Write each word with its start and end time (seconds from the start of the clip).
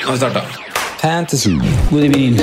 Nå 0.00 0.06
har 0.06 0.12
vi 0.12 0.18
starta. 0.18 0.42
Fantasy. 1.02 1.50
God 1.90 2.04
evening. 2.04 2.38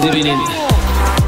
through 0.00 0.12
to 0.12 1.23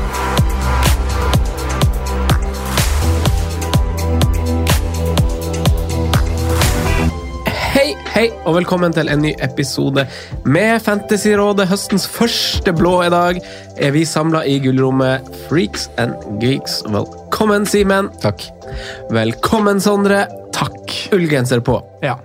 Hei, 7.86 7.92
hei, 8.10 8.24
og 8.42 8.56
velkommen 8.56 8.90
til 8.90 9.06
en 9.12 9.20
ny 9.22 9.28
episode 9.46 10.02
med 10.42 10.80
Fantasyrådet. 10.82 11.68
Høstens 11.70 12.02
første 12.10 12.72
blå 12.74 12.96
i 13.04 13.10
dag 13.14 13.36
er 13.78 13.92
vi 13.94 14.00
samla 14.02 14.40
i 14.42 14.56
gullrommet 14.64 15.28
Freaks 15.44 15.84
and 16.02 16.16
Geeks. 16.42 16.80
Velkommen, 16.90 17.62
Simen. 17.70 18.08
Takk. 18.24 18.42
Velkommen, 19.14 19.78
Sondre. 19.78 20.24
Takk. 20.56 20.96
Ullgenser 21.14 21.62
på. 21.62 21.76
Ja. 22.02 22.16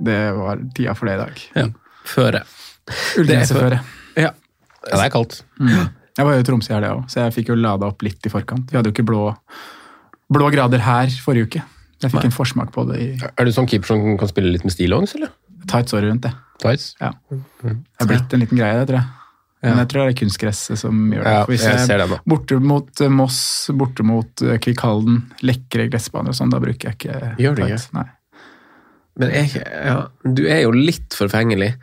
Det 0.00 0.16
var 0.38 0.62
tida 0.72 0.94
for 0.96 1.10
det 1.10 1.18
i 1.18 1.20
dag. 1.26 1.42
Ja. 1.60 1.66
Føre. 2.14 2.40
Ullgenserføre. 3.20 3.82
Ja. 4.14 4.30
Ja, 4.32 4.94
det 4.94 5.02
er 5.10 5.12
kaldt. 5.12 5.42
Jeg 5.60 6.24
var 6.24 6.38
jo 6.38 6.46
i 6.46 6.46
Tromsø 6.48 6.72
i 6.72 6.78
helga 6.78 6.94
òg, 6.94 7.04
så 7.12 7.26
jeg 7.26 7.36
fikk 7.36 7.52
jo 7.52 7.58
lada 7.60 7.92
opp 7.92 8.00
litt 8.08 8.24
i 8.24 8.32
forkant. 8.32 8.72
Vi 8.72 8.80
hadde 8.80 8.88
jo 8.88 8.96
ikke 8.96 9.04
blå, 9.12 9.26
blå 10.32 10.48
grader 10.56 10.88
her 10.88 11.12
forrige 11.20 11.50
uke. 11.50 11.66
Jeg 12.00 12.12
fikk 12.14 12.26
en 12.30 12.32
forsmak 12.34 12.70
på 12.72 12.86
det 12.88 12.98
i 13.00 13.08
Er 13.28 13.44
du 13.44 13.52
sånn 13.52 13.68
keeper 13.68 13.90
som 13.92 14.04
kan 14.20 14.30
spille 14.30 14.52
litt 14.54 14.64
med 14.64 14.72
stillongs, 14.72 15.14
eller? 15.18 15.32
tights 15.68 15.92
året 15.92 16.08
rundt. 16.08 16.22
det. 16.24 16.32
Tights? 16.62 16.94
Ja. 17.00 17.10
Det 17.30 17.74
er 18.00 18.08
blitt 18.08 18.32
en 18.32 18.40
liten 18.40 18.56
greie, 18.58 18.78
det, 18.80 18.86
tror 18.88 18.96
jeg. 19.02 19.08
Men 19.60 19.76
jeg 19.82 19.88
tror 19.92 20.06
det 20.06 20.14
er 20.14 20.18
kunstgresset 20.22 20.80
som 20.80 21.00
gjør 21.12 21.26
det. 21.26 21.32
Ja, 21.36 21.40
Hvis 21.50 21.64
jeg 21.66 21.74
jeg 21.76 21.86
ser 21.90 22.00
det 22.00 22.06
nå. 22.08 22.18
borte 22.32 22.56
mot 22.64 23.02
eh, 23.04 23.10
Moss, 23.12 23.40
borte 23.76 24.06
mot 24.08 24.42
eh, 24.46 24.56
Kvikkhalden, 24.64 25.18
lekre 25.44 25.84
gressbaner 25.92 26.32
og 26.32 26.38
sånn, 26.38 26.52
da 26.54 26.62
bruker 26.64 26.88
jeg 26.88 26.96
ikke 26.96 27.34
Gjør 27.44 27.58
du 27.58 27.62
ikke? 27.66 27.80
Nei. 27.98 28.06
Men 29.20 29.34
jeg, 29.36 29.60
ja, 29.60 29.98
du 30.24 30.42
er 30.48 30.62
jo 30.64 30.70
litt 30.72 31.12
forfengelig. 31.12 31.74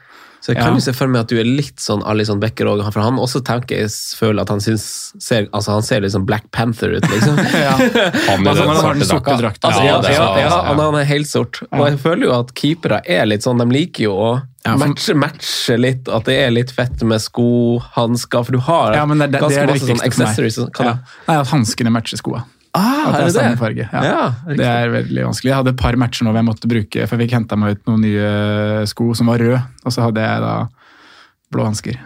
Så 0.47 0.53
jeg 0.53 0.61
kan 0.61 0.69
Ja. 0.71 0.75
jo 0.79 0.79
se 0.79 0.93
for 0.95 1.07
meg 1.11 1.25
at 1.25 1.27
du 1.27 1.35
er 1.41 1.43
litt 1.43 1.75
sånn 1.83 1.99
Alison 2.07 2.39
Becker 2.39 2.69
òg. 2.71 2.79
For 2.93 3.01
han 3.03 3.17
også 3.19 3.41
tenker 3.43 3.81
jeg 3.81 3.89
føler 4.15 4.45
at 4.45 4.47
han 4.53 4.61
syns 4.63 5.11
ser, 5.19 5.49
altså 5.51 5.73
han 5.75 5.83
ser 5.83 5.99
litt 6.05 6.13
sånn 6.13 6.23
Black 6.25 6.45
Panther 6.55 6.93
ut, 6.95 7.03
liksom. 7.03 7.35
Ja. 7.67 7.73
Han 8.29 8.47
Altså, 8.47 8.63
den 8.63 8.69
han 8.71 8.77
har 8.85 8.93
den 8.93 9.03
sorte 9.09 9.35
drakta. 9.41 9.67
Altså, 9.67 9.83
Ja, 9.83 9.91
ja, 9.91 9.97
er 9.99 10.11
ja, 10.13 10.17
sant, 10.21 10.39
ja, 10.39 10.45
altså, 10.47 10.61
han 10.69 10.79
han 10.85 10.95
er 11.01 11.03
helt 11.11 11.27
sort. 11.27 11.59
Og 11.73 11.83
jeg 11.89 11.99
føler 11.99 12.23
jo 12.29 12.39
at 12.39 12.53
keepere 12.55 13.01
er 13.05 13.25
litt 13.27 13.43
sånn, 13.43 13.59
de 13.59 13.65
liker 13.75 14.03
jo 14.07 14.13
å 14.15 14.29
Ja, 14.63 14.77
for- 14.77 14.87
matche, 14.87 15.15
matche 15.19 15.77
litt, 15.79 16.07
at 16.07 16.23
det 16.31 16.37
er 16.47 16.51
litt 16.55 16.71
fett 16.71 17.03
med 17.03 17.19
sko, 17.19 17.79
hansker, 17.97 18.45
for 18.47 18.51
du 18.55 18.59
har 18.59 18.93
Ja, 18.95 19.05
men 19.05 19.17
det, 19.19 19.31
det, 19.33 19.41
det 19.41 19.41
ganske 19.49 19.59
er 19.59 19.67
det 19.67 19.75
masse 19.81 19.91
sånn 19.91 20.05
accessories. 20.07 20.59
Kan 20.73 20.85
Ja. 20.85 20.95
Nei, 21.27 21.35
At 21.41 21.47
hanskene 21.51 21.91
matcher 21.91 22.17
skoa. 22.23 22.45
Ah, 22.77 23.07
At 23.07 23.07
er 23.07 23.11
det 23.11 23.19
er 23.19 23.27
det 23.27 23.35
samme 23.37 23.53
det? 23.55 23.59
farge. 23.61 23.85
Ja. 23.91 24.01
Ja, 24.05 24.25
det 24.53 24.67
er 24.71 24.91
veldig 24.93 25.27
vanskelig. 25.29 25.51
Jeg 25.51 25.59
hadde 25.59 25.73
et 25.73 25.81
par 25.81 25.97
matcher 25.99 26.27
nå 26.27 26.33
hvor 26.33 26.41
jeg 26.41 26.49
måtte 26.49 26.71
bruke, 26.71 27.07
for 27.07 27.17
jeg 27.17 27.25
fikk 27.25 27.37
henta 27.39 27.59
meg 27.59 27.77
ut 27.77 27.89
noen 27.89 28.03
nye 28.05 28.31
sko 28.89 29.11
som 29.17 29.31
var 29.31 29.41
røde, 29.43 29.61
og 29.83 29.95
så 29.95 30.05
hadde 30.07 30.25
jeg 30.27 30.43
da 30.45 30.53
blå 31.55 31.65
hansker. 31.67 31.97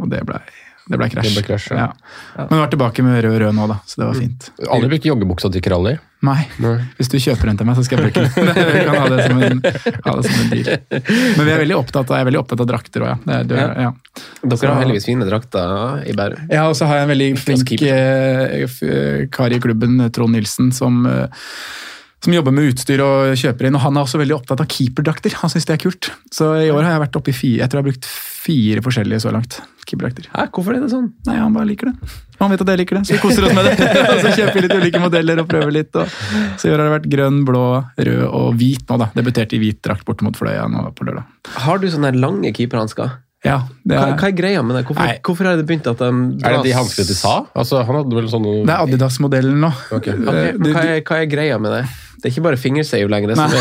Og 0.00 0.10
det 0.12 0.22
blei 0.28 0.42
det 0.86 0.98
ble 1.00 1.08
krasj. 1.10 1.32
Ble 1.34 1.42
krasj, 1.42 1.72
ja. 1.74 1.88
ja. 1.90 2.44
Men 2.46 2.52
jeg 2.54 2.62
var 2.62 2.68
tilbake 2.70 3.02
med 3.02 3.16
rød 3.26 3.40
rød 3.42 3.56
nå, 3.58 3.64
da, 3.72 3.80
så 3.90 4.00
det 4.00 4.06
var 4.06 4.20
fint. 4.20 4.50
Aldri 4.70 4.90
brukt 4.92 5.08
joggebuksa 5.08 5.50
til 5.50 5.64
Kralli. 5.64 5.96
Nei, 6.24 6.46
Nei. 6.64 6.78
hvis 6.96 7.10
du 7.12 7.18
kjøper 7.20 7.50
den 7.50 7.58
til 7.60 7.66
meg, 7.68 7.76
så 7.76 7.82
skal 7.84 8.00
jeg 8.00 8.08
bruke 8.08 8.22
den. 8.24 8.46
Vi 8.72 8.84
kan 8.86 8.96
ha 8.96 9.08
det 9.12 9.26
som 9.26 9.42
en, 9.44 9.60
det 9.60 9.72
som 9.84 10.38
en 10.40 10.48
deal. 10.50 10.70
Men 11.36 11.44
vi 11.44 11.52
er 11.52 11.60
veldig 11.60 11.76
opptatt 11.76 12.08
av, 12.08 12.16
jeg 12.16 12.24
er 12.24 12.28
veldig 12.30 12.40
opptatt 12.40 12.62
av 12.64 12.68
drakter 12.70 13.04
òg, 13.04 13.10
ja. 13.12 13.18
Det 13.26 13.40
du, 13.50 13.54
Ja. 13.60 13.90
Dere 14.42 14.56
Så- 14.58 14.70
har 14.72 14.80
heldigvis 14.80 15.06
fine 15.10 15.28
drakter 15.28 16.00
i 16.08 16.14
Bærum. 16.16 16.46
Ja, 16.50 16.64
og 16.70 16.74
så 16.78 16.88
har 16.88 17.02
jeg 17.02 17.08
en 17.08 17.12
veldig 17.12 17.28
flink 17.42 17.74
eh, 17.82 18.64
f- 18.64 19.28
kar 19.36 19.52
i 19.52 19.60
klubben, 19.60 20.00
Trond 20.16 20.32
Nilsen, 20.38 20.72
som, 20.72 21.04
eh, 21.06 21.28
som 22.24 22.32
jobber 22.34 22.54
med 22.56 22.72
utstyr 22.72 23.02
og 23.04 23.34
kjøper 23.38 23.68
inn. 23.68 23.76
Og 23.78 23.82
han 23.84 23.96
er 23.98 24.06
også 24.06 24.18
veldig 24.20 24.34
opptatt 24.38 24.62
av 24.64 24.68
keeperdrakter. 24.72 25.34
Han 25.42 25.52
syns 25.52 25.66
det 25.68 25.76
er 25.76 25.82
kult. 25.84 26.10
Så 26.32 26.48
i 26.64 26.70
år 26.72 26.82
har 26.86 26.96
jeg 26.96 27.02
vært 27.06 27.18
oppe 27.20 27.30
i 27.32 27.36
fire. 27.36 27.60
Jeg 27.62 27.70
tror 27.70 27.80
jeg 27.80 27.84
har 27.84 27.90
brukt 27.92 28.08
fire 28.46 28.82
forskjellige 28.86 29.20
så 29.26 29.32
langt. 29.34 29.58
Keeperdrakter. 29.86 30.26
Hæ, 30.32 30.46
hvorfor 30.54 30.74
er 30.74 30.80
det 30.82 30.88
sånn? 30.90 31.10
Nei, 31.28 31.36
han 31.38 31.54
bare 31.54 31.68
liker 31.68 31.92
det. 31.92 32.14
Han 32.40 32.50
vet 32.52 32.64
at 32.64 32.72
jeg 32.72 32.80
liker 32.82 32.98
det, 32.98 33.02
så 33.06 33.14
vi 33.14 33.20
koser 33.22 33.46
oss 33.46 33.54
med 33.56 33.68
det. 33.68 33.74
og 34.12 34.18
så 34.24 34.32
kjøper 34.34 34.56
vi 34.58 34.64
litt 34.64 34.74
ulike 34.80 35.02
modeller 35.04 35.42
og 35.44 35.46
prøver 35.52 35.76
litt. 35.76 35.94
Og 36.00 36.16
så 36.58 36.66
i 36.66 36.72
år 36.74 36.82
har 36.82 36.88
det 36.88 36.94
vært 36.96 37.06
grønn, 37.12 37.38
blå, 37.48 37.62
rød 38.08 38.24
og 38.26 38.48
hvit 38.58 38.82
nå, 38.90 38.98
da. 39.04 39.08
Debuterte 39.16 39.56
i 39.56 39.62
hvit 39.62 39.78
drakt 39.86 40.04
borte 40.08 40.26
mot 40.26 40.36
Fløya 40.36 40.66
nå 40.72 40.88
på 40.96 41.06
lørdag. 41.06 41.28
Har 41.68 41.78
du 41.80 41.86
sånne 41.92 42.10
lange 42.16 42.50
keeperhansker? 42.56 43.14
Ja, 43.46 43.60
Hva, 43.86 43.98
er, 44.08 44.16
hva 44.18 44.26
er 44.26 44.34
greia 44.34 44.62
med 44.66 44.74
det? 44.74 44.82
Hvorfor, 44.88 45.10
hvorfor 45.28 45.46
har 45.46 45.58
det 45.60 45.66
begynt 45.68 45.86
at 45.86 46.00
de 46.00 46.08
Er 46.42 46.56
det 46.56 46.64
de 46.66 46.72
hanskene 46.74 47.06
til 47.06 47.14
Sa? 47.18 47.34
Altså, 47.54 47.82
han 47.86 47.98
hadde 48.00 48.16
vel 48.16 48.26
sånne 48.32 48.54
det 48.66 48.72
er 48.74 48.80
Adidas-modellen 48.88 49.60
nå. 49.62 49.70
Okay. 50.00 50.16
Ok, 50.18 50.32
Eh, 50.34 50.56
men 50.58 50.72
hva 50.74 50.82
er, 50.96 51.02
hva 51.06 51.20
er 51.22 51.28
greia 51.30 51.58
med 51.62 51.76
det? 51.76 51.84
Det 52.26 52.32
er 52.32 52.34
ikke 52.40 52.42
bare 52.48 52.58
fingersave 52.58 53.06
lenger, 53.06 53.28
det 53.30 53.36
som 53.38 53.52
er. 53.54 53.60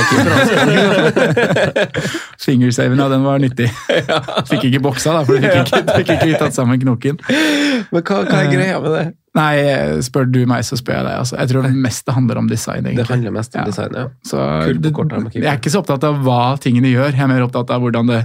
Fingersaven, 2.45 2.97
ja, 2.97 3.05
den 3.11 3.21
var 3.27 3.37
nyttig. 3.43 3.67
Fikk 4.49 4.63
ikke 4.71 4.79
boksa, 4.87 5.13
da, 5.13 5.21
for 5.27 5.37
du 5.37 5.45
fikk 5.45 5.91
fikk 5.99 6.09
ikke 6.15 6.39
tatt 6.41 6.55
sammen 6.57 6.81
knoken. 6.81 7.19
Men 7.29 8.01
hva, 8.01 8.23
hva 8.25 8.39
er 8.39 8.49
greia 8.49 8.79
med 8.81 8.95
det? 8.95 9.03
Nei, 9.37 9.53
spør 10.07 10.25
du 10.33 10.39
meg, 10.49 10.65
så 10.65 10.79
spør 10.79 10.97
jeg 10.97 11.05
deg. 11.11 11.19
Altså. 11.21 11.37
Jeg 11.43 11.51
tror 11.51 11.67
det 11.67 11.73
meste 11.85 12.15
handler 12.15 12.41
om 12.41 12.49
design, 12.49 12.89
Det 12.89 13.05
handler 13.11 13.35
mest 13.35 13.53
om 13.53 13.61
Ja. 13.61 13.65
design, 13.69 13.93
ja. 14.01 14.07
Så 14.25 14.41
det, 14.81 14.93
jeg 15.35 15.45
er 15.45 15.59
ikke 15.59 15.73
så 15.75 15.83
opptatt 15.83 16.07
av 16.09 16.17
hva 16.25 16.41
tingene 16.57 16.89
gjør, 16.89 17.11
jeg 17.13 17.21
er 17.27 17.29
mer 17.35 17.45
opptatt 17.45 17.69
av 17.75 17.85
hvordan 17.85 18.09
det 18.09 18.23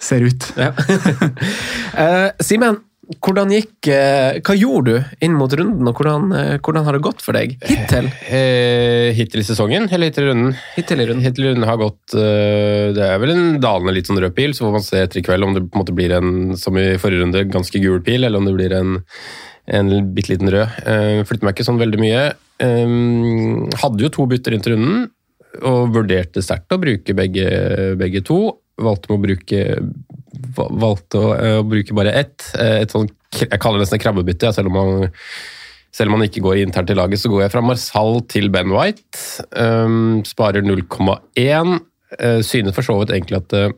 ser 0.00 0.24
ut. 0.24 0.48
ja. 0.56 0.72
uh, 0.72 2.30
Simen, 2.48 2.80
hvordan 3.20 3.50
gikk 3.52 3.88
eh, 3.92 4.38
Hva 4.44 4.54
gjorde 4.56 4.92
du 4.94 5.24
inn 5.26 5.34
mot 5.36 5.52
runden, 5.58 5.88
og 5.90 5.98
hvordan, 5.98 6.28
eh, 6.38 6.54
hvordan 6.62 6.86
har 6.86 6.96
det 6.96 7.02
gått 7.04 7.20
for 7.24 7.36
deg 7.36 7.54
hittil? 7.66 8.08
eh, 8.28 9.10
Hittil 9.16 9.42
i 9.42 9.46
sesongen, 9.46 9.88
eller 9.92 10.08
hittil 10.10 10.24
i 10.26 10.30
runden? 10.30 10.56
Hittil 10.76 11.02
i 11.02 11.06
runden. 11.10 11.24
Hittil 11.26 11.44
i 11.46 11.50
runden 11.52 11.68
har 11.68 11.80
gått 11.80 12.14
Det 12.16 13.04
er 13.06 13.18
vel 13.22 13.34
en 13.34 13.46
dalende 13.62 13.94
litt 13.96 14.08
sånn 14.10 14.20
rød 14.22 14.34
pil, 14.36 14.54
så 14.56 14.66
får 14.66 14.76
man 14.78 14.86
se 14.86 15.02
etter 15.04 15.20
i 15.20 15.24
kveld 15.26 15.44
om 15.46 15.54
det 15.56 15.64
på 15.66 15.76
en 15.76 15.82
måte 15.84 15.96
blir 15.96 16.14
en, 16.18 16.32
som 16.60 16.76
i 16.80 16.92
forrige 17.02 17.24
runde, 17.24 17.44
ganske 17.52 17.80
gul 17.82 18.00
pil, 18.06 18.24
eller 18.24 18.38
om 18.40 18.48
det 18.48 18.54
blir 18.56 18.76
en, 18.78 18.98
en 19.66 19.92
bitte 20.14 20.32
liten 20.34 20.50
rød. 20.52 20.78
Flytter 21.28 21.46
meg 21.48 21.56
ikke 21.56 21.68
sånn 21.68 21.80
veldig 21.82 22.00
mye. 22.02 22.22
Hadde 23.82 24.04
jo 24.06 24.10
to 24.12 24.26
bytter 24.30 24.54
inn 24.56 24.62
til 24.64 24.76
runden, 24.76 25.10
og 25.60 25.92
vurderte 25.94 26.42
sterkt 26.44 26.72
å 26.72 26.80
bruke 26.80 27.14
begge, 27.16 27.46
begge 28.00 28.22
to. 28.24 28.40
Valgte, 28.82 29.12
å 29.12 29.20
bruke, 29.20 29.64
valgte 30.56 31.20
å, 31.20 31.32
eh, 31.36 31.58
å 31.60 31.66
bruke 31.68 31.94
bare 31.94 32.14
ett. 32.16 32.52
eh, 32.58 32.80
Et 32.82 32.90
sånt, 32.90 33.12
jeg 33.36 33.60
kaller 33.60 33.78
det 33.78 33.86
nesten 33.86 34.00
et 34.00 34.04
krabbebytte, 34.06 34.52
selv 34.54 34.72
om 34.72 34.72
man 34.72 35.10
selv 35.92 36.08
om 36.08 36.18
man 36.18 36.26
ikke 36.26 36.40
går 36.40 36.62
internt 36.62 36.88
i 36.88 36.96
laget, 36.96 37.20
så 37.20 37.28
går 37.28 37.42
jeg 37.42 37.52
fra 37.52 37.60
Marsal 37.60 38.22
til 38.32 38.48
Ben 38.48 38.70
White. 38.72 39.18
Um, 39.52 40.22
sparer 40.24 40.64
0,1. 40.64 41.80
Uh, 42.16 42.40
synes 42.40 42.72
for 42.72 42.82
så 42.82 42.96
vidt 43.00 43.12
egentlig 43.12 43.36
at 43.42 43.52
uh, 43.52 43.74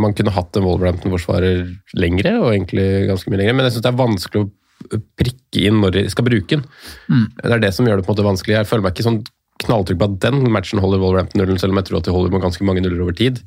man 0.00 0.14
kunne 0.16 0.32
hatt 0.32 0.56
en 0.56 0.64
Wolverhampton-forsvarer 0.64 1.66
lengre, 2.00 2.32
og 2.40 2.54
egentlig 2.54 3.08
ganske 3.10 3.28
mye 3.28 3.42
lengre, 3.42 3.58
men 3.58 3.68
jeg 3.68 3.76
syns 3.76 3.84
det 3.84 3.92
er 3.92 4.00
vanskelig 4.00 4.40
å 4.46 5.00
prikke 5.20 5.66
inn 5.68 5.82
når 5.82 5.98
de 5.98 6.06
skal 6.08 6.24
bruke 6.24 6.56
den. 6.56 6.64
Det 7.36 7.52
er 7.52 7.60
det 7.60 7.74
som 7.76 7.84
gjør 7.84 8.00
det 8.00 8.06
på 8.06 8.14
en 8.14 8.16
måte 8.16 8.28
vanskelig. 8.30 8.56
Jeg 8.56 8.70
føler 8.70 8.86
meg 8.86 8.96
ikke 8.96 9.08
sånn 9.10 9.20
knalltrykk 9.64 10.00
på 10.00 10.08
at 10.10 10.18
den 10.24 10.42
matchen 10.52 10.82
holder 10.82 11.02
Wolverhampton 11.02 11.42
nullen, 11.42 11.60
selv 11.60 11.74
om 11.74 11.80
jeg 11.80 11.90
tror 11.90 12.00
at 12.00 12.08
de 12.08 12.16
holder 12.16 12.34
med 12.34 12.44
ganske 12.44 12.66
mange 12.66 12.84
nuller 12.84 13.04
over 13.04 13.16
tid. 13.16 13.40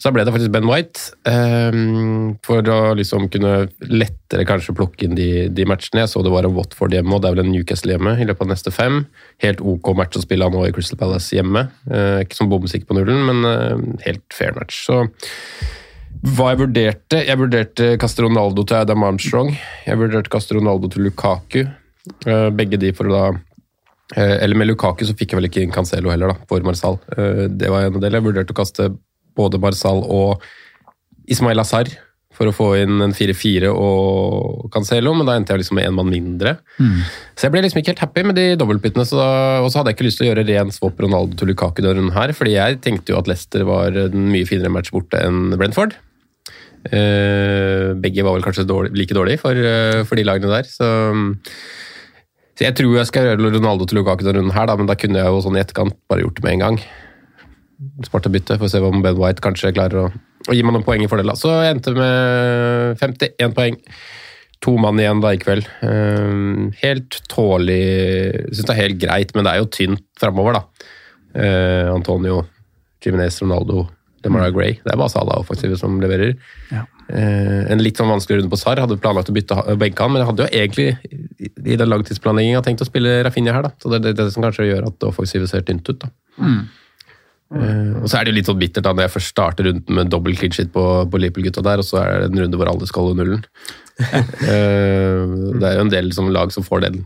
Så 0.00 0.08
da 0.08 0.14
ble 0.16 0.22
det 0.24 0.32
faktisk 0.32 0.52
Ben 0.54 0.64
White, 0.64 1.10
um, 1.28 2.30
for 2.46 2.64
å 2.72 2.78
liksom 2.96 3.26
kunne 3.32 3.66
lettere 3.84 4.46
kanskje 4.48 4.72
plukke 4.78 5.04
inn 5.04 5.16
de, 5.18 5.50
de, 5.52 5.66
matchene. 5.68 6.06
Jeg 6.06 6.12
så 6.14 6.22
det 6.24 6.32
var 6.32 6.48
en 6.48 6.54
Watford 6.56 6.96
hjemme, 6.96 7.12
og 7.12 7.20
det 7.20 7.28
er 7.28 7.34
vel 7.34 7.42
en 7.44 7.52
Newcastle 7.52 7.92
hjemme 7.92 8.14
i 8.16 8.24
løpet 8.24 8.46
av 8.46 8.48
neste 8.54 8.72
fem. 8.72 9.02
Helt 9.44 9.60
ok 9.60 9.90
match 9.98 10.16
å 10.16 10.22
spille 10.24 10.48
nå 10.48 10.62
i 10.64 10.72
Crystal 10.72 10.96
Palace 11.02 11.36
hjemme. 11.36 11.66
Uh, 11.84 12.22
ikke 12.24 12.38
som 12.38 12.48
bomsikker 12.48 12.88
på 12.88 12.96
nullen, 12.96 13.20
men 13.28 13.44
uh, 13.44 14.00
helt 14.06 14.24
fair 14.32 14.56
match. 14.56 14.86
Så 14.86 15.02
hva 16.20 16.50
jeg 16.50 16.58
vurderte 16.60 17.20
Jeg 17.22 17.38
vurderte 17.40 17.86
kaste 18.00 18.24
Ronaldo 18.24 18.64
til 18.64 18.80
Adam 18.80 19.04
Armstrong. 19.04 19.52
Jeg 19.84 20.00
vurderte 20.00 20.32
kaste 20.32 20.56
Ronaldo 20.56 20.88
til 20.88 21.04
Lukaku. 21.10 21.66
Uh, 22.24 22.48
begge 22.56 22.80
de 22.80 22.94
for 22.96 23.12
å 23.12 23.18
da 23.18 23.24
eller 24.16 24.58
med 24.58 24.66
Lukaku 24.66 25.04
så 25.06 25.14
fikk 25.14 25.32
jeg 25.32 25.38
vel 25.38 25.46
ikke 25.46 25.62
inn 25.62 25.74
Cancelo 25.74 26.10
heller, 26.10 26.32
da, 26.32 26.46
for 26.50 26.64
Marsal. 26.66 26.96
Det 27.54 27.70
var 27.70 27.86
en 27.86 28.00
del. 28.02 28.16
Jeg 28.16 28.26
vurderte 28.26 28.54
å 28.54 28.58
kaste 28.58 28.88
både 29.38 29.60
Marsal 29.62 30.02
og 30.02 30.42
Ismail 31.30 31.62
Azar 31.62 31.92
for 32.40 32.48
å 32.48 32.54
få 32.56 32.68
inn 32.80 33.02
en 33.04 33.12
4-4 33.12 33.68
og 33.68 34.70
Cancelo, 34.72 35.12
men 35.16 35.28
da 35.28 35.34
endte 35.36 35.52
jeg 35.52 35.60
liksom 35.60 35.76
med 35.76 35.90
én 35.90 35.96
mann 35.96 36.08
mindre. 36.08 36.54
Mm. 36.80 37.02
Så 37.36 37.46
jeg 37.46 37.52
ble 37.52 37.62
liksom 37.66 37.80
ikke 37.82 37.92
helt 37.92 38.04
happy 38.06 38.24
med 38.30 38.38
de 38.38 38.46
dobbeltbyttene. 38.60 39.04
Og 39.04 39.68
så 39.68 39.80
hadde 39.80 39.92
jeg 39.92 39.98
ikke 39.98 40.06
lyst 40.06 40.20
til 40.22 40.28
å 40.28 40.30
gjøre 40.30 40.46
ren 40.48 40.72
swap 40.72 41.02
Ronaldo 41.04 41.36
til 41.36 41.52
Lukaku 41.52 41.82
denne 41.82 41.98
runden 41.98 42.14
her, 42.16 42.32
fordi 42.36 42.54
jeg 42.56 42.80
tenkte 42.86 43.12
jo 43.12 43.18
at 43.20 43.28
Leicester 43.28 43.66
var 43.68 43.98
en 44.06 44.30
mye 44.32 44.48
finere 44.48 44.72
match 44.72 44.94
borte 44.94 45.20
enn 45.20 45.52
Brentford. 45.60 45.98
Uh, 46.80 47.92
begge 48.00 48.24
var 48.24 48.38
vel 48.38 48.46
kanskje 48.46 48.64
dårlig, 48.64 48.94
like 48.96 49.12
dårlige 49.12 49.42
for, 49.42 49.58
for, 50.08 50.16
de 50.16 50.24
lagene 50.24 50.54
der, 50.54 50.70
så, 50.70 50.88
så 52.60 52.66
jeg 52.66 52.76
tror 52.76 52.98
jeg 52.98 53.08
skal 53.08 53.30
gjøre 53.30 53.54
Ronaldo 53.56 53.86
til 53.88 53.96
Lukaku 53.96 54.20
denne 54.20 54.42
runden 54.42 54.52
her, 54.52 54.66
da, 54.68 54.74
men 54.76 54.90
da 54.90 54.98
kunne 55.00 55.16
jeg 55.16 55.32
jo 55.32 55.38
sånn 55.40 55.56
i 55.56 55.62
etterkant 55.62 55.96
bare 56.12 56.26
gjort 56.26 56.36
det 56.36 56.44
med 56.44 56.58
en 56.58 56.66
gang 56.66 56.82
sparte 58.04 58.32
bytte, 58.32 58.58
for 58.58 58.68
å 58.68 58.72
se 58.72 58.80
om 58.84 59.02
Ben 59.04 59.18
White 59.18 59.42
kanskje 59.44 59.72
klarer 59.76 60.04
å, 60.04 60.06
å 60.48 60.56
gi 60.56 60.64
meg 60.64 60.76
noen 60.76 60.86
poeng 60.86 61.04
i 61.04 61.08
fordel. 61.10 61.32
Så 61.38 61.52
jeg 61.54 61.76
endte 61.76 61.94
med 61.96 63.00
51 63.00 63.56
poeng. 63.56 63.78
To 64.60 64.74
mann 64.76 65.00
igjen 65.00 65.22
da 65.24 65.30
i 65.32 65.40
kveld. 65.40 65.64
Um, 65.80 66.66
helt 66.82 67.16
tålig 67.32 67.80
Syns 68.50 68.66
det 68.66 68.74
er 68.74 68.80
helt 68.82 68.98
greit, 69.00 69.30
men 69.32 69.46
det 69.46 69.54
er 69.54 69.62
jo 69.62 69.70
tynt 69.72 70.04
framover, 70.20 70.58
da. 70.58 70.90
Uh, 71.32 71.88
Antonio, 71.94 72.42
Jiminez, 73.00 73.38
Ronaldo, 73.40 73.86
DeMara. 74.24 74.50
Gray. 74.54 74.78
Det 74.82 74.92
er 74.92 74.98
bare 75.00 75.12
Salah 75.12 75.40
offensive 75.40 75.78
som 75.80 76.00
leverer. 76.02 76.34
Ja. 76.70 76.86
Uh, 77.10 77.66
en 77.72 77.82
litt 77.82 77.98
sånn 77.98 78.10
vanskelig 78.10 78.40
runde 78.40 78.52
på 78.52 78.58
SAR. 78.60 78.82
Hadde 78.84 78.98
planlagt 79.02 79.32
å 79.32 79.36
bytte 79.36 79.56
benke 79.80 80.04
han, 80.04 80.14
men 80.14 80.22
jeg 80.22 80.30
hadde 80.30 80.46
jo 80.46 80.60
egentlig 80.60 81.48
i 81.74 81.78
den 81.80 81.90
langtidsplanlegginga 81.90 82.62
tenkt 82.66 82.84
å 82.84 82.88
spille 82.88 83.20
Rafinha 83.26 83.56
her, 83.56 83.66
da. 83.66 83.72
Så 83.80 83.92
det 83.92 84.00
er 84.00 84.06
det, 84.08 84.18
det 84.20 84.28
som 84.34 84.46
kanskje 84.46 84.68
gjør 84.68 84.90
at 84.90 85.00
det 85.00 85.10
offensive 85.10 85.48
ser 85.50 85.64
tynt 85.66 85.88
ut, 85.90 86.04
da. 86.04 86.12
Mm. 86.40 86.60
Uh, 87.50 87.96
og 88.04 88.06
så 88.06 88.20
er 88.20 88.26
det 88.26 88.30
jo 88.30 88.36
litt 88.36 88.46
sånn 88.46 88.60
bittert 88.60 88.86
da 88.86 88.92
når 88.94 89.08
jeg 89.08 89.14
først 89.16 89.32
starter 89.32 89.66
runden 89.66 89.96
med 89.98 90.10
dobbel 90.12 90.36
clean 90.38 90.54
shit 90.54 90.68
på, 90.70 90.84
på 91.10 91.18
Liverpool-gutta 91.18 91.64
der, 91.66 91.82
og 91.82 91.88
så 91.88 91.98
er 92.04 92.22
det 92.22 92.30
en 92.30 92.44
runde 92.44 92.60
hvor 92.60 92.70
alle 92.70 92.86
skal 92.86 93.08
holde 93.08 93.24
nullen. 93.24 93.42
uh, 93.98 95.24
det 95.58 95.66
er 95.66 95.78
jo 95.80 95.84
en 95.88 95.94
del 95.96 96.14
som 96.14 96.30
lag 96.30 96.54
som 96.54 96.66
får 96.66 96.86
den 96.86 97.02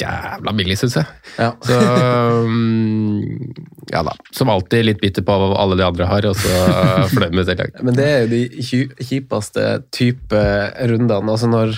jævla 0.00 0.54
billig, 0.58 0.76
syns 0.80 0.96
jeg. 0.98 1.10
Ja. 1.38 1.50
Så 1.66 1.78
um, 2.44 3.28
ja 3.92 4.02
da. 4.06 4.14
Som 4.34 4.50
alltid 4.52 4.88
litt 4.88 5.02
bitter 5.02 5.26
på 5.26 5.36
hva 5.38 5.52
alle 5.60 5.78
de 5.78 5.86
andre 5.86 6.08
har, 6.10 6.26
og 6.28 6.38
så 6.38 6.64
fornøyd 7.12 7.36
med 7.36 7.50
selv. 7.50 7.78
Men 7.84 7.98
det 7.98 8.08
er 8.08 8.24
jo 8.24 8.32
de 8.32 8.64
kjipeste 9.10 9.68
type 9.94 10.42
rundene. 10.90 11.30
Altså 11.30 11.50
når, 11.50 11.76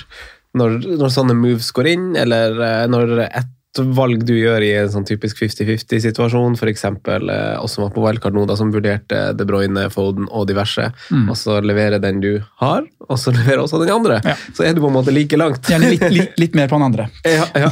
når, 0.57 0.79
når 1.03 1.13
sånne 1.13 1.37
moves 1.37 1.69
går 1.77 1.91
inn, 1.93 2.09
eller 2.21 2.57
eh, 2.63 2.87
når 2.93 3.19
ett 3.27 3.53
valg 3.97 4.25
du 4.27 4.35
gjør 4.37 4.65
i 4.65 4.71
en 4.81 4.91
sånn 4.93 5.07
typisk 5.09 5.41
50-50-situasjon, 5.43 6.57
f.eks. 6.59 6.85
Eh, 6.87 7.57
oss 7.61 7.77
som 7.77 7.87
var 7.87 7.93
på 7.95 8.05
wildcard 8.05 8.37
nå, 8.37 8.47
da, 8.49 8.57
som 8.59 8.73
vurderte 8.75 9.21
De 9.37 9.47
Bruyne, 9.49 9.89
Foden 9.93 10.29
og 10.31 10.49
diverse, 10.51 10.89
mm. 11.11 11.27
og 11.33 11.39
så 11.41 11.59
leverer 11.65 12.03
den 12.03 12.23
du 12.25 12.33
har, 12.63 12.87
og 13.07 13.21
så 13.21 13.35
leverer 13.37 13.65
også 13.65 13.83
den 13.83 13.93
andre. 13.95 14.21
Ja. 14.25 14.37
Så 14.57 14.67
er 14.67 14.77
du 14.77 14.83
på 14.85 14.91
en 14.91 14.97
måte 14.99 15.15
like 15.15 15.39
langt. 15.41 15.69
Gjerne 15.69 15.93
litt, 15.93 16.09
litt, 16.13 16.41
litt, 16.41 16.59
mer 16.59 16.73
på 16.73 16.81
den 16.81 16.89
andre. 16.89 17.11
ja, 17.37 17.47
ja. 17.67 17.71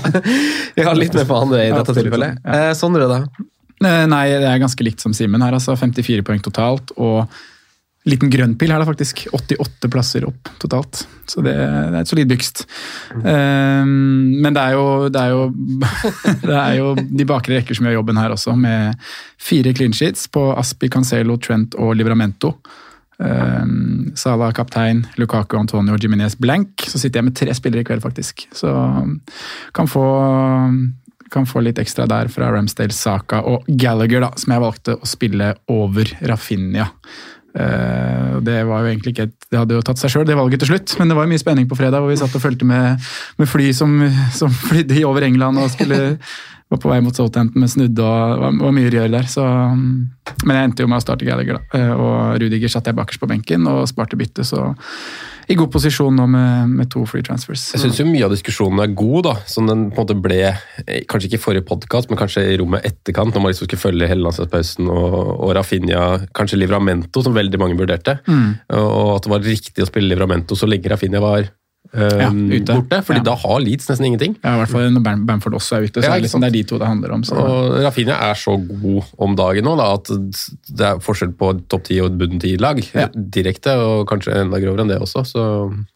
ja, 0.82 0.94
litt 0.96 1.16
mer 1.16 1.26
på 1.28 1.40
den 1.40 1.48
andre 1.48 1.64
i 1.66 1.72
dette 1.74 1.98
tilfellet. 2.00 2.44
Eh, 2.44 2.70
Sondre, 2.78 3.08
da? 3.10 3.48
Eh, 3.84 4.04
nei, 4.10 4.26
det 4.32 4.48
er 4.48 4.62
ganske 4.62 4.86
likt 4.86 5.02
som 5.04 5.16
Simen 5.16 5.42
her. 5.44 5.56
altså 5.56 5.76
54 5.78 6.24
poeng 6.26 6.44
totalt. 6.44 6.94
og 6.96 7.26
liten 8.08 8.30
grønnpil 8.32 8.72
her, 8.72 8.82
da, 8.82 8.88
faktisk. 8.88 9.24
88 9.32 9.90
plasser 9.92 10.26
opp 10.28 10.50
totalt. 10.62 11.04
Så 11.30 11.40
det, 11.44 11.54
det 11.56 11.96
er 11.96 12.00
et 12.02 12.10
solid 12.10 12.30
bygst. 12.30 12.64
Um, 13.16 14.40
men 14.44 14.56
det 14.56 14.60
er 14.60 14.76
jo, 14.76 14.86
det 15.12 15.22
er 15.22 15.32
jo, 15.32 15.46
det 16.48 16.58
er 16.58 16.78
jo 16.80 16.94
de 17.00 17.28
bakre 17.28 17.58
rekker 17.58 17.76
som 17.76 17.88
gjør 17.88 17.98
jobben 18.00 18.20
her 18.20 18.34
også, 18.36 18.56
med 18.60 18.98
fire 19.40 19.72
clean 19.76 19.96
sheets 19.96 20.28
på 20.32 20.50
Aspi, 20.56 20.90
Cancelo, 20.92 21.38
Trent 21.40 21.78
og 21.80 21.94
Livramento. 21.98 22.56
Um, 23.16 24.10
Salah 24.18 24.50
kaptein, 24.52 25.04
Lukaku, 25.20 25.56
Antonio 25.56 25.94
og 25.96 26.02
Jiminez 26.02 26.36
blank. 26.36 26.84
Så 26.84 27.00
sitter 27.00 27.22
jeg 27.22 27.30
med 27.30 27.38
tre 27.38 27.56
spillere 27.56 27.86
i 27.86 27.88
kveld, 27.88 28.04
faktisk. 28.04 28.48
Så 28.52 28.74
kan 29.74 29.88
få 29.90 30.04
kan 31.34 31.46
få 31.50 31.64
litt 31.64 31.80
ekstra 31.82 32.06
der 32.06 32.28
fra 32.30 32.52
Ramsdale, 32.54 32.94
Saka 32.94 33.40
og 33.48 33.64
Gallagher, 33.66 34.22
da, 34.22 34.30
som 34.38 34.54
jeg 34.54 34.62
valgte 34.62 34.94
å 34.94 35.08
spille 35.08 35.48
over 35.72 36.12
Rafinha. 36.30 36.86
Uh, 37.54 38.40
det 38.42 38.64
var 38.66 38.82
jo 38.82 38.90
egentlig 38.90 39.14
ikke 39.14 39.28
et, 39.28 39.36
det 39.46 39.60
hadde 39.60 39.76
jo 39.76 39.84
tatt 39.86 40.00
seg 40.00 40.10
sjøl, 40.10 40.26
det 40.26 40.38
valget 40.38 40.64
til 40.64 40.72
slutt. 40.72 40.96
Men 40.98 41.12
det 41.12 41.18
var 41.18 41.30
mye 41.30 41.42
spenning 41.42 41.68
på 41.70 41.78
fredag, 41.78 42.02
hvor 42.02 42.10
vi 42.10 42.18
satt 42.18 42.34
og 42.34 42.42
fulgte 42.42 42.66
med, 42.68 43.04
med 43.38 43.50
fly 43.50 43.70
som, 43.76 44.00
som 44.34 44.50
flydde 44.64 45.04
over 45.06 45.26
England 45.26 45.62
og 45.62 45.70
skulle 45.74 46.00
var 46.72 46.80
på 46.80 46.90
vei 46.90 47.00
mot 47.04 47.16
Southampton 47.16 47.62
med 47.62 47.70
snudde 47.70 48.04
og 48.04 48.40
var, 48.40 48.56
var 48.62 48.74
mye 48.74 48.90
rør 48.92 49.12
der. 49.12 49.28
Så, 49.30 49.44
men 49.44 50.56
jeg 50.56 50.70
endte 50.70 50.84
jo 50.84 50.90
med 50.90 51.00
å 51.00 51.04
starte 51.04 51.26
Gallagher, 51.28 51.60
da. 51.60 51.64
Uh, 51.76 51.94
og 51.94 52.42
Rudiger 52.42 52.72
satte 52.72 52.92
jeg 52.92 52.98
bakerst 52.98 53.22
på 53.22 53.30
benken 53.30 53.68
og 53.70 53.84
sparte 53.90 54.18
byttet, 54.18 54.48
så 54.48 54.72
i 55.44 55.56
god 55.58 55.68
posisjon 55.74 56.14
nå 56.16 56.24
med, 56.30 56.70
med 56.72 56.88
to 56.92 57.02
free 57.08 57.24
transfers. 57.24 57.66
Jeg 57.74 57.82
syns 57.82 58.00
mye 58.08 58.24
av 58.24 58.32
diskusjonen 58.32 58.80
er 58.80 58.94
god, 58.96 59.26
da. 59.26 59.34
Som 59.50 59.68
den 59.68 59.90
på 59.90 60.00
en 60.00 60.06
måte 60.06 60.16
ble, 60.24 60.38
eh, 60.54 61.02
kanskje 61.10 61.28
ikke 61.28 61.40
i 61.40 61.42
forrige 61.42 61.66
podkast, 61.68 62.08
men 62.08 62.20
kanskje 62.20 62.46
i 62.48 62.56
rommet 62.60 62.86
etterkant, 62.88 63.34
når 63.34 63.44
man 63.44 63.52
liksom 63.52 63.68
skulle 63.68 63.82
følge 63.82 64.08
hele 64.08 64.24
landslagspausen 64.24 64.88
og, 64.88 65.18
og 65.34 65.52
Rafinha, 65.58 66.06
kanskje 66.36 66.62
Livramento, 66.62 67.20
som 67.24 67.36
veldig 67.36 67.60
mange 67.60 67.76
vurderte. 67.76 68.16
Mm. 68.24 68.48
Og 68.80 69.10
at 69.18 69.28
det 69.28 69.34
var 69.34 69.44
riktig 69.44 69.84
å 69.84 69.90
spille 69.90 70.14
Livramento 70.14 70.56
så 70.56 70.70
lenge 70.70 70.88
Rafinha 70.92 71.20
var 71.24 71.50
ja, 71.94 72.30
ute. 72.30 72.74
borte, 72.74 73.00
fordi 73.06 73.20
ja. 73.20 73.26
da 73.28 73.34
har 73.38 73.60
Leeds 73.62 73.88
nesten 73.90 74.08
ingenting. 74.08 74.36
Ja, 74.42 74.56
I 74.56 74.62
hvert 74.62 74.72
fall 74.72 74.88
når 74.94 75.04
Bamford 75.28 75.58
også 75.58 75.78
er 75.78 75.86
ute. 75.88 76.02
så 76.02 76.08
ja, 76.08 76.16
er 76.16 76.24
liksom, 76.24 76.42
Det 76.42 76.50
er 76.50 76.56
de 76.56 76.62
to 76.70 76.78
det 76.80 76.88
handler 76.88 77.14
om. 77.14 77.24
Så. 77.26 77.38
Og 77.38 77.76
Rafinha 77.84 78.16
er 78.30 78.38
så 78.38 78.56
god 78.58 79.12
om 79.26 79.36
dagen 79.38 79.68
nå 79.68 79.76
da, 79.78 79.90
at 79.98 80.10
det 80.10 80.88
er 80.90 81.02
forskjell 81.04 81.34
på 81.38 81.52
topp 81.70 81.86
ti 81.90 82.00
og 82.02 82.18
bunn 82.18 82.42
ti-lag. 82.42 82.82
Direkte, 83.14 83.76
og 83.78 84.08
kanskje 84.10 84.34
enda 84.42 84.60
grovere 84.62 84.86
enn 84.86 84.94
det 84.94 85.00
også. 85.02 85.24
Så. 85.28 85.46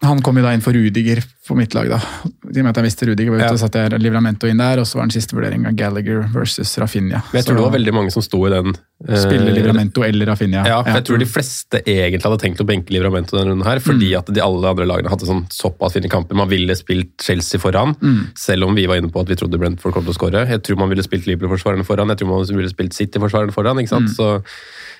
Han 0.06 0.22
kom 0.22 0.38
jo 0.38 0.46
da 0.46 0.54
inn 0.54 0.64
for 0.64 0.76
Rudiger 0.76 1.24
for 1.48 1.56
mitt 1.56 1.72
lag, 1.76 1.88
da. 1.88 1.98
I 1.98 2.60
og 2.60 2.66
med 2.66 2.70
at 2.70 2.80
jeg 2.80 2.86
visste 2.86 3.06
Rudiger 3.08 3.32
var 3.32 3.40
ute, 3.40 3.52
ja. 3.54 3.60
satte 3.60 3.80
jeg 3.80 4.00
Livramento 4.02 4.48
inn 4.50 4.60
der, 4.60 4.82
og 4.82 4.88
så 4.88 4.98
var 4.98 5.08
den 5.08 5.14
siste 5.14 5.36
vurderinga 5.36 5.72
Gallagher 5.78 6.26
versus 6.34 6.74
Rafinha. 6.80 7.22
Men 7.30 7.40
jeg 7.40 7.46
tror 7.46 7.56
så, 7.56 7.58
det 7.60 7.64
var 7.64 7.74
veldig 7.76 7.94
mange 7.96 8.12
som 8.12 8.24
sto 8.24 8.40
i 8.44 8.50
den. 8.52 8.76
Spille 9.08 9.46
uh, 9.46 9.54
Livramento 9.54 10.04
eller 10.04 10.28
Rafinha. 10.28 10.64
Ja, 10.68 10.82
for 10.84 10.98
jeg 10.98 11.06
tror 11.08 11.22
de 11.22 11.28
fleste 11.30 11.80
egentlig 11.84 12.20
hadde 12.26 12.40
tenkt 12.42 12.60
å 12.60 12.66
benke 12.68 12.92
Livramento 12.92 13.38
denne 13.38 13.54
runden 13.54 13.68
her, 13.68 13.80
fordi 13.84 14.10
mm. 14.12 14.18
at 14.20 14.32
de 14.36 14.44
alle 14.44 14.74
andre 14.74 14.88
lagene 14.90 15.12
hadde 15.12 15.30
sånn 15.30 15.44
såpass 15.54 15.96
fine 15.96 16.10
kamper. 16.12 16.36
Man 16.38 16.50
ville 16.52 16.76
spilt 16.76 17.14
Chelsea 17.24 17.62
foran, 17.62 17.96
mm. 17.96 18.20
selv 18.38 18.68
om 18.68 18.76
vi 18.76 18.84
var 18.90 19.00
inne 19.00 19.12
på 19.14 19.24
at 19.24 19.32
vi 19.32 19.38
trodde 19.40 19.60
Brentford 19.60 19.96
kom 19.96 20.04
til 20.04 20.12
å 20.12 20.18
skåre. 20.18 20.44
Jeg 20.52 20.64
tror 20.68 20.82
man 20.82 20.92
ville 20.92 21.06
spilt 21.06 21.30
Liverpool-forsvarerne 21.30 21.88
foran, 21.88 22.12
jeg 22.12 22.20
tror 22.20 22.34
man 22.34 22.44
ville 22.44 22.74
spilt 22.74 22.98
City-forsvarerne 22.98 23.56
foran. 23.56 23.80
ikke 23.80 23.94
sant? 23.96 24.12
Mm. 24.12 24.18
Så 24.18 24.34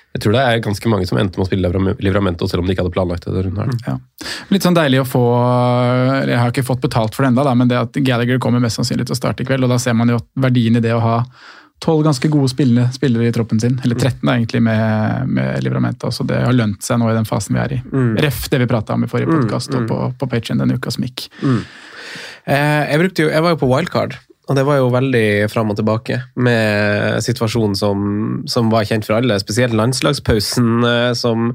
jeg 0.09 0.23
tror 0.23 0.33
det 0.33 0.41
er 0.41 0.61
ganske 0.65 0.89
mange 0.89 1.05
som 1.05 1.19
endte 1.21 1.37
med 1.37 1.45
å 1.45 1.49
spille 1.49 1.69
Livramento, 2.01 2.47
selv 2.49 2.63
om 2.63 2.67
de 2.67 2.73
ikke 2.73 2.81
hadde 2.81 2.95
planlagt 2.95 3.27
det. 3.29 3.43
Her. 3.45 3.69
Ja. 3.85 3.93
Litt 4.49 4.65
sånn 4.65 4.77
deilig 4.77 5.03
å 5.03 5.05
få 5.05 5.21
Jeg 6.25 6.39
har 6.39 6.49
ikke 6.49 6.65
fått 6.65 6.81
betalt 6.81 7.13
for 7.13 7.23
det 7.23 7.29
enda, 7.29 7.53
men 7.53 7.69
det 7.69 7.77
at 7.77 7.99
Gallagher 8.01 8.41
kommer 8.41 8.63
mest 8.63 8.81
sannsynlig 8.81 9.05
til 9.05 9.13
å 9.13 9.19
starte 9.19 9.45
i 9.45 9.49
kveld, 9.49 9.67
og 9.67 9.73
da 9.73 9.77
ser 9.81 9.93
man 9.97 10.09
jo 10.09 10.17
verdien 10.33 10.79
i 10.79 10.83
det 10.83 10.95
å 10.97 11.03
ha 11.03 11.15
tolv 11.79 12.03
ganske 12.03 12.27
gode 12.27 12.49
spillere, 12.51 12.89
spillere, 12.91 13.29
i 13.29 13.35
troppen 13.35 13.59
sin. 13.61 13.77
Eller 13.85 13.95
13 13.95 14.19
da, 14.23 14.33
egentlig 14.33 14.61
med, 14.65 15.29
med 15.29 15.63
Livramento. 15.63 16.11
Så 16.11 16.25
det 16.27 16.41
har 16.43 16.57
lønt 16.57 16.83
seg 16.83 16.99
nå 16.99 17.07
i 17.11 17.15
den 17.15 17.27
fasen 17.29 17.55
vi 17.55 17.61
er 17.61 17.75
i. 17.77 17.79
Mm. 17.85 18.17
Ref 18.25 18.47
det 18.51 18.59
vi 18.63 18.67
prata 18.67 18.97
om 18.97 19.05
i 19.05 19.11
forrige 19.11 19.31
podkast 19.31 19.71
mm, 19.71 19.77
mm. 19.77 19.85
og 19.85 19.93
på, 19.93 19.99
på 20.19 20.31
Patreon 20.33 20.59
denne 20.59 20.75
uka 20.75 20.91
som 20.91 21.05
gikk. 21.07 21.29
Mm. 21.39 21.61
Eh, 22.49 22.91
jeg, 22.91 23.13
jo, 23.21 23.29
jeg 23.29 23.45
var 23.45 23.55
jo 23.55 23.61
på 23.61 23.69
wildcard. 23.71 24.17
Og 24.49 24.57
det 24.57 24.65
var 24.65 24.79
jo 24.79 24.89
veldig 24.89 25.45
fram 25.51 25.69
og 25.69 25.77
tilbake 25.77 26.17
med 26.41 27.21
situasjonen 27.21 27.75
som, 27.77 27.99
som, 28.49 28.71
var 28.73 28.87
kjent 28.89 29.05
for 29.05 29.19
alle. 29.19 29.37
Spesielt 29.41 29.75
landslagspausen, 29.77 30.71
eh, 30.89 31.11
som, 31.17 31.51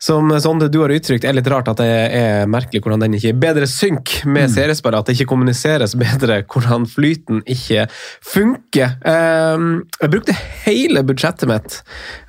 som 0.00 0.32
Sonde, 0.40 0.70
du 0.72 0.78
har 0.80 0.94
uttrykt 0.94 1.26
er 1.28 1.36
litt 1.36 1.50
rart 1.52 1.68
at 1.68 1.82
det 1.82 1.90
er 2.16 2.48
merkelig 2.48 2.80
hvordan 2.80 3.04
den 3.04 3.18
ikke 3.18 3.34
er 3.34 3.42
bedre 3.42 3.68
synk 3.68 4.22
med 4.24 4.48
mm. 4.48 4.54
seriespillet, 4.54 5.02
At 5.02 5.10
det 5.10 5.18
ikke 5.18 5.28
kommuniseres 5.34 5.96
bedre 6.00 6.40
hvordan 6.48 6.88
flyten 6.88 7.42
ikke 7.44 7.84
funker. 8.24 8.96
Ehm, 9.04 9.82
jeg 10.00 10.14
brukte 10.14 10.38
hele 10.64 11.04
budsjettet 11.04 11.50
mitt 11.50 11.80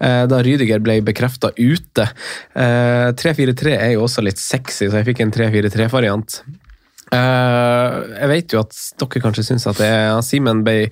eh, 0.04 0.26
da 0.28 0.42
Rydiger 0.44 0.84
ble 0.84 1.00
bekrefta 1.08 1.54
ute. 1.56 2.10
3-4-3 2.52 3.72
eh, 3.72 3.88
er 3.88 3.96
jo 3.96 4.04
også 4.10 4.26
litt 4.28 4.44
sexy, 4.44 4.90
så 4.90 5.00
jeg 5.00 5.14
fikk 5.14 5.24
en 5.24 5.34
3-4-3-variant. 5.40 6.42
Eh, 7.12 7.96
jeg 8.22 8.30
vet 8.32 8.54
jo 8.54 8.62
at 8.64 8.78
dere 9.02 9.22
kanskje 9.24 9.44
syns 9.44 9.68
at 9.68 9.80
det 9.82 9.88
er 9.92 10.22
Simen 10.24 10.62
ble, 10.64 10.86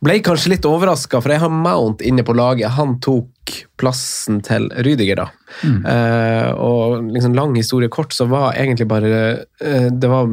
ble 0.00 0.16
kanskje 0.24 0.54
litt 0.54 0.68
overraska, 0.68 1.20
for 1.20 1.34
jeg 1.34 1.42
har 1.42 1.52
Mount 1.52 2.04
inne 2.06 2.24
på 2.24 2.36
laget. 2.36 2.72
Han 2.78 2.96
tok 3.04 3.56
plassen 3.80 4.40
til 4.46 4.70
Rydiger, 4.86 5.20
da. 5.20 5.28
Eh, 5.66 6.50
og 6.54 7.10
liksom 7.12 7.36
lang 7.36 7.56
historie 7.58 7.92
kort, 7.92 8.14
så 8.16 8.28
var 8.30 8.54
egentlig 8.54 8.86
bare 8.86 9.08
uh, 9.42 9.88
Det 9.90 10.08
var 10.08 10.30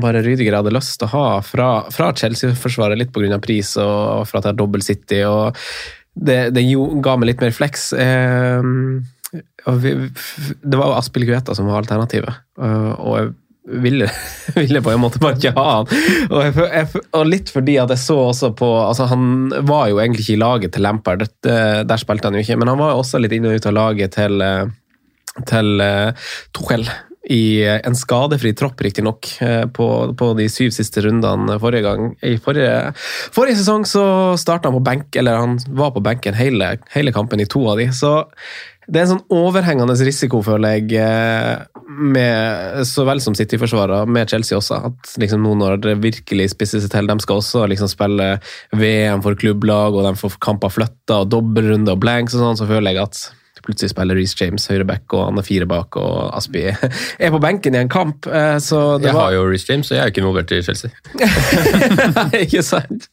bare 0.00 0.22
Rydiger 0.24 0.50
jeg 0.50 0.62
hadde 0.62 0.72
lyst 0.74 0.96
til 0.98 1.06
å 1.06 1.12
ha 1.12 1.26
fra, 1.44 1.68
fra 1.94 2.08
Chelsea-forsvaret, 2.16 2.98
litt 2.98 3.12
pga. 3.14 3.38
pris 3.38 3.76
og 3.78 4.24
for 4.26 4.40
at 4.40 4.48
jeg 4.48 4.54
har 4.54 4.58
dobbel 4.58 4.82
City. 4.82 5.20
og 5.28 5.54
det, 6.14 6.54
det 6.54 6.64
jo, 6.66 6.88
ga 7.02 7.14
meg 7.18 7.30
litt 7.30 7.44
mer 7.44 7.54
flex. 7.54 7.92
Uh, 7.92 8.98
vi, 9.82 9.94
det 10.62 10.78
var 10.78 10.98
Aspilicueta 10.98 11.54
som 11.54 11.70
var 11.70 11.82
alternativet, 11.82 12.42
og 12.58 13.14
jeg 13.18 13.32
ville, 13.64 14.10
ville 14.54 14.82
på 14.82 14.90
en 14.90 15.00
måte 15.00 15.20
bare 15.22 15.38
ikke 15.38 15.54
ha 15.56 15.66
han. 15.70 15.88
Og, 16.28 16.36
jeg, 16.42 16.56
jeg, 16.64 17.04
og 17.16 17.30
litt 17.30 17.52
fordi 17.52 17.78
at 17.80 17.94
jeg 17.94 18.02
så 18.02 18.18
også 18.26 18.52
på 18.58 18.68
altså 18.82 19.08
Han 19.12 19.48
var 19.66 19.88
jo 19.92 20.00
egentlig 20.02 20.26
ikke 20.26 20.36
i 20.36 20.42
laget 20.42 20.76
til 20.76 20.84
Lampard, 20.84 21.26
der 21.44 22.00
spilte 22.00 22.28
han 22.28 22.36
jo 22.38 22.44
ikke, 22.44 22.58
men 22.60 22.72
han 22.72 22.80
var 22.80 22.94
jo 22.94 23.02
også 23.02 23.22
litt 23.22 23.34
inn 23.36 23.48
og 23.48 23.56
ut 23.56 23.70
av 23.70 23.76
laget 23.76 24.14
til, 24.18 24.44
eh, 24.44 25.42
til 25.48 25.74
uh, 25.80 26.30
Tuchel. 26.56 26.86
I 27.24 27.64
en 27.64 27.94
skadefri 27.96 28.50
tropp, 28.52 28.82
riktignok, 28.84 29.30
på, 29.72 29.86
på 30.12 30.26
de 30.36 30.44
syv 30.52 30.74
siste 30.76 31.00
rundene 31.06 31.54
forrige 31.56 31.86
gang. 31.86 32.10
I 32.20 32.34
forrige, 32.36 32.90
forrige 33.32 33.62
sesong 33.62 33.86
så 33.88 34.02
starta 34.36 34.68
han 34.68 34.76
på 34.76 34.82
benk, 34.84 35.16
eller 35.16 35.40
han 35.40 35.54
var 35.72 35.94
på 35.94 36.02
benken 36.04 36.36
hele, 36.36 36.74
hele 36.92 37.14
kampen 37.16 37.40
i 37.40 37.48
to 37.48 37.64
av 37.72 37.80
de. 37.80 37.88
Så 37.96 38.12
det 38.86 39.00
er 39.00 39.06
en 39.06 39.12
sånn 39.14 39.32
overhengende 39.32 39.96
risiko, 40.04 40.42
føler 40.44 40.76
jeg, 40.76 40.98
med 41.88 42.82
så 42.88 43.04
vel 43.08 43.22
som 43.22 43.36
City-forsvarer, 43.36 44.08
med 44.10 44.30
Chelsea 44.30 44.58
også. 44.58 44.80
At 44.90 45.14
liksom 45.20 45.44
nå 45.44 45.54
når 45.60 45.78
det 45.84 45.94
virkelig 46.02 46.50
spisser 46.52 46.82
seg 46.82 46.92
til, 46.92 47.08
de 47.08 47.16
skal 47.24 47.40
også 47.40 47.64
liksom 47.70 47.90
spille 47.90 48.34
VM 48.76 49.24
for 49.24 49.38
klubblag, 49.40 49.96
og 49.96 50.08
de 50.08 50.12
får 50.20 50.36
kamper 50.44 50.74
flytta, 50.74 51.22
og 51.22 51.32
dobbeltrunde 51.32 51.94
og 51.94 52.02
blanks 52.02 52.36
og 52.36 52.44
sånn, 52.44 52.60
så 52.60 52.68
føler 52.68 52.92
jeg 52.92 53.06
at 53.06 53.24
plutselig 53.64 53.94
spiller 53.94 54.18
Reece 54.18 54.36
James 54.36 54.66
høyreback, 54.68 55.08
og 55.16 55.28
han 55.30 55.40
er 55.40 55.46
fire 55.46 55.68
bak, 55.68 55.96
og 55.96 56.34
Aspi 56.36 56.66
er 57.24 57.32
på 57.32 57.40
benken 57.40 57.76
i 57.76 57.80
en 57.80 57.92
kamp. 57.92 58.28
Så 58.60 58.82
det 59.00 59.08
jeg 59.08 59.16
var... 59.16 59.30
har 59.30 59.38
jo 59.38 59.48
Reece 59.48 59.70
James, 59.72 59.90
og 59.90 59.96
jeg 59.96 60.04
er 60.04 60.12
ikke 60.12 60.24
involvert 60.24 60.52
i 60.52 60.62
Chelsea. 60.66 60.92
ikke 62.44 62.64
sant? 62.66 63.08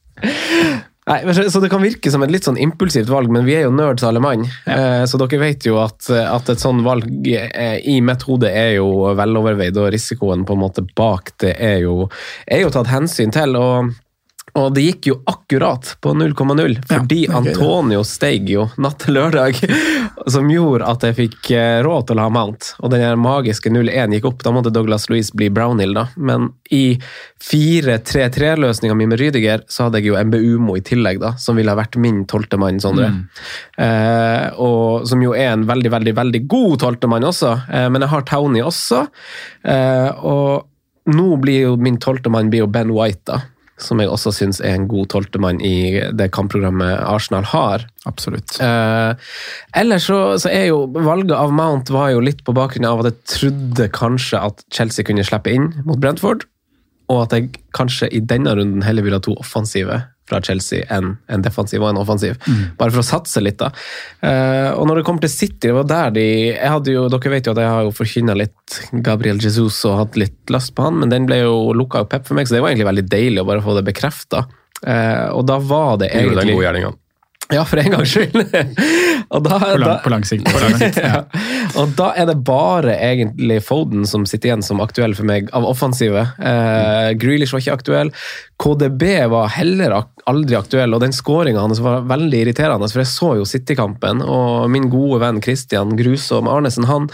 Nei, 1.09 1.49
så 1.49 1.59
Det 1.59 1.69
kan 1.71 1.81
virke 1.81 2.11
som 2.13 2.21
et 2.21 2.31
litt 2.31 2.45
sånn 2.45 2.59
impulsivt 2.61 3.09
valg, 3.09 3.31
men 3.33 3.45
vi 3.47 3.55
er 3.57 3.65
jo 3.65 3.73
nerds 3.73 4.05
alle 4.05 4.21
mann. 4.21 4.45
Ja. 4.67 5.07
Så 5.09 5.17
dere 5.17 5.39
vet 5.41 5.65
jo 5.65 5.79
at, 5.81 6.05
at 6.13 6.51
et 6.53 6.61
sånn 6.61 6.83
valg 6.85 7.09
i 7.25 7.97
mitt 8.05 8.25
hode 8.27 8.51
er 8.51 8.75
jo 8.75 9.09
veloverveid, 9.17 9.79
og 9.81 9.89
risikoen 9.95 10.45
på 10.45 10.57
en 10.57 10.61
måte 10.61 10.85
bak 10.95 11.33
det 11.41 11.55
er 11.57 11.81
jo, 11.87 12.05
er 12.45 12.65
jo 12.65 12.73
tatt 12.73 12.91
hensyn 12.93 13.33
til. 13.33 13.57
og 13.57 13.91
og 14.59 14.73
det 14.75 14.83
gikk 14.83 15.07
jo 15.11 15.15
akkurat 15.29 15.93
på 16.03 16.13
0,0, 16.17 16.75
fordi 16.89 17.21
ja, 17.23 17.37
Antonio 17.39 18.03
steig 18.07 18.49
jo 18.51 18.65
natt 18.81 18.99
til 19.05 19.15
lørdag. 19.15 19.59
Som 20.33 20.49
gjorde 20.51 20.89
at 20.91 21.05
jeg 21.07 21.17
fikk 21.17 21.51
råd 21.85 22.09
til 22.09 22.19
å 22.19 22.25
ha 22.27 22.31
Mount. 22.33 22.73
Og 22.83 22.91
den 22.93 23.21
magiske 23.21 23.71
0-1 23.71 24.17
gikk 24.17 24.27
opp. 24.27 24.43
Da 24.43 24.51
måtte 24.53 24.73
Douglas 24.73 25.07
Louise 25.09 25.33
bli 25.37 25.47
Brownhill, 25.53 25.95
da. 25.95 26.07
Men 26.15 26.49
i 26.69 26.99
4-3-3-løsninga 27.41 28.97
mi 28.97 29.07
med 29.09 29.21
Rydiger, 29.21 29.63
så 29.71 29.87
hadde 29.87 30.01
jeg 30.01 30.11
jo 30.11 30.19
MBUMO 30.19 30.75
i 30.77 30.83
tillegg, 30.85 31.21
da. 31.23 31.33
Som 31.41 31.57
ville 31.59 31.73
ha 31.73 31.79
vært 31.79 31.97
min 32.01 32.25
tolvtemann, 32.29 32.81
Sondre. 32.83 33.07
Mm. 33.15 33.23
Eh, 33.87 34.59
og 34.61 35.07
som 35.09 35.23
jo 35.23 35.33
er 35.37 35.53
en 35.53 35.65
veldig, 35.69 35.93
veldig, 35.95 36.15
veldig 36.19 36.43
god 36.51 36.75
tolvtemann 36.83 37.29
også. 37.31 37.55
Eh, 37.71 37.87
men 37.93 38.03
jeg 38.03 38.13
har 38.13 38.27
Townie 38.29 38.67
også. 38.67 39.05
Eh, 39.63 40.11
og 40.27 41.15
nå 41.15 41.31
blir 41.41 41.71
jo 41.71 41.73
min 41.81 41.97
tolvtemann 42.01 42.51
Ben 42.51 42.93
White, 42.93 43.25
da 43.31 43.41
som 43.85 44.01
jeg 44.01 44.11
også 44.11 44.33
syns 44.35 44.61
er 44.63 44.75
en 44.77 44.87
god 44.91 45.09
tolvtemann 45.13 45.61
i 45.65 46.01
det 46.17 46.29
kampprogrammet 46.35 47.01
Arsenal 47.07 47.47
har. 47.51 47.85
Absolutt. 48.09 48.57
Eh, 48.63 49.11
ellers 49.81 50.07
så, 50.09 50.21
så, 50.41 50.51
er 50.51 50.69
jo 50.71 50.85
valget 50.95 51.35
av 51.37 51.53
Mount 51.55 51.91
var 51.93 52.13
jo 52.15 52.23
litt 52.23 52.43
på 52.47 52.55
bakgrunn 52.57 52.89
av 52.89 53.03
at 53.03 53.11
jeg 53.11 53.35
trodde 53.35 53.91
kanskje 53.95 54.41
at 54.51 54.65
Chelsea 54.73 55.07
kunne 55.07 55.25
slippe 55.27 55.53
inn 55.53 55.71
mot 55.87 56.01
Brentford, 56.01 56.47
og 57.11 57.25
at 57.25 57.37
jeg 57.37 57.51
kanskje 57.77 58.09
i 58.11 58.23
denne 58.23 58.55
runden 58.57 58.85
heller 58.85 59.05
ville 59.05 59.19
ha 59.19 59.25
to 59.25 59.35
offensive 59.41 60.01
fra 60.29 60.39
Chelsea 60.43 60.85
enn 60.93 61.15
en 61.31 61.43
defensiv 61.43 61.81
og 61.83 61.89
en 61.91 61.99
offensiv. 62.01 62.37
Mm. 62.47 62.61
Bare 62.79 62.93
for 62.93 63.03
å 63.03 63.07
satse 63.07 63.43
litt, 63.43 63.59
da. 63.59 63.71
Uh, 64.23 64.77
og 64.77 64.87
når 64.87 65.01
det 65.01 65.05
kommer 65.07 65.25
til 65.25 65.33
City, 65.33 65.67
det 65.67 65.75
var 65.75 65.89
der 65.89 66.15
de 66.15 66.25
jeg 66.51 66.71
hadde 66.75 66.95
jo, 66.95 67.07
Dere 67.11 67.33
vet 67.33 67.49
jo 67.49 67.55
at 67.55 67.61
jeg 67.63 67.73
har 67.73 67.85
jo 67.87 67.93
forkynna 67.95 68.37
litt 68.37 68.79
Gabriel 69.05 69.41
Jesus 69.41 69.81
og 69.89 69.99
hatt 69.99 70.19
litt 70.19 70.53
lyst 70.53 70.75
på 70.77 70.87
han, 70.87 71.01
men 71.01 71.11
den 71.13 71.27
ble 71.29 71.41
jo 71.43 71.75
lukka 71.77 72.05
opp 72.05 72.13
pep 72.13 72.27
for 72.29 72.39
meg, 72.39 72.47
så 72.47 72.57
det 72.57 72.63
var 72.63 72.73
egentlig 72.73 72.91
veldig 72.91 73.07
deilig 73.11 73.43
å 73.43 73.47
bare 73.49 73.65
få 73.65 73.77
det 73.77 73.85
bekrefta. 73.91 74.45
Uh, 74.81 75.29
og 75.35 75.45
da 75.49 75.59
var 75.61 76.01
det 76.01 76.13
egentlig 76.15 76.57
gjerninga. 76.57 76.95
Ja, 77.51 77.65
for 77.67 77.81
en 77.81 77.91
gangs 77.91 78.13
skyld. 78.13 78.37
Da, 79.31 79.39
på, 79.39 79.77
lang, 79.79 79.99
på, 80.03 80.09
lang, 80.11 80.25
sikt. 80.27 80.43
På 80.51 80.59
lang 80.59 80.73
sikt 80.75 80.97
ja. 81.05 81.21
Og 81.81 81.93
da 81.97 82.11
er 82.19 82.27
det 82.29 82.37
bare 82.45 82.95
egentlig 82.95 83.59
Foden 83.65 84.05
som 84.09 84.25
sitter 84.29 84.51
igjen 84.51 84.65
som 84.65 84.81
aktuell 84.83 85.15
for 85.17 85.27
meg, 85.27 85.49
av 85.55 85.65
offensive. 85.67 86.23
Eh, 86.37 87.11
Grealish 87.19 87.55
var 87.55 87.63
ikke 87.63 87.77
aktuell. 87.79 88.11
KDB 88.61 89.05
var 89.33 89.51
heller 89.55 89.97
aldri 90.29 90.57
aktuell, 90.59 90.93
og 90.93 91.03
den 91.03 91.15
skåringa 91.15 91.63
hans 91.63 91.81
var 91.83 92.05
veldig 92.09 92.43
irriterende, 92.45 92.89
for 92.91 93.03
jeg 93.03 93.11
så 93.11 93.35
jo 93.39 93.47
City-kampen, 93.49 94.21
og 94.21 94.69
min 94.73 94.89
gode 94.93 95.21
venn 95.23 95.41
Christian 95.43 95.95
Grusom 95.99 96.51
Arnesen, 96.51 96.89
han 96.89 97.09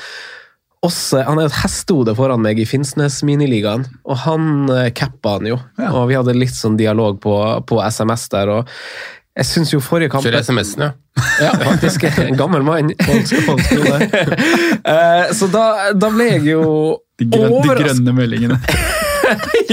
også, 0.86 1.24
han 1.26 1.40
er 1.42 1.48
et 1.48 1.58
hestehode 1.58 2.14
foran 2.18 2.44
meg 2.44 2.60
i 2.62 2.66
Finnsnes 2.70 3.24
miniligaen, 3.26 3.88
og 4.06 4.20
han 4.28 4.68
eh, 4.70 4.90
cappa 4.96 5.38
han 5.38 5.50
jo. 5.50 5.58
Ja. 5.80 5.90
Og 5.98 6.12
vi 6.12 6.18
hadde 6.20 6.36
litt 6.38 6.54
sånn 6.54 6.78
dialog 6.78 7.18
på, 7.24 7.34
på 7.68 7.80
SMS 7.82 8.28
der. 8.34 8.52
og 8.60 8.76
jeg 9.38 9.46
syns 9.46 9.74
jo 9.74 9.80
forrige 9.84 10.10
kamp 10.10 10.26
Kjører 10.26 10.42
SMS-en, 10.42 10.88
ja. 10.88 10.92
ja, 11.46 11.52
faktisk. 11.62 12.08
En 12.24 12.38
gammel 12.38 12.66
mann. 12.66 12.94
Eh, 14.88 15.34
så 15.36 15.50
da, 15.52 15.92
da, 15.92 16.08
ble 16.14 16.30
jeg 16.30 16.46
jo 16.54 16.62
De, 17.20 17.26
grønne, 17.28 17.60
de 17.66 17.74
grønne 17.82 18.14
meldingene. 18.16 18.58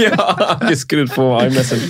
ja, 0.03 0.17
ikke 0.57 0.75
skrudd 0.81 1.13
på 1.13 1.27
iMessage. 1.45 1.87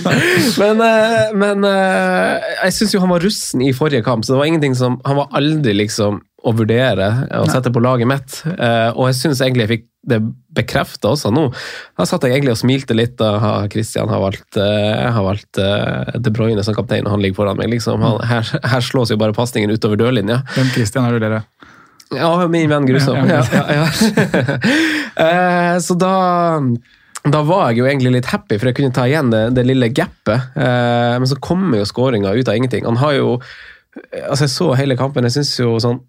Men, 0.60 0.82
eh, 0.84 1.32
men 1.34 1.66
eh, 1.66 2.46
jeg 2.68 2.76
syns 2.76 2.94
jo 2.94 3.02
han 3.02 3.10
var 3.10 3.24
russen 3.26 3.64
i 3.66 3.72
forrige 3.74 4.04
kamp, 4.06 4.22
så 4.24 4.36
det 4.36 4.40
var 4.40 4.52
ingenting 4.52 4.76
som 4.78 5.00
Han 5.08 5.18
var 5.18 5.32
aldri 5.34 5.74
liksom 5.74 6.20
å 6.46 6.52
vurdere 6.54 7.08
og 7.40 7.50
sette 7.50 7.72
på 7.74 7.82
laget 7.82 8.08
mitt. 8.10 8.40
Og 8.46 9.08
jeg 9.08 9.18
syns 9.18 9.42
egentlig 9.42 9.66
jeg 9.66 9.72
fikk 9.74 9.86
det 10.06 10.20
bekrefta 10.54 11.10
også 11.10 11.32
nå. 11.34 11.48
Da 11.98 12.06
satt 12.06 12.22
jeg 12.22 12.36
egentlig 12.36 12.54
og 12.54 12.60
smilte 12.60 12.94
litt 12.94 13.16
da 13.18 13.66
Christian 13.72 14.10
har 14.12 14.22
valgt, 14.22 14.54
har 14.54 15.24
valgt 15.26 15.58
De 15.58 16.30
Bruyne 16.30 16.62
som 16.62 16.76
kaptein, 16.76 17.02
og 17.08 17.16
han 17.16 17.24
ligger 17.24 17.40
foran 17.40 17.58
meg. 17.58 17.72
Liksom. 17.74 18.04
Han, 18.06 18.20
her, 18.30 18.52
her, 18.62 18.84
slås 18.86 19.10
jo 19.10 19.18
bare 19.18 19.34
pasningen 19.36 19.74
utover 19.74 19.98
dørlinja. 19.98 20.44
Hvem 20.54 20.70
Christian 20.76 21.08
er 21.08 21.16
du 21.16 21.24
dere? 21.26 21.42
Ja, 22.14 22.30
min 22.46 22.70
venn 22.70 22.86
Grusom. 22.86 23.18
Ja, 23.26 23.42
ja, 23.50 23.64
ja, 23.80 25.78
så 25.86 25.98
da 25.98 26.14
da 27.26 27.40
var 27.42 27.72
jeg 27.72 27.80
jo 27.80 27.86
egentlig 27.88 28.12
litt 28.14 28.28
happy, 28.30 28.54
for 28.54 28.70
jeg 28.70 28.76
kunne 28.78 28.94
ta 28.94 29.06
igjen 29.08 29.32
det, 29.32 29.48
det 29.56 29.64
lille 29.66 29.88
gapet. 29.90 30.52
men 30.54 31.26
så 31.26 31.38
kommer 31.42 31.80
jo 31.80 31.88
skåringa 31.88 32.30
ut 32.36 32.48
av 32.48 32.54
ingenting. 32.54 32.86
Han 32.86 33.02
har 33.02 33.18
jo 33.18 33.40
Altså, 33.96 34.44
jeg 34.44 34.52
så 34.52 34.66
hele 34.76 34.92
kampen. 34.92 35.24
Jeg 35.24 35.38
syns 35.38 35.54
jo 35.56 35.70
sånn 35.80 36.02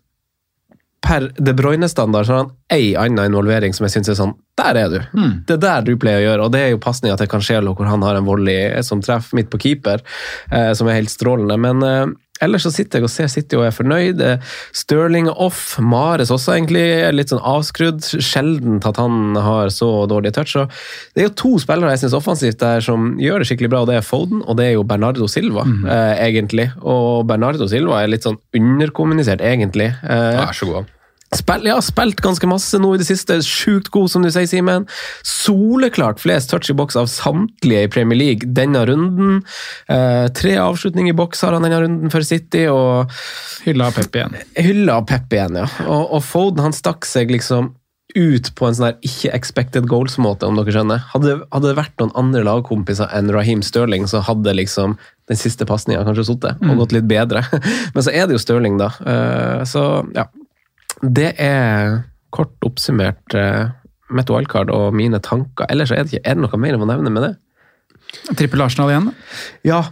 per 1.03 1.29
De 1.37 1.53
Bruyne-standard 1.53 2.25
så 2.25 2.33
har 2.33 2.43
han 2.43 2.53
ei 2.73 2.95
anna 2.97 3.27
involvering 3.29 3.73
som 3.75 3.85
jeg 3.85 3.97
syns 3.97 4.11
er 4.11 4.17
sånn 4.17 4.33
Der 4.57 4.79
er 4.81 4.89
du! 4.91 4.97
Mm. 5.13 5.33
Det 5.47 5.57
er 5.57 5.61
der 5.61 5.85
du 5.85 5.91
pleier 6.01 6.23
å 6.23 6.25
gjøre, 6.25 6.45
og 6.47 6.53
det 6.55 6.61
er 6.63 6.71
jo 6.73 6.81
pasninga 6.81 7.17
til 7.19 7.29
Cancelo, 7.29 7.75
hvor 7.77 7.89
han 7.89 8.03
har 8.05 8.17
en 8.17 8.25
volley 8.25 8.81
som 8.85 9.03
treffer 9.05 9.37
midt 9.37 9.51
på 9.53 9.59
keeper, 9.61 10.01
eh, 10.49 10.71
som 10.73 10.89
er 10.89 10.97
helt 10.97 11.13
strålende. 11.13 11.59
Men 11.61 11.85
eh, 11.85 12.15
ellers 12.43 12.65
så 12.67 12.73
sitter 12.73 12.99
jeg 12.99 13.07
og 13.07 13.13
ser 13.13 13.31
City 13.31 13.59
og 13.59 13.67
er 13.67 13.75
fornøyd. 13.75 14.23
Stirling 14.75 15.29
er 15.31 15.41
off. 15.47 15.77
Mares 15.83 16.33
også 16.33 16.55
egentlig 16.55 16.85
litt 17.15 17.33
sånn 17.33 17.43
avskrudd. 17.45 18.03
Sjelden 18.23 18.81
at 18.87 18.99
han 19.01 19.37
har 19.37 19.71
så 19.73 19.91
dårlig 20.09 20.33
touch. 20.37 20.55
Så 20.55 20.67
det 21.13 21.23
er 21.23 21.29
jo 21.29 21.35
to 21.43 21.53
spillere 21.61 21.93
jeg 21.95 22.05
syns 22.05 22.17
offensivt 22.17 22.61
der 22.63 22.83
som 22.83 23.15
gjør 23.21 23.43
det 23.43 23.49
skikkelig 23.49 23.71
bra, 23.73 23.83
og 23.83 23.91
det 23.91 23.99
er 23.99 24.05
Foden 24.07 24.43
og 24.47 24.57
det 24.59 24.69
er 24.69 24.75
jo 24.77 24.85
Bernardo 24.87 25.27
Silva, 25.31 25.65
mm. 25.67 25.85
eh, 25.85 26.13
egentlig. 26.27 26.69
Og 26.81 27.25
Bernardo 27.29 27.67
Silva 27.69 28.01
er 28.01 28.11
litt 28.11 28.27
sånn 28.27 28.39
underkommunisert, 28.55 29.43
egentlig. 29.43 29.91
Eh, 30.03 30.43
er 30.43 30.55
så 30.55 30.69
god. 30.69 30.93
Spill, 31.35 31.65
ja, 31.67 31.75
spilt 31.83 32.21
ganske 32.23 32.47
masse 32.47 32.79
nå 32.79 32.93
i 32.95 32.99
det 33.01 33.07
siste. 33.09 33.39
Sjukt 33.43 33.89
god, 33.91 34.11
som 34.11 34.23
du 34.23 34.29
sier, 34.31 34.47
Simen. 34.47 34.85
Soleklart 35.27 36.21
flest 36.23 36.53
touch 36.53 36.71
i 36.71 36.75
boks 36.77 36.95
av 36.99 37.09
samtlige 37.11 37.83
i 37.83 37.89
Premier 37.91 38.19
League 38.19 38.47
denne 38.55 38.85
runden. 38.87 39.41
Eh, 39.91 40.27
tre 40.37 40.55
avslutninger 40.63 41.11
i 41.11 41.17
boks 41.17 41.43
har 41.43 41.57
han 41.57 41.67
denne 41.67 41.81
runden 41.83 42.13
for 42.13 42.23
City, 42.23 42.63
og 42.71 43.11
Hylla 43.65 43.91
Pep 43.95 44.15
igjen. 44.15 44.39
Hylla 44.55 45.01
Pep 45.07 45.35
igjen, 45.35 45.59
ja. 45.59 45.67
Og, 45.83 46.15
og 46.15 46.23
Foden 46.23 46.63
han 46.63 46.75
stakk 46.75 47.07
seg 47.07 47.35
liksom 47.35 47.73
ut 48.15 48.49
på 48.55 48.65
en 48.65 48.75
sånn 48.77 48.87
der 48.87 49.05
ikke 49.05 49.33
expected 49.35 49.87
goals-måte, 49.91 50.47
om 50.47 50.55
dere 50.57 50.73
skjønner. 50.73 51.03
Hadde, 51.11 51.37
hadde, 51.51 51.67
det 51.67 51.77
vært 51.77 51.99
noen 51.99 52.15
andre 52.17 52.45
lagkompiser 52.47 53.11
enn 53.13 53.31
Raheem 53.35 53.61
Sterling, 53.65 54.07
så 54.07 54.23
hadde 54.25 54.55
liksom 54.55 54.95
den 55.27 55.39
siste 55.39 55.67
pasninga 55.67 56.05
kanskje 56.07 56.29
sittet 56.29 56.61
og 56.63 56.71
mm. 56.71 56.77
gått 56.79 56.95
litt 56.95 57.09
bedre. 57.09 57.43
Men 57.93 58.05
så 58.05 58.15
er 58.15 58.27
det 58.27 58.37
jo 58.37 58.41
Sterling, 58.41 58.79
da. 58.79 58.93
Uh, 59.03 59.65
så 59.67 59.83
ja, 60.15 60.29
det 61.01 61.33
er 61.39 62.03
kort 62.33 62.53
oppsummert 62.65 63.35
uh, 63.37 63.69
mitt 64.09 64.29
wildcard 64.31 64.69
og 64.73 64.93
mine 64.95 65.19
tanker. 65.19 65.67
Ellers 65.69 65.91
er 65.91 66.03
det 66.03 66.13
ikke 66.17 66.25
er 66.29 66.35
det 66.39 66.43
noe 66.45 66.57
mer 66.59 66.77
å 66.77 66.87
nevne 66.87 67.11
med 67.13 67.23
det. 67.27 67.33
Trippel 68.39 68.61
Arsenal 68.65 68.93
igjen. 68.93 69.13
Ja, 69.67 69.83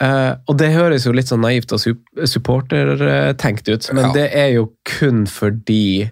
Uh, 0.00 0.32
og 0.48 0.56
det 0.56 0.70
høres 0.72 1.04
jo 1.04 1.10
litt 1.12 1.28
sånn 1.28 1.42
naivt 1.44 1.74
og 1.76 1.80
sup- 1.82 2.22
supportertenkt 2.24 3.66
ut, 3.68 3.88
men 3.92 4.06
Ja. 4.06 4.12
det 4.14 4.30
er 4.32 4.46
jo 4.54 4.70
kun 4.88 5.26
fordi 5.28 6.10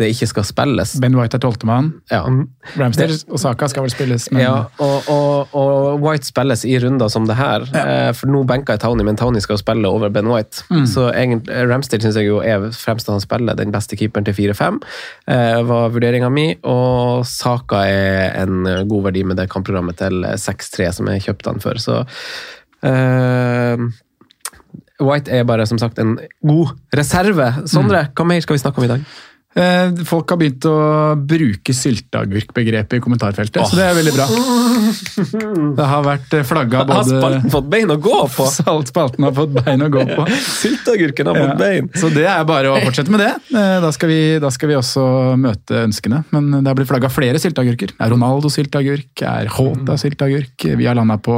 det 0.00 0.08
ikke 0.08 0.26
skal 0.30 0.44
spilles. 0.48 0.94
Ben 1.02 1.14
White 1.18 1.36
er 1.36 1.42
tolvtemann. 1.44 1.90
Ja. 2.08 2.22
Ramster 2.80 3.10
og 3.28 3.40
Saka 3.42 3.66
skal 3.68 3.84
vel 3.84 3.92
spilles, 3.92 4.30
men 4.32 4.40
Ja, 4.40 4.52
og, 4.80 5.08
og, 5.12 5.52
og 5.58 6.00
White 6.00 6.24
spilles 6.30 6.64
i 6.64 6.78
runder 6.80 7.10
som 7.12 7.26
det 7.28 7.36
her. 7.36 7.66
Ja. 7.76 8.12
For 8.16 8.32
nå 8.32 8.40
benka 8.48 8.76
jeg 8.76 8.82
Tony, 8.86 9.04
men 9.04 9.18
Tony 9.20 9.42
skal 9.44 9.60
spille 9.60 9.88
over 9.88 10.08
Ben 10.12 10.30
White. 10.32 10.64
Mm. 10.72 10.86
Så 10.88 11.10
egentlig, 11.10 11.58
Ramsdale 11.68 12.06
syns 12.06 12.16
jeg 12.16 12.30
jo 12.30 12.40
er 12.40 12.70
fremst 12.72 13.10
han 13.12 13.20
spiller 13.20 13.58
den 13.58 13.74
beste 13.74 13.98
keeperen 14.00 14.24
til 14.24 14.38
4-5. 14.38 14.78
Eh, 15.34 15.58
var 15.68 15.92
vurderinga 15.92 16.30
mi. 16.32 16.46
Og 16.64 17.26
Saka 17.28 17.82
er 17.84 18.38
en 18.46 18.64
god 18.88 19.10
verdi 19.10 19.26
med 19.28 19.40
det 19.42 19.50
kampprogrammet 19.52 20.00
til 20.00 20.24
6-3 20.24 20.88
som 20.96 21.12
jeg 21.12 21.26
kjøpte 21.26 21.52
han 21.52 21.60
for. 21.60 21.82
Så 21.82 22.00
eh, 22.88 23.84
White 25.02 25.36
er 25.36 25.44
bare 25.44 25.68
som 25.68 25.80
sagt 25.82 26.00
en 26.00 26.16
god 26.40 26.72
reserve. 26.96 27.50
Sondre, 27.68 28.06
hva 28.16 28.26
mer 28.28 28.40
skal 28.40 28.56
vi 28.56 28.64
snakke 28.64 28.80
om 28.80 28.88
i 28.88 28.90
dag? 28.94 29.04
Eh, 29.52 29.90
Folk 30.08 30.30
har 30.32 30.38
begynt 30.40 30.64
å 30.64 30.74
bruke 31.28 31.74
sylteagurkbegrepet 31.76 32.96
i 32.96 33.00
kommentarfeltet, 33.04 33.60
så 33.68 33.76
det 33.76 33.84
er 33.84 33.96
veldig 33.98 34.14
bra. 34.16 34.26
Det 35.76 35.88
har 35.90 36.04
vært 36.06 36.32
flagga 36.48 36.84
Har 36.88 37.04
spalten 37.04 37.52
fått 37.52 37.68
bein 37.72 37.92
å 37.92 37.98
gå 38.00 38.20
på? 38.32 38.46
Saltspalten 38.56 39.26
har 39.26 39.34
fått 39.36 39.52
bein 39.58 39.84
å 39.84 39.90
gå 39.92 40.04
på. 40.08 40.24
Sylteagurken 40.46 41.28
har 41.30 41.38
fått 41.42 41.52
Ja, 41.52 41.58
bein. 41.60 41.90
Så 42.00 42.08
det 42.14 42.24
er 42.32 42.46
bare 42.48 42.72
å 42.72 42.80
fortsette 42.84 43.12
med 43.12 43.20
det. 43.24 43.32
Eh, 43.52 43.76
Da 43.84 43.92
skal 43.92 44.12
vi, 44.12 44.20
da 44.42 44.50
skal 44.54 44.72
vi 44.72 44.78
også 44.80 45.04
møte 45.40 45.82
ønskene. 45.84 46.22
Men 46.32 46.50
det 46.62 46.64
har 46.70 46.78
blitt 46.78 46.90
flagga 46.92 47.12
flere 47.12 47.40
sylteagurker. 47.42 47.92
Er 48.00 48.12
Ronaldo 48.14 48.48
sylteagurk, 48.52 49.12
er 49.28 49.52
Håta 49.52 49.98
sylteagurk. 50.00 50.68
Vi 50.80 50.88
har 50.88 50.96
landa 50.96 51.18
på 51.22 51.36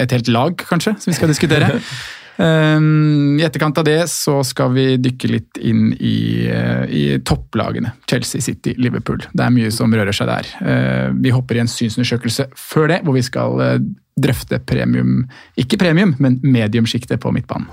et 0.00 0.16
helt 0.16 0.32
lag, 0.32 0.56
kanskje, 0.72 0.96
som 1.04 1.12
vi 1.12 1.18
skal 1.20 1.32
diskutere. 1.34 1.70
Um, 2.36 3.38
I 3.40 3.44
etterkant 3.44 3.78
av 3.78 3.86
det 3.86 3.98
så 4.10 4.38
skal 4.46 4.72
vi 4.76 4.86
dykke 5.00 5.30
litt 5.30 5.58
inn 5.60 5.90
i, 5.98 6.48
eh, 6.48 6.84
i 6.88 7.02
topplagene. 7.24 7.92
Chelsea, 8.08 8.40
City, 8.40 8.74
Liverpool. 8.78 9.20
Det 9.32 9.44
er 9.44 9.54
mye 9.54 9.72
som 9.74 9.92
rører 9.92 10.16
seg 10.16 10.30
der. 10.30 10.52
Eh, 10.62 11.10
vi 11.12 11.34
hopper 11.34 11.58
i 11.58 11.64
en 11.64 11.70
synsundersøkelse 11.70 12.48
før 12.56 12.88
det, 12.94 13.02
hvor 13.04 13.18
vi 13.18 13.26
skal 13.26 13.60
eh, 13.60 13.82
drøfte 14.20 14.60
premium 14.68 15.26
Ikke 15.56 15.78
premium, 15.80 16.16
men 16.18 16.40
mediumsjiktet 16.44 17.20
på 17.20 17.32
midtbanen. 17.32 17.68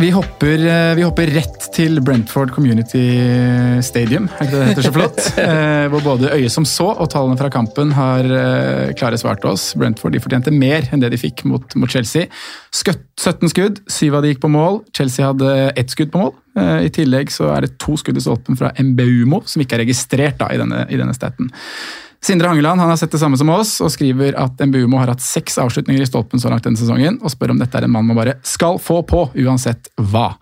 Vi 0.00 0.10
hopper, 0.10 0.66
eh, 0.66 0.94
vi 0.96 1.02
hopper 1.04 1.28
rett 1.28 1.66
til 1.74 1.98
Brentford 2.00 2.54
Community 2.54 3.02
Stadium, 3.84 4.30
er 4.32 4.46
ikke 4.46 4.54
det 4.54 4.60
det 4.60 4.68
heter 4.70 4.86
så 4.86 4.92
flott? 4.94 5.20
Eh, 5.50 5.86
hvor 5.92 6.02
både 6.04 6.30
øyet 6.36 6.52
som 6.52 6.64
så 6.68 6.86
og 6.90 7.08
tallene 7.12 7.36
fra 7.36 7.50
kampen 7.52 7.92
har 7.96 8.24
eh, 8.24 8.92
klare 8.96 9.18
svar 9.20 9.36
til 9.40 9.50
oss. 9.52 9.70
Brentford 9.76 10.14
de 10.14 10.22
fortjente 10.22 10.52
mer 10.54 10.88
enn 10.88 11.02
det 11.02 11.10
de 11.12 11.20
fikk 11.20 11.44
mot, 11.48 11.76
mot 11.76 11.90
Chelsea. 11.90 12.30
Skutt, 12.72 13.02
17 13.18 13.52
skudd, 13.52 13.80
syv 13.92 14.16
av 14.16 14.24
de 14.24 14.32
gikk 14.32 14.42
på 14.44 14.52
mål. 14.52 14.80
Chelsea 14.96 15.26
hadde 15.26 15.54
ett 15.76 15.92
skudd 15.92 16.12
på 16.14 16.22
mål. 16.22 16.34
I 16.56 16.90
tillegg 16.92 17.32
så 17.32 17.50
er 17.54 17.66
det 17.66 17.76
to 17.82 17.96
skudd 18.00 18.20
i 18.20 18.24
stolpen 18.24 18.58
fra 18.60 18.72
Mbeumo, 18.76 19.42
som 19.48 19.64
ikke 19.64 19.78
er 19.78 19.84
registrert 19.84 20.40
da, 20.40 20.48
i 20.52 20.60
denne, 20.60 20.84
i 20.88 21.00
denne 21.00 21.16
staten. 21.16 21.50
Sindre 22.24 22.50
Hangeland 22.50 22.80
han 22.80 22.90
har 22.92 22.98
sett 23.00 23.12
det 23.14 23.18
samme 23.18 23.38
som 23.40 23.48
oss, 23.48 23.78
og 23.80 23.92
skriver 23.92 24.36
at 24.36 24.60
Mbumo 24.60 24.98
har 25.00 25.14
hatt 25.14 25.24
seks 25.24 25.56
avslutninger 25.62 26.02
i 26.04 26.08
stolpen 26.08 26.42
så 26.42 26.52
langt 26.52 26.66
denne 26.66 26.76
sesongen, 26.76 27.16
og 27.24 27.32
spør 27.32 27.54
om 27.54 27.62
dette 27.62 27.80
er 27.80 27.86
en 27.86 27.94
mann 27.94 28.08
man 28.10 28.18
bare 28.18 28.36
skal 28.44 28.76
få 28.82 29.00
på, 29.08 29.24
uansett 29.40 29.88
hva. 29.96 30.34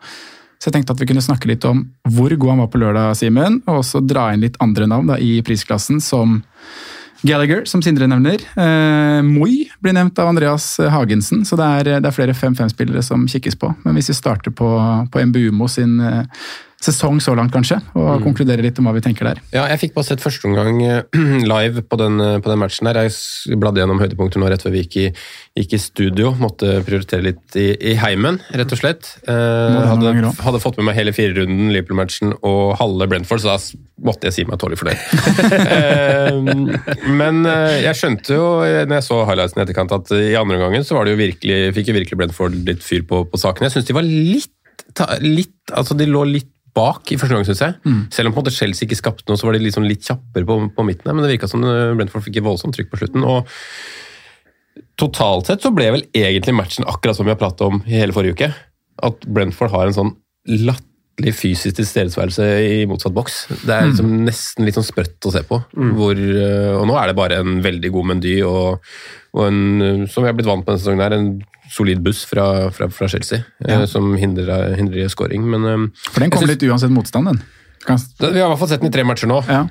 Så 0.58 0.68
jeg 0.68 0.75
tenkte 0.75 0.97
at 0.97 1.00
vi 1.02 1.06
kunne 1.06 1.23
snakke 1.23 1.47
litt 1.52 1.62
om 1.68 1.85
hvor 2.11 2.35
god 2.35 2.50
han 2.50 2.62
var 2.64 2.70
på 2.73 2.82
lørdag, 2.82 3.14
Simen, 3.20 3.61
og 3.70 3.85
også 3.85 4.02
dra 4.02 4.32
inn 4.35 4.42
litt 4.42 4.58
andre 4.64 4.90
navn 4.90 5.12
da, 5.12 5.20
i 5.23 5.38
prisklassen, 5.47 6.02
som 6.02 6.40
Gallagher, 7.23 7.64
som 7.66 7.82
Sindre 7.82 8.06
nevner. 8.11 8.42
Eh, 8.58 9.23
Moi 9.26 9.68
blir 9.82 9.94
nevnt 9.94 10.18
av 10.18 10.32
Andreas 10.32 10.76
Hagensen, 10.82 11.44
så 11.47 11.58
det 11.58 11.66
er, 11.78 11.90
det 12.02 12.11
er 12.11 12.14
flere 12.14 12.35
5-5-spillere 12.35 13.02
som 13.06 13.26
kikkes 13.30 13.58
på. 13.58 13.70
Men 13.85 13.99
hvis 13.99 14.11
vi 14.11 14.18
starter 14.18 14.54
på, 14.54 14.68
på 15.14 15.25
Mbumo 15.30 15.70
sin 15.70 15.99
eh, 16.02 16.42
sesong 16.78 17.18
så 17.18 17.32
langt, 17.35 17.50
kanskje, 17.50 17.80
og 17.99 18.23
konkludere 18.23 18.62
litt 18.62 18.76
om 18.78 18.87
hva 18.87 18.92
vi 18.94 19.02
tenker 19.02 19.26
der. 19.26 19.40
Ja, 19.50 19.64
jeg 19.73 19.80
fikk 19.82 19.97
bare 19.97 20.06
sett 20.06 20.23
første 20.23 20.47
omgang 20.47 20.76
eh, 20.87 21.00
live 21.52 21.82
på 21.90 21.99
den, 21.99 22.20
eh, 22.23 22.37
på 22.44 22.52
den 22.52 22.61
matchen. 22.62 22.87
der. 22.87 23.00
Jeg 23.08 23.58
bladde 23.58 23.82
gjennom 23.82 23.99
høydepunkter 23.99 24.38
nå 24.38 24.50
rett 24.52 24.62
før 24.62 24.76
vi 24.76 24.85
gikk 24.85 24.97
i, 25.02 25.06
gikk 25.58 25.75
i 25.75 25.80
studio. 25.82 26.30
Måtte 26.38 26.76
prioritere 26.87 27.26
litt 27.26 27.58
i, 27.58 27.73
i 27.90 27.97
heimen, 27.99 28.38
rett 28.54 28.75
og 28.76 28.78
slett. 28.78 29.11
Eh, 29.26 29.78
hadde, 29.90 30.12
hadde 30.44 30.61
fått 30.62 30.78
med 30.78 30.87
meg 30.92 31.00
hele 31.00 31.14
firerunden 31.16 31.73
Liverpool-matchen 31.75 32.37
og 32.46 32.76
halve 32.79 33.09
Brentford, 33.11 33.42
så 33.42 33.57
da 33.57 33.59
måtte 34.07 34.31
jeg 34.31 34.37
si 34.37 34.46
meg 34.46 34.61
tålelig 34.62 34.79
fornøyd. 34.79 35.03
eh, 35.79 37.09
men 37.11 37.42
eh, 37.48 37.81
jeg 37.88 37.98
skjønte 37.98 38.38
jo 38.38 38.44
når 38.62 39.00
jeg 39.00 39.07
så 39.09 39.18
highlightsen 39.26 39.61
i 39.61 39.64
etterkant, 39.66 39.96
at 39.98 40.14
i 40.14 40.37
andre 40.38 40.61
omgangen 40.61 40.87
så 40.87 40.94
var 41.00 41.09
det 41.11 41.16
jo 41.16 41.22
virkelig, 41.24 41.59
fikk 41.74 41.90
jo 41.90 41.98
virkelig 41.98 42.20
Brentford 42.22 42.55
litt 42.70 42.87
fyr 42.87 43.03
på, 43.11 43.24
på 43.33 43.42
saken. 43.42 43.66
Jeg 43.66 43.74
syns 43.81 43.90
de 43.90 43.98
var 43.98 44.07
litt, 44.07 44.55
ta- 44.94 45.16
litt 45.24 45.55
Altså, 45.68 45.92
de 45.98 46.07
lå 46.09 46.22
litt 46.24 46.48
bak 46.79 47.12
i 47.12 47.19
første 47.21 47.37
gang, 47.37 47.47
syns 47.49 47.64
jeg. 47.64 47.77
Selv 48.14 48.31
om 48.31 48.37
på 48.37 48.41
en 48.41 48.47
måte 48.47 48.55
Chelsea 48.55 48.87
ikke 48.87 49.01
skapte 49.03 49.29
noe, 49.29 49.41
så 49.41 49.49
var 49.49 49.59
de 49.59 49.64
liksom 49.67 49.87
litt 49.87 50.07
kjappere 50.07 50.49
på, 50.49 50.59
på 50.77 50.87
midten. 50.87 51.11
her, 51.11 51.17
Men 51.19 51.27
det 51.27 51.35
virka 51.35 51.51
som 51.51 51.64
Brentford 51.64 52.25
fikk 52.25 52.41
voldsomt 52.47 52.79
trykk 52.79 52.93
på 52.93 53.03
slutten. 53.03 53.27
og 53.27 53.51
Totalt 54.99 55.51
sett 55.51 55.62
så 55.62 55.71
ble 55.75 55.91
vel 55.95 56.07
egentlig 56.17 56.55
matchen 56.59 56.87
akkurat 56.88 57.19
som 57.19 57.27
vi 57.27 57.35
har 57.35 57.38
pratet 57.41 57.67
om 57.67 57.83
i 57.87 57.99
hele 58.01 58.14
forrige 58.14 58.38
uke. 58.38 58.51
At 59.07 59.27
Brentford 59.27 59.75
har 59.75 59.87
en 59.87 59.97
sånn 59.97 60.14
latterlig 60.49 60.88
fysisk 61.18 61.74
tilstedeværelse 61.81 62.44
i 62.62 62.87
motsatt 62.87 63.14
boks. 63.16 63.38
Det 63.66 63.74
er 63.74 63.88
liksom 63.88 64.11
nesten 64.26 64.64
litt 64.68 64.76
sånn 64.78 64.87
sprøtt 64.87 65.26
å 65.26 65.33
se 65.35 65.42
på. 65.48 65.59
Hvor, 65.74 66.14
eh, 66.14 66.74
og 66.78 66.87
nå 66.87 66.94
er 67.00 67.11
det 67.11 67.16
bare 67.18 67.40
en 67.42 67.59
veldig 67.64 67.90
god 67.96 68.07
Mendy 68.12 68.37
og, 68.46 68.78
og 69.35 69.42
en, 69.48 69.61
eh, 69.83 70.07
som 70.07 70.22
vi 70.22 70.31
har 70.31 70.37
blitt 70.38 70.46
vant 70.46 70.62
med 70.62 70.70
denne 70.70 70.78
sesongen, 70.85 71.02
her, 71.02 71.16
en 71.18 71.42
solid 71.74 72.00
buss 72.07 72.22
fra, 72.24 72.70
fra, 72.70 72.88
fra 72.88 73.09
Chelsea, 73.11 73.42
eh, 73.66 73.74
Ja. 73.81 73.87
som 73.90 74.14
hindrer, 74.16 74.76
hindrer 74.78 75.09
scoring. 75.11 75.42
Men 75.50 75.90
For 76.12 76.20
den 76.20 76.31
kommer 76.31 76.48
litt 76.54 76.62
uansett 76.62 76.90
motstand, 76.94 77.26
den. 77.33 77.42
Kan- 77.85 77.98
Vi 78.20 78.26
har 78.38 78.46
i 78.46 78.50
hvert 78.54 78.59
fall 78.59 78.68
sett 78.68 78.81
den 78.81 78.88
i 78.90 78.94
tre 78.94 79.02
matcher 79.04 79.28
nå. 79.28 79.42
Ja. 79.48 79.62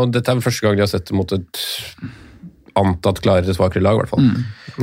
Og 0.00 0.10
dette 0.12 0.28
er 0.30 0.34
vel 0.40 0.42
første 0.46 0.62
gang 0.62 0.76
de 0.76 0.82
har 0.84 0.88
sett 0.90 1.06
det 1.06 1.16
mot 1.16 1.32
et 1.32 1.62
antatt 2.76 3.20
klarere, 3.24 3.54
svakere 3.56 3.80
lag, 3.82 3.96
i 3.96 4.02
hvert 4.02 4.10
fall. 4.12 4.26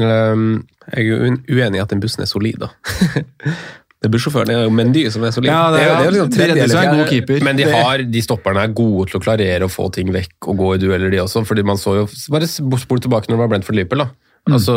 Um, 0.01 0.65
jeg 0.89 1.03
er 1.03 1.05
jo 1.05 1.17
uenig 1.53 1.77
i 1.77 1.81
at 1.83 1.91
den 1.93 1.99
bussen 2.01 2.23
er 2.25 2.29
solid, 2.31 2.57
da. 2.63 2.71
det 4.03 4.09
blir 4.11 4.19
sjåføren 4.19 4.51
i 4.51 4.55
er 4.59 4.69
Mendy 4.69 5.05
som 5.13 5.23
er 5.23 5.31
så 5.31 5.39
liten. 5.41 5.55
Ja, 5.55 5.71
det 5.71 5.79
er- 5.81 5.87
jo- 5.87 6.07
er 6.09 6.11
liksom 6.11 6.33
tredje 6.35 6.67
seg 6.69 6.83
en 6.89 6.97
god 6.99 7.07
keeper. 7.09 7.43
Men 7.47 7.55
de, 7.55 7.63
har, 7.71 8.03
de 8.03 8.21
stopperne 8.21 8.65
er 8.67 8.73
gode 8.75 9.07
til 9.09 9.19
å 9.19 9.23
klarere 9.23 9.63
å 9.63 9.71
få 9.71 9.87
ting 9.95 10.11
vekk 10.11 10.49
og 10.51 10.57
gå 10.59 10.73
i 10.75 10.81
dueller, 10.83 11.09
de 11.09 11.21
også. 11.23 11.45
fordi 11.47 11.63
man 11.63 11.77
så 11.79 11.95
jo 12.01 12.07
Bare 12.29 12.45
spol 12.47 12.99
tilbake 12.99 13.31
når 13.31 13.37
det 13.37 13.41
var 13.43 13.47
Brentford 13.55 13.75
Liverpool. 13.79 14.03
da. 14.03 14.09
Altså, 14.51 14.75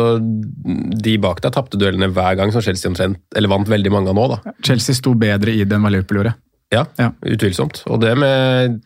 De 1.03 1.17
bak 1.17 1.41
deg 1.43 1.51
tapte 1.51 1.75
duellene 1.77 2.07
hver 2.13 2.37
gang, 2.37 2.51
som 2.53 2.61
Chelsea 2.61 2.89
omtrent, 2.89 3.17
eller 3.35 3.49
vant 3.49 3.67
veldig 3.67 3.91
mange 3.91 4.07
av 4.09 4.15
nå. 4.15 4.27
da. 4.29 4.51
Chelsea 4.63 4.95
sto 4.95 5.13
bedre 5.13 5.51
i 5.51 5.63
det 5.65 5.73
enn 5.75 5.83
hva 5.83 5.91
Liverpool 5.91 6.21
gjorde. 6.23 6.35
Ja, 6.73 6.81
Ja. 6.99 7.13
utvilsomt. 7.23 7.83
Og 7.87 8.01
det 8.01 8.11
med, 8.19 8.81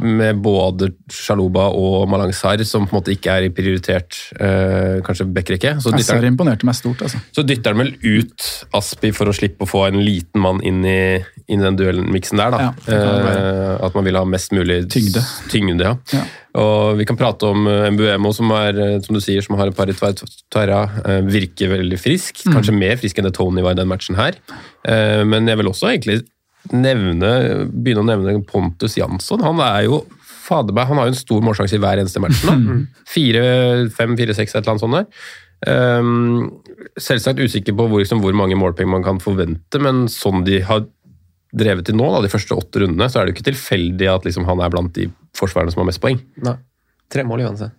med 0.00 0.38
både 0.40 0.88
Shaloba 1.12 1.66
og 1.68 2.06
Malangsar, 2.08 2.62
som 2.64 2.86
på 2.88 2.94
en 2.94 3.00
måte 3.02 3.12
ikke 3.12 3.34
er 3.34 3.44
i 3.44 3.50
prioritert 3.52 4.16
eh, 4.40 5.02
kanskje 5.04 5.26
backrekke. 5.36 5.74
Assar 5.76 6.24
imponerte 6.24 6.64
meg 6.64 6.78
stort, 6.78 7.02
altså. 7.04 7.20
så 7.36 7.44
dytter 7.44 7.74
han 7.74 7.82
vel 7.82 7.92
ut 8.00 8.46
Aspi 8.72 9.10
for 9.12 9.28
å 9.28 9.34
slippe 9.36 9.66
å 9.66 9.68
få 9.68 9.84
en 9.90 10.00
liten 10.00 10.40
mann 10.40 10.62
inn 10.64 10.80
i, 10.88 10.96
inn 11.52 11.60
i 11.60 11.66
den 11.66 11.76
duellmiksen 11.76 12.40
der. 12.40 12.56
da. 12.56 12.70
Ja, 12.70 12.96
eh, 12.96 13.84
at 13.84 13.98
man 13.98 14.08
vil 14.08 14.16
ha 14.16 14.24
mest 14.24 14.54
mulig 14.56 14.86
Tyngde. 14.94 15.20
tyngde 15.52 15.84
ja. 15.90 15.92
Ja. 16.16 16.24
Og 16.56 16.96
Vi 16.96 17.04
kan 17.04 17.18
prate 17.20 17.50
om 17.52 17.66
eh, 17.68 17.90
Mbuemo, 17.92 18.32
som 18.32 18.48
er, 18.56 18.78
eh, 18.80 19.00
som 19.04 19.12
du 19.12 19.20
sier, 19.20 19.44
som 19.44 19.58
har 19.60 19.68
et 19.68 19.76
par 19.76 19.92
i 19.92 19.92
tverra. 19.92 20.86
eh, 21.04 21.20
Virker 21.20 21.68
veldig 21.68 21.98
frisk. 22.00 22.46
Mm. 22.46 22.54
Kanskje 22.56 22.78
mer 22.78 22.96
frisk 22.96 23.18
enn 23.20 23.28
det 23.28 23.34
Tony 23.36 23.60
var 23.60 23.76
i 23.76 23.80
den 23.82 23.92
matchen 23.92 24.16
her. 24.16 24.40
Men 24.86 25.48
jeg 25.50 25.58
vil 25.58 25.66
også 25.66 25.88
egentlig 25.90 26.20
nevne, 26.74 27.32
begynne 27.70 28.04
å 28.04 28.08
nevne 28.08 28.36
Pontus 28.48 28.96
Jansson. 28.98 29.44
Han 29.46 29.62
er 29.64 29.86
jo 29.86 30.04
fader 30.46 30.74
meg, 30.76 30.86
han 30.90 31.00
har 31.00 31.08
jo 31.08 31.14
en 31.14 31.18
stor 31.18 31.42
målsjanse 31.42 31.74
i 31.76 31.82
hver 31.82 32.02
eneste 32.02 32.22
match 32.22 32.44
nå. 32.46 32.56
Fire, 33.10 33.42
fem, 33.94 34.14
fire, 34.18 34.36
seks, 34.36 34.54
et 34.54 34.62
eller 34.62 34.76
annet 34.76 34.84
sånt 34.84 34.98
der. 35.00 35.08
Um, 35.66 36.60
selvsagt 37.00 37.40
usikker 37.40 37.74
på 37.74 37.86
hvor, 37.88 38.02
liksom, 38.02 38.20
hvor 38.22 38.36
mange 38.36 38.58
målpenger 38.60 38.92
man 38.92 39.06
kan 39.06 39.18
forvente, 39.22 39.80
men 39.82 40.04
sånn 40.12 40.44
de 40.46 40.60
har 40.68 40.84
drevet 41.56 41.88
til 41.88 41.96
nå, 41.96 42.10
da, 42.12 42.20
de 42.24 42.30
første 42.30 42.56
åtte 42.58 42.82
rundene, 42.82 43.08
så 43.08 43.20
er 43.20 43.26
det 43.26 43.32
jo 43.32 43.38
ikke 43.38 43.48
tilfeldig 43.50 44.10
at 44.12 44.28
liksom, 44.28 44.46
han 44.48 44.60
er 44.62 44.72
blant 44.74 44.92
de 44.98 45.08
forsvarerne 45.38 45.72
som 45.72 45.82
har 45.82 45.90
mest 45.90 46.02
poeng. 46.02 46.20
Nei. 46.44 46.56
Tre 47.12 47.22
mål 47.26 47.46
uansett. 47.46 47.74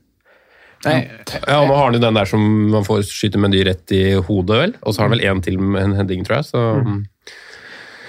Nei, 0.86 1.00
Ja, 1.34 1.58
og 1.60 1.68
Nå 1.72 1.76
har 1.76 1.88
han 1.88 1.98
jo 1.98 2.02
den 2.04 2.18
der 2.20 2.30
som 2.30 2.42
man 2.72 2.86
får 2.86 3.06
skyte 3.10 3.40
Mendy 3.42 3.64
rett 3.66 3.94
i 3.96 4.02
hodet, 4.14 4.60
vel. 4.62 4.74
Og 4.84 4.94
så 4.94 5.02
har 5.02 5.10
han 5.10 5.16
vel 5.16 5.26
én 5.26 5.42
til 5.44 5.58
med 5.60 5.82
en 5.84 5.96
heading, 5.98 6.26
tror 6.26 6.40
jeg. 6.40 6.50
Så 6.52 6.62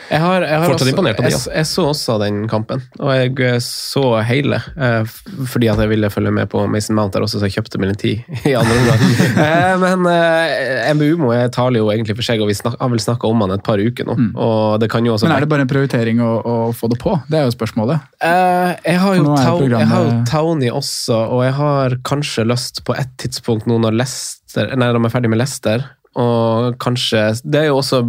Jeg, 0.08 0.20
har, 0.22 0.40
jeg, 0.46 0.58
har 0.62 0.72
også, 0.72 0.86
de, 0.88 0.92
jeg, 1.10 1.32
ja. 1.32 1.38
jeg 1.58 1.66
så 1.68 1.82
også 1.90 2.14
den 2.22 2.38
kampen, 2.48 2.80
og 2.98 3.10
jeg 3.12 3.58
så 3.64 4.02
hele. 4.24 4.60
eh, 4.76 5.04
Fordi 5.52 5.68
at 5.68 5.82
jeg 5.82 5.90
ville 5.90 6.08
følge 6.10 6.32
med 6.32 6.48
på 6.48 6.62
Mason 6.70 6.96
Mount 6.96 7.12
der 7.12 7.26
også, 7.26 7.40
så 7.42 7.48
jeg 7.50 7.58
kjøpte 7.58 7.80
min 7.82 7.92
tid 7.98 8.22
i 8.48 8.54
andre 8.58 8.78
omgang. 8.78 9.04
Eh, 9.48 9.74
Men 9.82 10.06
eh, 10.10 10.88
MBUMO 10.96 11.30
taler 11.54 11.82
jo 11.82 11.90
egentlig 11.92 12.16
for 12.18 12.26
seg, 12.26 12.40
og 12.42 12.48
vi 12.50 12.56
snak, 12.56 12.78
har 12.80 12.88
vel 12.92 13.02
snakka 13.02 13.28
om 13.28 13.44
han 13.44 13.52
et 13.58 13.64
par 13.66 13.78
uker 13.80 14.08
nå. 14.08 14.16
Og 14.40 14.78
det 14.82 14.88
kan 14.92 15.04
jo 15.06 15.14
også 15.16 15.28
Men 15.28 15.36
er 15.36 15.44
det 15.44 15.50
bare 15.52 15.66
en 15.66 15.70
prioritering 15.70 16.22
å, 16.24 16.30
å 16.40 16.56
få 16.76 16.88
det 16.92 16.98
på? 17.02 17.14
Det 17.28 17.38
er 17.42 17.46
jo 17.48 17.54
spørsmålet. 17.54 18.08
Eh, 18.24 18.72
jeg, 18.88 18.98
har 19.04 19.18
jo 19.18 19.24
programmet- 19.28 19.78
jeg 19.80 19.90
har 19.92 20.08
jo 20.08 20.16
Townie 20.32 20.72
også, 20.74 21.20
og 21.36 21.44
jeg 21.46 21.54
har 21.60 21.98
kanskje 22.08 22.46
lyst 22.48 22.82
på 22.88 22.96
et 22.98 23.12
tidspunkt 23.20 23.68
nå 23.68 23.78
når 23.84 23.96
Lester, 24.00 24.72
nei, 24.78 24.88
de 24.96 25.04
er 25.04 25.12
ferdig 25.14 25.30
med 25.32 25.42
Leicester. 25.42 25.84
Og 26.18 26.74
kanskje 26.82 27.20
Det 27.44 27.60
er 27.60 27.66
jo 27.68 27.76
også 27.78 28.00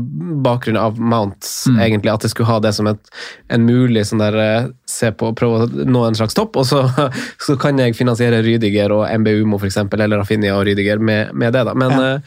bakgrunnen 0.43 0.81
av 0.81 0.97
Mounts, 0.97 1.67
Mm. 1.69 1.79
egentlig, 1.85 2.13
at 2.13 2.23
jeg 2.25 2.31
skulle 2.33 2.49
ha 2.49 2.59
det 2.63 2.73
som 2.73 2.87
et, 2.87 3.11
en 3.49 3.65
mulig 3.67 4.01
sånn 4.09 4.23
der 4.23 4.37
eh, 4.41 4.67
Se 4.89 5.11
på, 5.11 5.29
prøve 5.37 5.67
å 5.67 5.85
nå 5.85 6.01
en 6.07 6.15
slags 6.17 6.33
topp, 6.33 6.57
og 6.57 6.65
så, 6.65 6.81
så 7.45 7.55
kan 7.61 7.77
jeg 7.77 7.93
finansiere 7.95 8.41
Rydiger 8.41 8.91
og 8.95 9.05
MBUMO, 9.21 9.59
eksempel, 9.69 10.01
eller 10.01 10.23
Rafinha 10.23 10.55
og 10.57 10.65
Rydiger 10.65 10.97
med, 10.99 11.33
med 11.37 11.53
det, 11.53 11.65
da. 11.69 11.73
Men 11.77 11.91
Ja. 11.99 12.17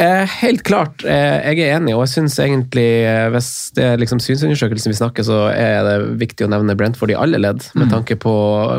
Eh, 0.00 0.24
helt 0.42 0.62
klart, 0.66 1.02
eh, 1.04 1.38
jeg 1.52 1.60
er 1.64 1.76
enig, 1.76 1.92
og 1.96 2.04
jeg 2.04 2.12
syns 2.14 2.38
egentlig 2.42 2.86
eh, 3.04 3.26
hvis 3.34 3.50
det 3.76 3.84
er 3.84 4.00
liksom 4.00 4.20
synsundersøkelsen 4.22 4.92
vi 4.92 4.98
snakker, 4.98 5.26
så 5.26 5.38
er 5.52 5.82
det 5.86 5.96
viktig 6.20 6.46
å 6.46 6.50
nevne 6.52 6.76
Brentford 6.78 7.12
i 7.12 7.16
alle 7.18 7.40
ledd, 7.40 7.66
med 7.78 7.90
tanke 7.92 8.16
på 8.20 8.34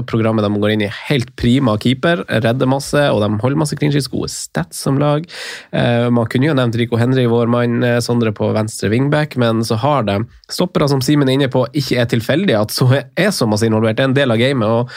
programmet 0.10 0.46
de 0.46 0.62
går 0.62 0.74
inn 0.74 0.86
i. 0.88 0.92
Helt 1.10 1.34
prima 1.40 1.76
keeper, 1.82 2.24
redder 2.30 2.70
masse, 2.70 3.04
og 3.12 3.22
de 3.24 3.30
holder 3.44 3.62
masse 3.62 3.78
clean 3.80 3.94
sheets, 3.94 4.10
gode 4.12 4.32
stats 4.34 4.80
som 4.86 5.00
lag. 5.02 5.26
Man 5.72 6.28
kunne 6.32 6.50
jo 6.50 6.56
nevnt 6.58 6.78
Rico 6.80 6.98
Henry, 7.00 7.26
vår 7.30 7.50
mann 7.52 7.84
Sondre 8.04 8.32
på 8.36 8.50
venstre 8.56 8.90
wingback, 8.92 9.36
men 9.42 9.64
så 9.68 9.78
har 9.82 10.08
de 10.08 10.18
stoppere 10.52 10.88
som 10.92 11.02
Simen 11.06 11.30
er 11.30 11.38
inne 11.38 11.52
på, 11.52 11.66
ikke 11.78 12.00
er 12.02 12.10
tilfeldig 12.12 12.56
at 12.58 12.74
så 12.74 12.88
er 12.98 13.32
så 13.36 13.48
masse 13.50 13.68
involvert. 13.68 13.98
Det 14.00 14.06
er 14.06 14.12
en 14.12 14.18
del 14.18 14.34
av 14.36 14.42
gamet, 14.42 14.68
og 14.68 14.90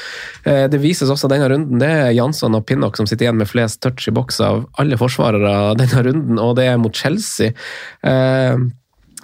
det 0.72 0.80
vises 0.82 1.11
også 1.12 1.30
denne 1.32 1.50
runden. 1.52 1.80
Det 1.82 1.90
er 1.90 2.14
Jansson 2.16 2.56
og 2.58 2.66
Pinnock 2.68 2.98
som 2.98 3.08
sitter 3.08 3.28
igjen 3.28 3.40
med 3.40 3.50
flest 3.50 3.82
touch 3.85 4.08
i 4.08 4.14
boks 4.14 4.40
av 4.44 4.64
alle 4.82 4.98
forsvarere 5.00 5.74
denne 5.80 5.92
runden, 5.92 6.11
og 6.12 6.55
det 6.59 6.68
er 6.70 6.81
mot 6.81 6.96
Chelsea. 6.96 7.53
Eh, 8.07 8.57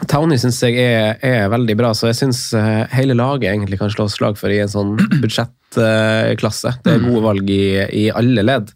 Townie 0.06 0.38
syns 0.38 0.60
jeg 0.62 0.78
er, 0.78 1.16
er 1.26 1.48
veldig 1.50 1.74
bra, 1.78 1.90
så 1.96 2.12
jeg 2.12 2.18
syns 2.20 2.42
eh, 2.54 2.84
hele 2.94 3.16
laget 3.18 3.50
egentlig 3.50 3.80
kan 3.80 3.90
slå 3.90 4.06
slag 4.12 4.36
for 4.38 4.52
i 4.52 4.60
en 4.62 4.70
sånn 4.70 4.92
budsjettklasse. 5.24 6.74
det 6.84 6.92
er 6.92 7.02
gode 7.02 7.22
valg 7.24 7.50
i, 7.50 7.64
i 7.98 8.04
alle 8.14 8.44
ledd. 8.46 8.70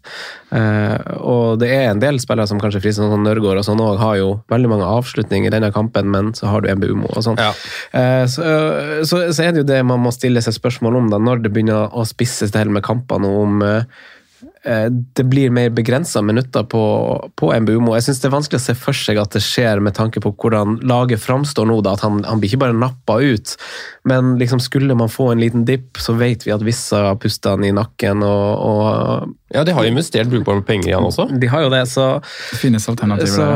Eh, 0.51 1.13
og 1.23 1.61
det 1.61 1.69
er 1.71 1.85
en 1.93 2.01
del 2.03 2.19
spillere 2.19 2.49
som 2.51 2.59
kanskje 2.59 2.81
frister, 2.83 3.07
sånn 3.07 3.23
Nørgaard 3.23 3.61
og 3.61 3.67
sånn 3.69 3.83
òg, 3.83 4.01
har 4.01 4.17
jo 4.19 4.33
veldig 4.51 4.73
mange 4.73 4.89
avslutninger 4.97 5.47
i 5.47 5.53
denne 5.55 5.71
kampen, 5.75 6.11
men 6.11 6.33
så 6.35 6.51
har 6.51 6.65
du 6.65 6.73
MBUMO 6.73 7.13
og 7.13 7.23
sånn. 7.23 7.39
Ja. 7.39 7.53
Eh, 7.95 8.25
så, 8.27 8.43
så, 9.07 9.23
så 9.31 9.47
er 9.47 9.55
det 9.55 9.63
jo 9.63 9.69
det 9.71 9.79
man 9.87 10.03
må 10.03 10.11
stille 10.15 10.43
seg 10.43 10.57
spørsmål 10.59 10.99
om, 10.99 11.07
da, 11.13 11.21
når 11.23 11.45
det 11.45 11.53
begynner 11.55 11.87
å 11.87 12.03
spisses 12.09 12.51
til 12.51 12.73
med 12.73 12.83
kampene 12.83 13.31
om 13.31 13.63
eh, 13.63 13.87
det 14.63 15.23
blir 15.27 15.51
mer 15.51 15.73
begrensa 15.75 16.21
minutter 16.23 16.63
på, 16.63 16.83
på 17.35 17.49
MBUMO. 17.51 17.97
Jeg 17.97 18.05
syns 18.05 18.21
det 18.23 18.29
er 18.29 18.35
vanskelig 18.37 18.61
å 18.61 18.63
se 18.63 18.75
for 18.79 18.95
seg 18.95 19.19
at 19.19 19.35
det 19.35 19.43
skjer 19.43 19.81
med 19.83 19.97
tanke 19.97 20.23
på 20.23 20.31
hvordan 20.39 20.77
laget 20.87 21.19
framstår 21.19 21.67
nå. 21.67 21.81
Da, 21.83 21.97
at 21.97 22.05
han, 22.05 22.21
han 22.23 22.39
blir 22.39 22.53
ikke 22.53 22.63
bare 22.63 22.77
nappa 22.77 23.19
ut, 23.19 23.57
men 24.07 24.37
liksom 24.39 24.63
skulle 24.63 24.95
man 24.95 25.11
få 25.11 25.33
en 25.33 25.43
liten 25.43 25.67
dipp, 25.67 25.99
så 25.99 26.15
vet 26.15 26.47
vi 26.47 26.55
at 26.55 26.63
Vissa 26.63 27.09
puster 27.19 27.57
han 27.57 27.67
i 27.67 27.73
nakken. 27.75 28.23
og, 28.23 28.63
og 28.63 29.33
Ja, 29.53 29.63
de 29.63 29.75
har 29.75 29.85
investert 29.85 30.31
brukbare 30.31 30.63
penger 30.65 30.89
i 30.89 30.95
han 30.95 31.05
også. 31.05 31.27
de 31.39 31.49
har 31.51 31.65
jo 31.65 31.69
det, 31.73 31.83
så, 31.91 32.07
Det 32.51 32.59
finnes 32.61 32.87
alternativer 32.89 33.29
så 33.33 33.47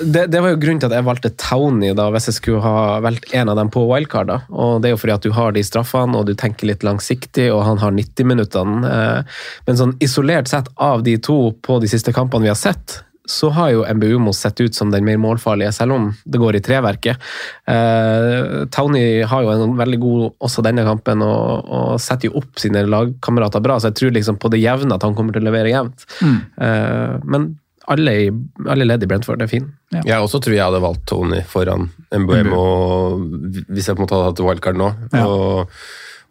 det, 0.00 0.26
det 0.32 0.40
var 0.40 0.54
jo 0.54 0.60
grunnen 0.62 0.80
til 0.80 0.88
at 0.88 0.96
jeg 0.96 1.06
valgte 1.06 1.32
Townie 1.40 1.96
da, 1.98 2.08
hvis 2.14 2.30
jeg 2.30 2.38
skulle 2.38 2.62
ha 2.64 2.98
valgt 3.04 3.34
en 3.36 3.52
av 3.52 3.58
dem 3.60 3.70
på 3.72 3.84
wildcard. 3.88 4.30
da. 4.32 4.38
Og 4.50 4.80
Det 4.82 4.90
er 4.90 4.96
jo 4.96 5.00
fordi 5.02 5.16
at 5.18 5.26
du 5.26 5.32
har 5.36 5.52
de 5.52 5.64
straffene, 5.66 6.16
og 6.18 6.26
du 6.28 6.34
tenker 6.38 6.70
litt 6.70 6.86
langsiktig, 6.86 7.50
og 7.52 7.64
han 7.68 7.80
har 7.82 7.94
90-minuttene. 7.96 8.92
Eh, 8.92 9.40
men 9.68 9.80
sånn 9.80 9.96
isolert 10.04 10.50
sett 10.50 10.70
av 10.76 11.04
de 11.06 11.16
to 11.22 11.38
på 11.62 11.80
de 11.82 11.90
siste 11.90 12.14
kampene 12.16 12.48
vi 12.48 12.52
har 12.52 12.58
sett, 12.58 13.02
så 13.28 13.50
har 13.54 13.70
jo 13.70 13.84
MBUMO 13.86 14.32
sett 14.34 14.60
ut 14.60 14.74
som 14.74 14.90
den 14.90 15.04
mer 15.06 15.18
målfarlige, 15.22 15.72
selv 15.72 15.94
om 15.94 16.08
det 16.24 16.40
går 16.42 16.58
i 16.58 16.62
treverket. 16.64 17.22
Eh, 17.70 18.66
Townie 18.74 19.22
har 19.30 19.44
jo 19.44 19.52
en 19.52 19.76
veldig 19.78 20.00
god 20.02 20.24
også 20.42 20.64
denne 20.66 20.84
kampen, 20.86 21.22
og, 21.22 21.70
og 21.70 22.02
setter 22.02 22.30
jo 22.30 22.42
opp 22.42 22.58
sine 22.58 22.82
lagkamerater 22.88 23.62
bra, 23.62 23.78
så 23.78 23.92
jeg 23.92 24.00
tror 24.00 24.16
liksom 24.18 24.40
på 24.42 24.50
det 24.52 24.62
jevne 24.64 24.98
at 24.98 25.06
han 25.06 25.14
kommer 25.18 25.36
til 25.36 25.44
å 25.44 25.50
levere 25.50 25.70
jevnt. 25.74 26.06
Eh, 26.22 27.18
men 27.22 27.52
alle, 27.90 28.12
i, 28.26 28.28
alle 28.70 28.86
ledd 28.86 29.02
i 29.02 29.10
Brentford 29.10 29.42
er 29.42 29.50
fin. 29.50 29.70
Jeg 29.94 30.18
også 30.18 30.42
tror 30.42 30.54
jeg 30.56 30.64
hadde 30.64 30.82
valgt 30.82 31.06
Tony 31.10 31.42
foran 31.46 31.90
MBUMO 32.14 32.58
og 32.58 33.26
hvis 33.72 33.88
jeg 33.88 33.96
på 33.96 34.02
en 34.02 34.06
måte 34.06 34.18
hadde 34.18 34.30
hatt 34.30 34.42
wildcard 34.46 34.78
nå. 34.78 34.90
Ja. 35.14 35.26
Og, 35.26 35.76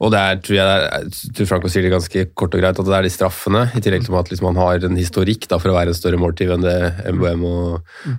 og 0.01 0.09
det 0.09 0.17
er, 0.17 0.39
tror 0.41 0.55
jeg, 0.57 0.85
jeg 0.89 1.33
tror 1.37 1.47
Franco 1.51 1.69
sier 1.69 1.83
det 1.85 1.91
ganske 1.93 2.21
kort 2.33 2.55
og 2.57 2.61
greit, 2.63 2.79
at 2.81 2.87
det 2.87 2.95
er 2.97 3.05
de 3.05 3.11
straffene, 3.13 3.59
i 3.77 3.81
tillegg 3.85 4.07
til 4.07 4.15
at 4.17 4.31
liksom, 4.33 4.47
han 4.49 4.57
har 4.57 4.87
en 4.87 4.97
historikk 4.97 5.45
da, 5.51 5.59
for 5.61 5.69
å 5.69 5.75
være 5.77 5.93
en 5.93 5.97
større 5.99 6.17
måltyv 6.17 6.55
enn 6.55 6.65
det 6.65 6.73
MBM 7.13 7.43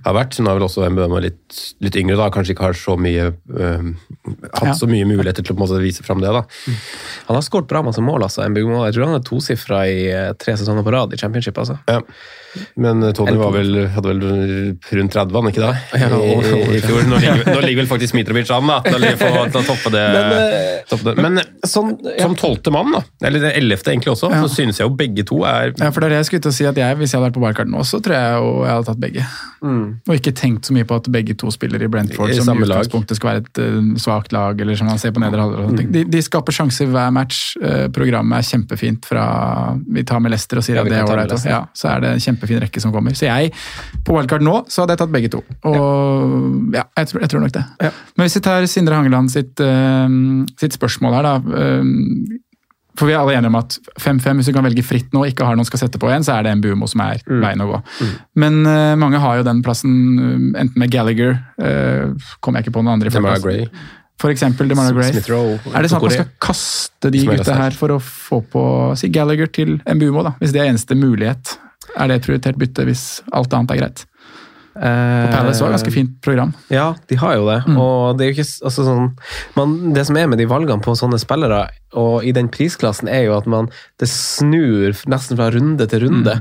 har 0.05 0.15
vært. 0.15 0.37
Nå 0.39 0.47
er 0.53 0.59
vel 0.61 0.65
også 0.69 0.85
MBM 0.87 1.17
litt, 1.25 1.57
litt 1.83 1.97
yngre, 1.99 2.15
da, 2.21 2.29
kanskje 2.31 2.55
ikke 2.55 2.69
har 2.69 2.77
så 2.79 2.95
mye 2.95 3.25
øh, 3.33 3.89
hatt 4.53 4.69
Ja. 4.69 4.77
så 4.79 4.87
mye 4.87 5.09
muligheter 5.11 5.43
til 5.43 5.51
å 5.51 5.57
på 5.57 5.59
en 5.59 5.65
måte, 5.65 5.81
vise 5.83 6.05
fram 6.07 6.23
det. 6.23 6.31
da. 6.31 6.45
Han 7.27 7.35
har 7.35 7.43
skåret 7.43 7.67
bra 7.67 7.83
masse 7.83 7.99
mål, 8.01 8.23
altså. 8.29 8.45
MBM, 8.47 8.71
Jeg 8.87 8.95
tror 8.95 9.09
han 9.09 9.19
er 9.19 9.27
tosifra 9.27 9.83
i 9.91 9.99
eh, 10.13 10.31
tre 10.39 10.55
sesonger 10.55 10.87
på 10.87 10.95
rad 10.95 11.11
i 11.13 11.19
championship. 11.19 11.59
altså. 11.59 11.75
Ja. 11.91 11.99
Men 12.75 13.03
eh, 13.03 13.11
Tony 13.17 13.35
var 13.39 13.53
vel, 13.55 13.71
hadde 13.93 14.11
vel 14.11 14.23
rundt 14.99 15.13
30, 15.15 15.33
han 15.39 15.49
ikke 15.51 15.63
da? 15.63 15.71
I, 15.97 16.03
i, 16.03 16.59
i 16.77 16.81
fjor. 16.83 17.05
Nå 17.09 17.19
ligger, 17.21 17.43
nå 17.49 17.59
ligger 17.65 17.81
vel 17.83 17.89
faktisk 17.91 18.17
Mitrovic 18.17 18.51
an 18.53 18.69
da, 18.69 18.79
til 18.85 18.97
å, 18.99 19.13
få- 19.19 19.45
til 19.53 19.59
å 19.61 19.65
toppe 19.67 19.93
det. 19.95 20.03
Men, 20.13 20.33
eh, 20.37 20.83
toppe 20.89 21.09
det. 21.09 21.15
Men 21.23 21.41
Sånn, 21.63 21.93
ja. 22.03 22.25
som 22.25 22.33
tolvte 22.35 22.73
mann, 22.75 22.91
da, 22.91 22.99
eller 23.27 23.39
det 23.45 23.53
ellevte 23.57 23.93
egentlig 23.93 24.11
også, 24.13 24.29
Ja. 24.33 24.41
så 24.43 24.49
synes 24.51 24.79
jeg 24.81 24.87
jo 24.89 24.93
begge 24.99 25.23
to 25.25 25.41
er 25.47 25.71
Ja, 25.79 25.89
for 25.95 26.01
det 26.03 26.09
er 26.09 26.15
det 26.15 26.21
jeg 26.23 26.29
skulle 26.31 26.43
til 26.43 26.51
å 26.51 26.57
si 26.57 26.65
at 26.67 26.75
jeg, 26.75 26.97
Hvis 26.99 27.13
jeg 27.13 27.19
hadde 27.21 27.29
vært 27.31 27.37
på 27.39 27.43
wildcard 27.45 27.71
nå, 27.71 27.83
så 27.87 28.01
tror 28.03 28.17
jeg 28.17 28.33
jo 28.37 28.49
jeg 28.63 28.73
hadde 28.73 28.87
tatt 28.89 28.99
begge. 28.99 29.25
Og 29.63 30.13
ikke 30.17 30.33
tenkt 30.35 30.67
så 30.67 30.75
mye 30.75 30.83
på 30.87 30.97
at 30.99 31.07
begge 31.13 31.35
to 31.39 31.51
spiller 31.55 31.81
i 31.83 31.87
Brentford, 31.87 32.33
I 32.33 32.41
som 32.43 32.57
i 32.59 32.65
utgangspunktet 32.65 33.15
skal 33.15 33.29
være 33.31 33.43
et 33.45 33.61
uh, 33.63 33.93
svakt 34.01 34.33
lag, 34.35 34.59
eller 34.59 34.75
som 34.75 34.89
man 34.91 34.99
ser 34.99 35.13
på 35.15 35.23
nedre 35.23 35.39
halvdel. 35.45 35.71
Mm. 35.71 35.91
De, 35.95 36.03
de 36.11 36.21
skaper 36.25 36.55
sjanser 36.55 36.89
hver 36.91 37.13
match. 37.15 37.55
Uh, 37.63 37.87
programmet 37.95 38.41
er 38.43 38.49
kjempefint 38.49 39.07
fra 39.07 39.23
Vi 39.87 40.03
tar 40.07 40.19
med 40.23 40.33
Lester 40.35 40.59
og 40.59 40.65
sier 40.67 40.81
Ja, 40.81 40.83
at 40.83 40.91
det 40.91 40.99
er 40.99 41.07
ålreit. 41.07 41.47
Ja, 41.47 41.61
så 41.77 41.93
er 41.93 42.03
det 42.03 42.11
en 42.17 42.23
kjempefin 42.43 42.63
rekke 42.63 42.83
som 42.83 42.93
kommer. 42.93 43.15
Så 43.17 43.27
jeg, 43.27 43.51
på 44.03 44.15
wildcard 44.15 44.43
nå, 44.45 44.59
så 44.67 44.83
hadde 44.83 44.97
jeg 44.97 45.03
tatt 45.03 45.13
begge 45.13 45.31
to. 45.33 45.43
Og 45.69 46.75
ja, 46.75 46.85
jeg, 46.99 47.11
tror, 47.11 47.23
jeg 47.23 47.33
tror 47.33 47.43
nok 47.45 47.55
det. 47.55 47.65
Men 47.81 48.25
hvis 48.25 48.39
vi 48.39 48.45
tar 48.45 48.69
Sindre 48.69 48.99
Hangeland 48.99 49.31
sitt, 49.33 49.59
uh, 49.63 50.07
sitt 50.59 50.79
spørsmål 50.79 51.19
her, 51.19 51.29
da. 51.29 51.35
Uh, 51.43 52.39
for 52.93 53.09
vi 53.09 53.15
er 53.15 53.23
alle 53.23 53.33
enige 53.33 53.49
om 53.49 53.57
at 53.57 53.75
5-5, 53.97 54.37
hvis 54.37 54.49
du 54.49 54.53
kan 54.53 54.65
velge 54.67 54.83
fritt 54.85 55.15
nå 55.15 55.23
og 55.23 55.31
ikke 55.31 55.47
har 55.47 55.57
noen 55.57 55.65
skal 55.65 55.81
sette 55.81 55.97
på 56.01 56.11
igjen, 56.11 56.25
så 56.25 56.35
er 56.35 56.45
det 56.45 56.51
en 56.53 56.61
MBUMO 56.61 56.89
som 56.91 57.01
er 57.01 57.23
veien 57.25 57.63
å 57.63 57.69
gå. 57.71 57.79
Men 58.37 58.59
uh, 58.67 58.93
mange 59.01 59.21
har 59.23 59.39
jo 59.39 59.47
den 59.47 59.63
plassen 59.65 59.95
eh, 60.21 60.61
enten 60.61 60.77
med 60.77 60.93
Gallagher 60.93 61.39
uh, 61.57 62.13
Kommer 62.43 62.61
jeg 62.61 62.67
ikke 62.67 62.75
på 62.77 62.83
noen 62.85 62.99
andre 62.99 63.09
i 63.09 63.65
For 64.21 64.29
eksempel 64.29 64.69
Demara 64.69 64.93
Gray. 64.93 65.09
Er 65.09 65.25
det 65.25 65.89
sånn 65.89 65.97
at 65.97 66.05
man 66.05 66.13
skal 66.13 66.29
kaste 66.43 67.09
de 67.13 67.25
gutta 67.25 67.57
her 67.57 67.77
for 67.77 67.95
å 67.95 67.99
få 67.99 68.43
på 68.53 68.63
si 68.99 69.09
Gallagher 69.13 69.49
til 69.49 69.79
MBUMO, 69.89 70.27
da? 70.29 70.35
Hvis 70.43 70.53
det 70.53 70.61
er 70.61 70.69
eneste 70.69 70.97
mulighet? 70.99 71.57
Er 71.93 72.09
det 72.09 72.15
et 72.17 72.27
prioritert 72.27 72.57
bytte 72.59 72.85
hvis 72.87 73.05
alt 73.35 73.53
annet 73.53 73.75
er 73.75 73.81
greit? 73.83 74.05
Og 74.73 75.29
Palace 75.33 75.61
et 75.63 75.75
ganske 75.75 75.93
fint 75.93 76.13
program. 76.25 76.53
Ja, 76.73 76.93
de 77.09 77.17
har 77.21 77.37
jo 77.37 77.45
det. 77.49 77.59
Og 77.77 78.17
det 78.17 78.25
er 78.25 78.31
jo 78.31 78.37
ikke 78.37 78.49
altså 78.69 78.85
sånn 78.87 79.11
man, 79.57 79.93
Det 79.93 80.05
som 80.07 80.17
er 80.17 80.29
med 80.31 80.41
de 80.41 80.49
valgene 80.49 80.81
på 80.83 80.95
sånne 80.97 81.19
spillere, 81.21 81.67
og 81.93 82.25
i 82.25 82.31
den 82.33 82.47
prisklassen, 82.49 83.09
er 83.11 83.27
jo 83.27 83.35
at 83.37 83.45
man 83.49 83.67
det 84.01 84.07
snur 84.09 84.97
nesten 85.09 85.37
fra 85.37 85.51
runde 85.53 85.85
til 85.91 86.07
runde. 86.07 86.33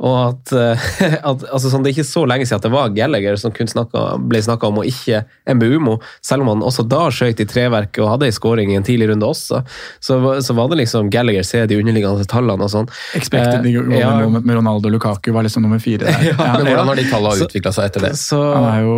Og 0.00 0.18
at, 0.28 0.52
eh, 0.54 0.84
at 1.30 1.42
altså 1.50 1.72
sånn, 1.72 1.82
Det 1.82 1.90
er 1.90 1.98
ikke 1.98 2.12
så 2.12 2.22
lenge 2.30 2.46
siden 2.46 2.60
at 2.62 2.68
det 2.68 2.72
var 2.72 2.94
Gallagher 2.94 3.36
som 3.40 3.54
kun 3.54 3.70
snakket, 3.70 4.22
ble 4.30 4.42
snakka 4.44 4.70
om, 4.70 4.78
og 4.82 4.86
ikke 4.88 5.24
MBUMO. 5.50 5.98
Selv 6.24 6.46
om 6.46 6.52
han 6.54 6.62
også 6.66 6.86
da 6.88 7.08
skøyt 7.10 7.42
i 7.42 7.48
treverket 7.50 8.02
og 8.04 8.14
hadde 8.14 8.30
en 8.30 8.36
scoring 8.36 8.70
i 8.72 8.78
en 8.78 8.86
tidlig 8.86 9.10
runde 9.10 9.26
også. 9.26 9.64
Så, 9.98 10.20
så 10.46 10.56
var 10.56 10.70
det 10.70 10.78
liksom 10.84 11.10
Gallagher 11.10 11.42
se 11.46 11.66
de 11.66 11.80
underliggende 11.80 12.28
tallene 12.30 12.66
og 12.68 12.72
sånn. 12.72 12.88
Expected 13.18 13.66
Eh, 13.66 13.98
ja. 13.98 14.28
med 14.28 14.56
Ronaldo 14.56 14.88
og 14.88 14.92
Lukaku 14.92 15.32
var 15.32 15.42
liksom 15.42 15.62
nummer 15.62 15.78
fire 15.78 16.04
der. 16.04 16.24
Ja, 16.30 16.52
Men 16.58 16.66
ja. 16.66 16.76
hvordan 16.76 16.88
har 16.88 16.96
de 16.96 17.04
tallene 17.10 17.46
utvikla 17.46 17.72
seg 17.74 17.79
etter 17.86 18.04
det? 18.08 18.12
Så, 18.18 18.38
Han 18.54 18.66
er 18.68 18.82
jo 18.84 18.96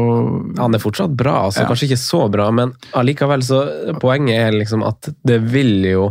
han 0.59 0.75
er 0.75 0.83
fortsatt 0.83 1.15
bra, 1.17 1.37
altså. 1.47 1.63
Ja. 1.63 1.71
kanskje 1.71 1.91
ikke 1.91 2.03
så 2.03 2.27
bra, 2.33 2.51
men 2.55 2.75
allikevel 2.99 3.45
så 3.47 3.63
Poenget 4.03 4.49
er 4.49 4.57
liksom 4.57 4.85
at 4.87 5.11
det 5.27 5.39
vil 5.53 5.81
jo 5.87 6.11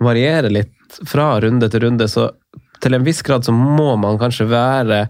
variere 0.00 0.52
litt 0.52 1.00
fra 1.06 1.34
runde 1.42 1.68
til 1.70 1.84
runde, 1.84 2.08
så 2.10 2.30
til 2.80 2.96
en 2.96 3.04
viss 3.04 3.20
grad 3.22 3.44
så 3.44 3.52
må 3.54 3.92
man 4.00 4.18
kanskje 4.20 4.48
være 4.50 5.02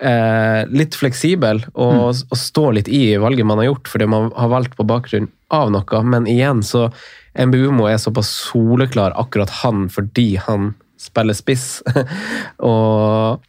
eh, 0.00 0.62
litt 0.70 0.94
fleksibel 0.96 1.64
og, 1.74 2.22
og 2.22 2.38
stå 2.38 2.70
litt 2.78 2.88
i 2.88 3.16
valget 3.20 3.48
man 3.48 3.60
har 3.60 3.72
gjort, 3.72 3.90
fordi 3.90 4.08
man 4.10 4.30
har 4.36 4.52
valgt 4.52 4.76
på 4.78 4.86
bakgrunn 4.88 5.28
av 5.54 5.72
noe. 5.74 6.02
Men 6.06 6.28
igjen 6.30 6.62
så 6.66 6.88
MBUMO 7.34 7.88
er 7.90 8.00
såpass 8.00 8.30
soleklar 8.50 9.14
akkurat 9.18 9.50
han 9.62 9.88
fordi 9.92 10.34
han 10.46 10.72
spiller 11.00 11.36
spiss. 11.36 11.80
og 12.70 13.46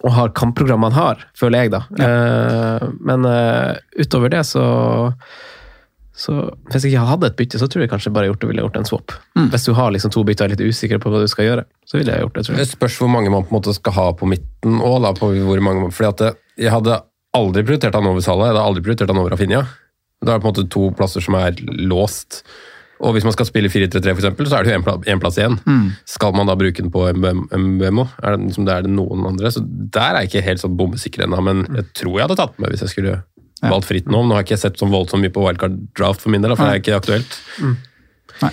og 0.00 0.14
har 0.16 0.32
kampprogram 0.36 0.84
han 0.88 0.96
har, 0.96 1.24
føler 1.36 1.66
jeg, 1.66 1.72
da. 1.74 1.82
Eh, 2.00 2.84
men 3.04 3.26
eh, 3.28 3.80
utover 4.00 4.32
det 4.32 4.44
så 4.48 4.64
Så 6.20 6.34
hvis 6.68 6.84
jeg 6.84 6.92
ikke 6.92 7.04
hadde 7.08 7.28
et 7.30 7.36
bytte, 7.38 7.58
så 7.60 7.64
tror 7.70 7.80
jeg 7.84 7.90
kanskje 7.92 8.10
bare 8.12 8.28
gjort 8.28 8.42
det 8.42 8.48
ville 8.50 8.64
gjort 8.64 8.74
en 8.76 8.88
swap. 8.88 9.12
Hvis 9.54 9.64
du 9.64 9.70
har 9.72 9.92
liksom 9.94 10.12
to 10.12 10.24
bytter 10.28 10.44
og 10.44 10.50
er 10.50 10.52
litt 10.52 10.74
usikker 10.74 11.00
på 11.00 11.08
hva 11.08 11.22
du 11.22 11.28
skal 11.32 11.46
gjøre, 11.46 11.62
så 11.88 11.96
ville 11.96 12.12
jeg 12.12 12.26
gjort 12.26 12.34
det, 12.36 12.42
tror 12.44 12.56
jeg. 12.56 12.60
Det 12.60 12.72
spørs 12.74 12.98
hvor 13.00 13.08
mange 13.08 13.32
man 13.32 13.46
på 13.46 13.54
en 13.54 13.56
måte 13.56 13.72
skal 13.72 13.94
ha 13.96 14.04
på 14.12 14.28
midten 14.28 14.82
òg, 14.84 14.98
da. 15.06 15.14
På 15.16 15.30
hvor 15.32 15.62
mange, 15.64 15.88
fordi 15.96 16.10
at 16.10 16.40
jeg 16.60 16.74
hadde 16.74 16.98
aldri 17.36 17.64
prioritert 17.64 17.96
han 17.96 18.10
over 18.10 18.20
Salah, 18.26 18.50
jeg 18.50 18.52
hadde 18.52 18.66
aldri 18.68 18.84
prioritert 18.84 19.14
han 19.14 19.22
over 19.22 19.32
Rafinha. 19.32 19.62
Da 20.20 20.34
er 20.34 20.36
det 20.36 20.42
på 20.42 20.50
en 20.50 20.52
måte 20.52 20.66
to 20.76 20.90
plasser 20.98 21.24
som 21.24 21.38
er 21.40 21.56
låst. 21.88 22.42
Og 23.00 23.14
hvis 23.16 23.24
man 23.24 23.32
skal 23.32 23.48
spille 23.48 23.70
4-3-3 23.72 24.12
for 24.12 24.20
eksempel, 24.20 24.48
så 24.50 24.58
er 24.58 24.66
det 24.66 24.74
jo 24.74 24.78
en 24.80 24.84
plass, 24.84 25.06
en 25.08 25.20
plass 25.22 25.38
igjen. 25.40 25.56
Skal 26.08 26.34
man 26.36 26.50
da 26.50 26.56
bruke 26.60 26.82
den 26.84 26.92
på 26.92 27.06
MBMO? 27.16 28.04
Er 28.20 28.36
det, 28.36 28.48
liksom, 28.50 28.66
det 28.68 28.74
er 28.74 28.84
det 28.84 28.92
noen 28.92 29.24
andre? 29.32 29.52
Så 29.54 29.62
der 29.64 30.12
er 30.18 30.24
jeg 30.24 30.32
ikke 30.32 30.46
helt 30.50 30.62
sånn 30.64 30.76
bombesikker 30.76 31.24
ennå, 31.24 31.40
men 31.46 31.64
jeg 31.78 31.86
tror 32.02 32.18
jeg 32.18 32.26
hadde 32.28 32.40
tatt 32.42 32.58
med 32.60 32.74
hvis 32.74 32.84
jeg 32.84 32.92
skulle 32.92 33.14
valgt 33.60 33.88
fritt 33.88 34.08
nå. 34.08 34.20
Nå 34.24 34.36
har 34.36 34.44
jeg 34.44 34.50
ikke 34.50 34.62
sett 34.66 34.80
så 34.80 34.88
voldsomt 34.88 35.24
mye 35.24 35.32
på 35.32 35.44
wildcard 35.44 35.78
draft 35.96 36.24
for 36.24 36.32
min 36.32 36.44
del, 36.44 36.56
for 36.56 36.68
det 36.68 36.76
er 36.76 36.84
ikke 36.84 37.00
aktuelt. 37.00 37.38
Nei. 38.40 38.52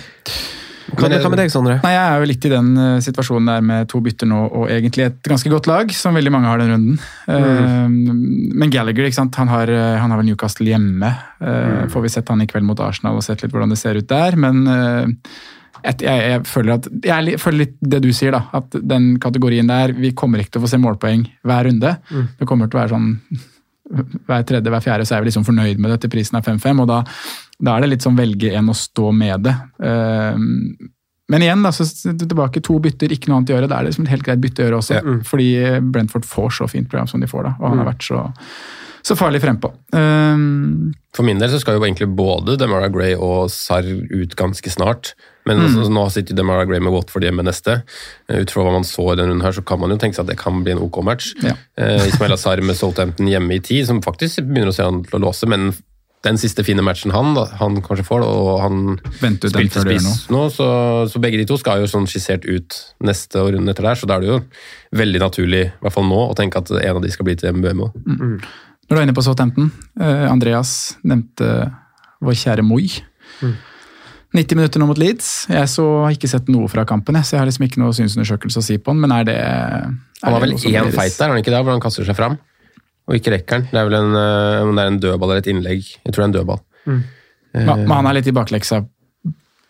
Hva, 0.98 1.08
hva 1.08 1.30
med 1.32 1.40
deg, 1.40 1.52
Sondre? 1.52 1.78
Nei, 1.84 1.92
Jeg 1.94 2.04
er 2.04 2.22
jo 2.22 2.28
litt 2.30 2.46
i 2.48 2.52
den 2.52 2.70
uh, 2.78 2.98
situasjonen 3.04 3.50
der 3.52 3.64
med 3.64 3.88
to 3.90 4.00
bytter 4.04 4.28
nå 4.28 4.40
og 4.48 4.70
egentlig 4.72 5.06
et 5.08 5.20
ganske 5.30 5.52
godt 5.52 5.68
lag, 5.70 5.92
som 5.94 6.16
veldig 6.16 6.32
mange 6.34 6.50
har 6.50 6.62
den 6.62 6.72
runden. 6.72 6.98
Eh, 7.28 7.84
men 7.88 8.72
Gallagher 8.72 9.08
ikke 9.08 9.18
sant? 9.20 9.36
Han, 9.40 9.50
har, 9.52 9.70
eh, 9.72 9.98
han 10.00 10.10
har 10.12 10.20
vel 10.20 10.30
Newcastle 10.30 10.68
hjemme. 10.68 11.12
Eh, 11.40 11.84
Får 11.92 12.04
vi 12.04 12.12
sett 12.12 12.32
han 12.32 12.42
i 12.42 12.48
kveld 12.50 12.66
mot 12.68 12.80
Arsenal 12.84 13.18
og 13.18 13.24
sett 13.26 13.44
litt 13.44 13.54
hvordan 13.54 13.74
det 13.74 13.80
ser 13.80 13.98
ut 13.98 14.08
der. 14.10 14.38
Men 14.40 14.64
et, 14.68 16.02
jeg, 16.02 16.24
jeg, 16.32 16.42
føler 16.48 16.78
at, 16.78 16.88
jeg 17.04 17.34
er 17.34 17.42
føler 17.42 17.64
litt 17.64 17.76
det 17.94 18.02
du 18.04 18.10
sier, 18.16 18.34
da. 18.34 18.46
At 18.58 18.74
den 18.78 19.12
kategorien 19.22 19.68
der 19.70 19.94
Vi 19.96 20.14
kommer 20.18 20.42
ikke 20.42 20.56
til 20.56 20.62
å 20.62 20.66
få 20.66 20.72
se 20.72 20.82
målpoeng 20.82 21.28
hver 21.46 21.68
runde. 21.68 21.94
Det 22.38 22.48
kommer 22.48 22.70
til 22.70 22.80
å 22.80 22.82
være 22.82 22.96
sånn 22.96 23.12
hver 23.88 24.44
tredje, 24.48 24.72
hver 24.72 24.84
fjerde, 24.84 25.06
så 25.08 25.16
er 25.16 25.24
vi 25.24 25.30
liksom 25.30 25.46
fornøyd 25.46 25.80
med 25.80 25.94
det 25.94 26.02
til 26.04 26.12
prisen 26.12 26.38
er 26.38 26.44
5-5. 26.44 26.84
og 26.84 26.88
da, 26.90 27.02
da 27.58 27.74
er 27.74 27.84
det 27.84 27.92
litt 27.94 28.06
sånn 28.06 28.18
velge 28.18 28.52
en 28.58 28.72
å 28.72 28.76
stå 28.76 29.12
med 29.16 29.48
det. 29.48 29.54
Eh, 29.84 30.40
men 31.28 31.44
igjen, 31.44 31.64
da, 31.64 31.72
så 31.76 31.84
tilbake 32.08 32.62
to 32.64 32.78
bytter, 32.80 33.12
ikke 33.12 33.28
noe 33.28 33.40
annet 33.40 33.52
å 33.52 33.56
gjøre. 33.58 33.68
Da 33.68 33.78
er 33.78 33.84
det 33.84 33.92
liksom 33.92 34.06
et 34.06 34.12
helt 34.14 34.24
greit 34.24 34.40
bytte 34.40 34.62
å 34.62 34.68
gjøre 34.68 34.78
også. 34.78 35.00
Fordi 35.28 35.48
Brentford 35.92 36.28
får 36.28 36.54
så 36.56 36.68
fint 36.72 36.88
program 36.88 37.10
som 37.10 37.20
de 37.20 37.28
får 37.28 37.50
da, 37.50 37.56
og 37.60 37.66
han 37.68 37.82
har 37.82 37.90
vært 37.90 38.06
så, 38.06 38.22
så 39.04 39.16
farlig 39.18 39.42
frempå. 39.44 39.70
Um, 39.92 40.94
For 41.16 41.28
min 41.28 41.40
del 41.40 41.52
så 41.52 41.60
skal 41.60 41.76
jo 41.76 41.84
egentlig 41.84 42.08
både 42.16 42.56
Demara 42.60 42.88
Gray 42.92 43.12
og 43.12 43.52
Sarr 43.52 43.84
ut 43.88 44.38
ganske 44.40 44.72
snart. 44.72 45.12
Men 45.48 45.64
altså, 45.64 45.88
nå 45.92 46.04
sitter 46.14 46.36
Demara 46.38 46.66
Gray 46.68 46.82
med 46.84 46.92
Watford 46.94 47.24
hjemme 47.26 47.44
neste. 47.46 47.80
Eh, 48.28 48.42
Ut 48.44 48.52
fra 48.54 48.66
hva 48.66 48.76
man 48.76 48.86
så 48.86 49.08
i 49.12 49.16
denne 49.18 49.32
runden 49.32 49.46
her, 49.48 49.56
så 49.56 49.64
kan 49.66 49.80
man 49.82 49.94
jo 49.94 49.98
tenke 50.00 50.18
seg 50.18 50.26
at 50.26 50.32
det 50.34 50.38
kan 50.40 50.62
bli 50.64 50.76
en 50.76 50.84
OK 50.84 51.00
match. 51.06 51.32
Ja. 51.44 51.56
Eh, 51.80 52.06
Ismail 52.10 52.36
Azar 52.36 52.60
med 52.64 52.76
Southampton 52.78 53.30
hjemme 53.30 53.56
i 53.56 53.62
tid, 53.64 53.86
som 53.88 54.02
faktisk 54.04 54.44
begynner 54.46 54.72
å 54.74 54.76
se 54.76 54.84
han 54.86 55.02
til 55.08 55.18
å 55.18 55.24
låse, 55.28 55.48
men 55.50 55.70
den 56.26 56.34
siste 56.40 56.64
fine 56.66 56.82
matchen 56.82 57.12
han, 57.14 57.28
da, 57.36 57.44
han 57.60 57.76
kanskje 57.84 58.04
får, 58.08 58.24
og 58.26 58.48
han 58.64 58.78
spilte 59.52 59.84
spiss 59.84 60.24
nå, 60.34 60.40
så, 60.50 60.66
så 61.06 61.20
begge 61.22 61.38
de 61.38 61.44
to 61.46 61.54
skal 61.60 61.84
jo 61.84 61.86
sånn 61.90 62.08
skissert 62.10 62.42
ut 62.48 62.74
neste 63.06 63.38
og 63.38 63.52
runden 63.54 63.70
etter 63.70 63.86
der, 63.86 64.00
så 64.00 64.08
da 64.10 64.16
er 64.18 64.24
det 64.24 64.32
jo 64.32 64.38
veldig 64.98 65.20
naturlig, 65.22 65.60
i 65.70 65.84
hvert 65.84 65.94
fall 65.94 66.08
nå, 66.10 66.18
å 66.32 66.34
tenke 66.38 66.58
at 66.58 66.72
en 66.74 66.98
av 66.98 67.04
de 67.06 67.12
skal 67.14 67.28
bli 67.28 67.36
til 67.38 67.54
MBMO. 67.54 67.92
når 68.02 68.90
du 68.90 68.98
er 68.98 69.04
inne 69.06 69.14
på 69.14 69.22
Southampton, 69.28 69.70
eh, 70.00 70.26
Andreas 70.26 70.96
nevnte 71.06 71.70
vår 72.18 72.34
kjære 72.42 72.66
Moi. 72.66 72.88
90 74.36 74.58
minutter 74.58 74.82
nå 74.82 74.88
mot 74.90 74.98
Leeds. 75.00 75.28
Jeg 75.48 75.70
så, 75.72 75.84
har 76.04 76.12
ikke 76.12 76.28
sett 76.28 76.50
noe 76.52 76.68
fra 76.68 76.84
kampen, 76.88 77.16
jeg, 77.16 77.28
så 77.28 77.36
jeg 77.36 77.42
har 77.42 77.48
liksom 77.48 77.64
ikke 77.64 77.80
noe 77.80 77.96
synsundersøkelse 77.96 78.60
å 78.60 78.66
si 78.66 78.76
på 78.76 78.92
den, 78.92 79.00
men 79.04 79.14
er 79.16 79.24
det 79.28 79.38
er 79.40 79.88
Han 80.24 80.36
har 80.36 80.44
vel 80.44 80.52
én 80.58 80.92
feit 80.92 81.16
der, 81.16 81.28
har 81.28 81.32
han 81.32 81.40
ikke 81.40 81.54
det, 81.54 81.62
hvor 81.62 81.72
han 81.72 81.84
kaster 81.84 82.04
seg 82.04 82.18
fram? 82.18 82.36
Og 83.08 83.16
ikke 83.16 83.32
rekker 83.32 83.62
den. 83.62 83.70
Det 83.70 83.80
er 83.80 83.88
vel 83.88 83.96
en, 83.96 84.12
eh, 84.20 84.66
om 84.66 84.74
det 84.76 84.84
er 84.84 84.92
en 84.92 85.00
dødball 85.00 85.30
eller 85.32 85.40
et 85.40 85.48
innlegg. 85.48 85.86
Jeg 86.04 86.12
tror 86.12 86.20
det 86.20 86.26
er 86.26 86.28
en 86.28 86.36
dødball. 86.36 86.62
Men 86.88 87.04
men 87.86 87.94
han 87.94 88.10
er 88.10 88.18
litt 88.18 88.28
i 88.28 88.36
bakleksa 88.36 88.82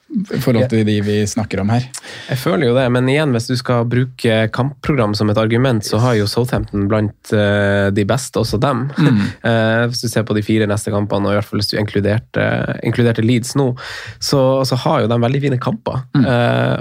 i 0.08 0.40
forhold 0.40 0.70
til 0.72 0.86
de 0.88 0.94
vi 1.04 1.16
snakker 1.28 1.60
om 1.60 1.68
her. 1.72 1.84
Jeg 2.30 2.40
føler 2.40 2.70
jo 2.70 2.76
det, 2.76 2.86
men 2.94 3.08
igjen, 3.12 3.34
hvis 3.36 3.48
du 3.50 3.54
skal 3.60 3.84
bruke 3.88 4.38
kampprogram 4.54 5.12
som 5.18 5.28
et 5.28 5.40
argument, 5.40 5.84
så 5.84 6.00
har 6.00 6.16
jo 6.16 6.28
Southampton 6.30 6.86
blant 6.88 7.32
eh, 7.36 7.90
de 7.92 8.06
beste, 8.08 8.40
også 8.40 8.60
dem. 8.62 8.86
Mm. 8.96 9.20
hvis 9.90 10.04
du 10.04 10.08
ser 10.08 10.24
på 10.28 10.36
de 10.38 10.44
fire 10.46 10.68
neste 10.70 10.92
kampene, 10.94 11.28
og 11.28 11.36
i 11.36 11.38
hvert 11.40 11.50
fall 11.50 11.60
hvis 11.60 11.72
du 11.74 11.76
inkluderte, 11.80 12.46
inkluderte 12.88 13.24
Leeds 13.24 13.52
nå, 13.60 13.68
så, 14.16 14.64
så 14.68 14.80
har 14.86 15.04
jo 15.04 15.12
de 15.12 15.20
veldig 15.26 15.44
fine 15.44 15.60
kamper. 15.60 16.00
Mm. 16.16 16.24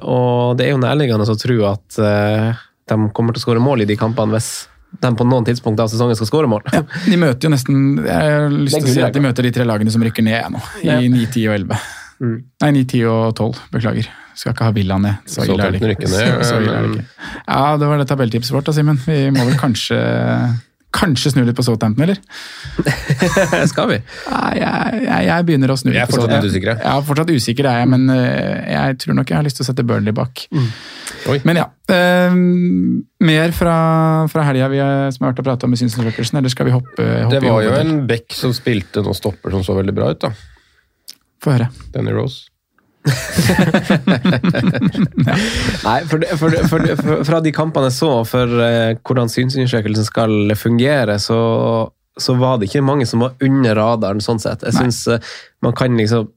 og 0.08 0.58
det 0.58 0.68
er 0.68 0.74
jo 0.74 0.80
nærliggende 0.82 1.28
å 1.28 1.38
tro 1.40 1.58
at 1.68 2.00
eh, 2.00 2.66
de 2.88 2.98
kommer 3.16 3.36
til 3.36 3.44
å 3.44 3.46
skåre 3.46 3.64
mål 3.64 3.84
i 3.84 3.90
de 3.90 4.00
kampene 4.00 4.38
hvis 4.38 4.52
de 5.04 5.10
på 5.20 5.26
noen 5.28 5.46
tidspunkt 5.46 5.82
av 5.84 5.90
sesongen 5.92 6.16
skal 6.18 6.30
skåre 6.30 6.50
mål. 6.50 6.64
De 7.06 7.18
møter 7.20 7.50
jo 7.50 7.52
nesten 7.54 8.00
Jeg 8.06 8.34
har 8.34 8.54
lyst 8.54 8.80
til 8.80 8.88
å 8.88 8.94
si 8.96 9.04
at 9.04 9.16
de 9.16 9.24
møter 9.24 9.46
de 9.46 9.52
tre 9.54 9.68
lagene 9.68 9.92
som 9.94 10.04
rykker 10.06 10.26
ned 10.26 10.54
nå, 10.56 10.62
i 10.82 10.88
Ja. 10.88 11.00
9, 11.04 11.26
10 11.28 11.50
og 11.52 11.58
11. 11.60 11.82
Nei, 12.22 12.72
9, 12.74 12.86
10 12.86 13.04
og 13.12 13.36
12. 13.36 13.68
Beklager. 13.74 14.08
Skal 14.38 14.54
ikke 14.54 14.70
ha 14.70 14.74
Villa 14.76 15.00
ned. 15.02 15.26
Så 15.30 15.46
ille 15.46 15.66
er 15.66 15.74
det 15.74 15.82
ikke. 15.98 16.10
ned, 16.10 16.24
Så, 16.44 16.50
så 16.52 16.62
ille 16.62 16.74
er 16.74 16.88
det 16.88 16.96
ikke. 16.96 17.28
Ja, 17.48 17.76
det 17.82 17.90
var 17.90 18.02
det 18.02 18.08
tabelltipset 18.10 18.54
vårt 18.54 18.70
da, 18.70 18.76
Simen. 18.78 19.00
Vi 19.06 19.20
må 19.34 19.46
vel 19.50 19.60
kanskje 19.60 20.00
Kanskje 20.98 21.34
snu 21.34 21.42
litt 21.44 21.58
på 21.58 21.66
Southampton, 21.66 22.06
eller? 22.06 22.18
skal 23.72 23.90
vi? 23.92 23.98
Nei, 24.32 24.54
jeg, 24.62 25.02
jeg, 25.04 25.26
jeg 25.28 25.46
begynner 25.50 25.74
å 25.74 25.76
snu 25.78 25.92
Vi 25.92 26.00
er 26.00 26.08
fortsatt 26.10 26.32
litt 26.32 26.48
usikre. 26.48 26.78
Ja, 26.80 26.94
fortsatt 27.06 27.32
usikker 27.36 27.68
er 27.70 27.82
jeg, 27.82 27.90
men 27.92 28.08
øh, 28.14 28.54
jeg 28.72 28.96
tror 29.04 29.18
nok 29.20 29.34
jeg 29.34 29.38
har 29.38 29.46
lyst 29.46 29.60
til 29.60 29.66
å 29.66 29.68
sette 29.68 29.86
Burnley 29.86 30.16
bak. 30.16 30.46
Oi. 31.28 31.38
Men 31.46 31.60
ja. 31.60 31.68
øh, 31.92 32.40
mer 33.30 33.54
fra, 33.58 33.78
fra 34.32 34.48
helga 34.48 34.72
vi 34.72 34.80
har, 34.82 35.12
som 35.12 35.22
jeg 35.22 35.28
har 35.28 35.36
vært 35.36 35.44
og 35.44 35.50
prata 35.52 35.68
om 35.68 35.76
i 35.76 35.82
synsundersøkelsen, 35.84 36.40
eller 36.40 36.56
skal 36.56 36.70
vi 36.70 36.78
hoppe, 36.80 37.04
hoppe 37.04 37.36
Det 37.36 37.44
var 37.46 37.68
jo 37.68 37.76
en 37.78 37.98
Beck 38.10 38.32
som 38.40 38.56
spilte 38.56 39.04
noen 39.04 39.20
stopper 39.20 39.54
som 39.54 39.68
så 39.68 39.76
veldig 39.78 39.98
bra 39.98 40.14
ut, 40.16 40.24
da. 40.24 40.57
Få 41.48 41.54
høre. 41.56 41.72
Danny 41.96 42.12
Rose. 42.12 42.50
Nei, 45.86 46.02
for, 46.10 46.20
det- 46.20 46.36
for, 46.40 46.50
det- 46.52 46.66
for, 46.70 46.80
det- 46.84 46.98
for, 47.00 47.24
fra 47.28 47.40
de 47.44 47.52
kampene 47.56 47.88
jeg 47.88 47.96
så, 48.00 48.10
for 48.28 48.48
eh, 48.64 48.98
hvordan 49.08 49.30
synsundersøkelsen 49.32 50.06
skal 50.08 50.52
fungere, 50.60 51.16
så, 51.24 51.38
så 52.20 52.36
var 52.40 52.58
det 52.60 52.68
ikke 52.70 52.84
mange 52.84 53.06
som 53.08 53.24
var 53.24 53.32
under 53.44 53.76
radaren, 53.80 54.20
sånn 54.24 54.42
sett. 54.44 54.66
Jeg 54.68 54.76
syns 54.76 55.06
eh, 55.08 55.20
man 55.64 55.74
kan 55.78 55.96
liksom 55.98 56.28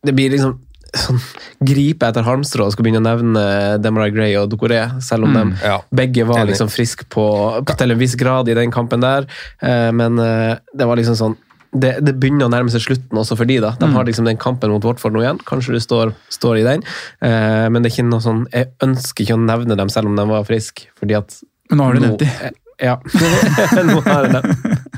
Det 0.00 0.14
blir 0.16 0.30
liksom 0.32 0.54
sånn 0.96 1.18
gripe 1.62 2.08
etter 2.08 2.24
halmstrå 2.26 2.64
og 2.66 2.72
skal 2.72 2.82
begynne 2.86 3.02
å 3.02 3.04
nevne 3.04 3.42
Demarai 3.78 4.08
Gray 4.10 4.32
og 4.40 4.48
Dokoré, 4.50 4.80
selv 5.04 5.28
om 5.28 5.36
de 5.36 5.42
Ja. 5.62 5.76
begge 5.94 6.24
var 6.26 6.46
liksom 6.48 6.66
friske 6.72 7.04
på, 7.12 7.26
på 7.62 7.76
til 7.78 7.90
en 7.92 8.00
viss 8.00 8.16
grad 8.18 8.48
i 8.48 8.56
den 8.58 8.72
kampen 8.74 9.00
der. 9.04 9.28
Eh, 9.62 9.90
men 9.92 10.16
eh, 10.18 10.56
det 10.74 10.88
var 10.88 10.96
liksom 10.98 11.14
sånn 11.20 11.36
det, 11.72 11.92
det 12.02 12.14
begynner 12.18 12.48
å 12.48 12.52
nærme 12.52 12.72
seg 12.72 12.82
slutten 12.82 13.18
også 13.20 13.36
for 13.38 13.46
de 13.46 13.60
da. 13.62 13.74
De 13.78 13.86
har 13.94 14.04
liksom 14.08 14.26
den 14.26 14.38
kampen 14.40 14.72
mot 14.74 14.82
Watford 14.88 15.14
nå 15.14 15.22
igjen. 15.22 15.38
Kanskje 15.46 15.76
du 15.76 15.80
står, 15.84 16.14
står 16.32 16.58
i 16.62 16.64
den. 16.66 16.82
Eh, 17.22 17.66
men 17.70 17.82
det 17.84 17.92
er 17.92 17.94
ikke 17.98 18.08
noe 18.10 18.24
sånn 18.24 18.40
Jeg 18.50 18.72
ønsker 18.82 19.22
ikke 19.26 19.36
å 19.38 19.44
nevne 19.44 19.76
dem 19.78 19.92
selv 19.92 20.10
om 20.10 20.16
de 20.18 20.24
var 20.30 20.42
friske, 20.48 20.88
fordi 20.98 21.14
at 21.20 21.38
Men 21.70 21.78
nå 21.82 21.86
har 21.86 21.94
du 21.94 22.04
nevnt 22.06 22.24
de. 22.24 22.30
eh, 22.48 22.56
Ja. 22.80 22.94
nå 23.84 23.98
har 24.06 24.24
jeg 24.24 24.32
dem. 24.32 24.46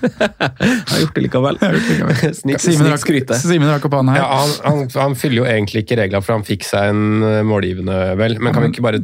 jeg 0.03 0.93
har 0.93 1.01
gjort 1.03 1.17
det 1.17 1.23
likevel. 1.25 1.57
Snikskryte. 2.41 3.39
Simen 3.43 3.69
rakk 3.73 3.89
opp 3.89 3.97
hånda 3.99 4.15
her. 4.15 4.23
Ja, 4.23 4.29
han, 4.39 4.53
han, 4.65 4.85
han 5.03 5.17
fyller 5.19 5.43
jo 5.43 5.49
egentlig 5.51 5.83
ikke 5.85 5.99
reglene, 5.99 6.23
for 6.25 6.37
han 6.37 6.47
fikk 6.47 6.65
seg 6.69 6.93
en 6.93 7.27
eh, 7.27 7.41
målgivende, 7.47 7.97
vel. 8.21 8.39
Men 8.39 8.55
kan 8.55 8.65
vi 8.67 8.71
ikke 8.75 8.87
bare 8.87 9.03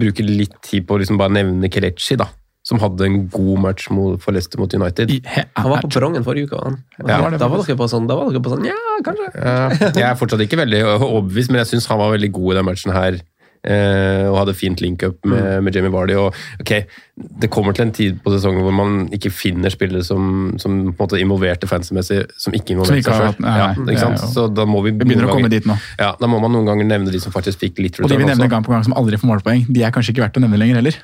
bruke 0.00 0.24
litt 0.26 0.56
tid 0.64 0.86
på 0.88 0.96
å 0.96 1.02
liksom 1.02 1.20
bare 1.20 1.36
nevne 1.36 1.70
Kelechi, 1.72 2.16
da? 2.20 2.28
Som 2.66 2.80
hadde 2.82 3.06
en 3.06 3.28
god 3.30 3.60
match 3.62 3.84
for 3.86 4.34
Leicester 4.34 4.58
mot 4.58 4.72
United. 4.74 5.12
Han 5.54 5.70
var 5.70 5.84
på 5.84 5.90
perrongen 5.94 6.24
forrige 6.26 6.48
uke. 6.50 6.58
Han. 6.64 6.80
Ja, 6.98 7.20
da 7.30 7.46
var 7.46 7.62
dere 7.62 7.76
på 7.78 7.86
sånn, 7.92 8.08
da 8.10 8.16
var 8.18 8.32
dere 8.34 8.42
på 8.42 8.50
sånn 8.56 8.66
Ja, 8.66 8.74
kanskje. 9.06 9.28
Ja, 9.38 9.70
jeg 9.94 10.02
er 10.10 10.18
fortsatt 10.18 10.42
ikke 10.42 10.58
veldig 10.64 10.80
overbevist, 10.98 11.52
men 11.54 11.62
jeg 11.62 11.70
syns 11.76 11.86
han 11.92 12.00
var 12.02 12.10
veldig 12.16 12.32
god 12.34 12.52
i 12.52 12.58
den 12.58 12.66
matchen 12.72 12.92
her. 12.96 13.20
eh, 13.66 14.26
og 14.30 14.36
hadde 14.38 14.52
fint 14.54 14.78
link-up 14.82 15.24
med, 15.26 15.62
med 15.66 15.74
Jamie 15.74 15.90
Vardy. 15.90 16.14
Og, 16.14 16.34
okay, 16.60 16.84
Det 17.42 17.48
kommer 17.50 17.74
til 17.74 17.86
en 17.86 17.92
tid 17.96 18.18
på 18.22 18.30
sesongen 18.30 18.62
hvor 18.62 18.74
man 18.74 19.08
ikke 19.16 19.30
finner 19.34 19.72
spillere 19.74 20.04
som, 20.06 20.52
som 20.62 20.76
på 20.92 20.92
en 20.92 20.94
måte 21.00 21.18
involverte 21.22 21.66
fansmessig, 21.66 22.20
som 22.38 22.54
ikke 22.54 22.76
involverte 22.76 23.02
seg 23.02 23.34
sjøl. 23.40 23.94
Ja, 23.96 24.10
Så 24.22 24.46
da 24.54 24.66
må 24.70 24.82
vi, 24.84 24.90
Vi 24.92 25.02
begynner 25.04 25.26
å 25.26 25.32
komme 25.34 25.48
ganger- 25.48 25.56
dit 25.56 25.66
nå. 25.66 25.78
Ja, 25.98 26.12
Da 26.20 26.26
må 26.30 26.38
man 26.42 26.52
noen 26.54 26.66
ganger 26.70 26.86
nevne 26.86 27.10
de 27.10 27.18
som 27.22 27.32
faktisk 27.34 27.58
fikk 27.64 27.78
litt 27.82 27.98
Og 27.98 28.06
de 28.08 28.14
vi 28.14 28.22
return 28.22 28.34
nevner 28.36 28.46
også. 28.46 28.54
gang 28.54 28.66
på 28.68 28.74
gang 28.76 28.84
som 28.86 28.94
aldri 28.94 29.18
får 29.18 29.30
målpoeng, 29.34 29.66
de 29.72 29.82
er 29.82 29.90
kanskje 29.90 30.14
ikke 30.14 30.26
verdt 30.28 30.38
å 30.38 30.44
nevne 30.46 30.58
lenger 30.62 30.82
heller. 30.82 30.94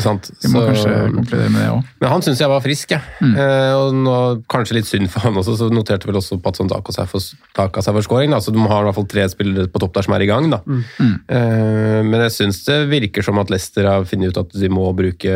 Sant? 0.00 0.30
Vi 0.40 0.48
må 0.48 0.60
Så- 0.62 0.68
kanskje 0.70 1.12
konkludere 1.14 1.50
med 1.50 1.60
det 1.60 1.68
òg. 1.70 1.84
Men 2.00 2.10
han 2.10 2.22
syns 2.22 2.38
jeg 2.40 2.48
var 2.48 2.60
frisk, 2.62 2.90
jeg. 2.94 3.02
Eh, 3.20 3.72
og 3.74 3.92
nå, 3.92 4.42
kanskje 4.48 4.74
litt 4.78 4.86
synd 4.86 5.10
for 5.10 5.20
han 5.20 5.34
også, 5.34 5.56
så 5.58 5.68
noterte 5.70 6.06
vel 6.06 6.14
også 6.16 6.38
Patson 6.42 6.68
Taka 6.70 6.92
seg 6.92 7.08
for, 7.08 7.20
taka 7.54 7.82
seg 7.82 7.92
for 7.94 8.02
scoring. 8.06 8.30
Da. 8.30 8.38
Så 8.40 8.52
de 8.54 8.58
har 8.58 8.80
i 8.82 8.84
hvert 8.86 8.94
fall 8.94 9.04
tre 9.10 9.26
spillere 9.28 9.66
på 9.68 9.80
topp 9.82 9.92
der 9.94 10.02
som 10.06 10.14
er 10.14 10.22
i 10.24 10.26
gang. 10.30 10.48
Da. 10.50 10.60
Eh, 10.64 12.02
men 12.02 12.14
jeg 12.22 12.32
syns 12.32 12.64
det 12.64 12.88
virker 12.88 13.22
som 13.26 13.38
at 13.38 13.50
Leicester 13.50 13.84
har 13.90 14.04
funnet 14.04 14.30
ut 14.32 14.38
at 14.38 14.52
de 14.52 14.68
må 14.68 14.86
bruke 14.96 15.34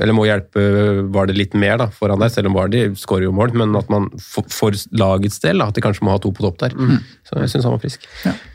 Eller 0.00 0.12
må 0.16 0.24
hjelpe 0.26 1.10
Vardy 1.12 1.32
litt 1.36 1.54
mer 1.54 1.76
da, 1.78 1.86
foran 1.86 2.18
der, 2.18 2.28
selv 2.28 2.46
om 2.50 2.54
Vardy 2.54 2.88
skårer 2.96 3.28
jo 3.28 3.32
mål. 3.32 3.52
Men 3.54 3.76
at 3.76 3.88
man 3.90 4.10
for, 4.18 4.42
for 4.48 4.72
lagets 4.92 5.38
del, 5.40 5.58
da, 5.58 5.68
at 5.68 5.74
de 5.74 5.80
kanskje 5.84 6.02
må 6.02 6.10
ha 6.10 6.18
to 6.18 6.32
på 6.32 6.42
topp 6.42 6.58
der. 6.58 6.70
Så 7.28 7.38
jeg 7.38 7.48
syns 7.54 7.64
han 7.64 7.72
var 7.76 7.84
frisk. 7.84 8.08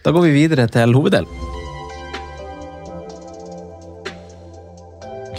Da 0.04 0.12
går 0.12 0.28
vi 0.28 0.34
videre 0.46 0.68
til 0.70 0.92
hoveddelen. 0.94 1.64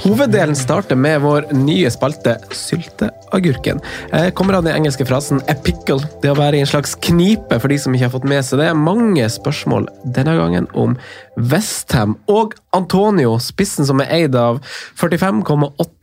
Hoveddelen 0.06 0.54
starter 0.54 0.94
med 0.96 1.20
vår 1.20 1.48
nye 1.50 1.90
spalte 1.90 2.36
Sylteagurken. 2.54 3.80
Eh, 4.12 4.28
Kommer 4.30 4.54
av 4.54 4.62
den 4.62 4.76
engelske 4.76 5.04
frasen 5.04 5.40
'a 5.40 5.54
pickle'. 5.64 6.06
Det 6.22 6.30
å 6.30 6.36
være 6.38 6.56
i 6.56 6.60
en 6.60 6.66
slags 6.66 6.94
knipe 6.94 7.58
for 7.58 7.68
de 7.68 7.78
som 7.78 7.92
ikke 7.92 8.04
har 8.04 8.14
fått 8.14 8.28
med 8.28 8.44
seg 8.44 8.60
det. 8.60 8.76
Mange 8.76 9.26
spørsmål 9.26 9.88
denne 10.04 10.36
gangen 10.38 10.68
om 10.74 10.96
Westham 11.36 12.16
og 12.28 12.54
Antonio, 12.72 13.38
spissen 13.38 13.84
som 13.84 14.00
er 14.00 14.12
eid 14.12 14.36
av 14.36 14.60
45,8 14.94 15.95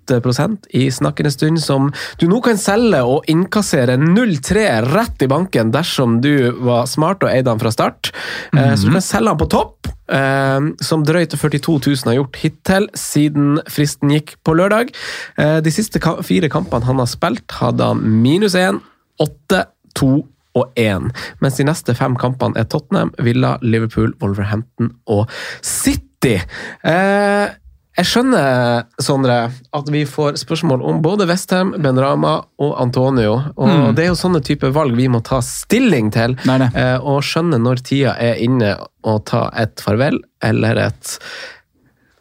i 0.74 0.90
snakkende 0.92 1.32
stund, 1.32 1.60
som 1.62 1.92
du 2.20 2.28
nå 2.28 2.42
kan 2.44 2.58
selge 2.58 3.02
og 3.04 3.24
innkassere 3.32 3.98
0-3 3.98 4.66
rett 4.94 5.22
i 5.22 5.28
banken 5.28 5.72
dersom 5.72 6.22
du 6.22 6.52
var 6.64 6.86
smart 6.86 7.24
og 7.24 7.30
eide 7.32 7.50
han 7.50 7.60
fra 7.60 7.72
start. 7.72 8.12
Eh, 8.56 8.76
Så 8.76 8.88
du 8.88 8.92
kan 8.92 9.02
selge 9.02 9.30
han 9.30 9.38
på 9.38 9.50
topp, 9.50 9.88
eh, 10.10 10.60
som 10.82 11.04
drøyt 11.04 11.36
42 11.38 11.80
000 11.88 12.12
har 12.12 12.20
gjort 12.20 12.36
hittil 12.42 12.90
siden 12.94 13.60
fristen 13.70 14.10
gikk 14.12 14.36
på 14.44 14.56
lørdag. 14.56 14.94
Eh, 15.38 15.60
De 15.62 15.72
siste 15.72 16.00
fire 16.24 16.50
kampene 16.50 16.86
han 16.86 16.98
har 17.00 17.08
spilt, 17.08 17.50
hadde 17.52 17.84
han 17.84 18.02
minus 18.24 18.56
1, 18.56 18.82
8, 19.20 19.66
2 19.96 20.28
og 20.56 20.70
1. 20.78 21.10
Mens 21.42 21.58
de 21.58 21.64
neste 21.66 21.96
fem 21.98 22.16
kampene 22.16 22.58
er 22.58 22.66
Tottenham, 22.70 23.12
Villa, 23.20 23.58
Liverpool, 23.62 24.14
Wolverhampton 24.22 24.92
og 25.08 25.28
City. 25.62 26.40
Eh, 26.84 27.48
jeg 27.98 28.06
skjønner, 28.10 28.84
Sondre, 29.02 29.38
at 29.78 29.90
vi 29.94 30.04
får 30.10 30.40
spørsmål 30.42 30.82
om 30.90 31.02
både 31.06 31.28
Westham, 31.30 31.76
Ben 31.84 32.00
Rama 32.02 32.40
og 32.60 32.72
Antonio. 32.82 33.36
Og 33.56 33.68
Mm. 33.70 33.96
Det 33.96 34.04
er 34.06 34.10
jo 34.12 34.18
sånne 34.18 34.42
type 34.44 34.70
valg 34.74 34.96
vi 34.98 35.08
må 35.08 35.22
ta 35.24 35.42
stilling 35.46 36.10
til, 36.14 36.34
nei, 36.50 36.58
nei. 36.64 36.70
eh, 36.74 36.98
og 36.98 37.22
skjønne 37.24 37.60
når 37.62 37.84
tida 37.86 38.16
er 38.20 38.40
inne 38.42 38.76
å 39.06 39.18
ta 39.26 39.50
et 39.62 39.80
farvel 39.84 40.18
eller 40.42 40.78
et 40.88 41.18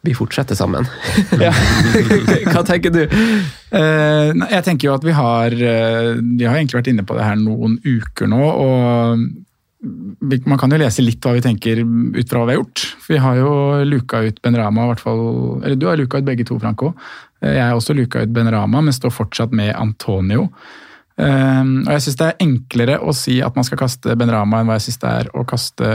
vi 0.03 0.13
fortsetter 0.19 0.57
sammen. 0.59 0.83
Hva 2.53 2.63
tenker 2.67 2.91
du? 2.91 3.05
Eh, 3.07 4.33
jeg 4.51 4.65
tenker 4.67 4.89
jo 4.89 4.95
at 4.97 5.05
vi 5.07 5.13
har 5.15 5.55
eh, 5.55 6.17
Vi 6.19 6.45
har 6.49 6.57
egentlig 6.59 6.81
vært 6.81 6.91
inne 6.91 7.05
på 7.07 7.15
det 7.17 7.23
her 7.29 7.39
noen 7.39 7.77
uker 7.87 8.27
nå. 8.33 8.43
og 8.43 9.23
Man 9.83 10.59
kan 10.61 10.71
jo 10.71 10.79
lese 10.79 11.03
litt 11.03 11.25
hva 11.25 11.35
vi 11.35 11.43
tenker 11.43 11.81
ut 11.83 12.31
fra 12.31 12.43
hva 12.43 12.47
vi 12.47 12.55
har 12.55 12.61
gjort. 12.61 12.85
For 13.03 13.15
vi 13.17 13.21
har 13.25 13.41
jo 13.41 13.51
luka 13.89 14.23
ut 14.23 14.39
Ben 14.45 14.57
Rama, 14.59 14.85
i 14.87 14.93
hvert 14.93 15.03
fall, 15.03 15.23
eller 15.63 15.77
du 15.79 15.89
har 15.89 15.99
luka 15.99 16.21
ut 16.21 16.29
begge 16.29 16.47
to, 16.47 16.59
Franco. 16.63 16.93
Eh, 17.43 17.57
Jeg 17.57 17.65
har 17.67 17.75
også 17.75 17.97
luka 17.99 18.23
ut 18.23 18.33
Ben 18.33 18.51
Rama, 18.51 18.81
men 18.81 18.95
står 18.95 19.11
fortsatt 19.11 19.53
med 19.53 19.75
Antonio. 19.75 20.49
Eh, 21.19 21.63
og 21.63 21.93
jeg 21.97 22.05
syns 22.07 22.19
det 22.21 22.29
er 22.31 22.45
enklere 22.47 22.99
å 23.03 23.15
si 23.17 23.41
at 23.43 23.57
man 23.59 23.67
skal 23.67 23.81
kaste 23.83 24.17
Ben 24.17 24.31
Rama, 24.31 24.61
enn 24.61 24.71
hva 24.71 24.79
jeg 24.79 24.89
syns 24.89 25.03
det 25.03 25.15
er 25.23 25.33
å 25.35 25.45
kaste 25.45 25.95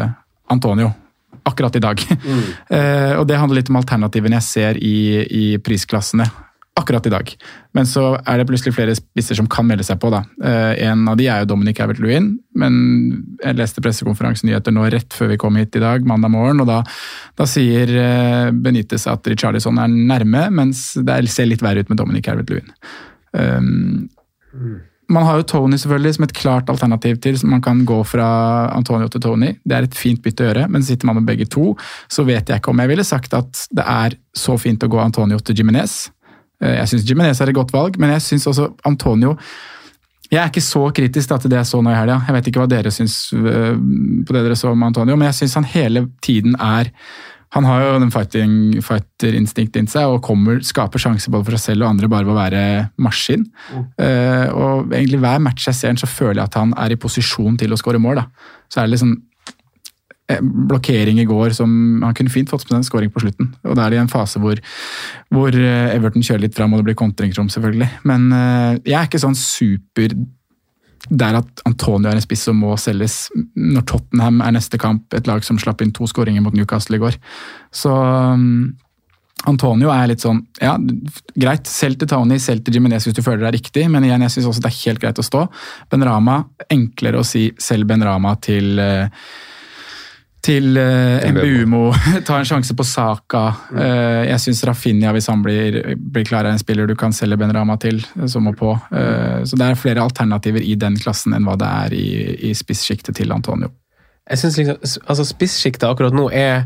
Antonio. 0.51 0.91
Akkurat 1.47 1.75
i 1.75 1.79
dag. 1.79 2.01
Mm. 2.27 2.43
og 3.19 3.23
det 3.27 3.37
handler 3.39 3.61
litt 3.61 3.69
om 3.71 3.79
alternativene 3.79 4.35
jeg 4.41 4.47
ser 4.47 4.79
i, 4.83 5.23
i 5.23 5.45
prisklassene 5.63 6.27
akkurat 6.77 7.05
i 7.09 7.11
dag. 7.13 7.31
Men 7.75 7.87
så 7.89 8.03
er 8.21 8.37
det 8.39 8.47
plutselig 8.49 8.75
flere 8.77 8.95
spisser 8.97 9.37
som 9.39 9.49
kan 9.51 9.65
melde 9.67 9.85
seg 9.87 9.99
på. 10.01 10.11
da. 10.13 10.23
Eh, 10.43 10.83
en 10.87 11.07
av 11.09 11.17
de 11.19 11.27
er 11.27 11.41
jo 11.43 11.49
Dominic 11.51 11.81
Evert-Lewin, 11.83 12.29
men 12.55 12.77
jeg 13.43 13.57
leste 13.57 13.83
pressekonferansenyheter 13.85 14.75
nå 14.75 14.85
rett 14.93 15.13
før 15.17 15.33
vi 15.33 15.37
kom 15.41 15.57
hit 15.59 15.75
i 15.75 15.83
dag, 15.83 16.05
mandag 16.07 16.31
morgen, 16.33 16.61
og 16.61 16.69
da, 16.69 16.81
da 17.37 17.49
sier 17.49 17.89
eh, 17.89 18.51
Benitez 18.51 19.07
at 19.09 19.25
Richarlison 19.27 19.77
er 19.81 19.91
nærme, 19.91 20.47
mens 20.53 20.93
det 20.97 21.09
er- 21.09 21.27
ser 21.27 21.49
litt 21.49 21.61
verre 21.65 21.83
ut 21.83 21.89
med 21.89 21.97
Dominic 21.99 22.29
Evert-Lewin. 22.31 22.71
Um, 23.33 24.07
man 25.09 25.23
har 25.23 25.37
jo 25.39 25.45
Tony 25.47 25.77
selvfølgelig 25.79 26.15
som 26.17 26.25
et 26.25 26.33
klart 26.35 26.69
alternativ 26.71 27.19
til, 27.23 27.37
som 27.39 27.51
man 27.53 27.61
kan 27.63 27.85
gå 27.87 27.99
fra 28.07 28.27
Antonio 28.75 29.07
til 29.07 29.21
Tony. 29.23 29.53
Det 29.63 29.75
er 29.77 29.85
et 29.87 29.95
fint 29.95 30.19
bytte 30.23 30.43
å 30.43 30.49
gjøre, 30.49 30.65
men 30.73 30.83
sitter 30.83 31.07
man 31.07 31.19
med 31.21 31.27
begge 31.29 31.47
to, 31.47 31.75
så 32.11 32.25
vet 32.27 32.49
jeg 32.51 32.59
ikke 32.59 32.73
om 32.73 32.81
jeg 32.83 32.91
ville 32.91 33.05
sagt 33.07 33.35
at 33.37 33.67
det 33.71 33.85
er 33.87 34.17
så 34.35 34.57
fint 34.59 34.83
å 34.83 34.89
gå 34.91 34.99
Antonio 34.99 35.39
til 35.39 35.55
Jimenez. 35.61 36.09
Eh, 36.61 36.75
Jeg 36.79 36.87
syns 36.91 37.05
Jimenez 37.09 37.41
er 37.41 37.49
et 37.51 37.55
godt 37.55 37.73
valg, 37.75 37.97
men 37.99 38.09
jeg 38.15 38.21
syns 38.21 38.47
også 38.47 38.71
Antonio 38.85 39.37
Jeg 40.31 40.41
er 40.43 40.49
ikke 40.51 40.61
så 40.65 40.81
kritisk 40.91 41.29
da, 41.29 41.37
til 41.39 41.49
det 41.53 41.57
jeg 41.61 41.65
så 41.69 41.79
nå 41.81 41.89
i 41.93 41.95
helga. 41.95 42.17
Jeg 42.27 42.35
vet 42.35 42.47
ikke 42.49 42.59
hva 42.59 42.67
dere 42.67 42.91
syns 42.91 43.31
øh, 43.33 43.77
på 44.27 44.33
det 44.35 44.41
dere 44.43 44.57
så 44.59 44.73
om 44.73 44.83
Antonio, 44.83 45.15
men 45.15 45.29
jeg 45.29 45.37
syns 45.41 45.53
han 45.55 45.63
hele 45.71 46.07
tiden 46.21 46.55
er 46.59 46.91
han 47.55 47.63
har 47.63 47.79
jo 47.79 47.99
den 48.01 48.09
fighting- 48.11 48.81
fighter-instinktet 48.83 49.77
inni 49.79 49.87
seg 49.87 50.03
og 50.11 50.17
kommer, 50.21 50.59
skaper 50.67 50.99
sjanser 50.99 51.31
både 51.31 51.45
for 51.47 51.55
seg 51.55 51.61
selv 51.71 51.85
og 51.85 51.93
andre 51.93 52.09
bare 52.11 52.25
ved 52.27 52.33
å 52.33 52.41
være 52.41 52.63
maskin. 52.99 53.45
Eh, 54.03 54.49
og 54.51 54.91
egentlig 54.91 55.21
hver 55.23 55.39
match 55.39 55.69
jeg 55.69 55.75
ser 55.77 55.93
han, 55.93 55.97
så 56.01 56.09
føler 56.11 56.41
jeg 56.41 56.49
at 56.49 56.57
han 56.59 56.73
er 56.75 56.91
i 56.91 56.99
posisjon 56.99 57.55
til 57.57 57.71
å 57.71 57.79
skåre 57.79 58.01
mål. 58.03 58.19
Da. 58.19 58.25
Så 58.67 58.81
er 58.81 58.89
det 58.89 58.97
liksom 58.97 59.13
eh, 59.15 59.26
blokkering 60.41 61.21
i 61.21 61.27
går 61.27 61.53
som 61.55 62.01
Han 62.03 62.15
kunne 62.15 62.31
fint 62.33 62.49
fått 62.51 62.65
med 62.69 62.81
en 62.81 62.87
scoring 62.87 63.11
på 63.13 63.23
slutten. 63.23 63.53
Og 63.63 63.77
da 63.77 63.85
er 63.85 63.93
det 63.93 63.99
i 63.99 64.03
en 64.03 64.11
fase 64.11 64.41
hvor, 64.43 64.59
hvor 65.33 65.55
eh, 65.55 65.93
Everton 65.95 66.25
kjører 66.25 66.47
litt 66.47 66.57
fram 66.57 66.73
og 66.73 66.81
det 66.81 66.89
blir 66.89 66.99
kontringsrom, 66.99 67.51
selvfølgelig. 67.53 67.89
Men 68.09 68.27
eh, 68.35 68.73
jeg 68.83 68.97
er 68.99 69.07
ikke 69.07 69.23
sånn 69.23 69.37
super 69.39 70.17
der 71.07 71.37
at 71.39 71.61
Antonio 71.67 72.09
er 72.09 72.17
en 72.17 72.23
spiss 72.23 72.43
som 72.49 72.57
må 72.59 72.73
selges 72.81 73.29
når 73.55 73.85
Tottenham 73.87 74.41
er 74.43 74.57
neste 74.57 74.79
kamp, 74.81 75.05
et 75.15 75.29
lag 75.29 75.45
som 75.45 75.59
slapp 75.61 75.79
inn 75.83 75.93
to 75.95 76.07
skåringer 76.09 76.43
mot 76.43 76.55
Newcastle 76.57 76.97
i 76.97 77.01
går. 77.01 77.15
Så 77.71 77.93
um, 77.93 78.73
Antonio 79.47 79.91
er 79.93 80.09
litt 80.11 80.23
sånn 80.25 80.41
ja, 80.59 80.73
greit, 81.37 81.69
selg 81.69 82.01
til 82.01 82.09
Tony, 82.11 82.41
selg 82.43 82.65
til 82.65 82.79
Jimenez 82.79 83.07
hvis 83.07 83.15
du 83.15 83.23
føler 83.23 83.45
det 83.45 83.51
er 83.51 83.59
riktig, 83.59 83.85
men 83.93 84.03
igjen, 84.03 84.25
jeg 84.25 84.35
syns 84.35 84.49
også 84.51 84.65
det 84.65 84.71
er 84.71 84.79
helt 84.81 85.03
greit 85.03 85.21
å 85.21 85.25
stå. 85.25 85.45
Ben 85.93 86.03
Rama, 86.03 86.41
enklere 86.73 87.21
å 87.21 87.27
si 87.27 87.47
selg 87.61 87.87
Ben 87.87 88.03
Rama 88.03 88.35
til 88.43 88.81
eh, 88.83 89.07
til 90.47 90.77
uh, 90.79 91.25
MBUMO, 91.33 91.81
ta 92.27 92.39
en 92.39 92.47
sjanse 92.47 92.75
på 92.77 92.85
Saka. 92.87 93.43
Uh, 93.73 94.23
jeg 94.29 94.39
syns 94.45 94.63
Rafinha, 94.67 95.11
hvis 95.15 95.29
han 95.31 95.43
blir, 95.43 95.79
blir 95.97 96.27
klar, 96.27 96.47
er 96.47 96.55
en 96.55 96.61
spiller 96.61 96.87
du 96.87 96.95
kan 96.99 97.15
selge 97.15 97.39
Ben 97.39 97.53
Rama 97.55 97.77
til, 97.81 97.99
eh, 98.15 98.27
som 98.31 98.47
må 98.47 98.55
på. 98.57 98.71
Uh, 98.91 99.43
så 99.47 99.59
det 99.59 99.67
er 99.67 99.79
flere 99.79 100.05
alternativer 100.05 100.63
i 100.63 100.77
den 100.79 100.97
klassen 101.01 101.35
enn 101.35 101.47
hva 101.47 101.57
det 101.59 101.73
er 101.83 101.97
i, 101.97 102.07
i 102.49 102.53
spissjiktet 102.57 103.19
til 103.19 103.35
Antonio. 103.35 103.73
Jeg 104.29 104.41
synes 104.43 104.57
liksom, 104.59 105.03
altså 105.07 105.25
Spissjiktet 105.27 105.89
akkurat 105.89 106.15
nå 106.15 106.29
er 106.35 106.65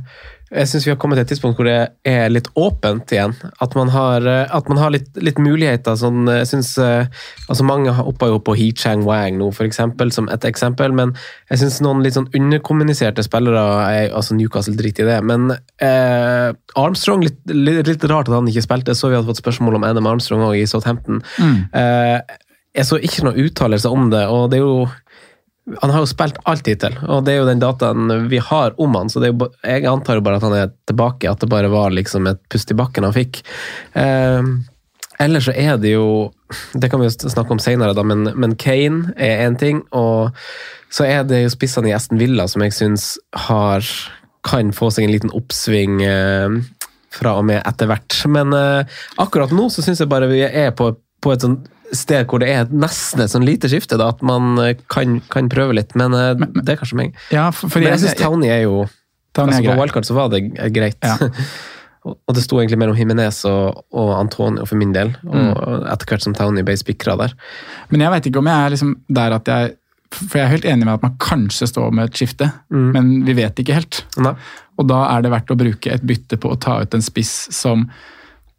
jeg 0.52 0.67
synes 0.67 0.84
vi 0.84 0.91
har 0.91 0.97
kommet 1.00 1.15
til 1.15 1.24
et 1.24 1.30
tidspunkt 1.32 1.56
hvor 1.56 1.67
det 1.67 1.76
er 2.08 2.32
litt 2.32 2.50
åpent 2.60 3.12
igjen. 3.15 3.32
At 3.63 3.76
man 3.78 3.88
har, 3.93 4.26
eh, 4.28 4.50
at 4.52 4.67
man 4.67 4.82
har 4.82 4.91
litt, 4.91 5.08
litt 5.15 5.39
muligheter. 5.39 5.95
Sånn, 5.95 6.26
jeg 6.28 6.50
synes, 6.50 6.74
eh, 6.76 7.08
altså 7.47 7.63
Mange 7.63 7.93
hoppa 7.95 8.28
jo 8.28 8.41
på 8.43 8.58
He 8.60 8.71
Chang 8.76 9.06
Wang 9.08 9.38
nå, 9.39 9.47
for 9.56 9.63
eksempel, 9.63 10.12
som 10.12 10.28
et 10.28 10.43
eksempel. 10.43 10.91
Men 10.91 11.15
jeg 11.50 11.62
syns 11.62 11.80
noen 11.86 12.04
litt 12.04 12.17
sånn 12.17 12.28
underkommuniserte 12.36 13.24
spillere 13.24 13.63
er, 13.88 14.12
altså 14.12 14.36
Newcastle 14.36 14.76
driter 14.76 15.08
i 15.08 15.13
det. 15.13 15.21
Men 15.24 15.56
eh, 15.80 16.52
Armstrong, 16.76 17.24
litt, 17.24 17.39
litt, 17.47 17.88
litt 17.88 18.04
rart 18.12 18.28
at 18.28 18.36
han 18.36 18.52
ikke 18.52 18.67
spilte. 18.67 18.97
Så 18.97 19.08
vi 19.08 19.15
hadde 19.15 19.32
fått 19.32 19.43
spørsmål 19.45 19.80
om 19.80 19.88
NM 19.88 20.12
Armstrong 20.17 20.43
òg 20.50 20.60
i 20.60 20.67
Southampton. 20.67 21.24
Eh, 21.39 22.19
jeg 22.76 22.88
så 22.88 23.00
ikke 23.00 23.24
noen 23.28 23.39
uttalelser 23.47 23.91
om 23.91 24.12
det, 24.12 24.26
og 24.32 24.52
det 24.52 24.60
er 24.60 24.67
jo 24.67 24.84
han 25.82 25.93
har 25.93 26.02
jo 26.02 26.10
spilt 26.10 26.39
alt 26.50 26.67
hittil, 26.67 26.95
og 27.06 27.26
det 27.26 27.36
er 27.36 27.41
jo 27.41 27.47
den 27.50 27.62
dataen 27.62 28.10
vi 28.32 28.41
har 28.41 28.74
om 28.82 28.95
han, 28.97 29.12
så 29.13 29.21
jo, 29.24 29.36
jeg 29.62 29.86
antar 29.89 30.17
jo 30.17 30.26
bare 30.26 30.39
at 30.39 30.45
han 30.47 30.58
er 30.58 30.74
tilbake, 30.89 31.30
at 31.30 31.43
det 31.43 31.52
bare 31.52 31.69
var 31.71 31.93
liksom 31.93 32.30
et 32.32 32.41
pust 32.52 32.74
i 32.74 32.78
bakken 32.78 33.06
han 33.06 33.15
fikk. 33.15 33.43
Eh, 33.93 34.41
ellers 35.21 35.47
så 35.50 35.54
er 35.54 35.78
det 35.78 35.93
jo 35.93 36.32
Det 36.74 36.89
kan 36.89 37.00
vi 37.00 37.08
jo 37.08 37.13
snakke 37.13 37.54
om 37.54 37.62
senere, 37.62 37.95
da, 37.95 38.04
men, 38.04 38.26
men 38.36 38.58
Kane 38.60 39.13
er 39.15 39.45
én 39.45 39.58
ting, 39.60 39.84
og 39.95 40.34
så 40.91 41.06
er 41.08 41.24
det 41.24 41.45
jo 41.45 41.54
spissene 41.54 41.91
i 41.91 41.95
Aston 41.95 42.19
Villa 42.19 42.50
som 42.52 42.65
jeg 42.65 42.76
syns 42.76 43.13
har 43.47 43.86
kan 44.43 44.74
få 44.74 44.89
seg 44.91 45.06
en 45.06 45.13
liten 45.13 45.32
oppsving 45.38 46.02
eh, 46.04 46.58
fra 47.13 47.36
og 47.39 47.45
med 47.47 47.62
etter 47.62 47.88
hvert. 47.91 48.17
Men 48.32 48.56
eh, 48.58 48.97
akkurat 49.21 49.54
nå 49.56 49.69
så 49.71 49.86
syns 49.86 50.02
jeg 50.02 50.12
bare 50.12 50.30
vi 50.32 50.41
er 50.47 50.74
på, 50.76 50.89
på 51.21 51.34
et 51.34 51.45
sånt 51.45 51.69
sted 51.95 52.27
hvor 52.32 52.41
det 52.43 52.49
er 52.54 52.71
nesten 52.71 53.23
et 53.23 53.32
sånn 53.34 53.45
lite 53.47 53.69
skifte, 53.71 53.97
da, 53.99 54.10
at 54.13 54.21
man 54.25 54.56
eh, 54.63 54.77
kan, 54.91 55.19
kan 55.34 55.49
prøve 55.51 55.75
litt. 55.77 55.95
Men, 55.99 56.15
men, 56.39 56.56
det 56.62 56.75
er 56.75 56.82
kanskje 56.82 56.99
meg. 56.99 57.19
Ja, 57.34 57.49
for, 57.56 57.71
for 57.71 57.84
men 57.84 57.93
jeg 57.93 58.06
syns 58.06 58.19
Townie 58.21 58.51
er 58.54 58.65
jo 58.65 58.86
Townie 59.36 59.56
er 59.56 59.62
altså, 59.62 59.67
På 59.67 59.69
grei. 59.71 59.82
wildcard 59.82 60.08
så 60.10 60.15
var 60.17 60.32
det 60.34 60.41
greit. 60.75 60.97
Ja. 61.04 61.15
og 62.10 62.34
det 62.36 62.41
sto 62.43 62.58
egentlig 62.58 62.80
mellom 62.82 62.97
Jimenez 62.97 63.43
og, 63.47 63.84
og 63.93 64.10
Antonio 64.17 64.65
for 64.67 64.80
min 64.80 64.91
del, 64.95 65.13
og 65.27 65.38
Mm. 65.38 65.86
etter 65.93 66.10
hvert 66.10 66.23
som 66.25 66.34
Townie 66.36 66.65
ble 66.65 66.73
spikra 66.80 67.13
der. 67.19 67.36
Men 67.91 68.04
jeg 68.04 68.12
vet 68.15 68.27
ikke 68.32 68.41
om 68.41 68.49
jeg 68.49 68.65
er 68.65 68.73
liksom 68.73 68.95
der 69.08 69.38
at 69.38 69.47
jeg 69.47 69.77
For 70.12 70.36
jeg 70.41 70.43
er 70.43 70.51
helt 70.51 70.65
enig 70.67 70.84
med 70.84 70.97
at 70.97 71.04
man 71.06 71.13
kanskje 71.23 71.69
står 71.71 71.93
med 71.95 72.10
et 72.10 72.17
skifte, 72.19 72.49
men 72.67 73.21
vi 73.23 73.32
vet 73.38 73.56
ikke 73.63 73.77
helt. 73.77 74.01
Nei. 74.19 74.34
Og 74.75 74.89
da 74.89 75.06
er 75.13 75.21
det 75.23 75.32
verdt 75.32 75.54
å 75.54 75.56
bruke 75.56 75.93
et 75.93 76.04
bytte 76.04 76.36
på 76.36 76.51
å 76.51 76.58
ta 76.60 76.82
ut 76.82 76.97
en 76.97 77.06
spiss 77.06 77.32
som 77.56 77.86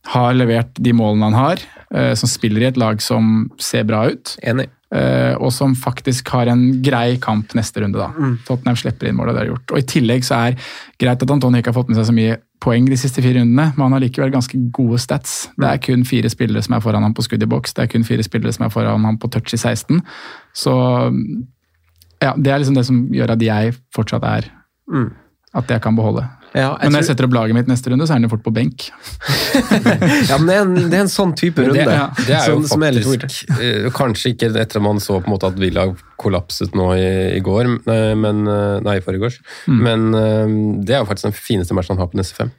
har 0.06 0.34
levert 0.34 0.74
de 0.82 0.92
målene 0.92 1.28
han 1.30 1.34
har, 1.38 1.58
eh, 1.94 2.14
som 2.18 2.28
spiller 2.28 2.62
i 2.62 2.70
et 2.72 2.76
lag 2.80 3.00
som 3.00 3.50
ser 3.58 3.84
bra 3.84 4.08
ut, 4.10 4.36
Enig. 4.42 4.68
eh, 4.90 5.34
og 5.38 5.52
som 5.52 5.74
faktisk 5.74 6.28
har 6.34 6.46
en 6.48 6.82
grei 6.82 7.16
kamp 7.22 7.54
neste 7.54 7.80
runde. 7.80 7.98
da. 7.98 8.08
Tottenham 8.46 8.76
slipper 8.76 9.08
inn 9.08 9.16
målet 9.16 9.34
det 9.36 9.44
har 9.46 9.52
gjort. 9.54 9.70
Og 9.72 9.78
I 9.78 9.82
tillegg 9.82 10.24
så 10.24 10.48
er 10.48 10.56
greit 10.98 11.22
at 11.22 11.30
Antonio 11.30 11.60
ikke 11.62 11.70
har 11.72 11.78
fått 11.82 11.88
med 11.88 11.96
seg 11.96 12.06
så 12.10 12.12
mye 12.16 12.36
poeng 12.62 12.86
de 12.86 12.96
siste 12.96 13.22
fire 13.22 13.40
rundene, 13.40 13.72
men 13.76 13.82
han 13.82 13.92
har 13.92 14.00
likevel 14.00 14.30
ganske 14.30 14.58
gode 14.70 14.98
stats. 14.98 15.48
Det 15.58 15.66
er 15.66 15.78
kun 15.78 16.04
fire 16.04 16.28
spillere 16.30 16.62
som 16.62 16.74
er 16.76 16.80
foran 16.80 17.02
ham 17.02 17.14
på 17.14 17.22
skudd 17.26 17.42
i 17.42 17.46
boks, 17.46 17.72
det 17.74 17.82
er 17.82 17.90
kun 17.90 18.04
fire 18.04 18.22
spillere 18.22 18.52
som 18.52 18.66
er 18.66 18.70
foran 18.70 19.04
ham 19.04 19.18
på 19.18 19.30
touch 19.30 19.54
i 19.54 19.58
16. 19.58 20.00
Så 20.54 20.74
ja, 22.22 22.34
det 22.38 22.52
er 22.52 22.58
liksom 22.62 22.74
det 22.76 22.86
som 22.86 23.00
gjør 23.10 23.32
at 23.34 23.42
jeg 23.42 23.74
fortsatt 23.94 24.22
er 24.24 24.50
Mm. 24.92 25.12
At 25.54 25.68
jeg 25.70 25.80
kan 25.80 25.94
beholde. 25.96 26.24
Ja, 26.52 26.74
jeg 26.76 26.84
Men 26.84 26.92
når 26.92 27.00
jeg 27.00 27.08
setter 27.08 27.26
opp 27.28 27.34
laget 27.36 27.56
mitt 27.56 27.68
neste 27.70 27.92
runde, 27.92 28.04
så 28.04 28.12
er 28.12 28.20
han 28.20 28.26
jo 28.26 28.30
fort 28.34 28.44
på 28.44 28.52
benk. 28.54 28.88
Ja, 30.30 30.36
men 30.38 30.46
det 30.48 30.54
er 30.54 30.62
en, 30.62 30.74
det 30.92 30.98
er 30.98 31.04
en 31.06 31.10
sånn 31.12 31.32
type 31.38 31.64
runde. 31.64 31.84
Det, 31.88 32.26
det 32.28 32.36
er 32.36 32.50
jo 32.50 32.58
Sånn 32.60 32.68
som 32.74 32.84
er 32.86 32.94
litt 32.96 33.08
weird. 33.08 33.24
faktisk 33.24 33.52
eh, 33.56 33.88
Kanskje 33.96 34.32
ikke 34.34 34.50
etter 34.52 34.80
at 34.80 34.84
man 34.84 35.00
så 35.02 35.18
på 35.20 35.30
en 35.30 35.34
måte 35.34 35.48
at 35.48 35.60
Villa 35.60 35.86
kollapset 36.20 36.76
nå 36.78 36.90
i, 36.96 37.06
i 37.38 37.42
går, 37.44 37.70
eh, 37.92 38.12
men, 38.18 38.44
eh, 38.48 38.78
nei, 38.84 38.98
i 39.00 39.04
forgårs. 39.04 39.40
Mm. 39.66 39.80
Men 39.86 40.08
det 40.86 40.96
er 40.96 41.02
jo 41.02 41.08
faktisk 41.08 41.30
den 41.30 41.38
fineste 41.38 41.76
matchen 41.76 41.96
han 41.96 42.04
har 42.04 42.12
på 42.12 42.20
neste 42.20 42.36
fem. 42.38 42.52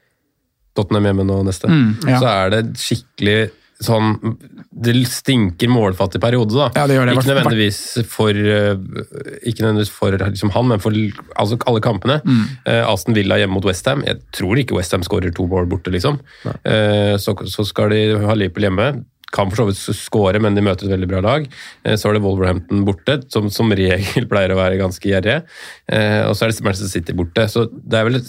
Tottenham 0.78 1.12
hjemme 1.12 1.28
nå 1.30 1.42
neste. 1.46 1.70
Mm, 1.70 1.92
ja. 2.10 2.22
Så 2.22 2.32
er 2.32 2.54
det 2.56 2.64
skikkelig 2.82 3.38
sånn 3.84 4.16
Det 4.74 4.94
stinker 5.06 5.70
målfattig 5.70 6.22
periode, 6.22 6.56
da. 6.58 6.70
Ja, 6.74 6.88
det 6.90 6.98
gjør 6.98 7.10
det. 7.10 7.16
Ikke 7.18 7.30
nødvendigvis 7.30 7.80
for 8.10 8.34
eh, 8.34 8.74
Ikke 9.46 9.66
nødvendigvis 9.66 9.94
for 9.94 10.18
liksom 10.18 10.54
han, 10.56 10.68
men 10.72 10.82
for 10.82 10.98
altså, 11.38 11.60
alle 11.70 11.84
kampene. 11.86 12.20
Mm. 12.26 12.44
Eh, 12.66 12.82
Aston 12.90 13.18
Villa 13.18 13.38
hjemme 13.42 13.58
mot 13.58 13.68
Westham. 13.70 14.02
Jeg 14.08 14.24
tror 14.34 14.60
ikke 14.60 14.78
Westham 14.78 15.06
skårer 15.06 15.34
to 15.36 15.46
mål 15.50 15.70
borte, 15.70 15.94
liksom. 15.94 16.20
Eh, 16.46 17.16
så, 17.22 17.36
så 17.46 17.68
skal 17.70 17.94
de 17.94 18.04
ha 18.26 18.38
Liverpool 18.38 18.70
hjemme. 18.70 18.90
Kan 19.34 19.50
for 19.50 19.64
så 19.64 19.66
vidt 19.72 19.98
skåre, 19.98 20.40
men 20.44 20.54
de 20.54 20.62
møter 20.62 20.86
et 20.86 20.94
veldig 20.94 21.08
bra 21.10 21.22
lag. 21.26 21.48
Eh, 21.84 21.96
Så 21.98 22.10
er 22.12 22.14
det 22.20 22.24
Wolverhampton 22.26 22.84
borte, 22.86 23.16
som 23.34 23.50
som 23.50 23.72
regel 23.74 24.28
pleier 24.32 24.54
å 24.54 24.60
være 24.60 24.78
ganske 24.82 25.10
gjerrige. 25.10 25.40
Eh, 25.90 26.22
Og 26.30 26.36
så 26.38 26.46
er 26.46 26.54
det 26.54 26.64
Manchester 26.68 26.92
City 26.94 27.16
borte. 27.18 27.48
Så 27.50 27.66
det 27.72 28.00
er 28.00 28.10
vel 28.12 28.22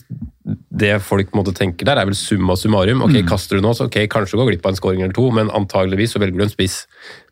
det 0.75 0.95
folk 1.05 1.31
måtte 1.37 1.55
tenke 1.57 1.85
der, 1.87 1.97
er 2.01 2.09
vel 2.09 2.17
summa 2.19 2.57
summarum. 2.57 3.05
Ok, 3.07 3.21
Kaster 3.29 3.57
du 3.61 3.63
nå, 3.65 3.73
så 3.77 3.87
ok, 3.89 4.01
kanskje 4.13 4.35
du 4.37 4.41
går 4.43 4.51
glipp 4.55 4.67
av 4.67 4.73
en 4.75 4.81
skåring 4.81 5.05
eller 5.05 5.15
to, 5.17 5.29
men 5.33 5.49
antageligvis 5.55 6.13
så 6.17 6.21
velger 6.21 6.41
du 6.41 6.45
en 6.49 6.53
spiss 6.53 6.83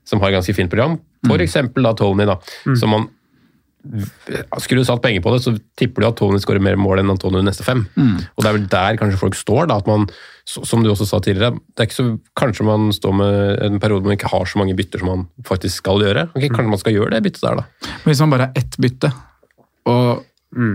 som 0.09 0.21
har 0.23 0.31
et 0.33 0.39
ganske 0.39 0.55
fint 0.57 0.71
program. 0.73 0.99
For 1.29 1.39
eksempel 1.45 1.85
da 1.87 1.93
Tony, 1.99 2.25
da. 2.29 2.39
Som 2.79 2.91
man 2.95 3.09
skulle 4.63 4.83
du 4.83 4.87
satt 4.87 5.03
penger 5.03 5.23
på 5.25 5.33
det, 5.35 5.41
så 5.45 5.53
tipper 5.79 6.05
du 6.05 6.09
at 6.09 6.17
Tony 6.21 6.39
skårer 6.43 6.63
mer 6.63 6.79
mål 6.81 7.03
enn 7.03 7.13
Antonio 7.13 7.41
de 7.41 7.49
neste 7.49 7.67
fem. 7.67 7.85
Og 7.99 8.45
det 8.45 8.51
er 8.51 8.57
vel 8.59 8.69
der 8.71 8.99
kanskje 9.01 9.21
folk 9.21 9.39
står, 9.39 9.67
da, 9.71 9.81
at 9.83 9.91
man, 9.91 10.07
som 10.47 10.85
du 10.85 10.91
også 10.93 11.09
sa 11.09 11.21
tidligere, 11.25 11.59
det 11.75 11.83
er 11.85 11.91
ikke 11.91 11.99
så, 11.99 12.07
kanskje 12.39 12.67
man 12.69 12.93
står 12.95 13.17
med 13.19 13.63
en 13.67 13.81
periode 13.83 14.07
man 14.07 14.17
ikke 14.19 14.31
har 14.33 14.47
så 14.47 14.61
mange 14.63 14.77
bytter 14.79 15.03
som 15.03 15.11
man 15.13 15.27
faktisk 15.49 15.83
skal 15.83 16.03
gjøre. 16.05 16.29
Ok, 16.33 16.47
Kanskje 16.49 16.71
man 16.71 16.83
skal 16.83 16.97
gjøre 16.97 17.15
det 17.17 17.25
byttet 17.27 17.43
der, 17.43 17.63
da. 17.63 17.93
Men 18.05 18.13
hvis 18.13 18.23
man 18.25 18.37
bare 18.37 18.49
har 18.49 18.63
ett 18.63 18.79
bytte, 18.87 19.13
og 19.91 20.23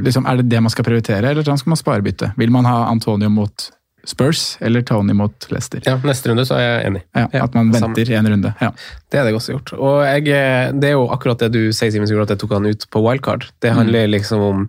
liksom, 0.08 0.28
er 0.28 0.42
det 0.42 0.50
det 0.52 0.62
man 0.64 0.74
skal 0.74 0.88
prioritere, 0.88 1.32
eller 1.32 1.48
skal 1.48 1.74
man 1.74 1.80
spare 1.80 2.06
bytte? 2.06 2.34
Vil 2.38 2.54
man 2.54 2.68
ha 2.68 2.86
Antonio 2.92 3.32
mot 3.32 3.70
Spurs 4.08 4.58
eller 4.64 4.82
Tony 4.88 5.14
mot 5.14 5.48
Leicester? 5.52 5.82
Ja, 5.86 5.98
Neste 6.08 6.32
runde 6.32 6.46
så 6.48 6.56
er 6.56 6.64
jeg 6.64 6.86
enig. 6.92 7.02
Ja, 7.12 7.26
at 7.44 7.56
man 7.58 7.74
venter 7.74 7.92
venter 7.92 8.14
en 8.16 8.30
runde. 8.32 8.54
Ja. 8.64 8.70
Det 9.12 9.20
er 9.20 9.28
det 9.28 9.34
godt 9.36 9.50
gjort. 9.52 9.74
Og 9.76 9.98
jeg, 10.06 10.30
eh, 10.32 10.70
det 10.72 10.92
er 10.92 10.96
jo 10.96 11.10
akkurat 11.12 11.44
det 11.44 11.52
du 11.56 11.74
sier, 11.76 11.92
Simen, 11.92 12.08
at 12.24 12.32
jeg 12.32 12.40
tok 12.40 12.56
han 12.56 12.70
ut 12.72 12.88
på 12.94 13.04
wildcard. 13.04 13.50
Det 13.64 13.74
handler 13.76 14.08
liksom 14.08 14.44
om 14.44 14.64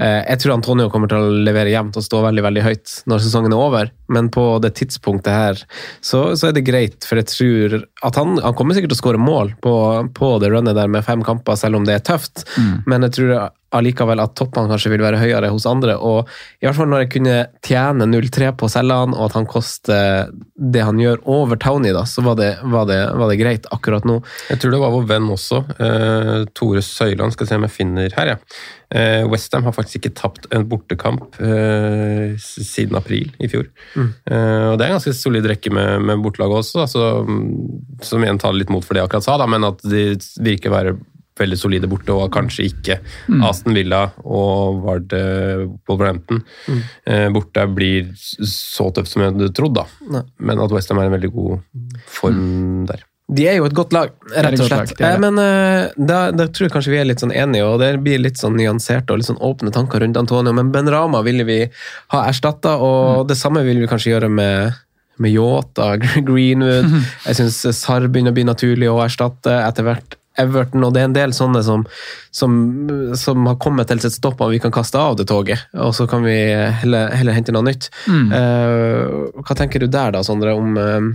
Jeg 0.00 0.40
tror 0.40 0.54
Antonio 0.54 0.88
kommer 0.92 1.10
til 1.10 1.20
å 1.20 1.40
levere 1.44 1.72
jevnt 1.72 1.98
og 2.00 2.04
stå 2.06 2.22
veldig 2.24 2.44
veldig 2.46 2.62
høyt 2.64 2.94
når 3.10 3.20
sesongen 3.24 3.52
er 3.52 3.60
over, 3.60 3.90
men 4.08 4.30
på 4.32 4.44
det 4.64 4.72
tidspunktet 4.78 5.34
her 5.34 5.62
så, 6.00 6.22
så 6.38 6.48
er 6.48 6.56
det 6.56 6.64
greit, 6.64 7.04
for 7.04 7.20
jeg 7.20 7.28
tror 7.28 7.76
at 8.08 8.16
han, 8.16 8.38
han 8.40 8.56
kommer 8.56 8.76
sikkert 8.76 8.94
til 8.94 8.98
å 8.98 9.02
skåre 9.02 9.20
mål 9.20 9.54
på, 9.60 9.74
på 10.16 10.34
det 10.40 10.52
runnet 10.54 10.78
der 10.78 10.88
med 10.88 11.04
fem 11.04 11.24
kamper, 11.26 11.58
selv 11.60 11.80
om 11.80 11.88
det 11.88 11.98
er 11.98 12.06
tøft, 12.06 12.46
men 12.88 13.04
jeg 13.06 13.18
tror 13.18 13.34
allikevel 13.76 14.20
at 14.22 14.34
toppene 14.38 14.70
kanskje 14.70 14.90
vil 14.92 15.04
være 15.04 15.20
høyere 15.20 15.50
hos 15.52 15.66
andre, 15.70 15.94
og 15.96 16.30
i 16.60 16.66
hvert 16.66 16.78
fall 16.78 16.90
når 16.90 17.04
jeg 17.04 17.12
kunne 17.14 17.36
tjene 17.66 18.08
0-3 18.10 18.50
på 18.58 18.66
å 18.66 18.72
selge 18.72 18.96
han, 19.02 19.14
og 19.14 19.28
at 19.28 19.36
han 19.38 19.46
koster 19.50 20.32
det 20.74 20.82
han 20.86 20.98
gjør 21.00 21.22
over 21.30 21.60
Tony, 21.60 21.92
da, 21.94 22.02
så 22.08 22.24
var 22.26 22.38
det, 22.40 22.50
var 22.66 22.88
det, 22.90 22.98
var 23.20 23.30
det 23.30 23.38
greit 23.40 23.70
akkurat 23.70 24.06
nå. 24.08 24.18
Jeg 24.50 24.62
tror 24.62 24.74
det 24.74 24.82
var 24.82 24.94
vår 24.96 25.06
venn 25.12 25.30
også, 25.36 25.62
eh, 25.78 26.34
Tore 26.56 26.82
Søyland, 26.84 27.36
skal 27.36 27.50
se 27.50 27.60
om 27.60 27.68
jeg 27.68 27.76
finner 27.76 28.18
her, 28.18 28.34
ja. 28.34 28.38
Eh, 28.90 29.22
Westham 29.30 29.66
har 29.68 29.74
faktisk 29.76 30.00
ikke 30.00 30.14
tapt 30.18 30.48
en 30.54 30.64
bortekamp 30.70 31.38
eh, 31.38 32.34
siden 32.42 32.98
april 32.98 33.30
i 33.38 33.50
fjor. 33.50 33.68
Eh, 33.96 34.66
og 34.72 34.78
det 34.78 34.86
er 34.86 34.90
en 34.90 34.96
ganske 34.98 35.14
solid 35.14 35.46
rekke 35.46 35.70
med, 35.74 36.02
med 36.08 36.24
bortelaget 36.24 36.64
også, 36.64 36.82
da, 36.82 36.88
så, 36.90 37.06
mm, 37.26 38.02
som 38.06 38.26
igjen 38.26 38.40
tar 38.42 38.56
litt 38.56 38.72
mot 38.72 38.84
for 38.84 38.96
det 38.96 39.04
jeg 39.04 39.10
akkurat 39.10 39.28
sa, 39.28 39.38
da, 39.40 39.46
men 39.50 39.68
at 39.68 39.84
de 39.86 40.04
virker 40.42 40.72
å 40.72 40.76
være 40.78 40.96
veldig 41.40 41.58
solide 41.58 41.88
borte, 41.88 42.12
og 42.12 42.32
kanskje 42.34 42.66
ikke 42.68 42.98
Aston 43.48 43.76
Villa 43.76 44.02
og 44.28 44.82
Vard 44.84 45.14
eh, 45.16 45.62
Wolverhampton 45.88 46.42
eh, 46.68 47.28
borte 47.32 47.64
blir 47.72 48.10
så 48.18 48.90
tøft 48.94 49.12
som 49.12 49.24
jeg 49.24 49.32
hadde 49.32 49.52
trodd, 49.56 49.78
da. 49.78 49.86
Nei. 50.18 50.24
Men 50.50 50.60
at 50.60 50.74
Westham 50.74 51.00
er 51.00 51.08
i 51.08 51.12
en 51.12 51.16
veldig 51.16 51.32
god 51.36 51.86
form 52.18 52.84
der. 52.90 53.06
De 53.30 53.46
er 53.46 53.60
jo 53.60 53.66
et 53.68 53.76
godt 53.76 53.94
lag, 53.94 54.12
rett 54.34 54.58
og 54.58 54.66
slett. 54.66 54.94
lag, 54.98 55.06
Eh. 55.06 55.18
Men 55.22 55.38
uh, 55.38 55.88
da, 55.96 56.20
da 56.34 56.48
tror 56.50 56.66
jeg 56.66 56.74
kanskje 56.74 56.94
vi 56.94 57.00
er 57.00 57.08
litt 57.08 57.22
sånn 57.22 57.34
enige, 57.34 57.66
og 57.68 57.78
det 57.82 57.92
blir 58.02 58.18
litt 58.18 58.40
sånn 58.40 58.56
nyanserte 58.58 59.14
og 59.14 59.20
litt 59.20 59.30
sånn 59.30 59.38
åpne 59.38 59.72
tanker 59.74 60.02
rundt 60.02 60.18
Antonio. 60.18 60.54
Men 60.56 60.72
Ben 60.74 60.90
Rama 60.90 61.22
ville 61.26 61.46
vi 61.46 61.60
ha 62.14 62.22
erstatta, 62.26 62.76
og 62.82 63.28
det 63.30 63.38
samme 63.38 63.62
vil 63.66 63.82
vi 63.82 63.90
kanskje 63.90 64.16
gjøre 64.16 64.32
med 64.32 64.78
med 65.20 65.34
Yota, 65.34 65.98
Greenwood. 66.28 66.88
Jeg 67.26 67.36
syns 67.36 67.60
Sarr 67.76 68.08
begynner 68.08 68.32
å 68.32 68.38
bli 68.38 68.46
naturlig 68.48 68.88
å 68.88 69.02
erstatte 69.04 69.52
etter 69.66 69.84
hvert. 69.84 70.16
Everton, 70.38 70.84
og 70.86 70.94
det 70.94 71.02
er 71.02 71.08
en 71.08 71.16
del 71.16 71.32
sånne 71.36 71.60
som, 71.66 71.82
som, 72.32 72.52
som 73.18 73.48
har 73.50 73.58
kommet 73.60 73.90
til 73.90 74.00
sitt 74.00 74.14
stopp, 74.16 74.40
og 74.40 74.54
vi 74.54 74.60
kan 74.62 74.72
kaste 74.72 74.96
av 74.96 75.18
det 75.18 75.26
toget. 75.28 75.66
Og 75.76 75.92
så 75.96 76.06
kan 76.08 76.24
vi 76.24 76.36
heller, 76.80 77.10
heller 77.12 77.36
hente 77.36 77.52
noe 77.52 77.66
nytt. 77.66 77.90
Eh, 78.08 79.10
hva 79.42 79.56
tenker 79.58 79.82
du 79.82 79.90
der, 79.90 80.14
da, 80.14 80.22
Sondre, 80.24 80.54
om 80.56 80.78
eh, 80.80 81.10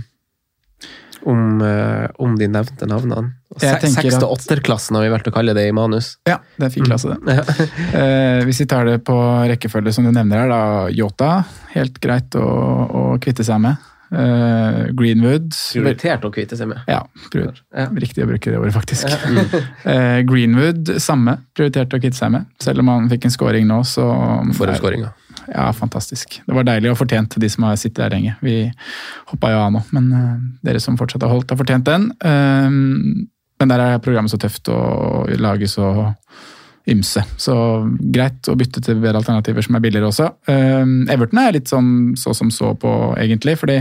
om, 1.26 1.60
eh, 1.62 2.06
om 2.22 2.36
de 2.38 2.48
nevnte 2.48 2.86
navnene. 2.88 3.32
Seks- 3.58 4.20
og 4.22 4.36
åtterklassen 4.36 4.98
har 4.98 5.06
vi 5.06 5.10
valgt 5.10 5.30
å 5.30 5.34
kalle 5.34 5.54
det 5.56 5.66
i 5.68 5.74
manus. 5.74 6.16
Ja, 6.28 6.38
det 6.58 6.68
er 6.68 6.74
fin 6.74 6.86
klasse, 6.86 7.16
det. 7.26 7.36
Eh, 7.96 8.44
hvis 8.46 8.60
vi 8.62 8.68
tar 8.70 8.86
det 8.86 9.00
på 9.06 9.16
rekkefølge 9.50 9.94
som 9.96 10.06
du 10.06 10.12
nevner 10.14 10.44
her, 10.44 10.52
da. 10.52 10.62
Yota, 10.94 11.30
helt 11.74 11.98
greit 12.02 12.36
å, 12.38 12.46
å 12.46 13.04
kvitte 13.22 13.46
seg 13.46 13.62
med. 13.64 13.82
Uh, 14.06 14.86
Greenwood 14.94 15.48
Prioritert 15.50 16.22
å 16.22 16.30
kvitte 16.30 16.54
seg 16.54 16.68
med. 16.70 16.78
Ja, 16.86 17.00
Ja. 17.34 17.88
riktig 17.90 18.22
å 18.22 18.28
bruke 18.30 18.52
det 18.52 18.60
ordet, 18.60 18.74
faktisk. 18.76 19.10
Eh, 19.86 20.20
Greenwood, 20.26 20.92
samme. 21.02 21.40
Prioritert 21.56 21.94
å 21.94 21.98
kvitte 21.98 22.18
seg 22.18 22.30
med. 22.34 22.46
Selv 22.62 22.84
om 22.84 22.90
han 22.92 23.10
fikk 23.10 23.26
en 23.26 23.34
scoring 23.34 23.66
nå, 23.66 23.80
så 23.86 24.06
For 24.54 24.70
en 24.70 24.78
scoring, 24.78 25.06
ja. 25.52 25.68
Fantastisk. 25.76 26.40
Det 26.46 26.56
var 26.56 26.66
deilig 26.66 26.92
og 26.92 27.00
fortjent, 27.00 27.38
de 27.40 27.50
som 27.52 27.66
har 27.68 27.78
sittet 27.80 28.02
der 28.04 28.14
lenge. 28.16 28.36
Vi 28.44 28.58
hoppa 29.30 29.52
jo 29.52 29.62
av 29.62 29.72
nå, 29.74 29.82
men 29.96 30.12
eh, 30.16 30.36
dere 30.68 30.82
som 30.82 30.98
fortsatt 30.98 31.24
har 31.26 31.32
holdt, 31.32 31.52
har 31.52 31.60
fortjent 31.60 31.88
den. 31.88 32.10
Eh, 32.20 32.68
men 33.56 33.72
der 33.72 33.82
er 33.82 34.04
programmet 34.04 34.32
så 34.32 34.40
tøft 34.40 34.68
og 34.72 35.32
lages 35.40 35.78
så 35.78 35.94
ymse. 36.86 37.22
Så 37.40 37.54
greit 38.14 38.46
å 38.46 38.54
bytte 38.58 38.82
til 38.84 39.00
bedre 39.02 39.22
alternativer 39.22 39.64
som 39.64 39.78
er 39.78 39.82
billigere 39.82 40.12
også. 40.12 40.28
Eh, 40.52 40.84
Everton 41.14 41.42
er 41.42 41.56
litt 41.56 41.72
sånn 41.72 42.14
så 42.20 42.34
som 42.36 42.52
så 42.54 42.74
på, 42.78 42.92
egentlig, 43.18 43.56
fordi 43.58 43.80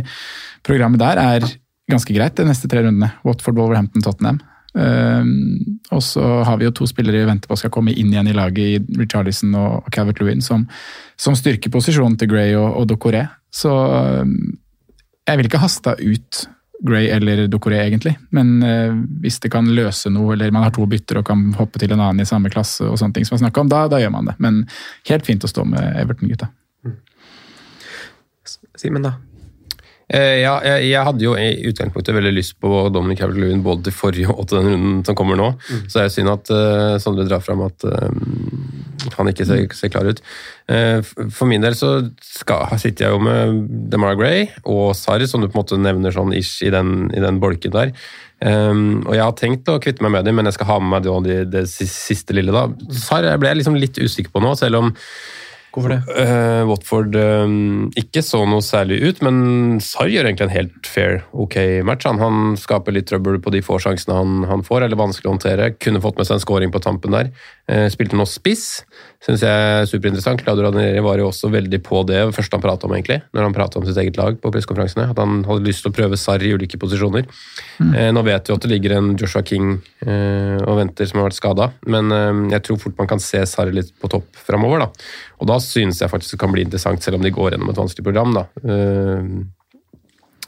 programmet 0.66 1.04
der 1.04 1.22
er 1.22 1.48
ganske 1.92 2.16
greit 2.16 2.38
de 2.40 2.48
neste 2.48 2.70
tre 2.72 2.82
rundene. 2.82 3.12
Watford, 3.28 3.60
Wolverhampton, 3.60 4.06
Tottenham. 4.06 4.42
Um, 4.76 5.80
og 5.96 6.02
så 6.04 6.22
har 6.44 6.58
vi 6.60 6.68
jo 6.68 6.74
to 6.76 6.88
spillere 6.90 7.22
vi 7.22 7.30
venter 7.30 7.48
på 7.48 7.56
skal 7.56 7.72
komme 7.72 7.94
inn 7.96 8.10
igjen 8.12 8.28
i 8.28 8.36
laget, 8.36 8.66
i 8.76 9.00
Richarlison 9.00 9.56
og 9.56 9.88
Calvert 9.96 10.20
Lewin, 10.20 10.44
som, 10.44 10.66
som 11.16 11.38
styrker 11.38 11.72
posisjonen 11.72 12.18
til 12.20 12.34
Gray 12.34 12.58
og, 12.60 12.68
og 12.82 12.90
Docoré. 12.92 13.24
Så 13.56 13.72
um, 13.72 14.36
jeg 15.26 15.40
vil 15.40 15.50
ikke 15.50 15.64
hasta 15.64 15.96
ut 16.02 16.42
Gray 16.86 17.08
eller 17.16 17.46
Docoré, 17.48 17.80
egentlig. 17.86 18.18
Men 18.36 18.58
uh, 18.66 18.98
hvis 19.24 19.40
det 19.46 19.54
kan 19.54 19.70
løse 19.78 20.12
noe, 20.12 20.34
eller 20.36 20.52
man 20.52 20.68
har 20.68 20.76
to 20.76 20.88
bytter 20.92 21.22
og 21.22 21.30
kan 21.30 21.48
hoppe 21.56 21.80
til 21.82 21.96
en 21.96 22.04
annen 22.04 22.26
i 22.26 22.28
samme 22.28 22.52
klasse, 22.52 22.84
og 22.84 23.00
sånne 23.00 23.16
ting 23.16 23.30
som 23.30 23.40
jeg 23.40 23.56
om, 23.56 23.72
da, 23.72 23.86
da 23.92 24.02
gjør 24.04 24.12
man 24.18 24.28
det. 24.28 24.36
Men 24.44 24.66
helt 25.08 25.26
fint 25.26 25.48
å 25.48 25.52
stå 25.52 25.64
med 25.72 25.96
Everton-gutta. 26.04 26.52
Simen, 28.76 29.08
da? 29.08 29.16
Eh, 30.06 30.44
ja, 30.44 30.54
jeg, 30.62 30.90
jeg 30.92 31.08
hadde 31.08 31.26
jo 31.26 31.34
i 31.34 31.70
utgangspunktet 31.72 32.14
veldig 32.14 32.34
lyst 32.36 32.56
på 32.62 32.70
Dominic 32.94 33.24
Calvert-Lewin 33.24 33.64
både 33.66 33.88
til 33.88 33.96
forrige 33.98 34.34
og 34.34 34.46
til 34.46 34.60
den 34.60 34.76
runden 34.76 35.00
som 35.08 35.18
kommer 35.18 35.40
nå. 35.40 35.48
Så 35.88 35.98
det 35.98 36.04
er 36.04 36.12
synd 36.14 36.34
at 36.34 36.52
uh, 36.54 36.98
Sondre 37.02 37.26
drar 37.26 37.42
fram 37.42 37.64
at 37.66 37.88
eh, 37.90 38.20
han 39.18 39.32
ikke 39.32 39.48
ser, 39.50 39.66
ser 39.74 39.94
klar 39.94 40.06
ut. 40.06 40.22
Uh, 40.70 41.02
for 41.34 41.50
min 41.50 41.66
del 41.66 41.78
så 41.78 41.96
skal, 42.22 42.70
sitter 42.82 43.08
jeg 43.08 43.16
jo 43.16 43.24
med 43.26 43.64
DeMar 43.90 44.18
Gray 44.20 44.46
og 44.62 44.94
Sarr, 44.98 45.26
som 45.30 45.42
du 45.42 45.50
på 45.50 45.58
en 45.58 45.64
måte 45.64 45.82
nevner 45.82 46.14
sånn 46.14 46.36
ish 46.38 46.62
i 46.66 46.74
den, 46.74 47.10
i 47.16 47.24
den 47.24 47.42
bolken 47.42 47.74
der. 47.74 47.96
Um, 48.46 49.02
og 49.08 49.16
jeg 49.16 49.24
har 49.24 49.38
tenkt 49.40 49.70
å 49.72 49.80
kvitte 49.82 50.06
meg 50.06 50.14
med 50.20 50.28
dem, 50.28 50.38
men 50.38 50.46
jeg 50.46 50.58
skal 50.60 50.70
ha 50.74 50.78
med 50.84 50.92
meg 50.92 51.08
det, 51.08 51.40
det, 51.50 51.66
det 51.74 51.90
siste 51.90 52.36
lille. 52.38 52.54
da. 52.54 52.68
Sarr 52.94 53.32
ble 53.42 53.50
jeg 53.50 53.64
liksom 53.64 53.80
litt 53.80 53.98
usikker 53.98 54.34
på 54.34 54.44
nå, 54.44 54.54
selv 54.60 54.84
om 54.84 54.94
Hvorfor 55.76 55.92
det? 55.92 55.98
Uh, 56.08 56.64
Watford 56.70 57.18
um, 57.20 57.90
ikke 58.00 58.22
så 58.24 58.40
noe 58.48 58.64
særlig 58.64 59.02
ut, 59.04 59.18
men 59.26 59.82
Sarr 59.84 60.08
gjør 60.08 60.30
egentlig 60.30 60.48
en 60.48 60.54
helt 60.54 60.88
fair, 60.88 61.18
ok 61.36 61.58
match. 61.84 62.08
Han, 62.08 62.22
han 62.24 62.56
skaper 62.60 62.96
litt 62.96 63.10
trøbbel 63.12 63.42
på 63.44 63.52
de 63.52 63.60
få 63.66 63.76
sjansene 63.84 64.16
han, 64.16 64.38
han 64.48 64.64
får, 64.64 64.86
eller 64.86 65.02
vanskelig 65.02 65.28
å 65.28 65.34
håndtere. 65.34 65.74
Kunne 65.84 66.00
fått 66.04 66.16
med 66.22 66.30
seg 66.30 66.40
en 66.40 66.46
scoring 66.46 66.72
på 66.72 66.80
tampen 66.86 67.18
der. 67.18 67.34
Eh, 67.66 67.88
spilte 67.90 68.14
nå 68.14 68.28
spiss, 68.30 68.84
syns 69.26 69.42
jeg 69.42 69.50
er 69.50 69.88
superinteressant. 69.90 70.44
Claudio 70.46 70.68
Ranieri 70.68 71.02
var 71.02 71.18
jo 71.18 71.32
også 71.32 71.50
veldig 71.50 71.80
på 71.86 72.04
det 72.06 72.20
første 72.36 72.54
han 72.54 72.62
pratet 72.62 72.86
om, 72.86 72.94
egentlig, 72.94 73.18
når 73.34 73.48
han 73.48 73.56
pratet 73.58 73.80
om 73.80 73.88
sitt 73.88 73.98
eget 73.98 74.20
lag 74.20 74.38
på 74.42 74.52
pressekonferansene. 74.54 75.08
At 75.16 75.22
han 75.22 75.42
hadde 75.48 75.66
lyst 75.66 75.82
til 75.82 75.90
å 75.90 75.96
prøve 75.98 76.20
Sarr 76.22 76.46
i 76.46 76.54
ulike 76.54 76.78
posisjoner. 76.82 77.26
Mm. 77.82 77.96
nå 78.16 78.22
vet 78.24 78.48
vi 78.48 78.54
at 78.54 78.64
det 78.64 78.72
ligger 78.72 78.94
en 78.96 79.10
Joshua 79.20 79.42
King 79.44 79.74
eh, 80.06 80.62
og 80.62 80.78
venter 80.78 81.10
som 81.10 81.20
har 81.20 81.28
vært 81.32 81.40
skada, 81.40 81.70
men 81.90 82.14
eh, 82.14 82.46
jeg 82.54 82.68
tror 82.68 82.82
fort 82.86 83.02
man 83.02 83.10
kan 83.10 83.24
se 83.24 83.42
Sarr 83.50 83.74
litt 83.74 83.92
på 83.98 84.14
topp 84.14 84.30
framover. 84.46 84.86
Da. 84.86 85.10
Og 85.42 85.50
da 85.50 85.60
synes 85.64 86.04
jeg 86.04 86.14
faktisk 86.14 86.38
det 86.38 86.44
kan 86.46 86.54
bli 86.54 86.68
interessant, 86.68 87.02
selv 87.02 87.18
om 87.18 87.26
de 87.26 87.34
går 87.34 87.56
gjennom 87.56 87.74
et 87.74 87.82
vanskelig 87.82 88.06
program. 88.06 88.38
da. 88.38 88.46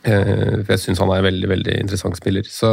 Eh, 0.06 0.14
eh, 0.14 0.58
for 0.62 0.76
jeg 0.76 0.84
syns 0.84 1.02
han 1.02 1.12
er 1.14 1.22
en 1.22 1.28
veldig 1.28 1.50
veldig 1.52 1.78
interessant 1.84 2.20
spiller. 2.20 2.48
Så 2.50 2.70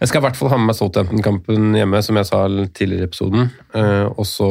jeg 0.00 0.10
skal 0.10 0.20
i 0.20 0.26
hvert 0.26 0.38
fall 0.38 0.52
ha 0.52 0.58
med 0.60 0.70
meg 0.70 0.78
Southampton-kampen 0.78 1.78
hjemme, 1.78 2.02
som 2.04 2.20
jeg 2.20 2.28
sa 2.28 2.42
tidligere 2.48 3.06
i 3.06 3.10
episoden. 3.10 3.48
Eh, 3.74 4.04
og 4.10 4.26
så 4.28 4.50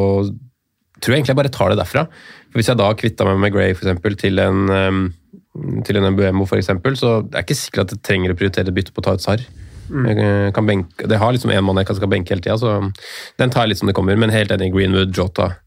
tror 0.99 1.13
jeg 1.13 1.19
egentlig 1.19 1.35
jeg 1.35 1.41
bare 1.43 1.53
tar 1.53 1.73
det 1.73 1.81
derfra. 1.81 2.07
For 2.49 2.61
Hvis 2.61 2.71
jeg 2.71 2.81
da 2.81 2.93
kvitta 2.97 3.27
meg 3.27 3.43
med 3.43 3.53
Gray 3.53 3.75
for 3.75 3.85
eksempel, 3.85 4.17
til 4.19 4.41
en 4.43 4.65
eh, 4.71 5.03
til 5.87 5.99
en 5.99 6.09
Mbuemo 6.11 6.43
f.eks., 6.43 6.73
så 6.99 7.21
det 7.23 7.37
er 7.37 7.45
ikke 7.45 7.55
sikkert 7.55 7.85
at 7.85 7.95
jeg 7.95 8.03
trenger 8.03 8.33
å 8.33 8.39
prioritere 8.39 8.73
bytte 8.75 8.91
på 8.91 9.03
å 9.03 9.07
ta 9.07 9.15
ut 9.15 9.23
Sarr. 9.23 9.45
Jeg 9.85 10.51
kan 10.55 10.65
benke, 10.65 11.05
det 11.07 11.19
har 11.21 11.31
liksom 11.31 11.51
en 11.53 11.63
mann 11.63 11.77
jeg 11.77 11.87
kan 11.87 11.97
skal 11.99 12.09
benke 12.09 12.33
hele 12.33 12.41
tida, 12.41 12.57
så 12.57 12.79
den 13.39 13.51
tar 13.53 13.65
jeg 13.65 13.73
litt 13.73 13.81
som 13.83 13.89
det 13.91 13.95
kommer. 13.97 14.17
Men 14.17 14.33
helt 14.33 14.51
enig, 14.51 14.71
Greenwood, 14.73 15.13
Jota 15.15 15.51
eh, 15.51 15.59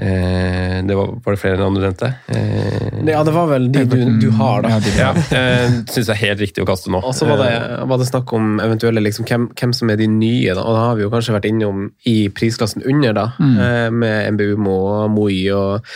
det 0.00 0.94
var, 0.96 1.10
var 1.24 1.34
det 1.34 1.40
flere 1.42 1.58
enn 1.58 1.64
andre 1.66 1.82
nevnte? 1.90 2.08
Eh, 2.32 3.00
Ja, 3.10 3.20
det 3.26 3.34
var 3.34 3.50
vel 3.50 3.66
de 3.72 3.82
du, 3.84 3.96
du 4.22 4.28
har, 4.38 4.62
da. 4.64 4.78
ja, 4.96 5.10
eh, 5.36 5.74
Syns 5.92 6.06
jeg 6.08 6.14
er 6.14 6.20
helt 6.22 6.40
riktig 6.40 6.64
å 6.64 6.68
kaste 6.70 6.88
nå. 6.92 7.02
Og 7.04 7.12
så 7.16 7.26
var 7.28 7.42
det, 7.42 7.50
var 7.90 8.00
det 8.00 8.06
snakk 8.08 8.32
om 8.36 8.54
eventuelle 8.64 9.02
liksom, 9.04 9.26
hvem, 9.28 9.48
hvem 9.60 9.74
som 9.76 9.92
er 9.92 10.00
de 10.00 10.06
nye, 10.08 10.54
da. 10.56 10.62
Og 10.64 10.72
da 10.78 10.84
har 10.86 10.96
vi 10.96 11.04
jo 11.04 11.10
kanskje 11.12 11.34
vært 11.36 11.50
innom 11.50 11.90
i 12.08 12.16
prisklassen 12.32 12.86
under, 12.88 13.12
da. 13.18 13.26
Eh, 13.40 13.88
med 13.92 14.38
MBUMO 14.38 14.78
og 14.94 15.10
Moi 15.18 15.42
og, 15.52 15.90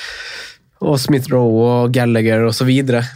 og 0.85 0.99
Smith 1.01 1.31
Rowe 1.33 1.64
og 1.87 1.95
Gallagher 1.97 2.45
osv. 2.51 2.68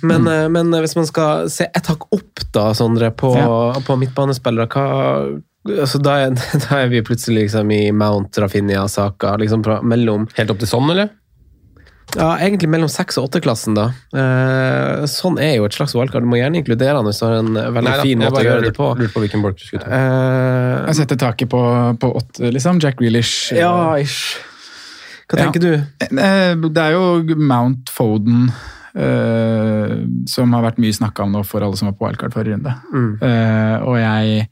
Men, 0.09 0.25
eh, 0.33 0.47
men 0.49 0.73
hvis 0.73 0.97
man 0.97 1.11
skal 1.11 1.51
se 1.53 1.69
ett 1.69 1.93
hakk 1.93 2.09
opp, 2.17 2.47
da, 2.57 2.71
Sondre, 2.79 3.11
på, 3.13 3.35
på 3.85 3.99
midtbanespillere, 4.07 4.71
hva 4.73 4.89
altså, 5.83 6.01
da, 6.03 6.17
er, 6.27 6.35
da 6.65 6.83
er 6.83 6.89
vi 6.93 7.03
plutselig 7.07 7.47
liksom 7.49 7.71
i 7.75 7.83
Mount 7.93 8.37
Rafinha-saka. 8.41 9.37
Liksom 9.43 9.65
mellom 9.89 10.29
Helt 10.39 10.51
opp 10.55 10.59
til 10.63 10.71
sånn, 10.71 10.91
eller? 10.95 11.11
Ja, 12.17 12.39
egentlig 12.41 12.71
mellom 12.73 12.89
6- 12.89 13.19
og 13.21 13.27
8-klassen, 13.29 13.75
da. 13.77 13.91
Eh, 14.17 15.03
sånn 15.13 15.37
er 15.45 15.59
jo 15.59 15.67
et 15.69 15.75
slags 15.77 15.93
valgkart. 15.93 16.25
Du 16.25 16.31
må 16.31 16.39
gjerne 16.41 16.57
inkludere 16.63 16.95
han 16.97 17.05
hvis 17.05 17.19
du 17.21 17.27
har 17.27 17.35
en 17.43 17.51
veldig 17.53 17.83
Nei 17.85 17.97
da, 17.99 18.07
fin 18.07 18.23
måte 18.23 18.41
å 18.41 18.45
gjøre 18.47 18.65
det 18.65 18.73
på. 18.79 18.87
Lurt 18.97 19.13
på 19.13 19.21
hvilken 19.27 19.45
bolk 19.45 19.59
du 19.61 19.67
skulle 19.67 19.85
ta. 19.85 19.91
Eh, 19.93 20.87
Jeg 20.89 20.97
setter 21.03 21.21
taket 21.21 21.51
på, 21.53 21.61
på 22.01 22.11
åtte, 22.23 22.49
liksom. 22.57 22.81
Jack 22.81 22.97
Grealish. 23.03 23.53
ja, 23.53 23.75
ish. 24.01 24.39
Hva 25.29 25.37
Ja. 25.37 25.45
tenker 25.45 25.61
du? 25.61 25.73
Eh, 26.09 26.55
Det 26.57 26.81
er 26.87 26.97
jo 26.97 27.37
Mount 27.37 27.91
Foden 27.93 28.47
eh, 28.97 29.93
som 30.33 30.53
har 30.57 30.65
vært 30.65 30.81
mye 30.81 30.97
snakka 30.97 31.27
om 31.27 31.33
nå 31.37 31.43
for 31.45 31.61
alle 31.61 31.77
som 31.77 31.91
var 31.91 31.97
på 31.99 32.07
wildcard 32.09 32.33
forrige 32.33 32.57
runde. 32.57 32.73
Mm. 32.89 33.11
Eh, 33.21 33.77
og 33.85 33.99
jeg 34.01 34.49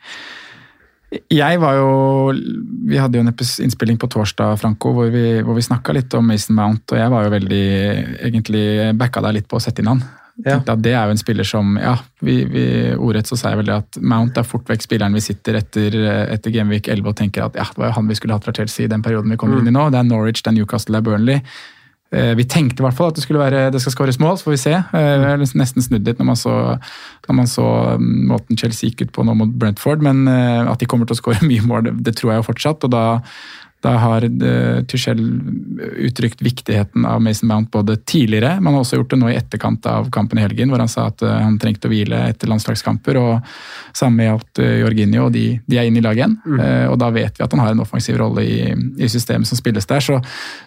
jeg 1.31 1.61
var 1.63 1.77
jo 1.79 1.91
Vi 2.91 2.99
hadde 2.99 3.19
jo 3.19 3.23
en 3.23 3.31
innspilling 3.31 3.99
på 3.99 4.09
torsdag 4.11 4.59
Franco, 4.59 4.93
hvor 4.97 5.11
vi, 5.15 5.41
hvor 5.47 5.55
vi 5.55 5.65
snakka 5.65 5.95
litt 5.95 6.15
om 6.19 6.27
Mason 6.27 6.57
Mount, 6.59 6.85
og 6.91 6.99
jeg 6.99 7.13
var 7.13 7.27
jo 7.27 7.35
veldig 7.35 7.67
egentlig 8.27 8.65
backa 8.99 9.23
deg 9.27 9.39
litt 9.39 9.51
på 9.51 9.61
å 9.61 9.63
sette 9.63 9.83
inn 9.83 9.93
han. 9.95 10.03
Ja. 10.37 10.57
Tenkte 10.59 10.75
at 10.75 10.83
Det 10.85 10.93
er 10.93 11.07
jo 11.09 11.15
en 11.15 11.21
spiller 11.21 11.47
som 11.49 11.79
ja, 11.81 11.95
vi, 12.21 12.43
vi, 12.51 12.65
Ordrett 12.93 13.31
så 13.31 13.39
sa 13.41 13.55
jeg 13.55 13.63
vel 13.63 13.71
at 13.73 13.97
Mount 14.03 14.37
er 14.37 14.45
fort 14.45 14.67
vekk 14.69 14.85
spilleren 14.85 15.17
vi 15.17 15.23
sitter 15.25 15.57
etter, 15.63 15.97
etter 16.35 16.53
Gameweek 16.53 16.91
11 16.93 17.09
og 17.09 17.17
tenker 17.17 17.47
at 17.47 17.57
ja, 17.57 17.65
det 17.65 17.81
var 17.81 17.89
jo 17.89 17.97
han 17.97 18.11
vi 18.11 18.19
skulle 18.19 18.37
hatt 18.37 18.45
fra 18.45 18.55
Chelsea 18.57 18.85
i 18.85 18.93
den 18.93 19.05
perioden 19.07 19.33
vi 19.33 19.39
kommer 19.41 19.63
inn 19.63 19.71
i 19.71 19.75
nå. 19.75 19.89
Det 19.95 20.03
er 20.03 20.11
Norwich, 20.11 20.43
det 20.43 20.53
er 20.53 20.59
Newcastle, 20.59 20.99
det 20.99 21.01
er 21.01 21.09
Burnley. 21.09 21.41
Eh, 22.15 22.35
Vi 22.39 22.45
tenkte 22.47 22.83
i 22.83 22.87
hvert 22.87 22.95
fall 22.97 23.11
at 23.11 23.19
det 23.19 23.25
skulle 23.25 23.43
være, 23.43 23.71
det 23.75 23.81
skal 23.83 23.93
skåres 23.97 24.21
mål, 24.23 24.37
så 24.39 24.47
får 24.47 24.55
vi 24.55 24.63
se. 24.63 24.75
Eh, 24.79 25.13
Vi 25.19 25.27
har 25.27 25.43
nesten 25.43 25.83
snudd 25.83 26.07
litt 26.07 26.21
når 26.23 26.31
man 26.31 26.39
så, 26.39 26.55
når 27.27 27.35
man 27.41 27.51
så 27.51 27.67
mm, 27.99 28.15
måten 28.31 28.59
Chelsea 28.61 28.91
gikk 28.91 29.07
ut 29.09 29.13
på 29.17 29.27
nå 29.27 29.35
mot 29.35 29.51
Brentford, 29.51 30.05
men 30.07 30.27
eh, 30.31 30.63
at 30.71 30.79
de 30.79 30.87
kommer 30.87 31.09
til 31.09 31.19
å 31.19 31.23
skåre 31.23 31.47
mye 31.51 31.67
mål, 31.67 31.89
det, 31.89 31.97
det 32.07 32.17
tror 32.19 32.33
jeg 32.35 32.43
jo 32.43 32.51
fortsatt. 32.53 32.87
og 32.87 32.95
da 32.95 33.05
da 33.87 33.95
har 34.03 34.25
eh, 34.27 34.83
Tuchel 34.91 35.21
uttrykt 36.09 36.43
viktigheten 36.43 37.07
av 37.07 37.23
Mason 37.23 37.49
Mount 37.49 37.71
både 37.71 37.97
tidligere, 37.97 38.61
man 38.61 38.75
har 38.75 38.83
også 38.83 38.99
gjort 38.99 39.13
det 39.13 39.19
nå 39.21 39.31
i 39.31 39.37
etterkant 39.39 39.87
av 39.87 40.11
kampen 40.15 40.41
i 40.41 40.45
helgen, 40.45 40.73
hvor 40.73 40.83
han 40.83 40.91
sa 40.91 41.09
at 41.11 41.23
eh, 41.23 41.37
han 41.45 41.59
trengte 41.63 41.89
å 41.89 41.93
hvile 41.93 42.25
etter 42.33 42.51
landslagskamper. 42.51 43.19
og 43.21 43.97
Samme 43.97 44.27
gjaldt 44.27 44.63
eh, 44.65 44.79
Jorginho, 44.83 45.29
og 45.29 45.37
de, 45.37 45.45
de 45.67 45.79
er 45.79 45.91
inne 45.91 46.03
i 46.03 46.05
laget 46.05 46.25
igjen. 46.25 46.37
Eh, 46.59 46.87
og 46.91 46.99
da 47.03 47.13
vet 47.15 47.39
vi 47.39 47.47
at 47.47 47.55
han 47.55 47.63
har 47.63 47.75
en 47.75 47.85
offensiv 47.85 48.19
rolle 48.21 48.45
i, 48.47 48.59
i 48.99 49.11
systemet 49.13 49.49
som 49.49 49.61
spilles 49.61 49.87
der. 49.87 50.03
Så, 50.03 50.19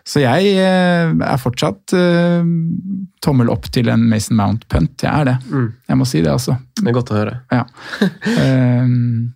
så 0.07 0.23
jeg 0.23 0.55
er 0.59 1.39
fortsatt 1.41 1.93
uh, 1.95 2.45
tommel 3.23 3.51
opp 3.51 3.67
til 3.73 3.89
en 3.91 4.05
Mason 4.09 4.37
Mount-punt. 4.39 5.03
Jeg 5.03 5.11
er 5.11 5.27
det. 5.27 5.37
Jeg 5.89 5.99
må 5.99 6.07
si 6.07 6.23
det, 6.23 6.31
altså. 6.31 6.55
Det 6.79 6.87
er 6.87 6.95
godt 6.95 7.11
å 7.13 7.19
høre. 7.19 7.35
Ja. 7.51 7.65
Ehm, 8.39 9.33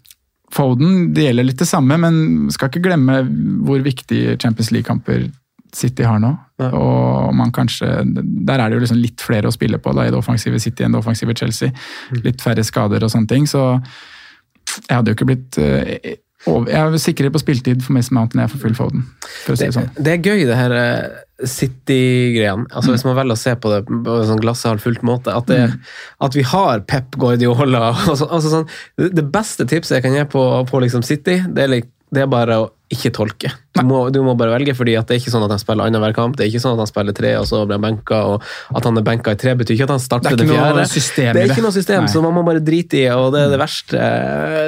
Foden, 0.54 1.14
det 1.16 1.28
gjelder 1.28 1.48
litt 1.48 1.62
det 1.64 1.70
samme, 1.70 1.98
men 1.98 2.52
skal 2.54 2.70
ikke 2.70 2.84
glemme 2.86 3.24
hvor 3.66 3.82
viktig 3.86 4.38
Champions 4.42 4.70
League-kamper 4.76 5.28
City 5.74 6.06
har 6.06 6.20
nå. 6.22 6.32
Nei. 6.62 6.70
Og 6.78 7.34
man 7.36 7.52
kanskje, 7.54 7.88
Der 8.06 8.60
er 8.60 8.70
det 8.70 8.78
jo 8.78 8.84
liksom 8.84 9.02
litt 9.02 9.22
flere 9.26 9.50
å 9.50 9.56
spille 9.56 9.80
på 9.82 9.94
da, 9.98 10.06
i 10.06 10.14
det 10.14 10.20
offensive 10.20 10.60
City 10.62 10.86
enn 10.86 10.94
det 10.94 11.02
offensive 11.02 11.34
Chelsea. 11.38 11.74
Litt 12.22 12.44
færre 12.46 12.66
skader 12.66 13.04
og 13.04 13.10
sånne 13.14 13.32
ting. 13.32 13.48
Så 13.50 13.64
jeg 14.86 14.94
hadde 14.94 15.12
jo 15.12 15.18
ikke 15.18 15.30
blitt 15.32 15.58
Jeg 16.44 16.76
er 16.76 16.98
sikrere 17.00 17.32
på 17.34 17.40
spilletid 17.42 17.84
for 17.86 17.96
Mace 17.96 18.14
Mount 18.16 18.34
enn 18.34 18.44
jeg 18.44 18.50
er 18.50 18.52
for 18.52 18.64
Phil 18.64 18.76
Foden. 18.78 19.06
For 19.46 19.56
si 19.56 19.70
Det, 19.70 19.76
sånn. 19.78 19.88
det 19.96 20.16
er 20.18 20.26
gøy, 20.28 20.44
det 20.50 20.58
her 20.60 20.76
eh, 20.76 21.48
City-greiene. 21.48 22.68
Altså, 22.72 22.92
Hvis 22.92 23.06
man 23.08 23.18
velger 23.18 23.38
å 23.38 23.40
se 23.40 23.56
på 23.56 23.72
det 23.72 23.82
på 23.88 24.18
en 24.18 24.28
sånn 24.30 24.44
glasset 24.44 24.72
halvt 24.72 24.86
fullt 24.86 25.06
måte, 25.08 25.34
at, 25.34 25.48
det, 25.48 25.72
at 26.28 26.38
vi 26.38 26.46
har 26.52 26.84
Pep 26.90 27.16
Guardiola 27.20 27.94
så, 28.20 28.28
altså 28.28 28.52
sånn, 28.58 28.70
det 29.00 29.26
beste 29.34 29.68
tipset 29.70 29.98
jeg 29.98 30.06
kan 30.08 30.18
gi 30.18 30.26
på, 30.36 30.44
på 30.70 30.84
liksom 30.84 31.06
City, 31.08 31.40
det 31.56 31.68
er, 31.68 31.78
det 32.14 32.26
er 32.26 32.32
bare 32.32 32.60
å 32.66 32.70
ikke 32.94 33.12
tolke. 33.16 33.52
Du 33.74 33.82
må, 33.90 34.04
du 34.14 34.20
må 34.22 34.36
bare 34.38 34.54
velge, 34.54 34.76
fordi 34.78 34.94
at 35.00 35.10
det 35.10 35.16
er 35.16 35.22
ikke 35.24 35.32
sånn 35.34 35.46
at 35.48 35.52
han 35.56 35.62
spiller 35.62 35.88
annenhver 35.90 36.14
kamp. 36.14 36.36
Det 36.38 36.46
er 36.46 36.52
ikke 36.52 36.62
sånn 36.62 36.76
at 36.76 36.84
han 36.84 36.90
spiller 36.90 37.16
tre, 37.18 37.32
og 37.40 37.48
så 37.50 37.64
blir 37.66 37.80
han 37.80 37.86
benka. 37.88 38.20
Og 38.30 38.78
at 38.78 38.86
han 38.86 39.00
er 39.00 39.06
benka 39.08 39.34
i 39.34 39.40
tre, 39.40 39.56
betyr 39.58 39.76
ikke 39.76 39.88
at 39.88 39.94
han 39.96 40.04
starter 40.04 40.38
Det 40.38 40.46
det, 40.46 40.50
fjerde. 40.54 41.34
det 41.34 41.42
er 41.42 41.54
ikke 41.56 41.66
noe 41.66 41.74
system, 41.74 42.06
Nei. 42.06 42.12
så 42.14 42.22
man 42.22 42.36
må 42.38 42.44
bare 42.46 42.62
drite 42.64 43.00
i, 43.02 43.08
og 43.10 43.32
det 43.34 43.42
er 43.48 43.54
det 43.54 43.60
verste 43.62 44.04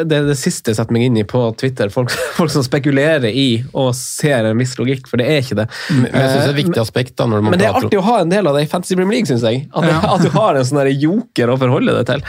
Det 0.09 0.17
er 0.19 0.29
det 0.31 0.37
siste 0.39 0.73
jeg 0.73 0.79
setter 0.79 0.97
meg 0.97 1.05
inn 1.09 1.21
i 1.21 1.25
på 1.27 1.43
Twitter. 1.61 1.93
Folk, 1.93 2.13
folk 2.39 2.53
som 2.53 2.65
spekulerer 2.65 3.29
i 3.29 3.47
og 3.73 3.93
ser 3.97 4.49
en 4.49 4.57
viss 4.61 4.73
logikk, 4.81 5.05
for 5.11 5.21
det 5.21 5.29
er 5.29 5.43
ikke 5.43 5.59
det. 5.61 5.69
Men 5.93 6.09
jeg 6.09 6.25
synes 6.31 6.41
det 6.41 6.49
er 6.49 6.55
et 6.55 6.61
viktig 6.63 6.83
aspekt 6.87 7.15
da, 7.15 7.29
når 7.29 7.45
man 7.45 7.55
Men 7.55 7.61
det 7.61 7.69
er 7.69 7.79
artig 7.83 8.01
å 8.01 8.05
ha 8.09 8.19
en 8.25 8.33
del 8.33 8.49
av 8.49 8.57
det 8.57 8.65
i 8.65 8.71
Fantasy 8.73 8.97
Premier 8.97 9.19
League, 9.19 9.29
syns 9.29 9.45
jeg. 9.45 9.67
At, 9.75 9.89
at 10.15 10.25
du 10.25 10.31
har 10.33 10.57
en 10.57 10.65
sånn 10.65 10.83
joker 10.95 11.53
å 11.53 11.59
forholde 11.61 11.99
deg 12.01 12.09
til. 12.09 12.25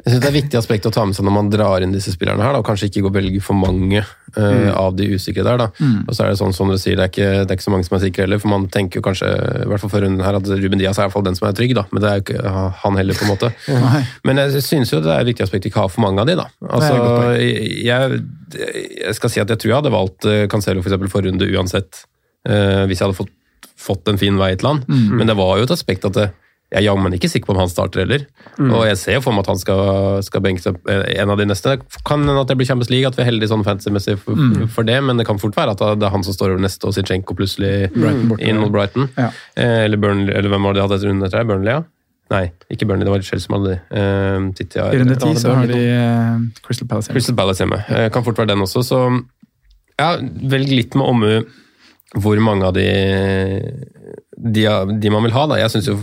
Jeg 0.00 0.14
synes 0.14 0.22
Det 0.22 0.28
er 0.28 0.32
et 0.32 0.38
viktig 0.38 0.58
aspekt 0.60 0.86
å 0.88 0.92
ta 0.94 1.04
med 1.04 1.16
seg 1.16 1.26
når 1.26 1.34
man 1.34 1.50
drar 1.52 1.84
inn 1.84 1.92
disse 1.92 2.14
spillerne 2.14 2.44
her, 2.44 2.54
da, 2.54 2.62
og 2.62 2.66
kanskje 2.68 2.88
ikke 2.88 3.12
velge 3.12 3.42
for 3.44 3.58
mange 3.58 4.00
eh, 4.00 4.70
av 4.72 4.94
de 4.96 5.10
usikre 5.16 5.39
der. 5.46 5.60
da. 5.60 5.68
Og 6.06 6.12
så 6.14 6.24
er 6.24 6.32
det 6.32 6.40
sånn 6.40 6.54
som 6.56 6.70
dere 6.70 6.80
sier, 6.82 6.98
det 6.98 7.06
er, 7.06 7.12
ikke, 7.12 7.30
det 7.44 7.52
er 7.52 7.58
ikke 7.58 7.66
så 7.66 7.72
mange 7.74 7.86
som 7.88 7.96
er 7.98 8.02
sikre 8.04 8.26
heller, 8.26 8.40
for 8.42 8.52
man 8.52 8.66
tenker 8.72 9.00
jo 9.00 9.04
kanskje 9.06 9.30
i 9.30 9.68
hvert 9.70 9.82
fall 9.84 9.92
for 9.92 10.06
runden 10.06 10.24
her, 10.24 10.38
at 10.38 10.50
Ruben 10.50 10.82
Diaz 10.82 10.98
er 10.98 11.04
i 11.04 11.08
hvert 11.08 11.16
fall 11.16 11.26
den 11.26 11.38
som 11.38 11.48
er 11.48 11.56
trygg, 11.56 11.74
da, 11.78 11.86
men 11.90 12.04
det 12.04 12.10
er 12.10 12.20
jo 12.20 12.24
ikke 12.26 12.54
han 12.82 13.00
heller, 13.00 13.18
på 13.18 13.26
en 13.26 13.32
måte. 13.32 13.52
Nei. 13.86 14.02
Men 14.28 14.42
jeg 14.44 14.64
synes 14.66 14.94
jo 14.94 15.02
det 15.04 15.14
er 15.14 15.24
et 15.24 15.30
viktig 15.32 15.46
aspekt 15.46 15.70
ikke 15.70 15.84
ha 15.84 15.88
for 15.90 16.04
mange 16.04 16.22
av 16.22 16.30
de, 16.30 16.36
da. 16.40 16.48
Altså, 16.68 16.94
jeg, 17.38 18.22
jeg 19.00 19.18
skal 19.18 19.34
si 19.34 19.42
at 19.42 19.52
jeg 19.54 19.62
tror 19.62 19.72
jeg 19.72 19.78
hadde 19.80 19.94
valgt 19.94 20.28
eh, 20.30 20.46
Cancelo 20.50 20.84
for 20.84 21.08
for 21.10 21.26
runde 21.26 21.48
uansett, 21.54 22.04
eh, 22.48 22.84
hvis 22.90 23.00
jeg 23.00 23.08
hadde 23.08 23.18
fått, 23.18 23.34
fått 23.80 24.10
en 24.12 24.20
fin 24.20 24.36
vei 24.38 24.52
til 24.60 24.68
han. 24.68 24.84
Men 24.88 25.30
det 25.30 25.36
var 25.38 25.58
jo 25.58 25.66
et 25.68 25.72
aspekt 25.74 26.04
at 26.08 26.16
det, 26.16 26.30
jeg 26.70 26.78
er 26.78 26.84
jammen 26.86 27.14
ikke 27.16 27.26
sikker 27.28 27.48
på 27.50 27.54
om 27.56 27.58
han 27.64 27.70
starter 27.72 28.04
heller. 28.04 28.22
Og 28.62 28.84
jeg 28.86 28.98
ser 29.00 29.16
jo 29.16 29.22
for 29.24 29.34
meg 29.34 29.42
at 29.42 29.50
han 29.50 29.58
skal, 29.58 29.80
skal 30.22 30.42
benke 30.44 30.70
eh, 30.70 31.00
en 31.18 31.32
av 31.34 31.40
de 31.40 31.46
neste. 31.50 31.72
Kan 32.06 32.22
hende 32.22 32.38
at 32.44 32.50
det 32.52 32.56
blir 32.60 32.68
Champions 32.68 32.92
League, 32.92 33.08
at 33.10 33.16
vi 33.18 33.24
er 33.24 33.30
heldige 33.32 33.50
sånn 33.50 33.64
fantasy-messig 33.66 34.14
for, 34.22 34.38
for 34.70 34.86
det, 34.86 35.00
men 35.02 35.18
det 35.18 35.26
kan 35.26 35.40
fort 35.42 35.58
være 35.58 35.74
at 35.74 35.82
det 35.98 36.06
er 36.06 36.14
han 36.14 36.22
som 36.26 36.36
står 36.36 36.54
over 36.54 36.62
neste, 36.62 36.86
og 36.86 36.94
Zinchenko 36.94 37.34
plutselig 37.38 37.88
borte. 37.96 38.38
inn 38.46 38.60
mot 38.62 38.70
Brighton. 38.74 39.08
Ja. 39.18 39.32
Eh, 39.58 39.84
eller, 39.88 39.98
Burnley, 39.98 40.30
eller 40.36 40.52
hvem 40.54 40.68
var 40.68 40.76
det 40.76 40.80
de 40.80 40.86
hadde 40.86 41.00
etter 41.00 41.10
runde 41.10 41.26
etter? 41.30 41.48
Burnley, 41.50 41.74
ja? 41.80 41.82
Nei, 42.30 42.44
ikke 42.70 42.86
Burnley, 42.86 43.08
det 43.08 43.16
var 43.16 43.24
Chelsea 43.26 43.48
som 43.48 43.56
hadde 43.58 43.72
de. 43.74 43.80
Eh, 43.98 44.44
City 44.60 44.78
ja, 44.78 44.84
I 44.94 45.00
runde 45.02 45.16
ti 45.18 45.32
så 45.42 45.56
har 45.58 45.66
de 45.66 45.80
eh, 45.90 46.44
Crystal 46.62 46.86
Palace. 46.86 47.10
hjemme. 47.10 47.18
Crystal 47.18 47.38
Palace 47.42 47.64
hjemme. 47.64 47.80
Eh, 47.90 48.06
Kan 48.14 48.22
fort 48.28 48.38
være 48.38 48.52
den 48.54 48.62
også, 48.62 48.84
så 48.86 49.00
ja, 49.98 50.12
velg 50.54 50.70
litt 50.70 50.94
med 50.94 51.10
omhu 51.10 51.32
hvor 52.18 52.40
mange 52.42 52.64
av 52.66 52.72
de, 52.74 52.84
de, 54.36 54.64
de 55.00 55.10
man 55.12 55.22
vil 55.26 55.34
ha. 55.36 55.44
da. 55.50 55.58
Jeg 55.60 55.70
synes 55.74 55.88
jo 55.90 55.96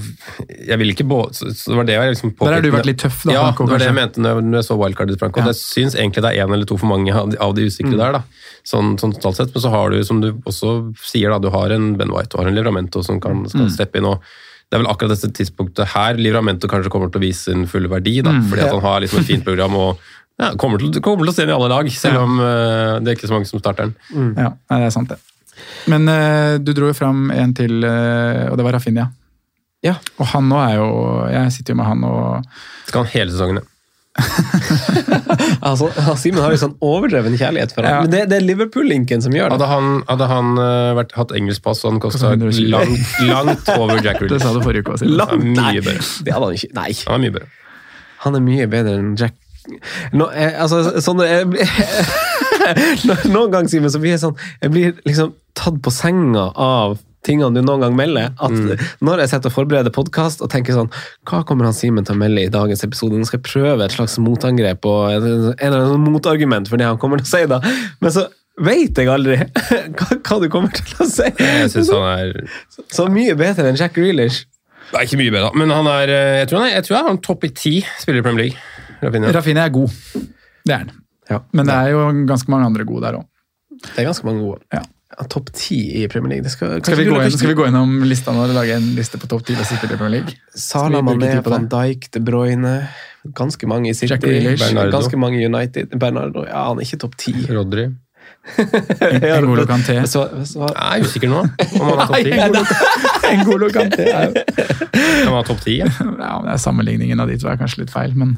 Jeg 0.70 0.78
vil 0.80 0.94
ikke 0.94 1.06
både 1.10 1.36
så, 1.36 1.50
så 1.52 1.74
det 1.74 1.78
var 1.82 1.88
det 1.90 1.96
jeg 1.98 2.14
liksom 2.14 2.34
Der 2.40 2.54
har 2.56 2.64
du 2.64 2.70
vært 2.72 2.88
litt 2.90 3.02
tøff, 3.04 3.24
da. 3.28 3.34
Ja, 3.36 3.44
Franco, 3.50 3.66
det 3.68 3.74
var 3.76 3.84
det 3.84 3.90
jeg 3.90 3.98
mente 3.98 4.24
når 4.24 4.36
jeg, 4.38 4.48
når 4.48 4.60
jeg 4.62 4.68
så 4.70 4.78
wildcardet 4.80 5.20
Franco. 5.22 5.42
Ja. 5.44 5.52
Jeg 5.52 5.60
syns 5.60 5.98
egentlig 5.98 6.24
det 6.24 6.32
er 6.34 6.46
én 6.46 6.54
eller 6.56 6.70
to 6.70 6.78
for 6.80 6.88
mange 6.94 7.12
av 7.16 7.32
de, 7.34 7.40
av 7.44 7.56
de 7.58 7.66
usikre 7.68 7.92
Mm. 7.92 8.00
der. 8.04 8.18
da. 8.20 8.22
Sånn, 8.68 8.94
sånn 9.00 9.14
totalt 9.16 9.38
sett. 9.40 9.52
Men 9.56 9.64
så 9.64 9.70
har 9.72 9.90
du, 9.92 9.98
som 10.04 10.20
du 10.24 10.30
også 10.48 10.74
sier, 11.00 11.32
da, 11.32 11.40
du 11.44 11.50
har 11.54 11.72
en 11.76 11.94
Ben 12.00 12.12
White 12.12 12.36
og 12.36 12.44
har 12.44 12.52
en 12.52 12.56
Livramento 12.58 13.04
som 13.04 13.20
kan, 13.24 13.44
Mm. 13.48 13.70
steppe 13.72 13.98
inn. 14.00 14.06
og 14.06 14.22
det 14.70 14.76
er 14.76 14.84
vel 14.84 14.92
akkurat 14.92 15.14
dette 15.16 15.32
tidspunktet 15.32 15.88
her 15.96 16.16
Livramento 16.20 16.68
kanskje 16.68 16.90
kommer 16.92 17.10
til 17.12 17.22
å 17.22 17.24
vise 17.24 17.44
sin 17.52 17.66
fulle 17.68 17.88
verdi. 17.88 18.22
da, 18.22 18.32
Mm. 18.32 18.48
fordi 18.50 18.64
at 18.64 18.72
han 18.72 18.82
har 18.82 19.00
liksom 19.02 19.20
et 19.20 19.26
fint 19.26 19.44
program 19.46 19.76
og 19.76 19.98
ja, 20.40 20.52
kommer, 20.56 20.78
til, 20.78 21.02
kommer 21.02 21.24
til 21.26 21.32
å 21.32 21.36
se 21.36 21.46
den 21.46 21.50
i 21.50 21.58
alle 21.58 21.70
lag, 21.70 21.88
selv 21.90 22.18
om 22.22 22.40
uh, 22.40 23.00
det 23.00 23.08
er 23.12 23.16
ikke 23.16 23.28
så 23.28 23.34
mange 23.34 23.48
som 23.48 23.60
starter 23.60 23.88
den. 23.92 24.36
Ja, 24.38 24.52
det 24.70 24.86
er 24.86 24.90
sant 24.92 25.10
det. 25.10 25.18
Men 25.92 26.10
uh, 26.12 26.58
du 26.60 26.74
dro 26.76 26.92
jo 26.92 26.98
fram 26.98 27.32
en 27.34 27.56
til, 27.58 27.80
uh, 27.86 28.48
og 28.52 28.60
det 28.60 28.68
var 28.68 28.78
Rafinha. 28.78 29.08
Ja. 29.86 29.96
Og 30.18 30.30
han 30.34 30.48
nå 30.50 30.58
er 30.58 30.80
jo 30.80 30.86
Jeg 31.30 31.52
sitter 31.54 31.76
jo 31.76 31.78
med 31.78 31.86
han 31.86 32.06
og 32.08 32.48
Skal 32.88 33.04
han 33.04 33.12
hele 33.12 33.34
sesongen? 33.34 33.60
ja. 33.62 33.74
altså, 35.70 35.90
Simen 36.18 36.42
har 36.42 36.54
jo 36.54 36.60
sånn 36.62 36.76
overdreven 36.84 37.36
kjærlighet 37.38 37.74
for 37.76 37.86
ham. 37.86 37.92
Ja. 37.92 38.04
Men 38.06 38.14
det, 38.14 38.22
det 38.32 38.40
er 38.40 38.46
Liverpool-linken 38.48 39.22
som 39.22 39.36
gjør 39.36 39.52
det. 39.52 39.58
Hadde 39.60 39.70
han, 39.70 39.90
hadde 40.10 40.30
han 40.32 40.62
eh, 40.64 40.92
vært, 40.98 41.14
hatt 41.18 41.34
engelsk 41.38 41.66
pass, 41.66 41.82
så 41.82 41.92
hadde 41.92 42.00
han 42.00 42.04
kosta 42.08 42.32
langt, 42.74 43.12
langt 43.30 43.70
over 43.78 44.02
Jack 44.02 44.24
Det 44.32 44.42
sa 44.42 44.54
du 44.56 44.62
forrige 44.66 44.86
uke 44.86 44.96
også. 44.98 45.10
Langt, 45.10 45.46
nei, 45.46 45.76
mye 45.78 45.86
bedre. 45.86 46.06
det 46.26 46.34
hadde 46.36 46.50
han 46.50 46.58
ikke. 46.58 46.72
Nei, 46.78 46.88
Han 47.06 47.20
er 47.20 47.26
mye 47.28 47.36
bedre. 47.38 47.52
han 48.24 48.40
er 48.40 48.48
mye 48.48 48.72
bedre 48.72 48.96
enn 48.98 49.14
Jack 49.20 49.44
Nå, 50.16 50.30
jeg, 50.32 50.54
altså, 50.64 50.78
sånn 51.04 51.20
jeg, 51.28 51.68
Noen 53.34 53.52
ganger, 53.54 53.70
Simen, 53.72 53.92
så 53.94 54.00
blir 54.04 54.16
jeg 54.16 54.24
sånn 54.24 54.38
Jeg 54.62 54.74
blir 54.74 54.96
liksom 55.08 55.34
tatt 55.58 55.78
på 55.84 55.94
senga 55.94 56.50
av 56.54 56.98
tingene 57.28 57.58
du 57.60 57.66
noen 57.66 57.82
gang 57.84 57.96
melder. 57.98 58.30
At 58.40 58.54
Når 59.04 59.24
jeg 59.24 59.32
sitter 59.34 59.52
og 59.52 59.56
forbereder 59.58 59.92
podkast 59.96 60.44
og 60.46 60.52
tenker 60.54 60.78
sånn 60.78 60.92
Hva 61.28 61.42
kommer 61.48 61.68
han 61.68 61.76
Simen 61.76 62.06
til 62.08 62.16
å 62.16 62.20
melde 62.22 62.46
i 62.46 62.52
dagens 62.54 62.86
episode? 62.88 63.18
Nå 63.20 63.28
skal 63.28 63.42
jeg 63.42 63.48
prøve 63.50 63.88
et 63.88 63.96
slags 63.96 64.18
motangrep 64.24 64.86
og 64.88 65.16
en 65.16 65.30
eller 65.58 65.80
annen 65.82 66.12
motargument 66.14 66.70
for 66.72 66.80
det 66.80 66.88
han 66.88 67.00
kommer 67.02 67.20
til 67.24 67.28
å 67.28 67.34
si 67.34 67.50
da. 67.52 67.60
Men 68.04 68.14
så 68.16 68.28
vet 68.64 68.98
jeg 68.98 69.10
aldri 69.12 69.36
hva, 69.98 70.08
hva 70.16 70.38
du 70.42 70.48
kommer 70.54 70.72
til 70.78 70.94
å 71.04 71.10
si. 71.10 71.28
Jeg 71.42 71.74
synes 71.74 71.92
han 71.94 72.08
er 72.14 72.86
Så 72.96 73.10
mye 73.12 73.36
bedre 73.38 73.68
enn 73.70 73.78
Jack 73.80 73.98
Grealish. 73.98 74.46
er 74.94 75.04
ikke 75.04 75.20
mye 75.20 75.34
bedre, 75.36 75.52
men 75.60 75.74
han 75.74 75.90
er 75.92 76.14
eh, 76.14 76.36
Jeg 76.44 76.50
tror 76.52 76.62
han 76.64 76.70
er, 76.70 76.78
jeg 76.80 76.88
tror 76.88 77.02
han 77.02 77.12
er 77.18 77.22
topp 77.28 77.44
i 77.50 77.52
ti 77.66 77.76
spiller 78.00 78.24
i 78.24 78.26
Premier 78.26 78.48
League. 78.48 78.64
Rafinha. 79.04 79.34
Rafinha 79.36 79.68
er 79.68 79.76
god. 79.76 80.00
Det 80.64 80.74
er 80.74 80.86
han. 80.86 80.96
Ja. 81.30 81.42
Men 81.52 81.68
det 81.68 81.76
er 81.76 81.90
jo 81.94 82.04
ganske 82.30 82.52
mange 82.54 82.66
andre 82.70 82.86
gode 82.88 83.04
der 83.08 83.18
òg. 83.20 83.26
Det 83.84 83.98
er 84.02 84.08
ganske 84.10 84.26
mange 84.28 84.42
gode. 84.46 84.62
Ja. 84.74 84.84
Ja, 85.18 85.24
Topp 85.32 85.48
ti 85.56 85.78
i 86.02 86.08
Premier 86.12 86.30
League. 86.36 86.44
Det 86.44 86.52
skal, 86.52 86.82
Skal, 86.84 86.98
vi 87.00 87.06
gå 87.08 87.16
inn- 87.24 87.32
skal 87.32 87.50
vi 87.50 87.56
gå 87.58 87.64
gjennom 87.66 87.94
lista 88.06 88.34
nå 88.36 88.44
og 88.44 88.52
lage 88.54 88.76
en 88.76 88.90
liste 88.98 89.18
på 89.18 89.28
topp 89.32 89.46
ti 89.48 89.54
i 89.56 89.88
Premier 89.88 90.10
League? 90.18 90.34
Sala, 90.54 90.90
Skal 90.90 90.92
vi 90.92 91.06
bruke 91.08 91.22
Mané, 91.22 91.30
tid 91.32 91.44
på 91.46 91.50
det? 91.50 91.56
Van 91.56 91.68
Dijk, 91.72 92.10
De 92.12 92.20
Bruyne 92.20 92.74
Ganske 93.38 93.68
mange 93.68 93.90
i 93.90 93.94
City. 93.94 94.12
Jack 94.14 94.22
Grealish. 94.22 94.62
Bernardo. 94.66 94.92
Ganske 94.98 95.18
mange 95.18 95.40
i 95.42 95.46
United. 95.48 95.96
Bernardo 96.00 96.44
ja, 96.46 96.68
han 96.68 96.78
er 96.78 96.86
ikke 96.86 97.00
topp 97.06 97.16
ti. 97.18 97.34
Rodry. 97.50 97.88
N'Golo 98.58 99.66
Kanté. 99.68 99.98
Så, 100.08 100.28
så, 100.48 100.68
Jeg 100.76 101.00
er 101.02 101.08
usikker 101.08 101.32
nå 101.32 101.42
om 101.44 101.88
han 101.88 102.00
er 102.00 102.08
topp 102.08 102.16
ti. 102.24 103.17
N'Golo 103.42 103.70
Kanté 103.74 104.06
er 104.08 104.30
jo 104.32 105.34
ha 105.36 105.42
topp 105.48 105.64
ti? 105.66 105.80
Ja. 105.82 105.90
ja, 106.00 106.06
men 106.08 106.48
det 106.48 106.54
er 106.54 106.62
Sammenligningen 106.62 107.20
av 107.24 107.32
de 107.32 107.38
to 107.42 107.50
er 107.52 107.60
kanskje 107.60 107.84
litt 107.84 107.94
feil, 107.94 108.16
men 108.18 108.38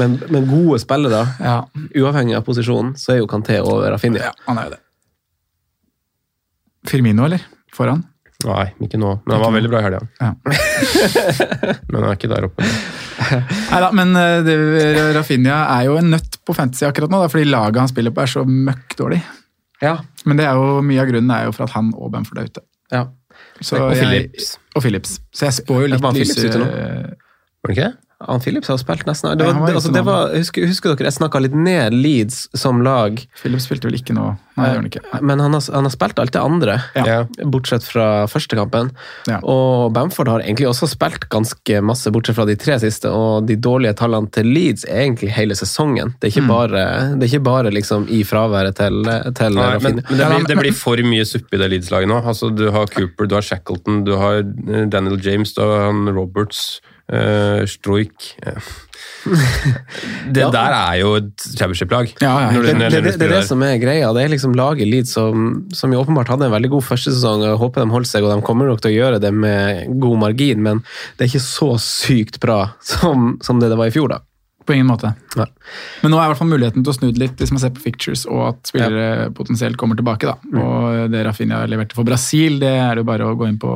men, 0.00 0.14
men 0.32 0.46
gode 0.48 0.78
spillere, 0.80 1.26
ja, 1.44 1.58
uavhengig 1.92 2.38
av 2.38 2.44
posisjonen, 2.46 2.94
så 2.96 3.12
er 3.12 3.18
jo 3.20 3.26
Kanté 3.28 3.58
over 3.60 3.90
Rafinha. 3.92 4.30
ja 4.30 4.32
han 4.46 4.60
er 4.60 4.70
jo 4.70 4.76
det. 4.76 4.80
Firmino, 6.88 7.26
eller? 7.28 7.42
Foran? 7.76 8.00
Nei, 8.46 8.68
ikke 8.86 9.00
nå. 9.02 9.16
Men 9.26 9.34
han 9.34 9.42
var 9.42 9.54
veldig 9.56 9.70
bra 9.72 9.80
i 9.80 9.86
helga. 9.88 10.00
Ja. 10.22 10.30
Men 11.90 11.98
han 11.98 12.08
er 12.08 12.16
ikke 12.16 12.30
der 12.30 12.46
oppe. 12.46 12.68
Nei 13.72 13.80
da, 13.82 13.88
men 13.92 14.14
eh, 14.16 14.38
det, 14.46 14.54
Rafinha 15.16 15.56
er 15.74 15.88
jo 15.88 15.96
en 15.98 16.12
nøtt 16.14 16.38
på 16.46 16.54
fantasy 16.54 16.86
akkurat 16.86 17.10
nå, 17.10 17.18
da, 17.24 17.30
fordi 17.32 17.48
laget 17.48 17.82
han 17.82 17.90
spiller 17.90 18.14
på 18.14 18.22
er 18.22 18.30
så 18.30 18.44
møkk 18.46 18.94
dårlig. 19.00 19.18
Ja. 19.82 19.96
Men 20.24 20.38
det 20.38 20.46
er 20.46 20.56
jo, 20.56 20.78
mye 20.86 21.02
av 21.02 21.10
grunnen 21.10 21.34
er 21.34 21.48
jo 21.48 21.54
for 21.56 21.66
at 21.66 21.74
han 21.74 21.90
og 21.96 22.12
Bamford 22.14 22.40
er 22.40 22.52
ute. 22.52 22.64
ja. 22.94 23.08
Så 23.60 23.76
Og 23.76 23.96
jeg- 23.96 24.06
Philips. 24.06 24.58
Og 24.76 24.82
Philips. 24.82 25.20
Så 25.34 25.46
jeg 25.46 25.52
spår 25.54 25.80
jo 25.80 25.86
litt 25.86 26.02
lysere? 26.14 26.60
Var 27.62 27.66
det 27.72 27.76
ikke 27.78 27.84
det? 27.88 27.96
Han 28.26 28.40
Phillips 28.42 28.66
har 28.66 28.78
spilt 28.82 29.04
nesten 29.06 29.36
det 29.38 29.44
var, 29.46 29.54
det, 29.68 29.74
altså, 29.78 29.92
det 29.94 30.00
var, 30.02 30.32
husker, 30.34 30.64
husker 30.66 30.90
dere, 30.96 31.06
Jeg 31.06 31.14
snakka 31.20 31.38
litt 31.44 31.54
ned 31.54 31.94
Leeds 31.94 32.48
som 32.58 32.80
lag, 32.82 33.20
Phillips 33.38 33.68
spilte 33.68 33.86
vel 33.86 33.94
ikke 34.00 34.16
noe? 34.16 34.32
Nei, 34.58 34.64
det 34.64 34.70
gjør 34.72 34.80
han 34.80 34.88
ikke. 34.88 35.02
Nei. 35.12 35.20
men 35.30 35.38
han 35.44 35.54
har, 35.54 35.62
han 35.70 35.86
har 35.86 35.92
spilt 35.94 36.18
alt 36.18 36.32
det 36.34 36.40
andre. 36.42 36.74
Ja. 36.98 37.18
Bortsett 37.46 37.84
fra 37.86 38.06
første 38.26 38.58
kampen. 38.58 38.88
Ja. 39.30 39.36
Og 39.46 39.92
Bamford 39.94 40.32
har 40.32 40.42
egentlig 40.42 40.66
også 40.66 40.88
spilt 40.90 41.28
ganske 41.30 41.78
masse, 41.86 42.10
bortsett 42.10 42.34
fra 42.40 42.46
de 42.48 42.56
tre 42.58 42.74
siste. 42.82 43.06
Og 43.14 43.46
de 43.46 43.54
dårlige 43.54 43.94
tallene 44.00 44.26
til 44.34 44.50
Leeds 44.50 44.82
er 44.90 45.04
egentlig 45.04 45.30
hele 45.36 45.54
sesongen. 45.54 46.10
Det 46.18 46.26
er 46.26 46.34
ikke 46.34 46.42
Mm. 46.48 46.50
bare, 46.50 46.82
det 47.14 47.22
er 47.28 47.30
ikke 47.38 47.44
bare 47.46 47.70
liksom 47.70 48.08
i 48.10 48.24
fraværet 48.26 48.74
til, 48.82 48.98
til 49.38 49.54
Nei, 49.54 49.70
men, 49.78 50.02
men 50.02 50.18
det, 50.18 50.26
blir, 50.34 50.46
det 50.50 50.58
blir 50.64 50.74
for 50.74 50.98
mye 51.06 51.22
suppe 51.24 51.54
i 51.54 51.62
det 51.62 51.70
Leeds-laget 51.76 52.10
nå. 52.10 52.18
Altså, 52.26 52.50
du 52.50 52.66
har 52.74 52.90
Cooper, 52.90 53.30
du 53.30 53.38
har 53.38 53.46
Shackleton, 53.46 54.02
du 54.10 54.16
har 54.18 54.42
eh, 54.42 54.86
Daniel 54.90 55.22
James, 55.22 55.54
du 55.54 55.62
har 55.62 55.94
Roberts, 56.18 56.80
uh, 57.12 57.64
Stroik. 57.68 58.34
Det 60.32 60.40
Ja. 60.40 60.48
der 60.52 60.72
er 60.74 60.94
jo 61.00 61.14
et 61.18 61.44
championship-lag. 61.58 62.10
Ja, 62.22 62.32
ja, 62.40 62.60
Det, 62.62 62.74
det, 62.78 62.90
det, 62.92 63.12
det 63.18 63.26
er 63.28 63.34
det 63.38 63.44
som 63.48 63.62
er 63.62 63.78
greia. 63.80 64.12
Det 64.14 64.22
er 64.24 64.32
liksom 64.32 64.54
laget 64.56 64.88
Leeds 64.88 65.12
som, 65.16 65.66
som 65.74 65.92
jo 65.92 66.00
åpenbart 66.02 66.28
hadde 66.32 66.46
en 66.48 66.54
veldig 66.54 66.70
god 66.76 66.84
første 66.86 67.12
sesong. 67.14 67.42
Jeg 67.44 67.58
håper 67.60 67.84
de 67.84 67.90
holder 67.92 68.08
seg, 68.10 68.24
og 68.24 68.32
de 68.34 68.46
kommer 68.46 68.70
nok 68.70 68.80
til 68.84 68.92
å 68.92 68.96
gjøre 68.96 69.20
det 69.22 69.32
med 69.34 69.98
god 70.00 70.18
margin, 70.24 70.62
men 70.64 70.82
det 71.16 71.26
er 71.26 71.32
ikke 71.32 71.44
så 71.44 71.70
sykt 71.82 72.40
bra 72.42 72.60
som, 72.84 73.36
som 73.44 73.60
det 73.60 73.70
det 73.72 73.78
var 73.80 73.90
i 73.90 73.94
fjor, 73.94 74.08
da. 74.14 74.22
På 74.68 74.74
ingen 74.76 74.88
måte. 74.90 75.14
Nei. 75.38 75.46
Men 76.02 76.12
nå 76.12 76.18
er 76.20 76.26
i 76.26 76.30
hvert 76.32 76.40
fall 76.42 76.50
muligheten 76.50 76.82
til 76.84 76.92
å 76.92 76.96
snu 76.96 77.06
det 77.08 77.22
litt, 77.22 77.38
hvis 77.40 77.52
man 77.54 77.62
ser 77.62 77.70
på 77.72 77.80
fictures, 77.80 78.26
og 78.28 78.42
at 78.50 78.68
spillere 78.68 79.30
potensielt 79.36 79.78
kommer 79.80 79.96
tilbake. 79.96 80.28
da. 80.28 80.34
Mm. 80.44 80.58
Og 80.60 81.12
det 81.14 81.22
Rafinha 81.24 81.62
leverte 81.70 81.96
for 81.96 82.04
Brasil, 82.04 82.58
det 82.60 82.74
er 82.76 83.00
det 83.00 83.06
bare 83.08 83.24
å 83.24 83.36
gå 83.38 83.48
inn 83.48 83.56
på, 83.62 83.72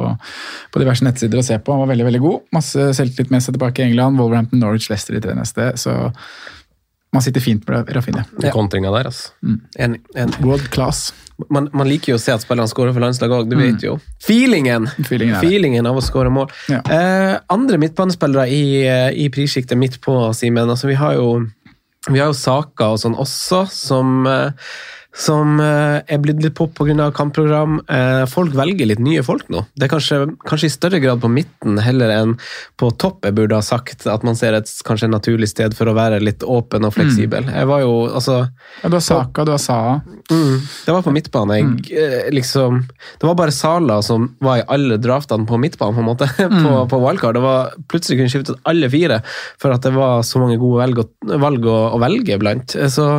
på 0.69 0.83
diverse 0.83 1.07
nettsider 1.07 1.41
og 1.41 1.47
se 1.49 1.57
på. 1.57 1.73
Han 1.73 1.87
var 1.87 1.95
veldig 1.95 2.09
veldig 2.11 2.23
god. 2.27 2.45
Masse 2.59 2.91
selvtillit 2.99 3.33
med 3.33 3.45
seg 3.45 3.57
tilbake 3.57 3.81
i 3.81 3.89
England. 3.89 4.21
Wolverhampton, 4.21 4.61
Norwich, 4.61 4.91
Leicester 4.93 5.17
i 5.17 5.23
tre 5.25 5.39
neste. 5.39 5.71
Så 5.81 5.97
man 7.13 7.23
sitter 7.23 7.41
fint 7.45 7.69
med 7.69 7.91
Rafinha. 7.97 8.25
Den 8.41 8.55
kontringa 8.55 8.91
der, 8.95 9.11
altså. 9.11 9.33
Enig. 9.79 10.01
enig. 10.17 10.39
World 10.41 10.71
class. 10.73 11.11
Man, 11.51 11.69
man 11.73 11.89
liker 11.89 12.13
jo 12.13 12.17
å 12.17 12.23
se 12.23 12.33
at 12.33 12.45
spillerne 12.45 12.71
skårer 12.71 12.95
for 12.95 13.05
landslaget 13.05 13.43
òg, 13.43 13.51
du 13.51 13.57
vet 13.59 13.85
jo. 13.85 13.97
Feelingen! 14.23 14.87
Feelingen. 15.09 15.37
Feelingen 15.43 15.89
av 15.89 15.99
å 15.99 16.05
skåre 16.05 16.33
mål. 16.33 16.49
Ja. 16.73 16.81
Eh, 16.87 17.35
andre 17.53 17.81
midtbanespillere 17.83 18.47
i, 18.53 18.63
eh, 18.87 19.11
i 19.25 19.29
prissjiktet 19.33 19.79
midt 19.81 19.99
på, 20.05 20.15
Simen. 20.37 20.71
Altså, 20.73 20.89
vi 20.89 20.97
har 21.01 21.19
jo 21.19 21.29
vi 22.09 22.19
har 22.19 22.33
jo 22.33 22.35
saker 22.35 22.97
og 22.97 22.99
sånn 22.99 23.15
også 23.21 23.63
som, 23.71 24.27
eh, 24.27 24.73
som 25.13 25.59
eh, 25.61 26.01
er 26.09 26.21
blitt 26.25 26.41
litt 26.41 26.55
pop 26.57 26.73
pga. 26.79 27.11
kampprogram. 27.13 27.81
Eh, 27.85 28.25
folk 28.31 28.55
velger 28.57 28.89
litt 28.89 29.03
nye 29.03 29.23
folk 29.25 29.45
nå. 29.53 29.67
Det 29.77 29.87
er 29.87 29.93
kanskje, 29.93 30.19
kanskje 30.49 30.71
i 30.71 30.73
større 30.73 31.01
grad 31.05 31.21
på 31.21 31.29
midten 31.29 31.77
heller 31.85 32.13
enn 32.15 32.33
på 32.81 32.89
topp, 32.97 33.27
jeg 33.29 33.37
burde 33.37 33.59
ha 33.59 33.65
sagt. 33.65 34.07
At 34.09 34.25
man 34.25 34.39
ser 34.39 34.57
et 34.57 34.71
kanskje 34.87 35.11
et 35.11 35.13
naturlig 35.13 35.51
sted 35.53 35.77
for 35.77 35.91
å 35.91 35.97
være 35.97 36.23
litt 36.25 36.45
åpen 36.49 36.89
og 36.89 36.95
fleksibel. 36.97 37.45
Jeg 37.53 37.69
var 37.69 37.85
jo, 37.85 37.93
altså 38.09 38.39
Ja, 38.81 38.89
du 38.89 38.97
har 38.97 39.05
Saka, 39.05 39.45
du 39.45 39.53
har 39.53 39.61
Saha. 39.61 39.99
Mm, 40.33 40.55
det 40.87 40.95
var 40.97 41.05
på 41.05 41.13
midtbane. 41.15 41.59
Jeg, 41.61 41.93
eh, 41.93 42.31
liksom, 42.33 42.81
det 43.21 43.29
var 43.29 43.37
bare 43.37 43.53
Sala 43.53 44.01
som 44.07 44.31
var 44.41 44.63
i 44.63 44.67
alle 44.73 44.97
draftene 44.97 45.45
på 45.49 45.61
midtbanen, 45.61 45.99
på 45.99 46.07
en 46.07 46.09
måte, 46.09 46.31
på, 46.65 46.73
på 46.89 47.03
wildcard. 47.05 47.37
Det 47.37 47.45
var 47.45 47.77
plutselig 47.93 48.23
kunne 48.23 48.33
skiftet 48.33 48.65
alle 48.69 48.89
fire, 48.93 49.21
for 49.61 49.77
at 49.77 49.85
det 49.85 49.93
var 49.93 50.25
så 50.25 50.41
mange 50.41 50.57
gode 50.63 50.81
velg, 50.81 51.05
å, 51.05 51.37
valg 51.43 51.69
å, 51.69 51.77
å 51.93 52.01
velge 52.01 52.41
blant. 52.41 52.79
Så 52.89 53.11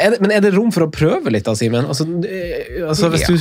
er 0.00 0.14
det, 0.14 0.20
men 0.24 0.32
er 0.34 0.42
det 0.44 0.52
rom 0.54 0.70
for 0.74 0.86
å 0.86 0.90
prøve 0.92 1.32
litt, 1.34 1.44
da, 1.48 1.54
Simen? 1.58 1.88
Altså, 1.88 2.06
eh, 2.28 2.80
altså, 2.86 3.10
hvis 3.12 3.26
du, 3.28 3.36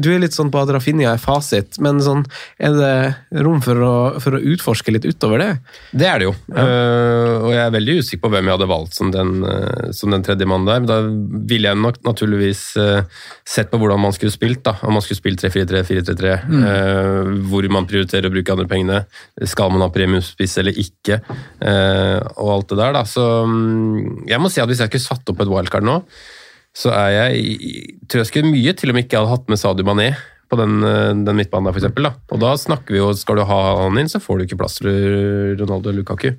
du 0.00 0.10
er 0.14 0.22
litt 0.22 0.36
sånn 0.36 0.52
på 0.52 0.60
at 0.62 0.72
Rafinha 0.72 1.14
er 1.14 1.20
fasit, 1.22 1.80
men 1.82 2.00
sånn, 2.04 2.24
er 2.60 2.76
det 2.76 3.42
rom 3.44 3.60
for 3.64 3.84
å, 3.84 3.92
for 4.22 4.38
å 4.38 4.42
utforske 4.54 4.94
litt 4.94 5.08
utover 5.08 5.42
det? 5.42 5.50
Det 5.92 6.08
er 6.08 6.22
det 6.22 6.30
jo. 6.30 6.34
Eh, 6.54 7.34
og 7.40 7.50
jeg 7.52 7.62
er 7.64 7.76
veldig 7.76 7.98
usikker 8.00 8.24
på 8.24 8.32
hvem 8.34 8.48
jeg 8.48 8.58
hadde 8.58 8.70
valgt 8.70 8.96
som 8.96 9.12
den, 9.14 9.44
uh, 9.44 9.90
som 9.96 10.12
den 10.14 10.24
tredje 10.26 10.48
mannen 10.48 10.68
der. 10.70 10.82
Men 10.84 10.90
da 10.90 11.00
ville 11.50 11.70
jeg 11.70 11.80
nok 11.80 12.00
naturligvis 12.06 12.64
uh, 12.80 13.02
sett 13.46 13.70
på 13.72 13.80
hvordan 13.80 14.00
man 14.02 14.14
skulle 14.16 14.34
spilt. 14.34 14.62
da. 14.66 14.76
Om 14.86 14.96
man 14.96 15.04
skulle 15.04 15.20
spilt 15.20 15.42
3-4-3, 15.44 15.84
4-3-3. 15.90 16.34
eh, 16.70 17.30
hvor 17.50 17.66
man 17.72 17.88
prioriterer 17.88 18.28
å 18.28 18.32
bruke 18.34 18.54
andre 18.54 18.68
pengene. 18.70 19.00
Skal 19.48 19.72
man 19.72 19.84
ha 19.84 19.90
premiumspiss 19.92 20.58
eller 20.62 20.76
ikke? 20.80 21.20
eh, 21.60 22.18
og 22.40 22.52
alt 22.54 22.72
det 22.72 22.78
der, 22.80 22.94
da. 22.96 23.04
Så 23.08 23.24
um, 23.44 24.24
jeg 24.28 24.40
må 24.42 24.50
si 24.52 24.62
at 24.62 24.70
hvis 24.70 24.82
jeg 24.82 24.92
ikke 24.92 25.02
satt 25.02 25.32
opp 25.32 25.42
et 25.42 25.50
wildcard 25.50 25.86
nå, 25.86 25.89
så 26.80 26.92
er 26.94 27.10
jeg 27.16 27.46
tror 28.08 28.22
jeg 28.22 28.28
skulle 28.30 28.52
mye 28.52 28.72
til 28.78 28.92
om 28.92 28.98
ikke 29.00 29.16
jeg 29.16 29.24
hadde 29.24 29.32
hatt 29.34 29.48
med 29.50 29.58
Sadio 29.60 29.86
Mané 29.88 30.12
på 30.50 30.58
den, 30.58 30.80
eh, 30.82 31.12
den 31.26 31.36
midtbanen 31.38 31.68
der, 31.68 31.74
for 31.76 31.78
eksempel, 31.82 32.08
da. 32.08 32.12
Og 32.34 32.40
da 32.42 32.52
snakker 32.58 32.90
vi 32.94 32.98
jo 32.98 33.12
Skal 33.14 33.36
du 33.38 33.44
ha 33.46 33.58
han 33.84 33.98
inn, 34.02 34.08
så 34.10 34.18
får 34.22 34.38
du 34.40 34.44
ikke 34.48 34.58
plass 34.58 34.78
til 34.80 35.54
Ronaldo 35.60 35.90
eller 35.92 36.00
Lukaku. 36.02 36.32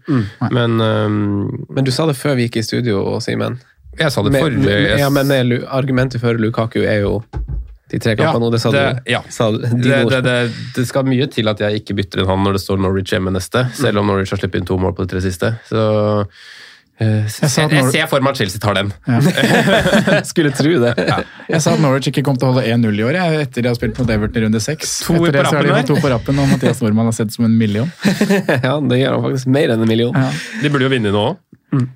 Men 0.52 0.80
um, 0.84 1.66
Men 1.72 1.88
du 1.88 1.92
sa 1.96 2.06
det 2.10 2.18
før 2.20 2.36
vi 2.40 2.48
gikk 2.50 2.58
i 2.60 2.66
studio, 2.68 3.06
Simen. 3.24 3.60
jeg 4.00 4.12
sa 4.12 4.22
det 4.24 4.32
Med- 4.36 4.44
forrige 4.44 4.68
jeg- 4.90 5.00
Ja, 5.00 5.10
men 5.10 5.32
argumentet 5.68 6.20
for 6.24 6.34
Lukaku 6.36 6.82
er 6.84 7.02
jo 7.06 7.22
de 7.92 8.00
tre 8.00 8.16
Ja, 8.16 8.32
kampene 8.32 8.46
nå. 8.48 8.52
Det 8.52 8.62
sa 8.64 8.72
du. 8.72 9.00
ja. 9.12 9.20
Sa, 9.30 9.50
det, 9.52 9.72
det, 9.84 10.24
det, 10.24 10.36
det 10.76 10.86
skal 10.88 11.04
mye 11.08 11.28
til 11.32 11.48
at 11.52 11.60
jeg 11.60 11.82
ikke 11.82 11.96
bytter 12.00 12.22
inn 12.24 12.28
han 12.32 12.44
når 12.44 12.54
det 12.60 12.62
står 12.64 12.80
Norwich 12.80 13.12
hjemme 13.12 13.32
neste, 13.36 13.66
selv 13.76 14.00
om 14.00 14.08
Norwich 14.08 14.32
har 14.32 14.40
sluppet 14.40 14.60
inn 14.62 14.68
to 14.70 14.78
mål 14.80 14.94
på 14.96 15.04
de 15.08 15.12
tre 15.16 15.24
siste. 15.24 15.56
Så 15.68 15.82
jeg, 17.02 17.26
at 17.66 17.76
jeg 17.76 17.92
ser 17.96 18.10
for 18.12 18.24
meg 18.24 18.36
at 18.36 18.42
Chelsea 18.42 18.62
tar 18.62 18.78
den. 18.78 18.92
Skulle 20.32 20.52
tro 20.56 20.74
det. 20.84 20.94
Jeg 21.50 21.64
sa 21.64 21.76
at 21.76 21.82
Norwich 21.84 22.12
ikke 22.12 22.24
kom 22.28 22.38
til 22.40 22.50
å 22.50 22.54
holde 22.54 22.66
1-0 22.70 23.02
i 23.02 23.06
år, 23.08 23.18
jeg, 23.18 23.46
etter 23.48 23.66
de 23.66 23.72
har 23.72 23.78
spilt 23.80 24.02
mot 24.02 24.14
Everton 24.18 24.42
i 24.42 24.46
runde 24.46 24.62
6. 24.64 24.98
To 25.08 25.18
etter 25.22 25.40
det 25.40 25.46
så 25.48 25.58
har 25.58 25.68
de 25.68 25.74
rappen 25.74 25.90
to 25.90 25.98
på 26.02 26.12
rappen, 26.14 26.44
og 26.44 26.52
Mathias 26.52 26.84
Nordmann 26.84 27.10
har 27.10 27.18
sett 27.18 27.34
som 27.34 27.48
en 27.48 27.58
million. 27.58 27.90
ja, 28.68 28.76
det 28.80 29.02
gjør 29.02 29.18
han 29.18 29.26
faktisk 29.30 29.56
mer 29.58 29.74
enn 29.74 29.88
en 29.88 29.92
million. 29.92 30.16
Ja. 30.16 30.30
De 30.62 30.74
burde 30.74 30.88
jo 30.88 30.94
vinne 30.94 31.16
nå 31.16 31.26
òg. 31.32 31.42
Åh, 31.72 31.90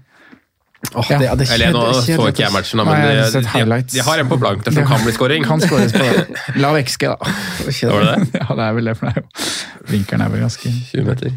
det, 0.93 1.25
ja, 1.25 1.35
det 1.37 1.47
er 1.47 1.53
Eller 1.55 1.75
nå 1.75 1.83
skjedde, 1.99 2.17
så 2.19 2.29
ikke 2.31 2.43
jeg 2.43 2.53
matchen, 2.55 2.81
da, 2.81 2.85
Nei, 2.89 2.97
jeg 3.13 3.45
har 3.51 3.69
de, 3.69 3.77
de, 3.93 4.03
har 4.07 4.23
en 4.23 4.31
på 4.31 4.39
blank 4.41 4.65
der 4.65 4.75
som 4.77 4.87
kan 4.89 5.05
bli 5.05 5.13
scoring. 5.15 5.45
Kan 5.47 5.63
skåres 5.63 5.95
på 5.95 6.05
lav 6.63 6.79
XG, 6.81 7.07
da. 7.11 7.35
Var 7.65 8.05
det 8.05 8.11
det? 8.11 8.41
Ja, 8.45 8.49
det 8.57 8.67
er 8.67 8.75
vel 8.77 8.91
det, 8.91 8.97
for 8.99 9.09
det 9.09 9.15
er 9.15 9.23
jo 9.23 9.53
Vinkelen 9.85 10.23
er 10.25 10.31
vel 10.33 10.41
ganske 10.41 10.69
20 10.71 11.03
meter. 11.05 11.33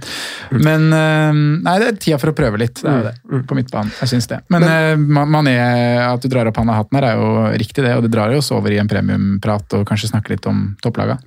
Men 0.56 0.86
eh, 0.96 1.40
Nei, 1.66 1.74
det 1.82 1.88
er 1.90 1.98
tida 2.00 2.18
for 2.20 2.32
å 2.32 2.36
prøve 2.36 2.60
litt. 2.62 2.80
Det 2.80 2.88
er 2.88 3.02
jo 3.02 3.06
det. 3.10 3.42
På 3.48 3.56
midtbanen. 3.58 3.92
Jeg 4.00 4.12
syns 4.14 4.28
det. 4.30 4.38
Men, 4.48 4.64
men 5.04 5.28
Mané, 5.34 5.56
at 6.00 6.24
du 6.24 6.30
drar 6.32 6.48
opp 6.48 6.56
han 6.56 6.72
av 6.72 6.78
hatten 6.80 6.96
her, 6.96 7.10
er 7.10 7.20
jo 7.20 7.50
riktig, 7.60 7.84
det. 7.84 7.92
Og 7.98 8.06
det 8.06 8.12
drar 8.14 8.32
jo 8.32 8.40
oss 8.40 8.48
over 8.56 8.72
i 8.72 8.80
en 8.80 8.88
premiumprat 8.88 9.76
og 9.76 9.84
kanskje 9.88 10.08
snakke 10.14 10.32
litt 10.32 10.48
om 10.48 10.62
topplaga. 10.84 11.18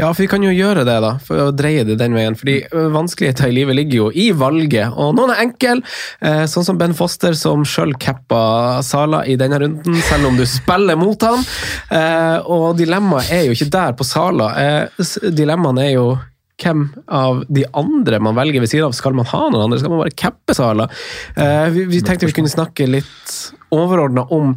Ja, 0.00 0.10
for 0.10 0.24
vi 0.24 0.28
kan 0.32 0.42
jo 0.42 0.50
gjøre 0.50 0.82
det, 0.88 0.96
da, 1.04 1.14
for 1.22 1.46
å 1.46 1.48
dreie 1.54 1.86
det 1.86 1.98
den 2.00 2.16
veien. 2.16 2.34
fordi 2.38 2.64
vanskeligheter 2.72 3.48
i 3.48 3.54
livet 3.54 3.78
ligger 3.78 3.96
jo 4.02 4.10
i 4.10 4.30
valget, 4.34 4.90
og 4.98 5.14
noen 5.18 5.34
er 5.34 5.44
enkel. 5.44 5.82
Eh, 6.24 6.44
sånn 6.50 6.66
som 6.66 6.78
Ben 6.80 6.94
Foster, 6.96 7.36
som 7.38 7.63
sjøl 7.68 7.94
cappa 8.00 8.82
Sala 8.84 9.22
i 9.26 9.36
denne 9.40 9.58
runden, 9.62 9.96
selv 10.08 10.26
om 10.30 10.36
du 10.38 10.44
spiller 10.48 10.96
mot 11.00 11.20
han. 11.26 11.42
Eh, 11.90 12.38
og 12.46 12.76
dilemmaet 12.78 13.32
er 13.34 13.42
jo 13.48 13.56
ikke 13.56 13.70
der 13.74 13.92
på 13.98 14.04
Sala. 14.08 14.50
Eh, 14.56 15.02
s- 15.02 15.18
er 15.24 15.90
jo 15.94 16.06
hvem 16.62 16.84
av 17.10 17.42
de 17.50 17.64
andre 17.74 18.20
man 18.22 18.34
velger 18.36 18.60
ved 18.62 18.70
siden 18.70 18.86
av? 18.86 18.92
Skal 18.94 19.12
man 19.12 19.26
ha 19.26 19.48
noen 19.50 19.64
andre? 19.66 19.78
Skal 19.80 19.90
man 19.90 20.04
bare 20.04 20.14
cappe 20.14 20.54
Sala? 20.54 20.88
Eh, 21.36 21.68
vi, 21.74 21.84
vi 21.90 22.00
tenkte 22.00 22.26
vi 22.26 22.32
kunne 22.36 22.48
snakke 22.52 22.86
litt 22.88 23.52
overordna 23.74 24.22
om 24.30 24.54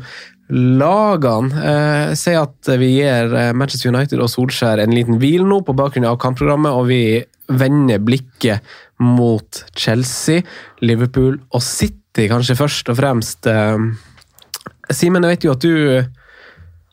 lagene. 0.49 1.51
Eh, 1.59 2.13
si 2.15 2.31
at 2.37 2.69
vi 2.79 2.93
gir 3.01 3.33
Manchester 3.57 3.89
United 3.91 4.21
og 4.23 4.29
Solskjær 4.31 4.79
en 4.83 4.93
liten 4.95 5.17
hvil 5.19 5.43
nå 5.47 5.61
på 5.67 5.75
bakgrunn 5.75 6.07
av 6.07 6.19
kampprogrammet, 6.21 6.71
og 6.71 6.87
vi 6.87 7.01
vender 7.47 7.99
blikket 8.03 8.61
mot 9.03 9.63
Chelsea, 9.77 10.43
Liverpool 10.81 11.37
og 11.51 11.63
City, 11.63 12.27
kanskje 12.31 12.57
først 12.57 12.89
og 12.93 12.99
fremst. 12.99 13.49
Eh, 13.49 14.93
Simen, 14.93 15.25
jeg 15.27 15.37
vet 15.37 15.47
jo 15.47 15.57
at 15.57 15.65
du 15.65 16.13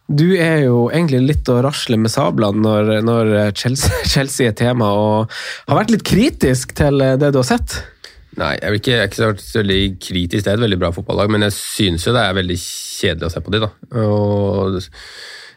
du 0.05 0.35
er 0.37 0.67
jo 0.67 0.91
egentlig 0.93 1.23
litt 1.25 1.49
å 1.49 1.63
rasle 1.65 1.97
med 1.97 2.13
sablene 2.13 2.61
når, 2.61 2.91
når 3.07 3.31
Chelsea, 3.57 4.03
Chelsea 4.13 4.51
er 4.51 4.59
tema, 4.59 4.91
og 4.93 5.33
har 5.71 5.81
vært 5.81 5.95
litt 5.95 6.05
kritisk 6.05 6.75
til 6.77 7.01
det 7.01 7.31
du 7.33 7.41
har 7.41 7.49
sett. 7.55 7.79
Nei, 8.41 8.55
jeg, 8.59 8.81
ikke, 8.81 8.93
jeg 8.93 9.01
er 9.01 9.11
ikke 9.11 9.43
så 9.47 9.61
veldig 9.61 9.81
kritisk. 10.03 10.43
Det 10.43 10.51
er 10.51 10.59
et 10.59 10.65
veldig 10.65 10.81
bra 10.81 10.91
fotballag, 10.95 11.31
men 11.31 11.47
jeg 11.47 11.55
synes 11.57 12.07
jo 12.07 12.15
det 12.15 12.25
er 12.25 12.37
veldig 12.37 12.57
kjedelig 12.61 13.29
å 13.29 13.33
se 13.33 13.43
på 13.45 13.55
de 13.55 13.61
da. 13.63 13.71
Og, 14.03 14.81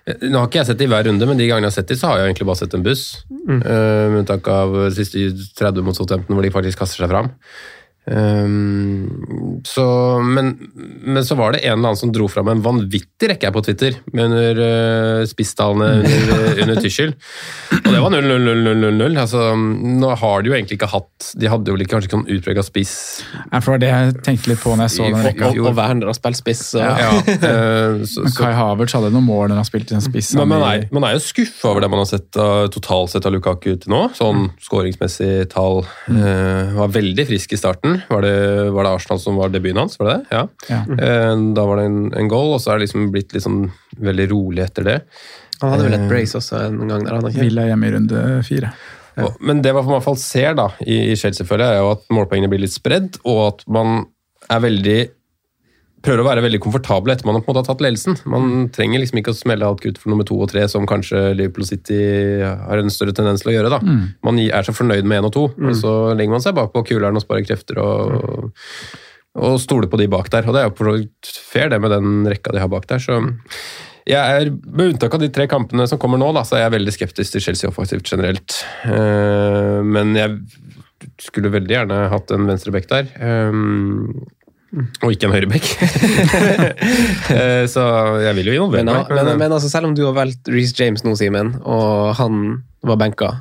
nå 0.08 0.40
har 0.40 0.48
ikke 0.48 0.62
jeg 0.62 0.70
sett 0.70 0.80
det 0.80 0.86
i 0.88 0.92
hver 0.92 1.08
runde, 1.10 1.28
men 1.28 1.40
de 1.40 1.48
gangene 1.50 1.68
jeg 1.68 1.74
har 1.74 1.78
sett 1.82 1.90
dem, 1.92 2.00
så 2.00 2.12
har 2.12 2.22
jeg 2.22 2.30
egentlig 2.30 2.48
bare 2.48 2.62
sett 2.62 2.76
en 2.78 2.86
buss. 2.86 3.02
Mm. 3.28 3.58
Uh, 3.60 4.06
med 4.14 4.22
unntak 4.22 4.48
av 4.52 4.78
siste 4.96 5.26
30 5.60 5.84
mot 5.84 5.98
Southampton, 5.98 6.38
hvor 6.38 6.46
de 6.46 6.54
faktisk 6.54 6.84
kaster 6.84 7.04
seg 7.04 7.12
fram. 7.12 7.34
Um, 8.08 9.62
så, 9.68 9.84
men, 10.24 10.54
men 11.04 11.26
så 11.26 11.36
var 11.36 11.52
det 11.52 11.64
en 11.66 11.74
eller 11.74 11.90
annen 11.92 12.00
som 12.00 12.12
dro 12.16 12.30
fram 12.32 12.48
en 12.52 12.64
vanvittig 12.64 13.32
rekke 13.34 13.50
her 13.50 13.56
på 13.56 13.64
Twitter 13.66 13.98
under 14.14 14.62
uh, 14.62 15.24
spisstallene 15.28 16.06
under, 16.06 16.46
under 16.64 16.82
Tyskjel. 16.84 17.16
Og 17.82 17.90
det 17.90 18.04
var 18.04 18.16
0-0-0-0-0. 18.16 19.20
Altså, 19.20 19.50
nå 19.58 20.14
har 20.22 20.44
de 20.44 20.52
jo 20.52 20.58
egentlig 20.58 20.78
ikke 20.80 20.92
hatt 20.92 21.32
De 21.40 21.50
hadde 21.52 21.72
jo 21.74 21.88
kanskje 21.88 22.10
ikke 22.10 22.20
sånn 22.20 22.38
utprega 22.38 22.64
spiss. 22.66 22.96
Ja, 23.52 23.62
for 23.64 23.74
det 23.74 23.74
var 23.74 23.84
det 23.84 23.92
jeg 23.92 24.26
tenkte 24.28 24.54
litt 24.54 24.64
på 24.64 24.76
når 24.76 24.88
jeg 24.88 24.96
så 24.98 25.10
den 25.10 25.28
rekka. 25.28 25.52
Og, 25.52 25.72
og 25.72 25.78
Werner 25.80 26.12
har 26.12 26.18
spilt 26.18 26.40
spiss. 26.40 26.64
Ja. 26.78 26.94
Ja, 27.02 27.12
uh, 27.18 28.06
så, 28.12 28.28
Men 28.28 28.38
Kai 28.38 28.54
Havertz 28.58 28.96
hadde 28.98 29.12
noen 29.16 29.28
mål 29.28 29.52
når 29.52 29.64
han 29.64 29.68
spilte 29.68 29.78
spilt 29.78 29.94
den 29.94 30.04
spiss. 30.06 30.34
men 30.38 30.50
man 30.50 30.64
er, 30.66 30.88
man 30.94 31.06
er 31.08 31.18
jo 31.18 31.24
skuffa 31.24 31.72
over 31.72 31.84
det 31.84 31.90
man 31.92 32.02
har 32.02 32.10
sett 32.10 32.40
uh, 32.40 32.66
totalt 32.74 33.14
sett 33.14 33.28
av 33.28 33.36
Lukaku 33.36 33.76
til 33.76 33.94
nå. 33.94 34.04
Sånn 34.18 34.50
skåringsmessig 34.64 35.48
tall. 35.54 35.84
Uh, 36.10 36.74
var 36.78 36.94
veldig 36.96 37.28
frisk 37.30 37.54
i 37.54 37.60
starten. 37.60 37.97
Var 38.10 38.26
det, 38.26 38.38
var 38.76 38.88
det 38.88 38.94
Arsenal 38.98 39.20
som 39.24 39.40
var 39.40 39.52
debuten 39.54 39.82
hans? 39.82 39.98
Var 40.00 40.10
det 40.10 40.16
det? 40.16 40.38
Ja. 40.38 40.44
Ja. 40.72 40.82
Eh, 40.98 41.34
da 41.58 41.66
var 41.70 41.82
det 41.82 41.88
en, 41.90 42.00
en 42.22 42.32
goal, 42.32 42.54
og 42.56 42.62
så 42.64 42.74
er 42.74 42.80
det 42.80 42.88
liksom 42.88 43.10
blitt 43.16 43.36
litt 43.36 43.46
sånn 43.46 43.66
veldig 43.98 44.30
rolig 44.34 44.64
etter 44.66 44.88
det. 44.88 45.00
Han 45.62 45.74
hadde 45.74 45.88
vel 45.88 45.98
et 45.98 46.08
brace 46.10 46.38
også 46.38 46.60
en 46.68 46.84
gang 46.86 47.06
der, 47.08 47.18
han? 47.18 47.34
Villa 47.34 47.66
hjemme 47.70 47.90
i 47.90 47.96
runde 47.96 48.24
fire. 48.46 48.72
Og, 49.18 49.40
men 49.42 49.64
det 49.66 49.74
man 49.74 49.88
i 49.88 49.96
hvert 49.96 50.06
fall 50.06 50.20
ser 50.22 50.54
da, 50.58 50.68
i, 50.86 51.00
i 51.12 51.16
Chelsea, 51.18 51.48
føler 51.48 51.66
jeg, 51.66 51.80
er 51.80 51.86
jo 51.86 51.94
at 51.96 52.04
målpoengene 52.14 52.52
blir 52.52 52.62
litt 52.62 52.76
spredd, 52.76 53.18
og 53.26 53.40
at 53.48 53.64
man 53.74 54.04
er 54.54 54.62
veldig 54.64 55.00
prøver 56.06 56.22
å 56.22 56.28
være 56.28 56.44
veldig 56.46 56.60
komfortable 56.64 57.14
etter 57.16 57.28
man 57.28 57.40
på 57.40 57.48
en 57.48 57.50
måte 57.50 57.64
har 57.64 57.68
tatt 57.72 57.82
ledelsen. 57.84 58.20
Man 58.30 58.68
trenger 58.76 59.02
liksom 59.02 59.20
ikke 59.22 59.34
å 59.34 59.38
smelle 59.38 59.68
alt 59.68 59.82
kutt 59.84 59.98
for 60.02 60.14
nummer 60.14 60.28
to 60.28 60.38
og 60.44 60.52
tre, 60.52 60.64
som 60.70 60.86
kanskje 60.90 61.34
Liverpool 61.34 61.68
City 61.68 61.98
har 62.44 62.82
en 62.82 62.94
større 62.94 63.16
tendens 63.18 63.44
til 63.44 63.52
å 63.52 63.58
gjøre. 63.58 63.74
da. 63.74 63.82
Man 64.28 64.40
er 64.44 64.68
så 64.68 64.76
fornøyd 64.78 65.10
med 65.10 65.22
én 65.22 65.30
og 65.30 65.34
to, 65.36 65.48
og 65.58 65.76
så 65.80 65.98
legger 66.14 66.38
man 66.38 66.46
seg 66.46 66.56
bakpå 66.58 66.86
kuleren 66.92 67.18
og 67.18 67.26
sparer 67.26 67.48
krefter 67.48 67.82
og, 67.82 68.48
og 69.42 69.60
stoler 69.64 69.90
på 69.92 70.00
de 70.02 70.10
bak 70.14 70.30
der. 70.34 70.48
Og 70.48 70.56
det 70.56 70.64
er 70.64 70.72
jo 70.72 71.04
fair, 71.52 71.74
det 71.74 71.82
med 71.82 71.96
den 71.96 72.24
rekka 72.30 72.56
de 72.56 72.64
har 72.64 72.72
bak 72.72 72.90
der. 72.90 73.04
så... 73.04 73.22
Jeg 74.08 74.40
er, 74.40 74.54
Med 74.72 74.94
unntak 74.94 75.18
av 75.18 75.20
de 75.20 75.28
tre 75.36 75.50
kampene 75.52 75.84
som 75.90 76.00
kommer 76.00 76.20
nå, 76.22 76.30
da, 76.32 76.46
så 76.48 76.56
er 76.56 76.62
jeg 76.64 76.78
veldig 76.78 76.94
skeptisk 76.96 77.34
til 77.34 77.44
Chelsea 77.44 77.68
offensivt 77.68 78.08
generelt. 78.08 78.62
Eh, 78.88 79.84
men 79.84 80.16
jeg 80.16 80.38
skulle 81.22 81.52
veldig 81.52 81.76
gjerne 81.76 81.98
hatt 82.14 82.32
en 82.32 82.48
venstrebekk 82.48 82.88
der. 82.88 83.10
Eh, 84.74 84.86
og 85.04 85.14
ikke 85.16 85.30
en 85.30 85.36
høyrebekk. 85.38 85.68
Eh, 87.28 87.66
så 87.70 87.82
jeg 88.24 88.36
vil 88.38 88.48
jo 88.50 88.54
involvere 88.58 88.86
Men, 88.86 88.94
meg. 89.02 89.10
men, 89.18 89.38
men 89.42 89.52
altså, 89.58 89.68
selv 89.72 89.90
om 89.90 89.96
du 89.98 90.04
har 90.06 90.14
valgt 90.16 90.48
Reece 90.52 90.76
James 90.80 91.04
nå, 91.04 91.12
Simen, 91.20 91.54
og 91.68 92.14
han 92.20 92.62
var 92.88 93.00
benka 93.02 93.34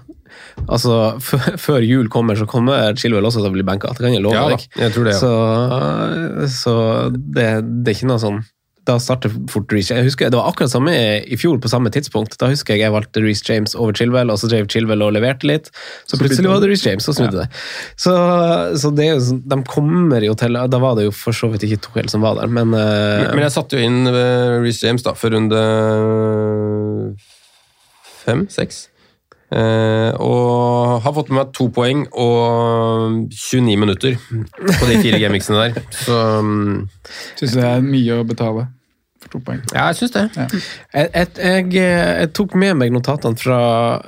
Altså, 0.67 1.17
Før 1.21 1.85
jul 1.85 2.09
kommer, 2.13 2.37
så 2.39 2.47
kommer 2.51 2.97
Chilwell 2.99 3.25
også 3.29 3.43
til 3.43 3.51
å 3.51 3.55
bli 3.55 3.65
benka. 3.67 3.93
Det 3.95 4.03
kan 4.07 4.15
jeg 4.17 4.25
love 4.25 4.35
Ja 4.37 4.47
deg. 4.55 4.65
jeg 4.81 4.95
tror 4.95 5.07
det, 5.07 5.15
ja. 5.15 5.21
Så, 5.21 6.51
så 6.57 6.75
det, 7.15 7.47
det 7.85 7.93
er 7.93 7.99
ikke 7.99 8.11
noe 8.11 8.23
sånn 8.23 8.41
Da 8.87 8.97
starter 9.03 9.33
fort 9.51 9.73
Reece 9.75 9.97
Jeg 9.97 10.07
husker 10.07 10.31
Det 10.31 10.39
var 10.39 10.51
akkurat 10.51 10.71
samme 10.71 10.95
i 10.95 11.39
fjor, 11.41 11.59
på 11.63 11.71
samme 11.71 11.91
tidspunkt. 11.95 12.37
Da 12.41 12.51
husker 12.53 12.77
jeg 12.77 12.87
jeg 12.87 12.95
valgte 12.95 13.23
Reece 13.25 13.47
James 13.49 13.75
over 13.75 13.97
Chilwell, 13.97 14.31
og 14.31 14.39
så 14.41 14.51
drev 14.51 14.69
Chilwell 14.73 15.03
og 15.03 15.15
leverte 15.17 15.49
litt. 15.49 15.71
Så 16.07 16.19
plutselig 16.21 16.51
var 16.51 16.63
det 16.63 16.71
Reece 16.71 16.91
James, 16.91 17.09
og 17.11 17.19
snudde 17.19 17.45
det. 17.45 17.49
Så, 17.99 18.15
så 18.79 18.93
det 18.95 19.09
er 19.09 19.15
jo 19.17 19.23
sånn 19.29 19.43
De 19.51 19.61
kommer 19.69 20.25
jo 20.25 20.37
til 20.39 20.59
Da 20.71 20.83
var 20.83 20.99
det 20.99 21.09
jo 21.09 21.15
for 21.15 21.37
så 21.37 21.51
vidt 21.53 21.67
ikke 21.67 21.83
Tuchel 21.89 22.11
som 22.13 22.25
var 22.25 22.39
der, 22.39 22.51
men, 22.51 22.75
uh, 22.75 23.27
Men, 23.33 23.45
jeg 23.47 23.55
satte 23.57 23.79
jo 23.79 23.87
inn 23.87 24.07
uh, 24.09 24.59
Reece 24.63 24.87
James 24.87 25.07
da, 25.07 25.17
for 25.19 25.35
runde 25.35 25.63
fem, 28.27 28.47
seks. 28.51 28.87
Eh, 29.47 30.11
og 30.19 31.03
har 31.05 31.13
fått 31.15 31.29
med 31.31 31.39
meg 31.39 31.53
to 31.55 31.69
poeng 31.71 32.03
og 32.11 33.29
29 33.31 33.77
minutter 33.79 34.17
på 34.19 34.89
de 34.91 34.97
fire 35.05 35.21
gamingsene 35.23 35.69
der. 35.69 35.85
Så 35.95 36.17
mm, 36.43 36.81
Syns 37.39 37.55
det 37.55 37.69
er 37.69 37.87
mye 37.87 38.19
å 38.19 38.27
betale 38.27 38.67
to 39.33 39.41
poeng. 39.45 39.63
ja, 39.73 39.89
jeg 39.91 39.99
syns 40.01 40.15
det. 40.15 40.25
Jeg, 40.37 41.11
jeg, 41.13 41.31
jeg, 41.37 41.67
jeg 41.77 42.33
tok 42.37 42.57
med 42.59 42.77
meg 42.81 42.93
notatene 42.95 43.39
fra 43.39 43.59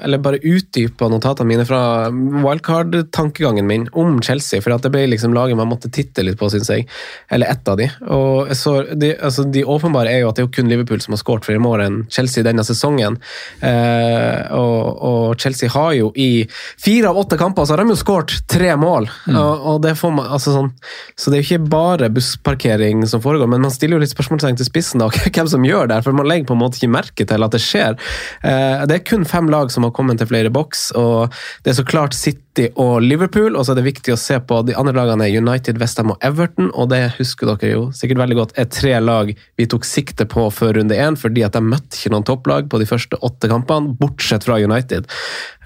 Eller 0.04 0.20
bare 0.22 0.40
utdypa 0.42 1.08
notatene 1.10 1.48
mine 1.48 1.66
fra 1.68 1.80
wildcard-tankegangen 2.12 3.66
min 3.68 3.88
om 3.92 4.18
Chelsea. 4.24 4.62
For 4.64 4.74
det 4.74 4.92
ble 4.94 5.06
liksom 5.12 5.34
laget 5.36 5.58
man 5.58 5.70
måtte 5.70 5.90
titte 5.92 6.24
litt 6.24 6.38
på, 6.40 6.50
syns 6.52 6.70
jeg. 6.72 6.86
Eller 7.32 7.52
ett 7.52 7.68
av 7.68 7.78
de. 7.80 7.88
Og 8.14 8.52
så, 8.56 8.78
de, 8.94 9.14
altså, 9.16 9.44
de 9.48 9.64
åpenbare 9.64 10.12
er 10.12 10.22
jo 10.22 10.30
at 10.30 10.38
det 10.38 10.44
er 10.44 10.48
jo 10.48 10.54
kun 10.58 10.70
Liverpool 10.70 11.02
som 11.04 11.16
har 11.16 11.22
skåret 11.22 11.48
flere 11.48 11.62
mål 11.62 11.84
enn 11.84 11.98
Chelsea 12.12 12.46
denne 12.46 12.64
sesongen. 12.66 13.18
Eh, 13.64 14.54
og, 14.56 15.02
og 15.08 15.40
Chelsea 15.40 15.70
har 15.72 15.94
jo 15.98 16.12
i 16.18 16.46
fire 16.80 17.10
av 17.10 17.20
åtte 17.20 17.38
kamper 17.40 17.66
så 17.66 17.74
har 17.74 17.82
de 17.82 17.94
jo 17.94 17.98
skåret 17.98 18.34
tre 18.50 18.74
mål. 18.80 19.08
Og, 19.32 19.66
og 19.72 19.82
det 19.84 19.94
får 19.98 20.14
man, 20.14 20.28
altså 20.36 20.54
sånn, 20.54 20.72
så 21.18 21.30
det 21.30 21.38
er 21.38 21.42
jo 21.42 21.48
ikke 21.48 21.70
bare 21.72 22.10
bussparkering 22.12 23.04
som 23.08 23.22
foregår, 23.24 23.50
men 23.50 23.64
man 23.64 23.74
stiller 23.74 23.98
jo 23.98 24.04
litt 24.04 24.14
spørsmålstegn 24.14 24.58
til 24.60 24.68
spissen 24.68 25.02
da, 25.02 25.07
hvem 25.34 25.48
som 25.50 25.64
gjør 25.66 25.88
det, 25.90 26.02
for 26.04 26.16
man 26.16 26.28
legger 26.28 26.48
på 26.50 26.56
en 26.56 26.62
måte 26.62 26.80
ikke 26.80 26.92
merke 26.92 27.26
til 27.28 27.46
at 27.46 27.54
det 27.54 27.62
skjer. 27.62 27.96
Eh, 28.42 28.86
Det 28.88 28.98
er 28.98 29.06
kun 29.06 29.24
fem 29.28 29.48
lag 29.52 29.70
som 29.74 29.86
har 29.86 29.94
kommet 29.96 30.18
til 30.18 30.28
flere 30.30 30.52
boks, 30.52 30.90
og 30.98 31.32
det 31.64 31.72
er 31.72 31.78
så 31.80 31.86
klart 31.86 32.16
City 32.16 32.68
og 32.74 33.02
Liverpool, 33.04 33.54
og 33.56 33.64
så 33.64 33.72
er 33.72 33.80
det 33.80 33.86
viktig 33.86 34.14
å 34.14 34.18
se 34.18 34.38
på 34.42 34.60
de 34.66 34.74
andre 34.78 34.96
lagene 34.96 35.28
er 35.28 35.36
United, 35.38 35.78
Westham 35.78 36.10
og 36.14 36.18
Everton, 36.26 36.72
og 36.74 36.90
det 36.90 37.14
husker 37.18 37.52
dere 37.52 37.72
jo 37.72 37.84
sikkert 37.94 38.22
veldig 38.24 38.38
godt, 38.40 38.56
er 38.58 38.70
tre 38.72 38.96
lag 39.00 39.30
vi 39.58 39.66
tok 39.70 39.86
sikte 39.86 40.26
på 40.28 40.48
før 40.54 40.80
runde 40.80 40.98
én, 40.98 41.18
fordi 41.18 41.44
at 41.46 41.54
de 41.54 41.62
møtte 41.62 41.98
ikke 41.98 42.12
noen 42.14 42.26
topplag 42.26 42.68
på 42.70 42.80
de 42.82 42.88
første 42.90 43.18
åtte 43.22 43.50
kampene, 43.50 43.94
bortsett 43.98 44.46
fra 44.48 44.58
United. 44.58 45.06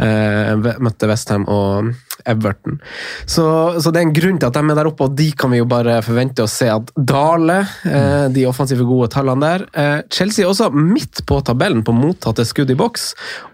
Eh, 0.03 0.53
møtte 0.83 1.09
Westham 1.09 1.49
og 1.49 1.93
Everton. 2.29 2.79
Så, 3.27 3.45
så 3.83 3.93
det 3.93 4.01
er 4.01 4.07
en 4.09 4.15
grunn 4.17 4.41
til 4.41 4.49
at 4.49 4.59
de 4.59 4.63
er 4.63 4.79
der 4.79 4.91
oppe, 4.91 5.09
og 5.09 5.17
de 5.19 5.29
kan 5.39 5.53
vi 5.53 5.61
jo 5.61 5.69
bare 5.69 6.01
forvente 6.05 6.45
å 6.45 6.51
se 6.51 6.69
at 6.73 6.93
dale, 6.97 7.63
eh, 7.89 8.27
de 8.35 8.47
offensive 8.49 8.87
gode 8.89 9.11
tallene 9.15 9.43
der. 9.43 9.67
Eh, 9.73 9.99
Chelsea 10.13 10.45
er 10.45 10.53
også 10.53 10.71
midt 10.75 11.25
på 11.29 11.41
tabellen 11.47 11.85
på 11.87 11.95
mottatte 11.97 12.47
skudd 12.49 12.73
i 12.73 12.79
boks, 12.79 13.13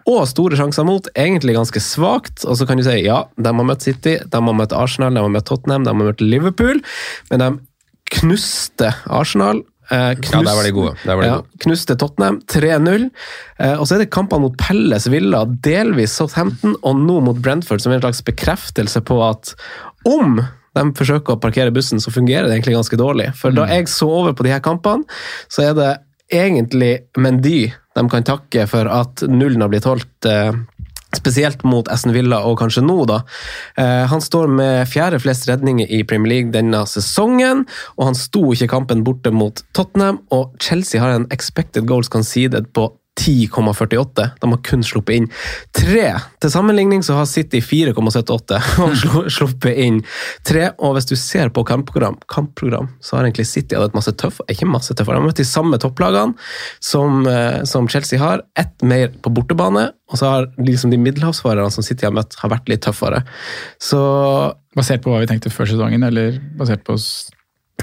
og 0.08 0.26
store 0.30 0.58
sjanser 0.58 0.86
mot. 0.88 1.08
Egentlig 1.18 1.56
ganske 1.56 1.82
svakt. 1.82 2.44
Og 2.48 2.58
så 2.58 2.66
kan 2.68 2.80
du 2.80 2.86
si 2.86 3.00
ja, 3.04 3.22
de 3.36 3.52
har 3.52 3.66
møtt 3.66 3.84
City, 3.84 4.18
de 4.24 4.42
har 4.44 4.56
møtt 4.56 4.76
Arsenal, 4.76 5.14
de 5.14 5.24
har 5.24 5.32
møtt 5.32 5.48
Tottenham, 5.48 5.84
de 5.84 5.92
har 5.92 5.98
møtt 6.00 6.24
Liverpool, 6.24 6.80
men 7.32 7.44
de 7.44 7.50
knuste 8.18 8.92
Arsenal. 9.12 9.62
Eh, 9.90 10.10
Ja, 10.14 10.42
der 10.42 10.58
var 10.58 10.66
de 10.66 10.74
gode. 10.76 10.94
Var 11.04 11.22
de 11.22 11.30
ja, 11.30 11.38
gode. 11.40 11.62
knuste 11.64 11.96
Tottenham 11.98 12.40
3-0. 12.50 13.08
Eh, 13.58 13.74
og 13.74 13.86
så 13.86 13.96
er 13.96 14.04
det 14.04 14.10
kampene 14.14 14.46
mot 14.46 14.58
Pelles 14.60 15.08
Villa, 15.12 15.44
delvis 15.64 16.18
Southampton, 16.18 16.76
og 16.82 17.02
nå 17.02 17.20
mot 17.24 17.40
Brentford, 17.42 17.82
som 17.84 17.92
er 17.92 18.00
en 18.00 18.06
slags 18.08 18.22
bekreftelse 18.26 19.02
på 19.08 19.20
at 19.26 19.54
om 20.08 20.40
de 20.78 20.84
forsøker 20.94 21.34
å 21.34 21.40
parkere 21.42 21.72
bussen, 21.74 21.98
så 21.98 22.12
fungerer 22.14 22.46
det 22.46 22.58
egentlig 22.58 22.76
ganske 22.76 22.98
dårlig. 23.00 23.32
For 23.38 23.54
da 23.54 23.66
jeg 23.70 23.88
så 23.90 24.06
over 24.20 24.36
på 24.36 24.46
de 24.46 24.52
her 24.54 24.62
kampene, 24.62 25.08
så 25.50 25.70
er 25.70 25.74
det 25.78 25.90
egentlig 26.28 26.92
Mendy 27.16 27.72
de 27.98 28.08
kan 28.12 28.26
takke 28.26 28.66
for 28.70 28.86
at 28.92 29.24
nullen 29.26 29.64
har 29.64 29.70
blitt 29.72 29.88
holdt. 29.88 30.28
Eh, 30.28 30.52
Spesielt 31.16 31.62
mot 31.64 31.88
Aston 31.88 32.12
Villa, 32.12 32.42
og 32.44 32.58
kanskje 32.60 32.82
nå, 32.84 32.98
da. 33.08 33.22
Eh, 33.80 34.04
han 34.10 34.20
står 34.20 34.50
med 34.52 34.88
fjerde 34.92 35.20
flest 35.22 35.48
redninger 35.48 35.88
i 35.88 36.02
Premier 36.04 36.34
League 36.34 36.52
denne 36.52 36.82
sesongen, 36.90 37.64
og 37.96 38.10
han 38.10 38.18
sto 38.18 38.42
ikke 38.52 38.68
kampen 38.74 39.06
borte 39.06 39.32
mot 39.32 39.62
Tottenham, 39.72 40.20
og 40.34 40.52
Chelsea 40.60 41.00
har 41.00 41.14
en 41.16 41.28
expected 41.32 41.88
goals 41.88 42.12
conceded 42.12 42.68
på 42.76 42.90
10,48. 43.18 44.26
De 44.40 44.50
har 44.52 44.60
kun 44.66 44.84
sluppet 44.86 45.18
inn 45.18 45.28
tre. 45.76 46.12
Til 46.42 46.52
sammenligning 46.52 47.02
så 47.06 47.18
har 47.18 47.28
City 47.30 47.60
4,78 47.64 48.60
og 48.84 49.30
sluppet 49.32 49.80
inn 49.84 50.00
tre. 50.46 50.68
Og 50.78 50.96
hvis 50.96 51.10
du 51.10 51.16
ser 51.18 51.52
på 51.54 51.64
kampprogram, 51.68 52.18
kampprogram 52.30 52.92
så 53.04 53.18
har 53.18 53.26
egentlig 53.26 53.48
City 53.50 53.78
hatt 53.78 53.96
masse 53.98 54.14
tøff, 54.20 54.40
ikke 54.50 54.68
masse 54.70 54.94
tøffere, 54.94 55.18
de 55.18 55.24
har 55.24 55.30
møtt 55.30 55.42
de 55.42 55.48
samme 55.48 55.80
topplagene 55.82 56.36
som, 56.84 57.24
eh, 57.26 57.64
som 57.68 57.90
Chelsea 57.90 58.20
har. 58.22 58.44
Ett 58.58 58.86
mer 58.86 59.10
på 59.22 59.32
bortebane, 59.34 59.88
og 60.08 60.20
så 60.20 60.32
har 60.32 60.48
liksom 60.62 60.94
de 60.94 61.02
middelhavsfarerne 61.02 61.74
som 61.74 61.86
City 61.86 62.06
har 62.06 62.14
møtt, 62.14 62.38
har 62.40 62.54
vært 62.54 62.70
litt 62.70 62.86
tøffere. 62.86 63.24
Så 63.82 63.98
Basert 64.78 65.02
på 65.02 65.10
hva 65.10 65.22
vi 65.22 65.26
tenkte 65.30 65.50
før 65.50 65.66
sesongen, 65.66 66.04
eller 66.06 66.38
basert 66.58 66.84
på. 66.86 66.94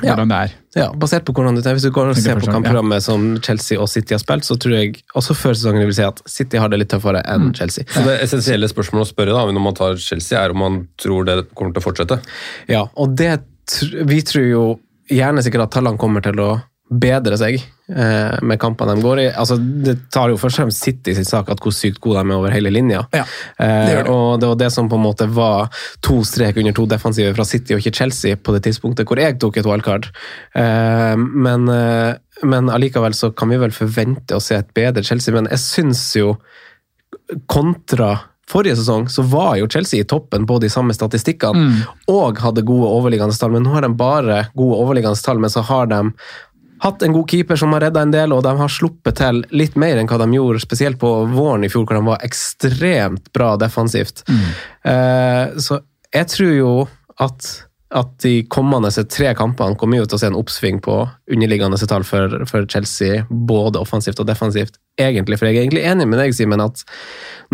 Hvordan 0.02 0.32
det 0.32 0.38
er? 0.44 0.54
Ja, 0.76 0.88
basert 1.00 1.24
på 1.28 1.34
hvordan 1.36 1.56
du 1.56 1.62
tenker. 1.62 1.80
Hvis 1.80 1.88
du 1.88 1.94
går 1.96 2.12
og 2.12 2.18
ser 2.20 2.40
på 2.40 2.50
kampprogrammet 2.52 3.00
ja. 3.00 3.06
som 3.06 3.28
Chelsea 3.46 3.80
og 3.80 3.88
City 3.92 4.16
har 4.16 4.22
spilt, 4.22 4.48
så 4.48 4.58
tror 4.60 4.76
jeg 4.76 4.98
også 5.16 5.36
før 5.38 5.56
sesongen 5.56 5.88
vil 5.88 5.96
si 5.96 6.04
at 6.04 6.20
City 6.30 6.60
har 6.60 6.72
det 6.72 6.82
litt 6.82 6.92
tøffere 6.92 7.22
enn 7.32 7.54
Chelsea. 7.56 7.88
Så 7.94 8.04
det 8.08 8.18
essensielle 8.26 8.70
spørsmålet 8.72 9.08
å 9.08 9.12
spørre 9.14 9.38
da, 9.38 9.46
når 9.56 9.66
man 9.70 9.78
tar 9.78 10.00
Chelsea, 10.02 10.42
er 10.42 10.52
om 10.52 10.62
man 10.66 10.82
tror 11.02 11.28
det 11.30 11.38
kommer 11.54 11.76
til 11.76 11.84
å 11.84 11.88
fortsette. 11.88 12.20
Ja, 12.72 12.86
og 12.94 13.16
det 13.20 13.38
Vi 14.06 14.20
tror 14.22 14.44
jo 14.46 14.66
gjerne 15.10 15.42
sikkert 15.42 15.64
at 15.66 15.78
tallene 15.80 15.98
kommer 15.98 16.22
til 16.22 16.38
å 16.44 16.52
bedre 16.86 17.40
seg 17.40 17.64
med 17.86 18.58
kampene 18.58 18.96
de 18.98 19.04
går 19.06 19.20
i. 19.22 19.26
Altså, 19.38 19.60
det 19.60 19.94
tar 20.14 20.32
jo 20.32 20.40
først 20.42 20.58
og 20.58 20.64
fremst 20.64 20.82
City 20.88 21.14
sin 21.14 21.28
sak 21.28 21.52
at 21.54 21.60
hvor 21.62 21.74
sykt 21.76 22.00
gode 22.02 22.24
de 22.24 22.34
er 22.34 22.40
over 22.40 22.54
hele 22.56 22.72
linja. 22.74 23.04
Ja, 23.14 23.26
det 23.60 23.92
gjør 23.92 24.08
det. 24.08 24.16
og 24.16 24.40
det 24.42 24.50
var 24.50 24.60
det 24.64 24.70
som 24.74 24.90
på 24.90 24.98
en 24.98 25.06
måte 25.06 25.28
var 25.30 25.70
to 26.06 26.18
strek 26.26 26.58
under 26.58 26.74
to 26.74 26.88
defensive 26.90 27.36
fra 27.38 27.46
City 27.46 27.76
og 27.76 27.84
ikke 27.84 27.94
Chelsea 28.00 28.40
på 28.42 28.56
det 28.56 28.64
tidspunktet 28.66 29.06
hvor 29.06 29.22
jeg 29.22 29.38
tok 29.38 29.62
et 29.62 29.70
wildcard. 29.70 30.10
Eh, 30.58 31.16
men, 31.16 31.70
eh, 31.70 32.18
men 32.44 32.74
allikevel 32.74 33.14
så 33.14 33.30
kan 33.38 33.54
vi 33.54 33.62
vel 33.62 33.76
forvente 33.76 34.38
å 34.38 34.44
se 34.44 34.58
et 34.58 34.74
bedre 34.74 35.06
Chelsea, 35.06 35.36
men 35.36 35.50
jeg 35.54 35.62
syns 35.62 36.08
jo 36.18 36.36
kontra 37.52 38.16
forrige 38.50 38.78
sesong 38.78 39.08
så 39.10 39.24
var 39.26 39.56
jo 39.58 39.70
Chelsea 39.72 40.04
i 40.04 40.08
toppen 40.08 40.46
på 40.46 40.60
de 40.62 40.70
samme 40.70 40.94
statistikkene 40.94 41.86
og 42.12 42.42
hadde 42.44 42.66
gode 42.68 42.92
overliggende 42.94 43.38
tall, 43.40 43.56
men 43.56 43.66
nå 43.66 43.74
har 43.74 43.86
de 43.86 43.94
bare 43.98 44.44
gode 44.54 44.82
overliggende 44.84 45.22
tall, 45.26 45.42
men 45.42 45.54
så 45.54 45.64
har 45.66 45.90
de 45.90 46.02
hatt 46.84 47.04
en 47.06 47.14
god 47.14 47.30
keeper 47.32 47.60
som 47.60 47.74
har 47.76 47.86
redda 47.86 48.04
en 48.06 48.14
del, 48.14 48.34
og 48.36 48.44
de 48.46 48.56
har 48.60 48.72
sluppet 48.72 49.20
til 49.20 49.44
litt 49.56 49.78
mer 49.80 50.00
enn 50.00 50.10
hva 50.10 50.20
de 50.22 50.30
gjorde, 50.36 50.64
spesielt 50.64 51.00
på 51.02 51.12
våren 51.32 51.66
i 51.66 51.72
fjor, 51.72 51.86
hvor 51.88 52.00
de 52.00 52.10
var 52.10 52.26
ekstremt 52.26 53.32
bra 53.36 53.54
defensivt. 53.62 54.26
Eh, 54.84 55.56
så 55.62 55.80
jeg 56.16 56.32
tror 56.32 56.52
jo 56.54 56.74
at, 57.24 57.48
at 57.96 58.12
de 58.24 58.34
kommende 58.52 58.92
tre 59.12 59.32
kampene 59.38 59.78
kommer 59.80 60.02
jo 60.02 60.08
til 60.10 60.18
å 60.18 60.22
se 60.22 60.30
en 60.32 60.40
oppsving 60.40 60.82
på 60.84 60.98
underliggende 61.32 61.80
tall 61.88 62.06
for, 62.08 62.42
for 62.50 62.68
Chelsea, 62.72 63.24
både 63.30 63.80
offensivt 63.82 64.20
og 64.20 64.28
defensivt, 64.30 64.80
egentlig. 65.00 65.40
For 65.40 65.50
jeg 65.50 65.58
er 65.58 65.66
egentlig 65.66 65.86
enig 65.88 66.10
med 66.12 66.22
deg, 66.22 66.36
Simen, 66.36 66.64
at 66.64 66.84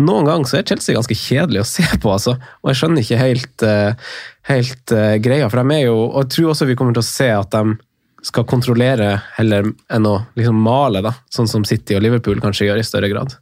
noen 0.02 0.28
ganger 0.28 0.50
så 0.50 0.60
er 0.60 0.66
Chelsea 0.68 0.98
ganske 0.98 1.18
kjedelig 1.18 1.62
å 1.62 1.70
se 1.76 1.86
på, 2.02 2.10
altså. 2.10 2.36
Og 2.62 2.72
jeg 2.72 2.82
skjønner 2.82 3.06
ikke 3.06 3.22
helt, 3.22 3.66
eh, 3.66 4.12
helt 4.50 4.96
uh, 4.98 5.14
greia, 5.22 5.48
for 5.48 5.62
de 5.62 5.78
er 5.78 5.86
jo 5.86 5.96
Og 6.08 6.24
jeg 6.24 6.34
tror 6.34 6.52
også 6.52 6.66
vi 6.66 6.76
kommer 6.78 6.96
til 6.96 7.04
å 7.04 7.12
se 7.12 7.30
at 7.30 7.54
de 7.54 7.76
skal 8.22 8.46
kontrollere 8.46 9.16
heller 9.36 9.66
enn 9.90 10.06
å 10.06 10.16
liksom 10.38 10.58
male, 10.62 11.02
da. 11.02 11.14
Sånn 11.32 11.48
som 11.50 11.64
City 11.66 11.96
og 11.98 12.04
Liverpool 12.04 12.40
kanskje 12.42 12.68
gjør 12.68 12.78
i 12.82 12.86
større 12.86 13.10
grad. 13.10 13.34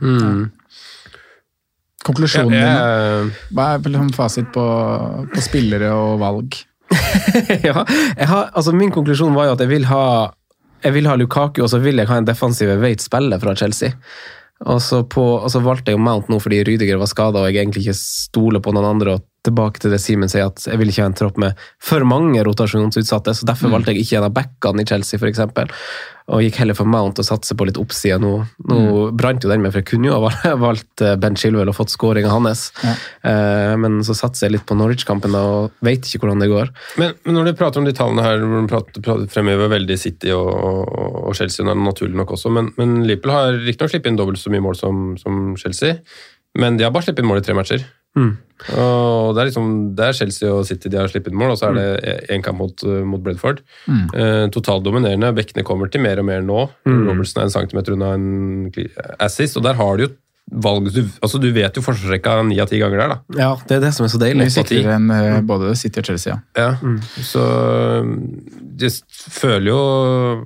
Mm. 0.00 0.50
Konklusjonen 2.04 2.52
Jeg- 2.52 2.68
din? 2.68 3.32
Hva 3.56 3.66
er 3.74 3.82
liksom 3.88 4.12
fasit 4.14 4.52
på, 4.52 4.64
på 5.32 5.40
spillere 5.42 5.90
og 5.96 6.18
valg? 6.20 6.54
ja, 7.64 7.84
jeg 8.18 8.28
har, 8.28 8.50
altså 8.54 8.74
min 8.76 8.92
konklusjon 8.92 9.34
var 9.34 9.48
jo 9.48 9.54
at 9.56 9.62
jeg 9.64 9.72
vil 9.72 9.86
ha 9.88 10.04
jeg 10.84 10.92
vil 10.92 11.06
ha 11.08 11.14
Lukaku, 11.16 11.62
og 11.64 11.70
så 11.72 11.78
vil 11.80 11.96
jeg 11.96 12.10
ha 12.10 12.18
en 12.20 12.26
defensive 12.28 12.74
veit 12.76 13.00
spiller 13.00 13.40
fra 13.40 13.54
Chelsea. 13.56 13.94
Og 14.68 14.82
så, 14.84 15.00
på, 15.08 15.22
og 15.40 15.48
så 15.50 15.62
valgte 15.64 15.90
jeg 15.90 15.96
jo 15.96 16.02
Mount 16.04 16.28
nå 16.28 16.36
fordi 16.44 16.60
Rydiger 16.68 17.00
var 17.00 17.08
skada 17.08 17.40
og 17.40 17.48
jeg 17.48 17.62
egentlig 17.62 17.86
ikke 17.86 17.96
stoler 17.96 18.60
på 18.60 18.74
noen 18.76 18.90
andre. 18.92 19.14
og 19.16 19.24
tilbake 19.44 19.82
til 19.82 19.92
det 19.92 20.00
Simen 20.02 20.30
sier, 20.32 20.48
at 20.48 20.64
jeg 20.66 20.80
vil 20.80 20.90
ikke 20.90 21.04
ha 21.04 21.10
en 21.10 21.18
tropp 21.18 21.38
med 21.40 21.60
for 21.82 22.04
mange 22.08 22.42
rotasjonsutsatte. 22.46 23.36
så 23.36 23.46
Derfor 23.48 23.72
valgte 23.72 23.92
jeg 23.92 24.04
ikke 24.04 24.18
en 24.20 24.28
av 24.28 24.34
backene 24.34 24.84
i 24.84 24.88
Chelsea, 24.88 25.20
f.eks. 25.20 25.42
Og 26.32 26.40
gikk 26.40 26.56
heller 26.62 26.76
for 26.76 26.88
Mount 26.88 27.18
og 27.20 27.26
satse 27.26 27.52
på 27.52 27.66
litt 27.68 27.76
oppside. 27.76 28.16
Nå, 28.22 28.30
nå 28.70 28.78
brant 29.12 29.44
jo 29.44 29.50
den 29.50 29.60
med, 29.60 29.74
for 29.74 29.82
jeg 29.82 29.88
kunne 29.90 30.08
jo 30.08 30.16
ha 30.16 30.54
valgt 30.66 31.04
eh, 31.04 31.18
Ben 31.20 31.36
Chilwell 31.36 31.68
og 31.68 31.76
fått 31.76 31.92
skåringa 31.92 32.30
hans. 32.32 32.70
Ja. 32.80 32.94
Eh, 33.28 33.72
men 33.80 33.98
så 34.08 34.16
satser 34.16 34.46
jeg 34.46 34.54
litt 34.56 34.64
på 34.68 34.76
Norwich-kampen 34.78 35.36
og 35.36 35.74
veit 35.84 36.08
ikke 36.08 36.22
hvordan 36.24 36.40
det 36.40 36.48
går. 36.52 36.72
Men, 37.02 37.12
men 37.28 37.36
når 37.36 37.50
du 37.50 37.58
prater 37.58 37.82
om 37.82 37.88
de 37.88 37.92
tallene 37.96 38.24
her, 38.24 38.40
hvor 38.40 38.64
du 38.64 38.70
prater, 38.72 39.04
prater, 39.04 39.28
fremhever 39.34 39.68
veldig 39.74 39.98
City 40.00 40.32
og, 40.32 40.48
og, 40.48 41.18
og 41.28 41.36
Chelsea, 41.36 41.66
naturlig 41.68 42.16
nok 42.22 42.32
også, 42.38 42.52
men, 42.56 42.72
men 42.80 43.02
Liverpool 43.04 43.34
har 43.34 43.60
riktignok 43.60 43.92
sluppet 43.92 44.08
inn 44.14 44.20
dobbelt 44.20 44.40
så 44.40 44.54
mye 44.54 44.64
mål 44.64 44.80
som, 44.80 45.04
som 45.20 45.44
Chelsea, 45.60 46.00
men 46.56 46.80
de 46.80 46.86
har 46.86 46.94
bare 46.94 47.04
sluppet 47.04 47.20
inn 47.20 47.28
mål 47.28 47.42
i 47.42 47.44
tre 47.44 47.58
matcher. 47.58 47.84
Mm. 48.14 48.32
Og 48.78 49.34
det 49.34 49.42
er 49.42 49.48
liksom, 49.48 49.70
det 49.98 50.04
er 50.06 50.16
Chelsea 50.16 50.48
og 50.48 50.62
City 50.68 50.88
de 50.88 51.00
har 51.00 51.10
sluppet 51.10 51.34
mål, 51.36 51.52
og 51.52 51.58
så 51.60 51.68
er 51.68 51.74
det 51.76 52.14
én 52.32 52.44
kamp 52.44 52.60
mot, 52.62 52.84
mot 53.04 53.22
Brentford. 53.22 53.60
Eh, 53.90 54.46
totalt 54.54 54.86
dominerende. 54.86 55.32
Bekkene 55.36 55.66
kommer 55.66 55.90
til 55.90 56.04
mer 56.04 56.22
og 56.22 56.28
mer 56.28 56.44
nå. 56.46 56.60
Robertson 56.86 57.42
er 57.42 57.48
en 57.48 57.56
centimeter 57.56 57.96
unna 57.96 58.14
en 58.14 58.70
assist, 59.18 59.58
og 59.58 59.66
der 59.66 59.76
har 59.80 59.98
du 59.98 60.06
jo 60.06 60.12
valg 60.52 60.90
du, 60.92 61.00
altså 61.24 61.38
du 61.40 61.46
vet 61.56 61.74
jo 61.76 61.82
forsvarsrekka 61.82 62.34
ni 62.46 62.58
av 62.60 62.68
ti 62.68 62.78
ganger 62.78 63.00
der, 63.00 63.14
da. 63.14 63.38
Ja, 63.40 63.48
det 63.68 63.78
er 63.78 63.80
det 63.86 63.92
som 63.96 64.04
er 64.04 64.10
så 64.12 64.20
deilig. 64.20 64.44
Mye 64.44 64.52
sikrere 64.52 64.98
enn 64.98 65.08
uh, 65.10 65.38
både 65.46 65.72
City 65.80 66.02
og 66.02 66.10
Chelsea, 66.10 66.36
ja. 66.36 66.66
Ja, 66.76 66.94
så 67.24 67.44
jeg 68.80 68.90
føler 69.30 69.68
jo 69.70 69.80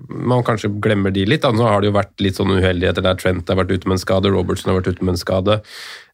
Man 0.09 0.45
kanskje 0.47 0.71
glemmer 0.85 1.13
de 1.15 1.25
litt. 1.29 1.43
da. 1.43 1.51
Nå 1.53 1.65
har 1.67 1.81
det 1.83 1.91
jo 1.91 1.97
vært 1.97 2.15
litt 2.25 2.39
sånn 2.39 2.53
uheldigheter 2.55 3.05
der 3.05 3.19
Trent 3.21 3.49
har 3.51 3.59
vært 3.59 3.73
ute 3.75 3.89
med 3.89 3.97
en 3.99 4.03
skade, 4.05 4.31
Robertson 4.33 4.71
har 4.73 4.81
vært 4.81 4.93
ute 4.95 5.05
med 5.05 5.17
en 5.17 5.23
skade. 5.23 5.59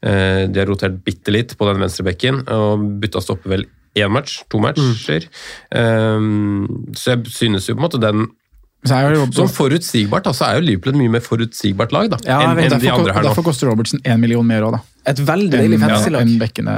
Uh, 0.04 0.44
De 0.48 0.60
har 0.62 0.70
rotert 0.70 1.00
bitte 1.04 1.34
litt 1.34 1.56
på 1.58 1.68
den 1.68 1.82
venstre 1.82 2.06
bekken 2.08 2.44
og 2.50 2.86
bytta 3.02 3.22
stopper 3.24 3.56
vel 3.56 3.66
én 3.94 4.10
match, 4.10 4.40
to 4.50 4.58
matcher. 4.58 5.28
Eh, 5.70 6.24
Så 6.98 7.12
jeg 7.14 7.26
synes 7.30 7.68
jo 7.68 7.76
på 7.76 7.78
en 7.78 7.86
måte 7.86 8.00
den 8.02 8.24
Så 8.84 8.92
er 8.98 9.14
jo, 9.16 9.26
Som 9.32 9.48
forutsigbart, 9.48 10.26
altså 10.28 10.44
er 10.50 10.58
jo 10.60 10.66
Liverpool 10.66 10.92
et 10.92 10.98
mye 11.00 11.12
mer 11.16 11.22
forutsigbart 11.24 11.92
lag 11.96 12.10
da, 12.12 12.18
Ja, 12.26 12.40
enn 12.44 12.58
en 12.58 12.80
de 12.80 12.90
andre 12.92 13.14
her 13.14 13.22
nå. 13.22 13.28
derfor 13.30 13.46
koster 13.46 13.70
Robertsen 13.70 14.00
én 14.04 14.18
million 14.20 14.44
mer 14.46 14.62
òg, 14.66 14.72
da. 14.76 14.80
Et 15.06 15.16
veldig 15.24 15.50
deilig 15.54 15.78
Enn 15.80 15.86
fantasy-lag. 15.88 16.20
enn 16.26 16.38
bekkene 16.38 16.74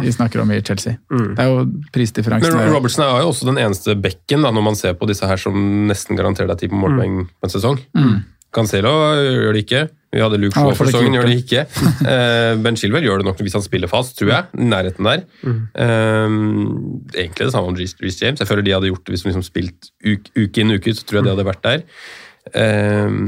vi 0.00 0.12
snakker 0.12 0.40
om 0.40 0.50
i 0.54 0.60
Chelsea. 0.64 0.94
Det 1.10 1.38
er 1.42 1.48
jo 1.50 1.64
prisdifferansen. 1.92 2.54
Men 2.56 2.70
Robertsen 2.72 3.02
er 3.04 3.20
jo 3.20 3.28
også 3.32 3.44
den 3.50 3.58
eneste 3.60 3.96
bekken 4.00 4.40
da, 4.46 4.50
når 4.54 4.62
man 4.64 4.76
ser 4.78 4.94
på 4.96 5.06
disse 5.10 5.26
her 5.28 5.36
som 5.36 5.56
nesten 5.88 6.16
garanterer 6.16 6.48
deg 6.48 6.58
ti 6.62 6.68
på 6.68 6.78
målpoeng 6.78 7.24
på 7.26 7.48
en 7.48 7.52
sesong. 7.52 7.80
Cancelo 8.54 8.94
gjør 9.18 9.56
det 9.56 9.64
ikke. 9.64 9.84
Vi 10.14 10.22
hadde 10.22 10.38
Luke 10.38 10.54
Ja, 10.54 10.68
Shaw 10.68 10.76
for 10.78 10.88
sesongen, 10.88 11.16
gjør 11.18 11.26
det 11.26 11.38
ikke. 11.42 11.64
Eh, 12.06 12.52
ben 12.62 12.76
Chilwell 12.78 13.06
gjør 13.06 13.22
det 13.22 13.26
nok 13.26 13.40
hvis 13.42 13.56
han 13.58 13.64
spiller 13.64 13.90
fast, 13.90 14.14
tror 14.20 14.30
jeg. 14.30 14.60
Nærheten 14.72 15.08
der. 15.08 15.24
Eh, 15.44 16.36
egentlig 17.16 17.48
det 17.48 17.54
samme 17.54 17.72
om 17.72 17.78
Reece 17.78 18.20
James. 18.22 18.38
Jeg 18.38 18.50
føler 18.50 18.62
de 18.62 18.76
hadde 18.76 18.92
gjort 18.92 19.02
det 19.06 19.16
hvis 19.16 19.24
de 19.26 19.32
liksom 19.32 19.46
spilt 19.46 19.90
uke, 20.04 20.30
uke 20.38 20.62
inn 20.62 20.76
uke 20.76 20.92
ut, 20.92 21.00
så 21.00 21.08
tror 21.08 21.20
jeg 21.20 21.26
de 21.26 21.34
hadde 21.34 21.48
vært 21.50 21.64
der. 21.66 21.82
Eh, 22.54 23.18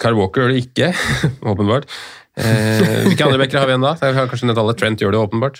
Kyle 0.00 0.16
Walker 0.16 0.46
gjør 0.46 0.54
det 0.54 0.64
ikke, 0.64 0.94
åpenbart. 1.52 1.90
Uh, 2.38 3.08
hvilke 3.08 3.24
andre 3.26 3.38
backere 3.40 3.64
har 3.64 3.66
vi 3.66 3.72
igjen 3.74 3.82
da? 3.82 3.96
Jeg 3.98 4.14
har 4.14 4.28
kanskje 4.30 4.46
nett 4.46 4.60
alle. 4.62 4.74
Trent 4.78 5.02
gjør 5.02 5.16
det 5.16 5.22
åpenbart. 5.26 5.58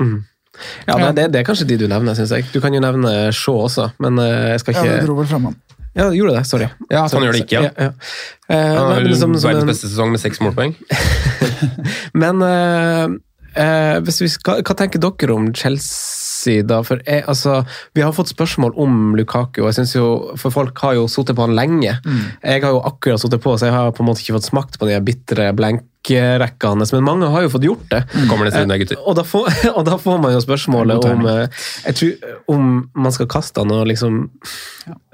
Ja, 0.86 0.94
det, 0.94 1.08
det, 1.16 1.24
det 1.34 1.40
er 1.40 1.46
kanskje 1.46 1.66
de 1.68 1.78
du 1.82 1.88
nevner, 1.90 2.16
syns 2.18 2.32
jeg. 2.34 2.46
Du 2.54 2.60
kan 2.62 2.74
jo 2.74 2.82
nevne 2.82 3.32
Shaw 3.34 3.64
også, 3.66 3.90
men 4.02 4.18
eh, 4.22 4.54
jeg 4.54 4.62
skal 4.62 4.78
Ja, 4.78 4.84
ikke 4.84 5.18
det 5.34 5.77
Ja, 5.98 6.08
gjorde 6.14 6.36
det. 6.36 6.44
Sorry. 6.46 6.68
Ja, 6.88 7.04
så 7.08 7.18
han 7.18 7.26
gjør 7.26 7.36
det 7.36 7.44
ikke, 7.46 7.62
ja. 7.66 7.70
ja. 7.74 7.92
Eh, 7.92 7.94
Uh, 8.48 9.02
men 9.04 9.12
som, 9.12 9.34
som 9.36 9.50
verdens 9.50 9.68
beste 9.68 9.90
sesong 9.90 10.12
med 10.14 10.22
seks 10.22 10.38
målpoeng. 10.40 10.70
men 12.22 12.38
uh, 12.40 13.10
uh, 13.58 14.08
skal, 14.08 14.62
hva 14.64 14.76
tenker 14.78 15.02
dere 15.02 15.34
om 15.34 15.50
Chelsea, 15.52 16.62
da? 16.64 16.78
For 16.86 17.02
jeg, 17.04 17.26
altså, 17.28 17.58
vi 17.92 18.06
har 18.06 18.14
fått 18.16 18.32
spørsmål 18.32 18.72
om 18.80 19.12
Lukaku, 19.18 19.60
og 19.60 19.68
jeg 19.68 19.80
synes 19.82 19.92
jo, 19.98 20.08
for 20.40 20.54
folk 20.54 20.80
har 20.86 20.96
jo 20.96 21.04
sittet 21.12 21.36
på 21.36 21.44
han 21.44 21.58
lenge. 21.58 21.98
Jeg 21.98 22.64
har 22.64 22.72
jo 22.72 22.80
akkurat 22.88 23.20
sittet 23.20 23.44
på, 23.44 23.58
så 23.58 23.68
jeg 23.68 23.76
har 23.76 23.92
på 23.92 24.04
en 24.04 24.08
måte 24.08 24.24
ikke 24.24 24.38
fått 24.38 24.48
smakt 24.48 24.80
på 24.80 24.88
de 24.88 24.96
bitre 25.04 25.50
blank 25.58 25.84
backrekka 26.02 26.68
hans, 26.68 26.92
men 26.92 27.04
mange 27.04 27.26
har 27.26 27.42
jo 27.42 27.50
fått 27.50 27.64
gjort 27.64 27.88
det. 27.90 28.02
Kommer 28.28 28.46
neste 28.46 28.60
runde, 28.62 28.78
gutter. 28.78 28.98
Og 29.06 29.16
da, 29.16 29.24
får, 29.24 29.48
og 29.76 29.84
da 29.86 29.98
får 29.98 30.18
man 30.22 30.32
jo 30.32 30.40
spørsmålet 30.40 31.04
om 31.04 31.26
eh, 31.26 31.92
tror, 31.94 32.34
om 32.48 32.90
man 32.94 33.12
skal 33.12 33.28
kaste 33.28 33.60
han 33.60 33.70
og 33.74 33.86
liksom 33.88 34.28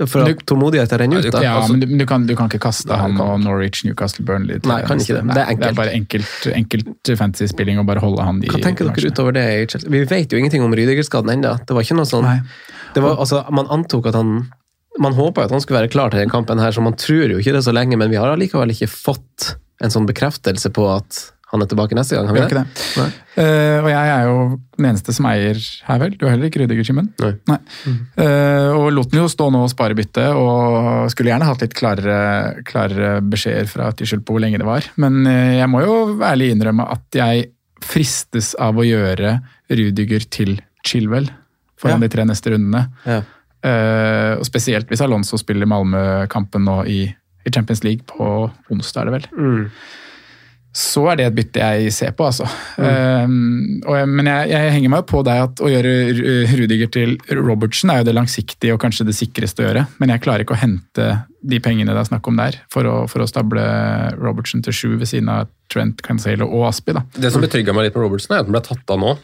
For 0.06 0.22
at 0.24 0.44
tålmodigheten 0.46 0.98
renner 0.98 1.18
ut. 1.24 1.30
da. 1.32 1.42
Ja, 1.42 1.54
Altså, 1.58 1.72
men 1.72 1.80
du, 1.80 1.98
du, 1.98 2.06
kan, 2.06 2.26
du 2.26 2.34
kan 2.36 2.50
ikke 2.50 2.62
kaste 2.68 2.94
han 2.94 3.18
og 3.20 3.40
Norwich, 3.42 3.84
Newcastle, 3.84 4.24
Burnley. 4.24 4.60
Nei, 4.64 4.82
kan 4.86 5.00
ikke 5.00 5.20
det. 5.20 5.34
Det 5.34 5.40
er 5.42 5.48
enkelt. 5.54 5.64
Det 5.64 5.70
er 5.70 5.78
bare 5.80 5.94
enkelt, 5.94 6.48
enkelt 6.54 7.14
fantasy-spilling 7.18 7.80
å 7.80 7.86
bare 7.88 8.02
holde 8.04 8.26
han 8.26 8.42
i 8.44 8.50
hva 8.52 8.60
tenker 8.62 8.90
dere 8.90 9.10
utover 9.14 9.34
det? 9.34 9.46
Vi 9.88 10.04
vet 10.10 10.32
jo 10.32 10.38
ingenting 10.38 10.62
om 10.64 10.74
Rydiger-skaden 10.74 11.34
ennå. 11.38 11.56
Det 11.64 11.74
var 11.76 11.86
ikke 11.86 11.98
noe 11.98 12.08
sånn 12.08 12.28
det 12.94 13.02
var, 13.02 13.16
altså, 13.18 13.40
Man 13.50 13.66
antok 13.74 14.06
at 14.06 14.14
han 14.14 14.44
Man 15.02 15.16
håpa 15.16 15.42
at 15.42 15.50
han 15.50 15.58
skulle 15.62 15.80
være 15.80 15.90
klar 15.90 16.12
til 16.12 16.20
den 16.22 16.30
kampen, 16.30 16.60
her, 16.62 16.70
så 16.70 16.82
man 16.84 16.94
tror 16.94 17.32
jo 17.32 17.40
ikke 17.40 17.56
det 17.56 17.64
så 17.66 17.72
lenge, 17.74 17.98
men 17.98 18.12
vi 18.12 18.18
har 18.20 18.30
allikevel 18.30 18.70
ikke 18.70 18.86
fått 18.86 19.56
en 19.84 19.92
sånn 19.94 20.08
bekreftelse 20.08 20.72
på 20.74 20.88
at 20.96 21.22
han 21.54 21.62
er 21.62 21.68
tilbake 21.70 21.94
neste 21.94 22.16
gang. 22.16 22.26
Har 22.26 22.34
Vi 22.34 22.40
det? 22.40 22.62
det. 22.64 22.84
Nei. 22.98 23.06
Eh, 23.38 23.76
og 23.78 23.86
jeg 23.92 24.08
er 24.10 24.24
jo 24.26 24.38
den 24.80 24.86
eneste 24.88 25.12
som 25.14 25.26
eier 25.30 25.60
her, 25.86 25.98
vel. 26.02 26.16
Du 26.18 26.24
er 26.26 26.32
heller 26.32 26.48
ikke 26.50 26.64
Rudiger, 26.64 26.86
Simen? 26.88 27.12
Nei. 27.46 27.58
Eh, 28.18 28.70
og 28.74 28.88
lot 28.96 29.12
den 29.12 29.20
jo 29.22 29.28
stå 29.30 29.46
nå 29.54 29.60
og 29.62 29.70
spare 29.70 29.94
bytte, 29.94 30.24
og 30.34 31.06
skulle 31.14 31.30
gjerne 31.30 31.46
hatt 31.46 31.62
litt 31.62 31.76
klarere, 31.78 32.18
klarere 32.66 33.12
beskjeder 33.22 33.70
fra 33.70 33.92
Tyskjel 33.94 34.24
på 34.26 34.34
hvor 34.34 34.42
lenge 34.42 34.58
det 34.58 34.66
var. 34.66 34.88
Men 34.98 35.20
uh, 35.28 35.54
jeg 35.60 35.70
må 35.70 35.84
jo 35.84 35.94
ærlig 36.26 36.50
innrømme 36.56 36.88
at 36.90 37.20
jeg 37.20 37.46
fristes 37.84 38.54
av 38.58 38.74
å 38.80 38.86
gjøre 38.86 39.36
Rudiger 39.70 40.26
til 40.34 40.56
Chilwell 40.84 41.28
foran 41.78 42.00
Ja. 42.00 42.08
de 42.08 42.12
tre 42.16 42.24
neste 42.26 42.50
rundene. 42.54 42.86
Ja. 43.06 43.20
Uh, 43.64 44.40
og 44.40 44.44
spesielt 44.48 44.90
hvis 44.90 45.00
Alonso 45.06 45.38
spiller 45.40 45.68
Malmö-kampen 45.70 46.66
nå 46.66 46.80
i, 46.90 47.04
i 47.44 47.52
Champions 47.52 47.84
League 47.84 48.06
på 48.08 48.50
onsdag, 48.72 49.04
er 49.04 49.10
det 49.10 49.14
vel. 49.18 49.28
Mm. 49.36 49.68
Så 50.74 51.04
er 51.06 51.20
det 51.20 51.26
et 51.28 51.34
bytte 51.36 51.62
jeg 51.62 51.92
ser 51.94 52.14
på, 52.18 52.26
altså. 52.26 52.48
Eh, 52.82 53.34
og 53.86 53.94
jeg, 53.94 54.08
men 54.10 54.26
jeg, 54.26 54.48
jeg 54.50 54.72
henger 54.74 54.90
meg 54.90 55.04
jo 55.04 55.06
på 55.12 55.20
deg 55.26 55.42
at 55.44 55.60
å 55.62 55.70
gjøre 55.70 55.92
Rudiger 56.58 56.90
til 56.96 57.12
Robertsen 57.38 57.92
er 57.94 58.00
jo 58.00 58.08
det 58.08 58.16
langsiktige 58.16 58.74
og 58.74 58.80
kanskje 58.82 59.06
det 59.06 59.14
sikreste 59.14 59.62
å 59.62 59.68
gjøre. 59.68 59.84
Men 60.02 60.10
jeg 60.10 60.24
klarer 60.24 60.42
ikke 60.42 60.56
å 60.56 60.58
hente 60.58 61.06
de 61.44 61.60
pengene 61.62 61.94
det 61.94 62.02
er 62.02 62.08
snakk 62.08 62.26
om 62.26 62.40
der, 62.40 62.58
for 62.74 62.90
å, 62.90 62.96
for 63.10 63.22
å 63.22 63.28
stable 63.30 63.62
Robertsen 64.18 64.64
til 64.66 64.74
sju 64.74 64.88
ved 64.96 65.06
siden 65.12 65.30
av 65.30 65.46
Trent, 65.70 66.02
Cancelo 66.02 66.50
og 66.50 66.66
Aspi. 66.72 66.96
da. 66.96 67.04
Det 67.22 67.30
som 67.30 67.44
betrygga 67.44 67.76
meg 67.76 67.86
litt 67.86 67.94
med 67.94 68.08
Robertsen, 68.08 68.34
er 68.34 68.42
at 68.42 68.50
han 68.50 68.56
ble 68.56 68.64
tatt 68.66 68.96
av 68.96 69.02
nå. 69.04 69.14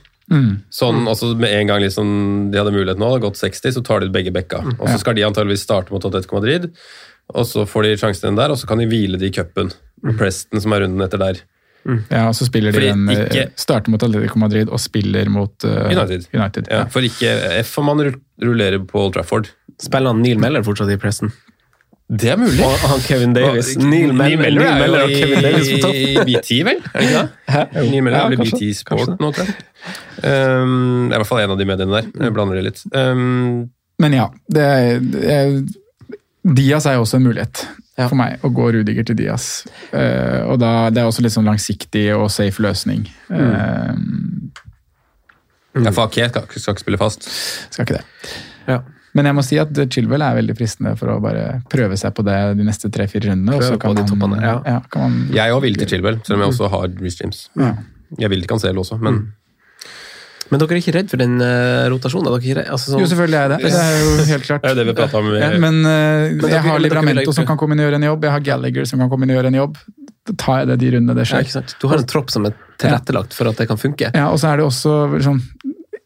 Sånn, 0.71 1.03
altså 1.11 1.33
Med 1.35 1.51
en 1.51 1.71
gang 1.73 1.81
liksom, 1.83 2.11
de 2.53 2.61
hadde 2.61 2.71
mulighet 2.75 3.01
nå, 3.01 3.09
hadde 3.11 3.25
gått 3.25 3.41
60, 3.41 3.75
så 3.75 3.83
tar 3.83 4.01
de 4.01 4.11
ut 4.11 4.15
begge 4.15 4.31
bekka. 4.35 4.63
Og 4.79 4.87
så 4.87 5.01
skal 5.03 5.19
de 5.19 5.27
antageligvis 5.27 5.67
starte 5.67 5.91
mot 5.91 6.05
Atletico 6.07 6.39
Madrid, 6.39 6.71
og 7.35 7.47
så 7.47 7.65
får 7.69 7.87
de 7.89 7.97
sjansen 8.01 8.37
der, 8.39 8.51
og 8.53 8.59
så 8.61 8.67
kan 8.71 8.79
de 8.83 8.87
hvile 8.91 9.19
de 9.21 9.27
i 9.31 9.35
cupen. 9.35 9.73
Preston, 10.19 10.61
som 10.65 10.73
er 10.73 10.85
runden 10.87 11.03
etter 11.05 11.21
der. 11.21 11.41
Ja, 12.11 12.27
og 12.29 12.35
så 12.37 12.45
spiller 12.45 12.73
de 12.75 12.77
Fordi 12.77 12.89
den, 12.93 13.07
en, 13.09 13.21
ikke- 13.27 13.53
starter 13.57 13.89
mot 13.93 14.03
Atletico 14.05 14.39
Madrid 14.39 14.69
og 14.69 14.81
spiller 14.83 15.29
mot 15.33 15.65
uh, 15.65 15.87
United. 15.89 16.27
United. 16.37 16.67
Ja, 16.69 16.83
for 16.93 17.01
ikke 17.07 17.31
F 17.65 17.79
om 17.81 17.87
man 17.89 18.03
rullerer 18.43 18.83
på 18.85 19.01
Old 19.07 19.15
Trafford. 19.17 19.49
Spiller 19.81 20.13
han 20.13 20.21
Neil 20.21 20.39
Meller 20.43 20.63
fortsatt 20.67 20.93
i 20.93 20.99
Preston? 21.01 21.33
Det 22.11 22.33
er 22.33 22.37
mulig. 22.41 22.59
Og 22.67 22.75
han 22.91 23.01
Kevin 23.07 23.33
Davis. 23.37 23.77
Og- 23.79 23.85
Neil 23.87 24.13
Meller, 24.13 24.45
er 24.45 24.51
Neil 24.51 24.81
Meller 24.83 24.99
jo 24.99 25.07
og 25.07 25.17
Kevin 25.23 25.45
Davis 25.47 25.71
på 25.73 25.81
topp. 25.87 25.95
i 26.11 26.25
BT, 26.27 26.51
vel? 26.69 26.81
Neil 27.89 28.03
Meller 28.05 28.19
Ja, 28.19 28.29
blir. 28.29 28.45
BT 28.51 28.73
Sport 28.81 29.15
nå, 29.23 29.31
tror 29.37 29.47
jeg. 29.49 29.57
Um, 30.21 31.09
det 31.09 31.15
er 31.15 31.17
i 31.17 31.21
hvert 31.23 31.31
fall 31.31 31.45
en 31.47 31.55
av 31.55 31.61
de 31.61 31.69
mediene 31.71 31.97
der. 32.01 32.11
Jeg 32.27 32.35
blander 32.37 32.59
det 32.61 32.65
litt. 32.67 32.83
Um, 32.93 33.71
Men 34.03 34.17
ja, 34.19 34.27
det 34.53 34.65
er, 34.69 34.99
det 35.15 35.25
er, 35.39 35.55
Diaz 36.45 36.87
er 36.87 36.95
jo 36.97 37.03
også 37.05 37.17
en 37.21 37.27
mulighet 37.27 37.67
Ja. 37.99 38.07
for 38.09 38.17
meg, 38.17 38.39
å 38.43 38.49
gå 38.49 38.71
Rudiger 38.73 39.05
til 39.05 39.17
Dias. 39.19 39.67
Uh, 39.93 40.49
og 40.53 40.59
da, 40.63 40.89
Det 40.91 41.03
er 41.03 41.07
også 41.11 41.21
litt 41.23 41.33
sånn 41.35 41.45
langsiktig 41.45 42.07
og 42.17 42.31
safe 42.33 42.63
løsning. 42.65 43.03
Eh, 43.31 43.95
ja, 45.85 45.91
for 45.93 46.07
Ake 46.09 46.29
skal, 46.31 46.47
skal 46.49 46.75
ikke 46.75 46.85
spille 46.87 46.99
fast. 47.01 47.29
skal 47.75 47.85
ikke 47.87 47.99
det. 48.01 48.33
Ja. 48.69 48.81
Men 49.15 49.27
jeg 49.27 49.35
må 49.35 49.43
si 49.45 49.59
at 49.59 49.75
Chilwell 49.91 50.23
er 50.23 50.37
veldig 50.39 50.55
fristende 50.57 50.93
for 50.99 51.11
å 51.11 51.21
bare 51.23 51.63
prøve 51.71 51.97
seg 51.99 52.15
på 52.15 52.23
det 52.27 52.37
de 52.59 52.65
neste 52.67 52.91
tre-fire 52.95 53.31
rundene. 53.33 53.57
og 53.57 53.63
så 53.67 53.75
Prøve 53.77 53.91
på 53.91 53.95
de 53.97 54.03
man- 54.03 54.11
toppene, 54.11 54.65
ja. 54.67 54.81
kan 54.91 55.03
man, 55.03 55.29
Jeg 55.35 55.51
òg 55.53 55.61
vil 55.63 55.75
til 55.77 55.89
Chilwell, 55.89 56.21
selv 56.25 56.39
om 56.39 56.41
jeg 56.47 56.53
også 56.55 56.71
har 56.71 56.89
Reece 57.01 57.21
James. 57.21 57.49
Ja. 57.59 57.75
Jeg 58.19 58.31
vil 58.31 58.41
til 58.41 58.49
Cancelo 58.49 58.81
også, 58.83 59.01
men 59.01 59.33
Men 60.51 60.63
dere 60.63 60.77
er 60.77 60.81
ikke 60.83 60.95
redd 60.97 61.11
for 61.13 61.23
den 61.23 61.37
uh, 61.39 61.87
rotasjonen? 61.93 62.27
Dere 62.27 62.39
er 62.39 62.45
ikke 62.45 62.59
redd, 62.59 62.71
altså, 62.75 62.93
sånn, 62.93 63.03
Jo, 63.05 63.09
selvfølgelig 63.13 63.39
er 63.39 63.45
jeg 63.45 63.53
det. 63.53 63.71
Det 63.71 63.83
er 63.85 63.99
jo 64.01 64.29
helt 64.33 64.47
klart. 64.49 64.63
det 64.65 64.71
er 64.73 64.79
det 64.81 64.87
vi 64.89 64.95
prater 64.99 65.21
om. 65.21 65.31
Ja, 65.39 65.51
men 65.63 65.81
uh, 65.87 66.41
men 66.41 66.55
jeg 66.55 66.65
har 66.67 66.83
Libramento 66.83 67.35
som 67.37 67.49
kan 67.49 67.61
komme 67.61 67.77
inn 67.77 67.85
og 67.85 67.89
gjøre 67.89 68.01
en 68.01 68.09
jobb. 68.11 68.27
Jeg 68.27 68.37
har 68.37 68.47
Gallagher 68.51 68.89
som 68.91 69.03
kan 69.03 69.13
komme 69.13 69.27
inn 69.27 69.35
og 69.35 69.41
gjøre 69.41 69.53
en 69.55 69.61
jobb. 69.61 69.79
Da 70.29 70.37
tar 70.45 70.63
jeg 70.63 70.71
det 70.73 70.79
de 70.83 70.95
rundene 70.97 71.17
det 71.17 71.27
ja, 71.27 71.31
skjer. 71.33 71.47
ikke 71.47 71.57
sant? 71.59 71.77
Du 71.81 71.87
har 71.91 72.03
en 72.03 72.09
tropp 72.11 72.33
som 72.35 72.49
er 72.49 72.57
tilrettelagt 72.81 73.37
for 73.37 73.51
at 73.51 73.63
det 73.63 73.69
kan 73.71 73.81
funke. 73.81 74.11
Ja, 74.17 74.27
og 74.31 74.41
så 74.43 74.51
er 74.51 74.61
det 74.61 74.67
også 74.67 74.97
liksom, 75.15 75.41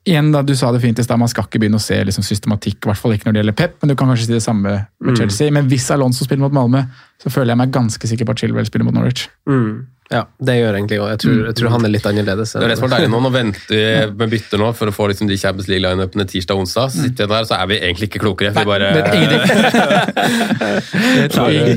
igjen 0.04 0.30
da, 0.34 0.42
Du 0.44 0.52
sa 0.56 0.70
det 0.74 0.82
fint 0.84 1.00
i 1.00 1.06
stad, 1.06 1.18
man 1.20 1.30
skal 1.32 1.48
ikke 1.48 1.62
begynne 1.62 1.80
å 1.80 1.82
se 1.82 1.96
liksom, 2.04 2.26
systematikk, 2.26 2.82
i 2.84 2.90
hvert 2.90 3.00
fall 3.00 3.16
ikke 3.16 3.28
når 3.28 3.36
det 3.36 3.42
gjelder 3.42 3.58
Pep, 3.62 3.76
men 3.80 3.92
du 3.92 3.96
kan 3.96 4.10
kanskje 4.12 4.28
si 4.28 4.36
det 4.36 4.44
samme 4.44 4.76
med 4.84 5.18
Chelsea. 5.18 5.52
Men 5.54 5.68
hvis 5.70 5.88
Alonso 5.94 6.26
spiller 6.26 6.44
mot 6.44 6.54
Malmö, 6.54 6.84
så 7.22 7.32
føler 7.32 7.54
jeg 7.54 7.62
meg 7.62 7.74
ganske 7.74 8.10
sikker 8.10 8.28
på 8.28 8.36
at 8.36 8.44
Chilwell 8.44 8.68
spiller 8.68 8.88
mot 8.88 8.96
Norwich. 8.96 9.26
Mm. 9.48 9.86
Ja, 10.12 10.26
det 10.44 10.54
gjør 10.58 10.76
egentlig 10.76 10.98
òg. 11.00 11.08
Jeg, 11.14 11.18
tror- 11.24 11.44
jeg 11.48 11.54
tror 11.56 11.70
han 11.72 11.84
er 11.86 11.88
litt 11.94 12.04
annerledes. 12.06 12.52
Det 12.52 12.62
er 12.62 12.68
det 12.68 12.76
som 12.78 12.84
er 12.90 12.92
deilig 12.98 13.08
nå. 13.10 13.20
Nå 13.24 13.30
venter 13.32 13.72
vi 13.72 14.16
med 14.20 14.30
bytter 14.34 14.58
nå 14.60 14.68
for 14.76 14.86
å 14.90 14.92
få 14.94 15.06
liksom 15.10 15.26
de 15.30 15.36
Champions 15.40 15.68
League-lineupene 15.72 16.26
tirsdag 16.28 16.54
og 16.58 16.60
onsdag. 16.66 16.90
Så 16.92 17.06
sitter 17.06 17.24
vi 17.26 17.32
der, 17.32 17.44
så 17.48 17.56
er 17.56 17.66
vi 17.72 17.78
egentlig 17.80 18.10
ikke 18.10 18.20
klokere. 18.26 18.52
Vi 18.52 18.64
bare 18.68 18.92
Det 18.94 19.04
er 19.08 19.16
ingenting. 19.22 19.48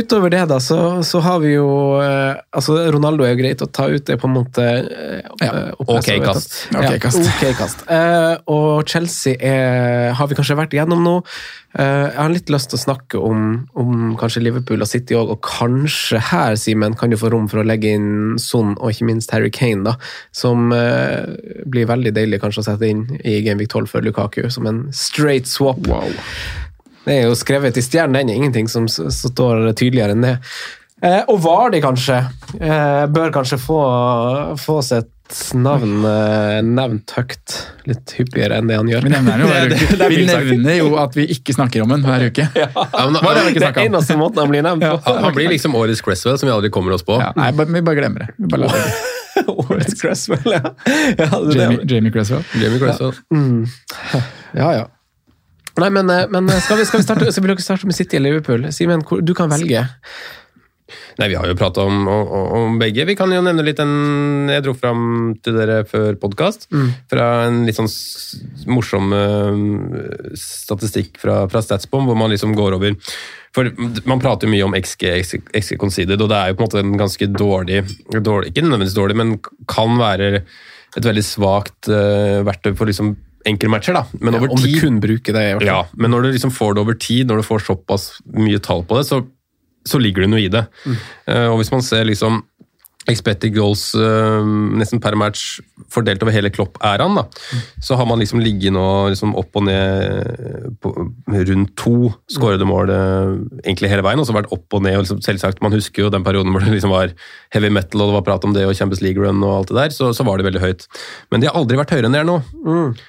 utover 0.00 0.30
det, 0.32 0.42
da, 0.50 0.56
så, 0.62 0.78
så 1.06 1.20
har 1.24 1.38
vi 1.42 1.52
jo 1.54 1.68
eh, 2.02 2.38
Altså, 2.56 2.76
Ronaldo 2.94 3.24
er 3.26 3.34
jo 3.34 3.40
greit 3.42 3.62
å 3.64 3.68
ta 3.70 3.86
ut. 3.90 4.02
Det 4.06 4.16
er 4.16 4.20
på 4.22 4.28
en 4.30 4.34
måte 4.38 4.64
eh, 4.64 5.22
Ja. 5.44 5.52
eh, 5.52 5.70
Ok 5.86 6.08
kast. 6.24 6.58
Ja, 6.74 6.82
Ok 6.88 6.98
kast. 7.06 7.22
Ok 7.22 7.44
kast. 7.58 7.84
Eh, 7.92 8.34
og 8.50 8.88
Chelsea 8.90 9.36
er, 9.38 10.12
har 10.18 10.28
vi 10.30 10.38
kanskje 10.38 10.56
vært 10.58 10.74
igjennom 10.76 11.02
nå. 11.04 11.14
Eh, 11.78 12.06
jeg 12.08 12.16
har 12.18 12.32
litt 12.32 12.50
lyst 12.50 12.70
til 12.72 12.78
å 12.78 12.82
snakke 12.82 13.20
om, 13.22 13.42
om 13.78 14.14
kanskje 14.18 14.42
Liverpool 14.46 14.82
og 14.82 14.88
City 14.90 15.14
òg, 15.18 15.34
og 15.36 15.42
kanskje 15.44 16.20
her, 16.30 16.56
Simen, 16.58 16.96
kan 16.98 17.12
du 17.12 17.18
få 17.20 17.30
rom 17.34 17.46
for 17.52 17.60
å 17.62 17.66
legge 17.68 17.92
inn 17.98 18.38
Son 18.40 18.72
og 18.78 18.90
ikke 18.94 19.08
minst 19.10 19.34
Harry 19.36 19.50
Kane, 19.54 19.84
da, 19.86 19.94
som 20.34 20.72
eh, 20.74 21.28
blir 21.68 21.86
veldig 21.90 22.14
deilig 22.16 22.40
kanskje 22.42 22.64
å 22.64 22.68
sette 22.70 22.88
inn 22.88 23.04
i 23.22 23.38
Game 23.46 23.60
Week 23.60 23.70
12 23.70 23.92
for 23.92 24.02
Lukaku, 24.06 24.46
som 24.50 24.66
en 24.70 24.86
straight 24.96 25.46
swap. 25.50 25.84
Det 27.08 27.16
er 27.22 27.28
jo 27.30 27.36
skrevet 27.38 27.76
i 27.80 27.84
stjernen, 27.84 28.20
det 28.28 28.34
er 28.36 28.42
ingenting 28.42 28.68
som 28.70 28.86
står 28.88 29.70
tydeligere 29.78 30.14
enn 30.16 30.24
det. 30.26 30.36
Eh, 30.98 31.20
og 31.30 31.38
Vardi, 31.44 31.78
kanskje, 31.80 32.16
eh, 32.58 33.04
bør 33.14 33.30
kanskje 33.36 33.56
få, 33.62 33.76
få 34.58 34.80
sitt 34.82 35.12
navn 35.54 36.00
eh, 36.08 36.56
nevnt 36.66 37.12
høyt. 37.14 37.54
Litt 37.86 38.14
hyppigere 38.18 38.56
enn 38.58 38.66
det 38.70 38.78
han 38.80 38.88
gjør. 38.90 39.04
Vi 39.06 39.12
nevner, 39.12 39.44
jo 39.44 39.50
Det- 39.52 39.98
det 40.00 40.08
vi 40.10 40.24
nevner 40.26 40.78
jo 40.80 40.88
at 40.98 41.14
vi 41.14 41.28
ikke 41.36 41.54
snakker 41.54 41.84
om 41.84 41.94
den 41.94 42.02
hver 42.02 42.24
uke. 42.26 42.48
Ja, 42.58 42.66
men, 42.74 43.20
Hva 43.22 43.30
er 43.30 43.38
det 43.38 43.44
vi 43.46 43.52
ikke 43.54 43.62
Det 43.62 43.68
er 43.68 43.76
den 43.78 43.92
eneste 43.92 44.16
måten 44.18 44.42
han 44.42 44.50
blir 44.50 44.66
nevnt 44.66 44.82
på. 44.82 44.98
han, 45.06 45.22
han 45.28 45.36
blir 45.38 45.52
liksom 45.54 45.76
årets 45.78 46.02
Cresswell, 46.02 46.38
som 46.40 46.50
vi 46.50 46.54
aldri 46.56 46.72
kommer 46.74 46.96
oss 46.98 47.06
på. 47.06 47.20
Ja, 47.22 47.30
nei, 47.38 47.52
vi 47.60 47.84
bare 47.92 48.00
glemmer 48.02 48.26
det. 48.26 48.34
Vi 48.40 48.50
bare 48.50 48.66
lar 48.66 48.74
det. 48.74 48.90
Årets 49.68 50.00
Cresswell, 50.02 50.50
ja. 50.50 50.74
ja, 51.14 51.28
det, 51.30 51.54
Jamie. 51.60 51.84
Jamie 51.86 52.10
Cresswell. 52.10 52.42
Jamie 52.58 52.80
Cresswell. 52.82 53.14
ja, 54.58 54.72
ja. 54.80 54.86
Nei, 55.78 55.92
men, 55.94 56.10
eh, 56.10 56.26
men 56.32 56.50
skal, 56.58 56.80
vi, 56.80 56.88
skal, 56.88 57.02
vi 57.02 57.06
starte, 57.06 57.30
skal 57.32 57.48
vi 57.54 57.62
starte 57.62 57.88
med 57.88 57.96
City 57.96 58.18
eller 58.18 58.36
Liverpool? 58.38 58.68
Simen, 58.74 59.04
du 59.22 59.34
kan 59.36 59.50
velge. 59.52 59.86
Nei, 61.18 61.28
Vi 61.28 61.36
har 61.36 61.48
jo 61.50 61.56
prata 61.58 61.82
om, 61.84 62.06
om, 62.08 62.28
om 62.58 62.76
begge. 62.80 63.04
Vi 63.08 63.16
kan 63.18 63.32
jo 63.34 63.42
nevne 63.44 63.64
litt 63.66 63.80
en 63.82 64.48
Jeg 64.48 64.64
dro 64.64 64.72
fram 64.78 65.34
til 65.44 65.58
dere 65.58 65.82
før 65.88 66.16
podkast. 66.20 66.68
Fra 67.10 67.26
en 67.48 67.64
litt 67.66 67.76
sånn 67.76 67.90
morsom 68.70 69.12
eh, 69.16 70.32
statistikk 70.38 71.18
fra, 71.20 71.42
fra 71.50 71.62
Statsbom, 71.64 72.08
hvor 72.08 72.18
man 72.18 72.32
liksom 72.32 72.56
går 72.56 72.78
over 72.78 72.96
For 73.56 73.68
man 74.08 74.22
prater 74.22 74.48
jo 74.48 74.54
mye 74.54 74.68
om 74.70 74.78
XG, 74.78 75.06
XG 75.52 75.76
conceded, 75.80 76.22
og 76.22 76.32
det 76.32 76.40
er 76.40 76.52
jo 76.52 76.58
på 76.58 76.64
en 76.64 76.70
måte 76.70 76.82
en 76.84 76.98
ganske 77.04 77.30
dårlig, 77.34 77.82
dårlig 78.14 78.52
Ikke 78.52 78.64
nødvendigvis 78.64 78.98
dårlig, 78.98 79.18
men 79.18 79.38
kan 79.68 79.98
være 80.00 80.44
et 80.96 81.04
veldig 81.04 81.22
svakt 81.22 81.90
uh, 81.92 82.40
verktøy 82.48 82.72
for 82.72 82.88
liksom 82.88 83.12
enkle 83.46 83.70
matcher. 83.72 83.94
da. 83.94 84.04
Men 84.20 84.34
over 84.34 84.50
Om 84.50 84.62
du 84.62 84.80
kun 84.80 85.00
bruker 85.00 85.32
det. 85.32 85.44
i 85.50 85.54
hvert 85.56 85.62
fall. 85.64 85.68
ja, 85.68 85.86
men 85.96 86.10
når 86.10 86.22
du 86.22 86.32
liksom 86.32 86.50
får 86.54 86.74
det 86.74 86.84
over 86.84 86.94
tid, 86.98 87.26
når 87.28 87.42
du 87.42 87.46
får 87.46 87.66
såpass 87.66 88.10
mye 88.34 88.58
tall 88.58 88.84
på 88.84 88.98
det, 88.98 89.06
så, 89.06 89.22
så 89.86 90.00
ligger 90.02 90.26
det 90.26 90.30
noe 90.34 90.44
i 90.44 90.52
det. 90.52 90.66
Eh, 91.26 91.46
og 91.48 91.58
hvis 91.62 91.72
man 91.72 91.82
ser 91.82 92.04
liksom 92.08 92.42
expected 93.08 93.54
goals 93.56 93.94
uh, 93.96 94.44
nesten 94.78 95.00
per 95.00 95.16
match 95.16 95.58
fordelt 95.92 96.20
over 96.20 96.34
hele 96.34 96.50
Klopp-æraen, 96.52 97.16
da, 97.16 97.24
så 97.80 97.96
har 97.96 98.04
man 98.08 98.20
liksom 98.20 98.42
ligget 98.44 98.74
nå 98.76 98.84
liksom 99.08 99.32
opp 99.40 99.56
og 99.56 99.64
ned 99.64 100.76
på 100.84 100.92
rundt 101.48 101.72
to 101.80 102.10
skårede 102.28 102.68
mål 102.68 102.92
eh, 102.92 103.30
egentlig 103.64 103.88
hele 103.88 104.04
veien, 104.04 104.20
og 104.20 104.28
så 104.28 104.36
vært 104.36 104.52
opp 104.52 104.76
og 104.76 104.84
ned. 104.84 104.98
og 104.98 105.06
liksom, 105.06 105.22
Selvsagt, 105.24 105.62
man 105.64 105.72
husker 105.72 106.04
jo 106.04 106.12
den 106.12 106.26
perioden 106.26 106.52
hvor 106.52 106.64
det 106.64 106.74
liksom 106.74 106.92
var 106.92 107.14
heavy 107.54 107.72
metal 107.72 108.04
og 108.04 108.10
det 108.12 108.18
var 108.18 108.26
prat 108.28 108.44
om 108.44 108.56
det 108.56 108.66
og 108.68 108.76
Champions 108.76 109.00
League 109.04 109.22
run 109.24 109.40
og 109.40 109.54
alt 109.62 109.72
det 109.72 109.78
der, 109.80 109.94
så, 109.96 110.12
så 110.12 110.26
var 110.28 110.36
det 110.36 110.50
veldig 110.50 110.64
høyt. 110.66 110.84
Men 111.32 111.40
de 111.40 111.48
har 111.48 111.56
aldri 111.56 111.80
vært 111.80 111.96
høyere 111.96 112.10
enn 112.10 112.18
det 112.18 112.20
er 112.26 112.28
nå. 112.28 112.42
eh, 112.44 113.06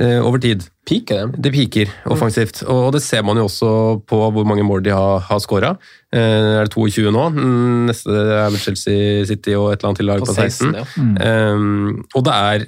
over 0.00 0.40
tid. 0.42 0.64
Piker 0.88 1.22
dem? 1.22 1.32
Det 1.44 1.52
piker 1.54 1.90
offensivt, 2.10 2.62
og 2.66 2.92
det 2.94 3.02
ser 3.04 3.22
man 3.22 3.38
jo 3.38 3.44
også 3.46 3.72
på 4.08 4.18
hvor 4.34 4.46
mange 4.48 4.64
mål 4.66 4.82
de 4.82 4.90
har, 4.90 5.20
har 5.28 5.42
skåra. 5.42 5.74
Er 6.10 6.64
det 6.64 6.72
22 6.74 7.12
nå? 7.14 7.28
Mm, 7.36 7.90
Neste 7.90 8.10
er 8.10 8.48
vel 8.50 8.62
Chelsea 8.62 9.24
City 9.28 9.54
og 9.54 9.70
et 9.70 9.78
eller 9.78 9.92
annet 9.92 10.00
til 10.02 10.08
lag 10.10 10.24
På 10.24 10.30
på 10.32 10.38
16. 10.38 10.72
16, 10.74 11.18
ja. 11.20 11.34
Um, 11.52 12.06
og 12.14 12.24
det 12.26 12.38
er 12.38 12.66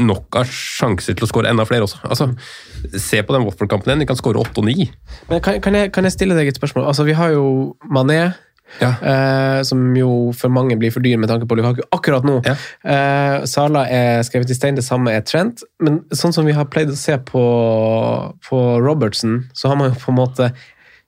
nok 0.00 0.38
av 0.40 0.48
sjanser 0.48 1.16
til 1.16 1.26
å 1.26 1.28
skåre 1.28 1.50
enda 1.52 1.66
flere 1.68 1.84
også. 1.84 2.00
Altså, 2.08 2.30
se 2.96 3.20
på 3.22 3.34
den 3.36 3.44
Watford-kampen 3.44 3.92
igjen, 3.92 4.04
de 4.04 4.08
kan 4.08 4.18
skåre 4.18 4.40
8 4.40 4.62
og 4.62 4.68
9. 4.70 4.86
Men 5.28 5.42
kan, 5.44 5.58
kan, 5.64 5.76
jeg, 5.76 5.92
kan 5.92 6.08
jeg 6.08 6.14
stille 6.16 6.36
deg 6.38 6.48
et 6.48 6.60
spørsmål? 6.60 6.86
Altså, 6.88 7.04
Vi 7.08 7.16
har 7.18 7.34
jo 7.34 7.44
Mané, 7.92 8.32
eh, 8.80 9.62
som 9.62 9.84
jo 9.96 10.32
for 10.36 10.52
mange 10.52 10.76
blir 10.80 10.92
for 10.94 11.04
dyr 11.04 11.20
med 11.20 11.30
tanke 11.30 11.48
på 11.48 11.58
Lukaku 11.58 11.82
akkurat 11.92 12.26
nå. 12.26 12.38
Ja. 12.46 12.56
Eh, 12.84 13.44
Sala 13.48 13.86
er 13.90 14.22
skrevet 14.26 14.50
i 14.50 14.58
stein, 14.58 14.78
det 14.78 14.86
samme 14.86 15.14
er 15.14 15.24
Trent. 15.26 15.64
Men 15.82 16.02
sånn 16.14 16.34
som 16.34 16.48
vi 16.48 16.56
har 16.56 16.70
pleid 16.72 16.92
å 16.92 16.98
se 16.98 17.18
på, 17.28 17.42
på 18.48 18.62
Robertson, 18.82 19.42
så 19.54 19.72
har 19.72 19.80
man 19.80 19.92
jo 19.92 19.98
på 20.02 20.14
en 20.14 20.22
måte 20.22 20.52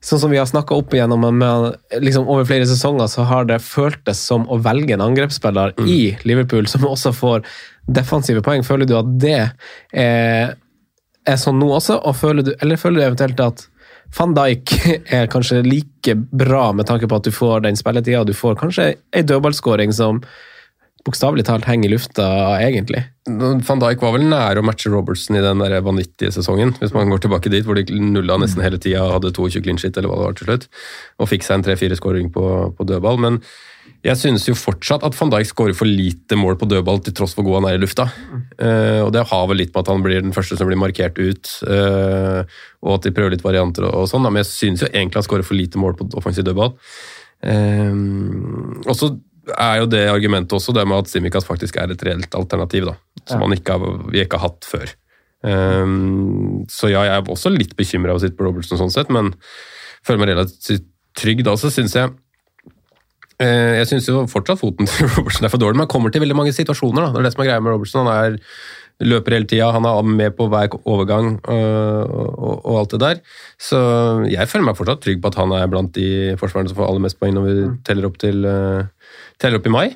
Sånn 0.05 0.21
som 0.21 0.29
vi 0.29 0.37
har 0.37 0.45
snakka 0.45 0.77
opp 0.77 0.93
igjennom 0.93 1.23
med, 1.41 1.79
liksom 2.05 2.27
over 2.29 2.45
flere 2.45 2.67
sesonger, 2.69 3.07
så 3.09 3.25
har 3.25 3.47
det 3.49 3.57
føltes 3.65 4.19
som 4.21 4.43
å 4.53 4.59
velge 4.61 4.93
en 4.93 5.01
angrepsspiller 5.01 5.73
i 5.89 6.13
Liverpool 6.29 6.69
som 6.69 6.85
også 6.85 7.15
får 7.17 7.47
defensive 7.89 8.43
poeng. 8.45 8.61
Føler 8.69 8.85
du 8.85 8.93
at 8.99 9.09
det 9.23 9.39
er, 9.97 10.53
er 11.25 11.41
sånn 11.41 11.57
nå 11.57 11.71
også, 11.79 11.97
og 12.05 12.19
føler 12.21 12.45
du, 12.45 12.53
eller 12.59 12.83
føler 12.83 13.01
du 13.01 13.07
eventuelt 13.07 13.41
at 13.47 13.65
van 14.19 14.35
Dijk 14.37 14.75
er 15.19 15.31
kanskje 15.33 15.63
like 15.67 16.17
bra 16.33 16.73
med 16.73 16.89
tanke 16.91 17.09
på 17.11 17.21
at 17.21 17.29
du 17.29 17.33
får 17.35 17.65
den 17.67 17.79
spilletida, 17.79 18.23
og 18.23 18.31
du 18.31 18.37
får 18.37 18.59
kanskje 18.61 18.93
ei 19.15 19.25
dødballskåring 19.27 19.95
som 19.95 20.23
bokstavelig 21.05 21.45
talt 21.45 21.67
henger 21.69 21.91
i 21.91 21.93
lufta, 21.93 22.27
egentlig. 22.65 23.03
Van 23.29 23.83
Dijk 23.83 24.01
var 24.01 24.15
vel 24.17 24.25
nære 24.31 24.63
å 24.63 24.65
matche 24.65 24.93
Robertson 24.93 25.37
i 25.37 25.43
den 25.45 25.61
der 25.61 25.77
vanvittige 25.85 26.33
sesongen, 26.33 26.73
hvis 26.81 26.95
man 26.97 27.13
går 27.13 27.27
tilbake 27.27 27.53
dit, 27.53 27.67
hvor 27.67 27.77
de 27.77 27.85
nulla 28.01 28.39
nesten 28.41 28.65
hele 28.65 28.81
tida 28.81 29.03
og 29.05 29.19
hadde 29.19 29.35
22 29.37 29.65
clean 29.67 29.81
shit, 29.81 29.99
eller 29.99 30.09
hva 30.09 30.23
det 30.23 30.29
var 30.31 30.39
til 30.39 30.49
slutt, 30.49 30.67
og 31.21 31.29
fikk 31.29 31.45
seg 31.45 31.59
en 31.59 31.67
tre-fire 31.67 31.99
skåring 32.01 32.33
på, 32.33 32.47
på 32.79 32.89
dødball. 32.89 33.21
Men 33.21 33.41
jeg 34.05 34.21
synes 34.21 34.45
jo 34.45 34.53
fortsatt 34.59 35.05
at 35.07 35.17
van 35.17 35.31
Dijk 35.33 35.49
skårer 35.49 35.77
for 35.77 35.89
lite 35.89 36.37
mål 36.37 36.59
på 36.61 36.69
dødball, 36.69 37.01
til 37.01 37.15
tross 37.17 37.33
for 37.37 37.47
hvor 37.47 37.57
han 37.57 37.69
er 37.71 37.79
i 37.79 37.81
lufta. 37.81 38.05
Eh, 38.61 39.01
og 39.01 39.13
det 39.17 39.23
har 39.31 39.45
vel 39.49 39.63
litt 39.63 39.73
med 39.73 39.81
at 39.81 39.91
han 39.95 40.05
blir 40.05 40.21
den 40.21 40.35
første 40.37 40.59
som 40.61 40.69
blir 40.69 40.81
markert 40.81 41.17
ut, 41.17 41.53
uh, 41.65 42.45
og 42.85 42.99
at 42.99 43.07
de 43.07 43.15
prøver 43.17 43.33
litt 43.33 43.45
varianter 43.47 43.87
og, 43.89 43.95
og 44.03 44.11
sånn, 44.11 44.27
men 44.29 44.43
jeg 44.43 44.51
synes 44.51 44.85
jo 44.85 44.91
egentlig 44.91 45.23
han 45.23 45.29
skårer 45.29 45.49
for 45.49 45.57
lite 45.57 45.81
mål 45.81 45.97
på 45.97 46.09
offensiv 46.21 46.45
dødball. 46.45 46.75
Uh, 47.45 48.83
og 48.85 48.93
så 48.99 49.15
er 49.61 49.81
jo 49.83 49.89
det 49.93 50.05
argumentet 50.09 50.57
også 50.57 50.73
det 50.77 50.85
med 50.89 51.03
at 51.03 51.11
Simikaz 51.13 51.49
faktisk 51.49 51.77
er 51.81 51.93
et 51.93 52.05
reelt 52.05 52.37
alternativ, 52.37 52.91
da, 52.91 52.99
som 53.25 53.41
Ja. 53.41 53.47
han 53.47 53.57
ikke 53.57 53.79
har, 53.79 53.97
vi 54.13 54.21
ikke 54.25 54.41
har 54.41 54.51
hatt 54.51 54.69
før. 54.69 54.93
Um, 55.45 56.65
så 56.73 56.89
ja, 56.89 57.03
jeg 57.05 57.19
er 57.21 57.33
også 57.33 57.53
litt 57.53 57.75
bekymra 57.77 58.15
over 58.15 58.23
å 58.23 58.25
sitte 58.25 58.37
på 58.39 58.47
Robertson 58.47 58.81
sånn 58.81 58.93
sett, 58.93 59.11
men 59.13 59.35
føler 60.05 60.23
meg 60.23 60.33
relativt 60.33 60.87
trygg 61.17 61.45
da. 61.45 61.57
Så 61.61 61.71
syns 61.73 61.97
jeg 61.97 62.13
Jeg 63.43 63.89
syns 63.91 64.07
fortsatt 64.31 64.61
foten 64.61 64.87
til 64.87 65.09
Robertson 65.17 65.47
er 65.47 65.53
for 65.53 65.63
dårlig, 65.63 65.79
men 65.79 65.87
han 65.89 65.91
kommer 65.91 66.13
til 66.15 66.23
veldig 66.23 66.37
mange 66.39 66.55
situasjoner. 66.55 67.09
da, 67.09 67.13
Det 67.13 67.23
er 67.23 67.27
det 67.29 67.35
som 67.35 67.43
er 67.43 67.51
greia 67.51 67.65
med 67.65 67.75
Robertson. 67.75 68.07
Han 68.07 68.15
er 68.15 68.39
løper 69.03 69.35
hele 69.35 69.49
tida, 69.51 69.71
han 69.75 69.87
er 69.89 70.07
med 70.07 70.37
på 70.39 70.47
hver 70.51 70.75
overgang 70.87 71.41
øh, 71.51 72.05
og, 72.07 72.61
og 72.63 72.79
alt 72.81 72.95
det 72.95 73.01
der. 73.03 73.23
Så 73.59 73.79
jeg 74.31 74.49
føler 74.49 74.69
meg 74.69 74.79
fortsatt 74.79 75.03
trygg 75.03 75.23
på 75.23 75.33
at 75.33 75.39
han 75.41 75.55
er 75.57 75.71
blant 75.71 75.95
de 75.97 76.37
forsvarerne 76.39 76.71
som 76.71 76.79
får 76.79 76.93
aller 76.93 77.03
mest 77.07 77.19
poeng 77.19 77.35
når 77.35 77.49
vi 77.49 77.57
teller 77.87 78.09
opp 78.09 78.21
til 78.23 78.47
øh, 78.47 78.85
teller 79.43 79.59
opp 79.59 79.67
i 79.67 79.73
mai. 79.75 79.87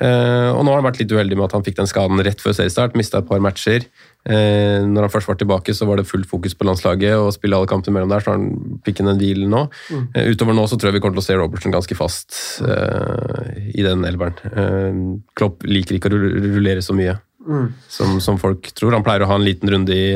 Eh, 0.00 0.50
og 0.54 0.60
nå 0.64 0.70
har 0.72 0.78
han 0.80 0.86
vært 0.86 1.00
litt 1.02 1.10
uheldig 1.12 1.36
med 1.36 1.48
at 1.48 1.54
han 1.56 1.64
fikk 1.66 1.76
den 1.80 1.88
skaden 1.90 2.20
rett 2.22 2.40
før 2.40 2.54
seriestart, 2.54 2.94
mista 2.96 3.18
et 3.18 3.26
par 3.28 3.40
matcher. 3.42 3.84
Eh, 4.26 4.80
når 4.86 5.06
han 5.08 5.12
først 5.12 5.28
var 5.30 5.38
tilbake, 5.40 5.74
så 5.74 5.86
var 5.88 5.98
det 6.00 6.06
fullt 6.08 6.28
fokus 6.30 6.54
på 6.54 6.66
landslaget 6.68 7.16
og 7.18 7.32
spille 7.34 7.58
alle 7.58 7.68
kampene 7.70 7.96
mellom 7.98 8.12
der, 8.14 8.22
så 8.24 8.36
han 8.36 8.46
fikk 8.86 9.02
inn 9.02 9.10
en 9.12 9.18
hvil 9.20 9.44
nå. 9.50 9.64
Eh, 10.14 10.30
utover 10.32 10.54
nå 10.56 10.64
så 10.70 10.78
tror 10.78 10.90
jeg 10.92 10.98
vi 10.98 11.02
kommer 11.04 11.18
til 11.18 11.24
å 11.24 11.28
se 11.28 11.38
Robertson 11.38 11.74
ganske 11.74 11.98
fast 11.98 12.38
eh, 12.62 13.70
i 13.74 13.82
den 13.86 14.06
elveren. 14.06 14.38
Eh, 14.54 15.00
Klopp 15.38 15.66
liker 15.66 15.98
ikke 15.98 16.10
å 16.12 16.16
rullere 16.18 16.82
så 16.82 16.94
mye 16.96 17.18
som, 17.92 18.16
som 18.22 18.38
folk 18.42 18.70
tror. 18.74 18.94
Han 18.96 19.04
pleier 19.06 19.22
å 19.22 19.30
ha 19.30 19.36
en 19.38 19.44
liten 19.46 19.70
runde 19.70 19.94
i 19.94 20.08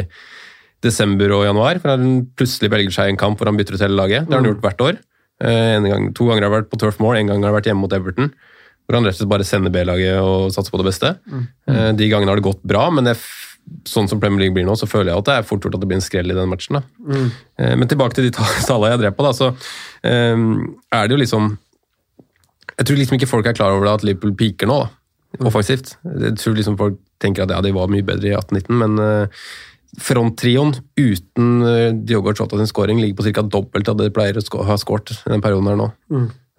desember 0.83 1.31
og 1.37 1.45
januar, 1.45 1.79
for 1.83 1.93
han 1.93 2.25
plutselig 2.39 2.71
velger 2.73 2.95
seg 2.97 3.11
en 3.13 3.19
kamp 3.21 3.39
hvor 3.39 3.51
han 3.51 3.59
bytter 3.59 3.77
ut 3.77 3.83
hele 3.85 3.99
laget. 3.99 4.25
Det 4.27 4.33
har 4.35 4.41
han 4.41 4.49
gjort 4.55 4.65
hvert 4.65 4.87
år. 4.87 4.99
Eh, 5.45 5.75
En 5.77 5.87
gang, 5.89 6.09
to 6.17 6.27
ganger 6.29 6.43
har 6.47 6.51
han 6.51 6.59
vært 6.63 6.71
på 6.73 6.79
Turf 6.81 6.99
Moor, 7.03 7.17
en 7.19 7.29
gang 7.29 7.43
har 7.45 7.53
han 7.53 7.59
vært 7.61 7.69
hjemme 7.71 7.85
mot 7.85 7.93
Everton. 7.97 8.33
Hvor 8.91 8.97
han 8.99 9.07
rett 9.07 9.15
og 9.15 9.21
slett 9.23 9.31
bare 9.31 9.45
sender 9.47 9.71
B-laget 9.71 10.19
og 10.19 10.49
satser 10.51 10.75
på 10.75 10.81
det 10.83 10.89
beste. 10.91 11.13
Eh, 11.71 11.93
De 11.95 12.09
gangene 12.11 12.33
har 12.33 12.41
det 12.41 12.47
gått 12.49 12.63
bra, 12.67 12.89
men 12.91 13.07
det, 13.07 13.15
sånn 13.87 14.09
som 14.11 14.19
Premier 14.19 14.41
League 14.43 14.57
blir 14.57 14.67
nå, 14.67 14.75
så 14.75 14.89
føler 14.91 15.13
jeg 15.13 15.23
at 15.23 15.29
det 15.29 15.35
er 15.39 15.47
fort 15.47 15.63
gjort 15.63 15.77
at 15.79 15.85
det 15.85 15.87
blir 15.93 16.01
en 16.01 16.03
skrell 16.03 16.33
i 16.33 16.35
den 16.35 16.51
matchen. 16.51 16.81
da. 16.81 16.83
Eh, 17.63 17.77
Men 17.79 17.87
tilbake 17.87 18.19
til 18.19 18.27
de 18.27 18.33
tallene 18.67 18.91
jeg 18.97 19.03
drev 19.05 19.15
på, 19.15 19.23
da, 19.29 19.31
så 19.37 19.53
eh, 20.03 20.35
er 20.99 21.07
det 21.07 21.15
jo 21.15 21.21
liksom 21.23 21.53
Jeg 22.81 22.87
tror 22.89 22.97
liksom 22.99 23.17
ikke 23.21 23.31
folk 23.31 23.47
er 23.47 23.55
klar 23.55 23.77
over 23.77 23.87
det 23.87 23.95
at 24.01 24.05
Liverpool 24.09 24.35
peaker 24.35 24.67
nå, 24.67 24.81
da, 24.83 25.47
offensivt. 25.47 25.95
Jeg 26.03 26.35
tror 26.43 26.57
liksom 26.59 26.79
folk 26.81 26.99
tenker 27.23 27.45
at 27.45 27.53
ja, 27.55 27.61
de 27.63 27.71
var 27.77 27.87
mye 27.93 28.03
bedre 28.03 28.33
i 28.33 28.35
18-19, 28.35 28.73
men 28.81 28.97
uh, 28.99 29.45
fronttrioen 30.01 30.73
uten 30.97 32.03
Diogo 32.07 32.33
Chota 32.35 32.57
sin 32.59 32.67
scoring 32.71 33.01
ligger 33.03 33.19
på 33.21 33.27
ca. 33.35 33.43
dobbelt 33.43 33.89
av 33.91 33.99
det 33.99 34.09
de 34.09 34.15
pleier 34.17 34.39
å 34.41 34.65
ha 34.65 34.77
skåret 34.81 35.13
i 35.13 35.31
den 35.35 35.43
perioden 35.45 35.69
her 35.69 35.77
nå. 35.79 35.89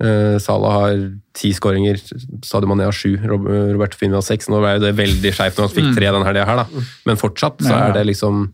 Eh, 0.02 0.38
Salah 0.42 0.72
har 0.80 0.94
ti 1.38 1.52
skåringer, 1.54 2.00
Sadio 2.44 2.68
Mané 2.72 2.88
har 2.88 2.96
sju, 2.96 3.18
Rob- 3.30 3.46
Roberto 3.48 3.98
Firmino 4.00 4.18
har 4.18 4.26
seks. 4.26 4.48
Nå 4.50 4.60
ble 4.64 4.80
det 4.82 4.96
veldig 4.98 5.32
skjevt 5.38 5.60
når 5.60 5.68
han 5.68 5.76
fikk 5.76 5.92
tre 5.98 6.08
denne 6.10 6.26
helga 6.26 6.46
her, 6.48 6.64
da. 6.64 6.86
Men 7.06 7.20
fortsatt 7.22 7.62
så 7.62 7.76
er 7.90 7.94
det 8.00 8.06
liksom 8.10 8.48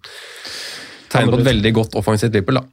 tegn 1.10 1.32
på 1.32 1.40
et 1.40 1.46
veldig 1.48 1.74
godt 1.78 1.96
offensivt 1.96 2.34
Liverpool, 2.36 2.60
da. 2.60 2.66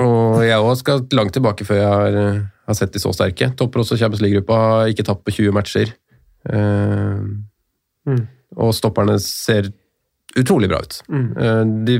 Og 0.00 0.40
jeg 0.46 0.56
òg 0.64 0.76
skal 0.80 1.02
langt 1.12 1.34
tilbake 1.36 1.66
før 1.68 1.76
jeg 1.76 1.90
har, 1.92 2.16
eh, 2.16 2.40
har 2.66 2.74
sett 2.74 2.92
de 2.92 2.98
så 3.02 3.12
sterke. 3.12 3.50
Topper 3.54 3.80
også 3.82 3.98
Champions 4.00 4.22
League-gruppa, 4.22 4.88
ikke 4.88 5.04
tapt 5.04 5.24
på 5.26 5.34
20 5.36 5.52
matcher. 5.52 5.92
Eh, 6.48 7.20
Og 8.56 8.72
stopperne 8.74 9.18
ser 9.20 9.68
utrolig 10.38 10.68
bra 10.70 10.78
ut. 10.78 11.00
Mm. 11.10 11.84
de 11.86 11.96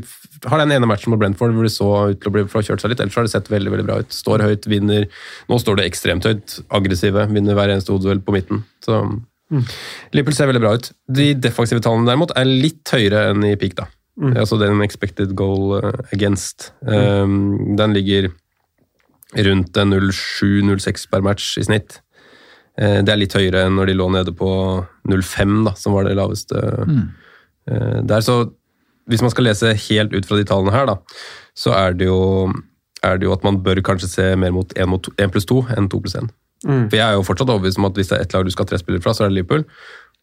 har 0.46 0.60
den 0.62 0.72
ene 0.72 0.86
matchen 0.86 1.10
mot 1.10 1.18
Brentford 1.18 1.54
hvor 1.56 1.66
de 1.66 1.72
så 1.72 1.88
ut 2.12 2.20
til 2.22 2.30
å 2.30 2.34
bli 2.36 2.44
kjørt 2.46 2.80
seg 2.82 2.92
litt, 2.92 3.00
ellers 3.02 3.16
har 3.18 3.26
det 3.26 3.32
sett 3.32 3.50
veldig 3.50 3.72
veldig 3.74 3.86
bra 3.88 3.96
ut. 4.04 4.12
Står 4.14 4.44
høyt, 4.46 4.68
vinner. 4.70 5.08
Nå 5.50 5.58
står 5.58 5.80
det 5.80 5.88
ekstremt 5.90 6.28
høyt. 6.28 6.60
Aggressive, 6.70 7.26
vinner 7.34 7.58
hver 7.58 7.72
eneste 7.74 7.92
hodeduell 7.92 8.22
på 8.22 8.36
midten. 8.36 8.62
Så 8.84 9.00
Liverpool 10.14 10.36
ser 10.36 10.46
veldig 10.46 10.62
bra 10.62 10.76
ut. 10.78 10.92
De 11.10 11.32
defensive 11.34 11.82
tallene 11.82 12.06
derimot 12.06 12.30
er 12.38 12.46
litt 12.46 12.86
høyere 12.94 13.30
enn 13.32 13.48
i 13.48 13.56
peak, 13.58 13.74
da. 13.80 13.88
Altså 14.36 14.58
den 14.60 14.82
expected 14.84 15.32
goal 15.34 15.78
eh, 15.80 15.98
against. 16.12 16.70
Um, 16.82 17.74
den 17.78 17.94
ligger 17.96 18.30
rundt 19.46 19.76
en 19.78 19.94
07-06 19.94 21.06
per 21.10 21.22
match 21.24 21.56
i 21.58 21.64
snitt. 21.64 22.00
Eh, 22.78 23.00
Det 23.02 23.12
er 23.12 23.20
litt 23.20 23.34
høyere 23.34 23.66
enn 23.66 23.78
når 23.78 23.90
de 23.90 23.96
lå 23.98 24.08
nede 24.12 24.34
på 24.36 24.50
05, 25.08 25.64
da, 25.66 25.74
som 25.78 25.96
var 25.96 26.04
det 26.06 26.16
laveste 26.18 26.58
eh, 26.58 27.00
der. 27.70 28.24
Så 28.26 28.42
hvis 29.10 29.22
man 29.24 29.32
skal 29.32 29.48
lese 29.48 29.72
helt 29.88 30.14
ut 30.14 30.26
fra 30.28 30.38
de 30.38 30.46
tallene 30.46 30.74
her, 30.74 30.86
da, 30.90 30.98
så 31.58 31.72
er 31.74 31.96
det 31.98 32.06
jo, 32.10 32.50
er 33.02 33.18
det 33.18 33.26
jo 33.26 33.34
at 33.34 33.46
man 33.46 33.58
bør 33.64 33.80
kanskje 33.86 34.10
se 34.12 34.28
mer 34.38 34.52
mot 34.54 34.72
1, 34.76 34.86
mot 34.90 35.08
1 35.16 35.32
pluss 35.34 35.48
2 35.50 35.64
enn 35.76 35.88
2 35.90 36.02
pluss 36.04 36.18
1. 36.20 36.30
For 36.90 36.98
jeg 36.98 37.06
er 37.06 37.16
jo 37.16 37.24
fortsatt 37.24 37.48
overbevist 37.48 37.80
om 37.80 37.88
at 37.88 37.96
hvis 37.96 38.10
det 38.10 38.18
er 38.18 38.26
ett 38.26 38.34
lag 38.36 38.44
du 38.44 38.52
skal 38.52 38.66
ha 38.66 38.70
tre 38.70 38.78
spillere 38.82 39.02
fra, 39.04 39.14
så 39.16 39.24
er 39.24 39.32
det 39.32 39.38
Liverpool. 39.40 39.64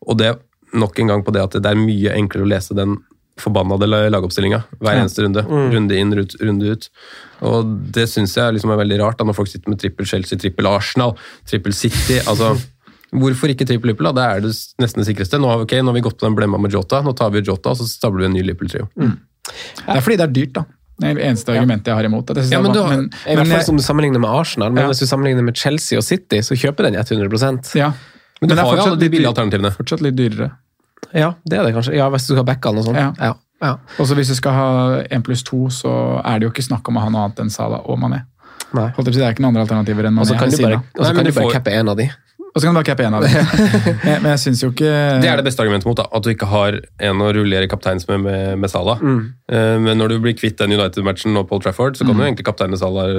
Og 0.05 0.19
det 0.19 0.35
nok 0.77 0.99
en 0.99 1.07
gang 1.07 1.23
på 1.25 1.33
det 1.33 1.41
at 1.41 1.55
det 1.57 1.69
er 1.69 1.79
mye 1.79 2.13
enklere 2.13 2.45
å 2.45 2.51
lese 2.51 2.75
den 2.77 2.97
forbannede 3.37 3.85
lagoppstillinga 4.09 4.63
hver 4.81 4.97
eneste 4.97 5.23
runde. 5.25 5.43
Runde 5.73 5.97
inn, 5.97 6.13
runde 6.41 6.71
ut. 6.73 6.87
Og 7.45 7.75
det 7.93 8.07
syns 8.09 8.33
jeg 8.37 8.55
liksom 8.55 8.73
er 8.73 8.81
veldig 8.81 8.97
rart, 9.01 9.19
da, 9.19 9.27
når 9.27 9.37
folk 9.37 9.51
sitter 9.51 9.69
med 9.69 9.81
trippel 9.81 10.09
Chelsea, 10.09 10.39
trippel 10.41 10.69
Arsenal, 10.69 11.13
trippel 11.49 11.73
City. 11.73 12.19
altså 12.25 12.55
Hvorfor 13.15 13.51
ikke 13.53 13.65
trippel 13.67 13.93
Lippel? 13.93 14.09
Det 14.15 14.23
er 14.23 14.41
det 14.43 14.51
nesten 14.83 14.99
det 15.03 15.07
sikreste. 15.07 15.39
Nå 15.39 15.47
har, 15.47 15.61
vi, 15.61 15.67
ok, 15.69 15.77
nå 15.83 15.93
har 15.93 15.95
vi 15.95 16.01
gått 16.03 16.17
på 16.19 16.27
den 16.27 16.35
blemma 16.35 16.59
med 16.59 16.73
Jota, 16.75 16.99
nå 17.05 17.13
tar 17.15 17.31
vi 17.31 17.41
Jota, 17.41 17.71
og 17.71 17.79
så 17.79 17.87
stabler 17.87 18.25
vi 18.25 18.31
en 18.31 18.35
ny 18.35 18.43
Lippel-trio. 18.49 18.89
Det 18.97 19.95
er 19.95 20.01
fordi 20.03 20.17
det 20.19 20.25
er 20.27 20.33
dyrt, 20.35 20.53
da. 20.57 20.65
Det 20.97 21.09
er 21.11 21.13
det 21.19 21.25
eneste 21.27 21.53
argumentet 21.53 21.91
jeg 21.91 21.95
har 21.95 22.07
imot. 22.09 22.25
det. 22.33 22.43
Ja, 22.51 22.59
men 22.59 22.73
du 22.73 22.81
men, 22.83 23.09
I 23.29 23.35
hvert 23.37 23.51
fall 23.53 23.65
som 23.69 23.77
du 23.77 23.83
sammenligner 23.85 24.19
med 24.19 24.29
Arsenal, 24.33 24.71
men 24.73 24.83
Ja. 24.83 24.87
hvis 24.89 24.99
du 24.99 25.05
sammenligner 25.05 25.43
med 25.45 25.55
Chelsea 25.55 25.97
og 25.97 26.03
City, 26.03 26.41
så 26.41 26.57
kjøper 26.57 26.89
den 26.89 26.95
100 26.95 27.75
ja. 27.75 27.93
Men 28.41 28.49
du 28.49 28.55
det 28.55 28.59
er 28.59 28.65
har 28.65 28.77
jo 28.77 28.83
alle 28.83 28.99
de 28.99 29.09
billige 29.09 29.29
alternativene. 29.29 29.71
Fortsatt 29.77 30.01
litt 30.01 30.15
dyrere. 30.17 30.51
Ja, 31.13 31.33
det 31.45 31.59
er 31.59 31.63
det 31.63 31.73
kanskje. 31.75 31.95
Ja, 31.95 32.09
Hvis 32.09 32.27
du 32.27 32.33
skal 32.33 32.43
backe 32.43 32.65
han 32.69 32.77
og 32.77 32.85
sånn. 32.85 32.95
Ja. 32.95 33.13
Ja. 33.19 33.33
Ja. 33.61 33.77
Og 33.97 34.05
så 34.05 34.13
hvis 34.17 34.29
du 34.29 34.35
skal 34.37 34.53
ha 34.53 34.67
1 35.09 35.23
pluss 35.25 35.43
2, 35.43 35.69
så 35.73 36.21
er 36.25 36.39
det 36.39 36.45
jo 36.47 36.51
ikke 36.51 36.65
snakk 36.65 36.87
om 36.89 36.97
å 36.97 37.05
ha 37.05 37.09
noe 37.09 37.23
annet 37.25 37.39
enn 37.45 37.49
Salah 37.49 37.81
og 37.89 37.97
Mané. 37.99 38.25
Nei. 38.73 38.89
Holdt 38.97 39.09
Det 39.13 39.21
er 39.23 39.33
ikke 39.33 39.41
noen 39.45 39.55
andre 39.55 39.65
alternativer 39.65 40.05
enn 40.09 40.17
Mané. 40.17 40.27
du 40.27 40.63
bare, 40.63 40.81
og 40.97 41.05
så 41.05 41.13
kan 41.15 41.25
du 41.25 41.31
du 41.31 41.39
bare 41.39 41.53
cappe 41.53 41.71
én 41.73 41.89
av 41.89 41.97
de. 41.97 42.09
Og 42.57 42.63
så 42.63 42.65
kan 42.65 42.73
du 42.73 42.79
bare 42.79 42.89
cappe 42.89 43.05
én 43.05 43.13
av 43.13 43.21
dem. 43.21 43.37
men, 44.23 44.31
jeg 44.33 44.41
syns 44.41 44.63
jo 44.65 44.71
ikke 44.73 44.89
Det 45.21 45.29
er 45.29 45.37
det 45.37 45.45
beste 45.45 45.61
argumentet 45.61 45.85
mot, 45.85 45.99
da, 45.99 46.07
at 46.09 46.25
du 46.25 46.31
ikke 46.33 46.49
har 46.49 46.79
en 47.05 47.21
å 47.21 47.29
rullere 47.37 47.69
kapteins 47.69 48.09
med, 48.09 48.25
med, 48.25 48.57
med 48.63 48.73
Salah. 48.73 48.97
Mm. 48.97 49.21
Men 49.85 50.01
når 50.01 50.15
du 50.15 50.19
blir 50.25 50.33
kvitt 50.37 50.57
den 50.57 50.73
United-matchen 50.73 51.37
på 51.37 51.59
Old 51.59 51.67
Trafford, 51.67 51.99
så 51.99 52.07
kan 52.07 52.17
du 52.17 52.25
egentlig 52.25 52.47
kapteine 52.49 52.79
Salah 52.81 53.13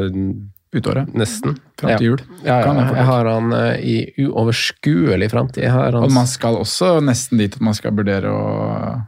utåret. 0.73 1.15
nesten. 1.15 1.57
Fram 1.81 1.95
til 1.97 2.07
jul. 2.07 2.25
Ja, 2.43 2.59
ja, 2.61 2.73
ja. 2.73 2.75
jeg 2.75 2.97
jeg 2.99 3.07
har 3.09 3.31
han 3.31 3.53
eh, 3.57 3.79
i 3.81 4.27
uoverskuelig 4.27 5.31
framtid. 5.31 5.63
Jeg 5.65 5.95
Og 5.95 6.13
man 6.13 6.27
skal 6.27 6.59
også 6.61 6.99
nesten 7.01 7.39
dit 7.39 7.55
at 7.55 7.65
man 7.65 7.77
skal 7.77 7.95
vurdere 7.97 8.33
å 8.33 8.99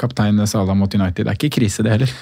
kaptein 0.00 0.40
Salah 0.46 0.74
mot 0.74 0.94
United. 0.94 1.24
Det 1.24 1.30
er 1.30 1.38
ikke 1.38 1.60
krise, 1.60 1.84
det 1.86 1.92
heller. 1.92 2.14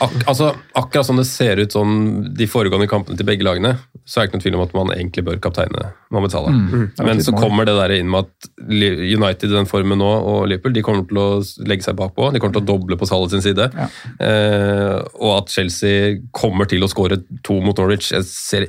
Ak 0.00 0.14
altså, 0.30 0.54
akkurat 0.74 1.06
som 1.06 1.18
det 1.20 1.26
ser 1.28 1.60
ut 1.60 1.74
sånn 1.74 1.94
de 2.34 2.46
foregående 2.50 2.88
kampene 2.90 3.18
til 3.18 3.28
begge 3.28 3.46
lagene, 3.46 3.76
så 4.08 4.18
er 4.18 4.24
det 4.24 4.28
ikke 4.28 4.38
noen 4.38 4.44
tvil 4.44 4.56
om 4.58 4.62
at 4.64 4.72
man 4.74 4.92
egentlig 4.94 5.24
bør 5.26 5.40
kapteine 5.44 5.82
Mohammed 6.10 6.32
Salah. 6.32 6.54
Mm, 6.56 6.86
det 6.96 7.06
Men 7.06 7.22
så 7.22 7.34
kommer 7.36 7.68
det 7.68 7.76
der 7.76 7.94
inn 7.94 8.10
med 8.10 8.26
at 8.26 8.48
United 8.58 9.50
i 9.50 9.54
den 9.54 9.68
formen 9.70 10.00
nå, 10.00 10.08
og 10.32 10.48
Liverpool, 10.50 10.74
de 10.74 10.84
kommer 10.86 11.06
til 11.06 11.20
å 11.20 11.28
legge 11.68 11.86
seg 11.86 11.98
bakpå. 11.98 12.30
De 12.34 12.42
kommer 12.42 12.56
til 12.58 12.64
å 12.64 12.70
doble 12.72 12.98
på 12.98 13.08
Salah 13.10 13.30
sin 13.32 13.44
side. 13.44 13.68
Ja. 13.76 13.88
Eh, 14.26 14.96
og 15.20 15.36
at 15.36 15.54
Chelsea 15.54 16.16
kommer 16.36 16.70
til 16.70 16.82
å 16.82 16.90
skåre 16.90 17.20
to 17.46 17.60
mot 17.62 17.78
Norwich. 17.78 18.10
Jeg 18.16 18.26
ser 18.30 18.66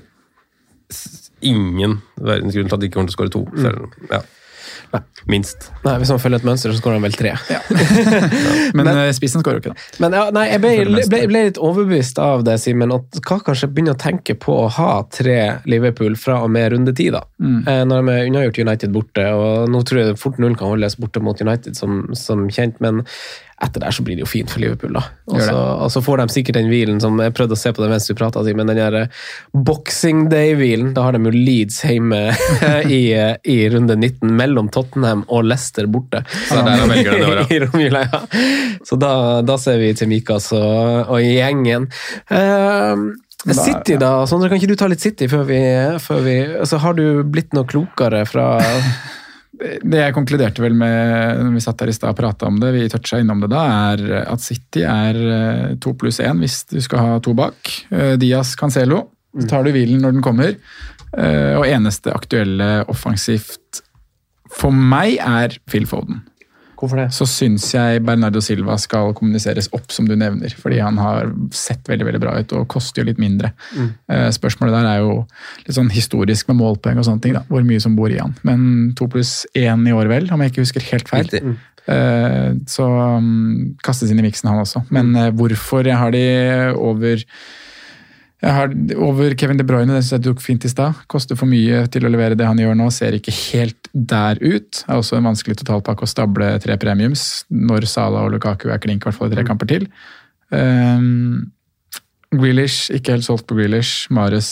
ingen 1.42 2.00
verdens 2.22 2.54
grunn 2.56 2.70
til 2.70 2.78
at 2.78 2.84
de 2.84 2.90
ikke 2.90 3.00
kommer 3.00 3.12
til 3.12 3.16
å 3.16 3.20
skåre 3.20 3.34
to. 3.34 3.44
Mm. 3.50 3.62
Selv, 3.66 3.98
ja. 4.12 4.22
Minst. 5.32 5.70
Nei, 5.86 5.96
Hvis 6.02 6.12
han 6.14 6.20
følger 6.22 6.42
et 6.42 6.48
mønster, 6.48 6.74
så 6.74 6.82
skårer 6.82 6.98
han 7.00 7.06
vel 7.06 7.18
tre. 7.18 7.34
Men, 8.78 8.88
men, 8.88 9.00
spissen 9.16 9.44
skårer 9.44 9.60
jo 9.60 9.64
ikke, 9.64 9.74
da. 9.76 10.00
Men 10.04 10.16
ja, 10.16 10.24
nei, 10.34 10.46
jeg 10.50 10.62
ble, 10.64 10.72
ble, 11.12 11.22
ble 11.30 11.44
litt 11.50 11.60
overbevist 11.62 12.20
av 12.22 12.46
det, 12.48 12.58
Simen. 12.64 12.94
at 12.96 13.20
skal 13.22 13.44
kanskje 13.46 13.70
begynner 13.72 13.98
å 13.98 14.02
tenke 14.02 14.36
på 14.40 14.56
å 14.64 14.70
ha 14.78 14.90
tre 15.12 15.38
Liverpool 15.70 16.16
fra 16.20 16.40
og 16.46 16.52
med 16.54 16.72
runde 16.76 16.96
ti. 16.98 17.10
da. 17.14 17.24
Mm. 17.44 17.60
Eh, 17.62 17.84
Når 17.90 18.02
de 18.02 18.16
er 18.16 18.32
unnagjort 18.32 18.62
United 18.64 18.96
borte, 18.96 19.28
og 19.36 19.72
nå 19.72 19.84
tror 19.88 20.02
jeg 20.02 20.20
fort 20.22 20.42
null 20.42 20.58
kan 20.60 20.72
holdes 20.74 20.98
borte 21.02 21.24
mot 21.24 21.42
United 21.42 21.78
som, 21.80 22.04
som 22.18 22.48
kjent, 22.52 22.80
men 22.84 23.04
etter 23.62 23.84
der 23.84 23.94
så 23.94 24.04
blir 24.04 24.18
det 24.18 24.26
jo 24.26 24.30
fint 24.30 24.52
for 24.52 24.62
Liverpool. 24.64 24.94
da. 24.96 25.04
Og 25.30 25.42
så, 25.42 25.56
og 25.56 25.92
så 25.94 26.02
får 26.04 26.22
de 26.22 26.36
sikkert 26.36 26.58
den 26.58 26.70
hvilen 26.72 27.02
som 27.04 27.20
jeg 27.22 27.34
prøvde 27.38 27.56
å 27.58 27.62
se 27.62 27.72
på 27.74 27.84
det 27.84 27.92
mens 27.92 28.08
du 28.10 28.16
prata, 28.18 28.44
men 28.58 28.72
den 28.72 28.80
der 28.80 28.98
eh, 29.04 29.22
Boxing 29.54 30.26
Day-hvilen, 30.32 30.94
da 30.98 31.06
har 31.08 31.16
de 31.16 31.30
jo 31.30 31.34
Leeds 31.36 31.82
hjemme 31.86 32.22
i, 32.98 33.02
eh, 33.14 33.36
i 33.46 33.58
runde 33.74 33.98
19, 34.00 34.34
mellom 34.40 34.72
Tottenham 34.74 35.26
og 35.30 35.46
Leicester 35.50 35.90
borte. 35.92 36.24
Så 36.50 36.58
det 36.58 36.74
er 36.74 36.82
der 36.82 36.94
velger 36.96 37.18
den 37.18 37.22
i 37.22 37.30
år, 37.30 37.42
ja. 37.42 37.48
I 37.50 37.62
romjula, 37.66 38.06
ja. 38.08 38.24
Så 38.88 38.98
da, 39.02 39.14
da 39.46 39.58
ser 39.62 39.82
vi 39.82 39.94
til 39.98 40.10
Mikas 40.12 40.52
og, 40.58 41.12
og 41.12 41.22
gjengen. 41.22 41.90
Ehm, 42.34 43.12
City, 43.42 43.96
da. 43.98 44.12
Sondre, 44.30 44.52
kan 44.52 44.60
ikke 44.62 44.70
du 44.70 44.78
ta 44.78 44.90
litt 44.90 45.02
City 45.02 45.30
før 45.30 45.48
vi, 45.48 45.62
før 46.02 46.20
vi 46.26 46.36
altså, 46.62 46.78
Har 46.84 46.94
du 46.98 47.24
blitt 47.26 47.56
noe 47.58 47.66
klokere 47.70 48.22
fra 48.30 48.52
Det 49.62 50.00
jeg 50.00 50.14
konkluderte 50.16 50.64
vel 50.64 50.74
med 50.74 51.42
når 51.44 51.52
vi 51.54 51.62
satt 51.62 51.84
her 51.84 51.92
i 51.92 51.94
stad 51.94 52.14
og 52.16 52.18
prata 52.18 52.48
om 52.50 52.58
det, 52.62 52.72
vi 52.74 52.88
toucha 52.90 53.20
innom 53.22 53.44
det 53.44 53.52
da, 53.54 53.62
er 53.94 54.24
at 54.24 54.42
City 54.42 54.82
er 54.88 55.20
eh, 55.22 55.76
to 55.84 55.94
pluss 55.94 56.18
én 56.24 56.42
hvis 56.42 56.64
du 56.72 56.80
skal 56.82 57.04
ha 57.06 57.20
to 57.22 57.36
bak. 57.38 57.60
Eh, 57.94 58.16
Diaz 58.22 58.56
Cancelo. 58.58 59.04
Så 59.38 59.48
tar 59.52 59.64
du 59.64 59.72
hvilen 59.72 60.02
når 60.04 60.18
den 60.18 60.26
kommer. 60.26 60.58
Eh, 61.14 61.54
Og 61.60 61.68
eneste 61.70 62.12
aktuelle 62.16 62.82
offensivt 62.92 63.84
for 64.52 64.74
meg 64.76 65.20
er 65.22 65.56
Phil 65.70 65.86
Foden. 65.88 66.24
Hvorfor 66.82 66.98
det? 66.98 67.08
Så 67.14 67.28
syns 67.30 67.68
jeg 67.76 68.02
Bernardo 68.04 68.42
Silva 68.42 68.76
skal 68.82 69.14
kommuniseres 69.18 69.70
opp, 69.78 69.88
som 69.94 70.08
du 70.10 70.16
nevner. 70.18 70.50
Fordi 70.58 70.80
han 70.82 70.98
har 70.98 71.30
sett 71.54 71.86
veldig 71.90 72.08
veldig 72.10 72.22
bra 72.24 72.34
ut 72.42 72.56
og 72.58 72.66
koster 72.74 73.04
jo 73.04 73.12
litt 73.12 73.22
mindre. 73.22 73.54
Mm. 73.78 73.92
Spørsmålet 74.34 74.74
der 74.80 74.90
er 74.90 75.04
jo 75.04 75.20
litt 75.68 75.78
sånn 75.78 75.92
historisk 75.94 76.50
med 76.50 76.58
målpoeng 76.64 76.98
og 76.98 77.06
sånne 77.06 77.22
ting. 77.22 77.38
da, 77.38 77.46
Hvor 77.52 77.62
mye 77.68 77.84
som 77.84 77.94
bor 78.00 78.10
i 78.10 78.18
han. 78.18 78.34
Men 78.48 78.64
to 78.98 79.06
pluss 79.12 79.44
én 79.54 79.86
i 79.86 79.94
år, 79.94 80.10
vel, 80.10 80.26
om 80.34 80.42
jeg 80.42 80.56
ikke 80.56 80.66
husker 80.66 80.90
helt 80.90 81.12
feil. 81.12 81.30
Riktig. 81.30 81.56
Eh, 81.90 82.54
Så 82.70 82.86
um, 82.86 83.76
kastes 83.84 84.12
inn 84.12 84.22
i 84.22 84.26
miksen, 84.26 84.50
han 84.52 84.62
også. 84.62 84.84
Men 84.94 85.16
eh, 85.16 85.32
hvorfor 85.34 85.88
jeg 85.88 85.98
har 85.98 86.14
de 86.14 86.26
over 86.78 87.24
jeg 88.42 88.54
har 88.58 88.72
over 88.98 89.36
Kevin 89.38 89.60
De 89.60 89.66
Bruyne, 89.68 89.94
den 89.94 90.02
synes 90.02 90.16
jeg 90.18 90.24
tok 90.26 90.42
fint 90.42 90.66
i 90.66 90.72
stad. 90.72 90.98
Koster 91.12 91.38
for 91.38 91.46
mye 91.52 91.84
til 91.94 92.08
å 92.08 92.12
levere 92.12 92.38
det 92.40 92.48
han 92.50 92.58
gjør 92.58 92.74
nå, 92.80 92.88
ser 92.94 93.14
ikke 93.18 93.34
helt 93.54 93.90
der 93.94 94.40
ut. 94.42 94.84
Er 94.88 94.98
også 94.98 95.20
en 95.20 95.28
vanskelig 95.30 95.60
totalpakke 95.62 96.08
å 96.08 96.10
stable 96.10 96.48
tre 96.64 96.78
premiums 96.82 97.44
når 97.54 97.86
Sala 97.92 98.24
og 98.26 98.34
Lukaku 98.34 98.70
er 98.74 98.82
klink, 98.82 99.04
i 99.06 99.10
hvert 99.12 99.20
fall 99.20 99.30
i 99.30 99.36
tre 99.36 99.46
kamper 99.46 99.70
til. 99.70 99.86
Um, 100.50 101.52
Grealish, 102.32 102.88
ikke 102.96 103.18
helt 103.18 103.26
solgt 103.28 103.44
på 103.50 103.58
Grealish. 103.60 104.08
Mares 104.14 104.52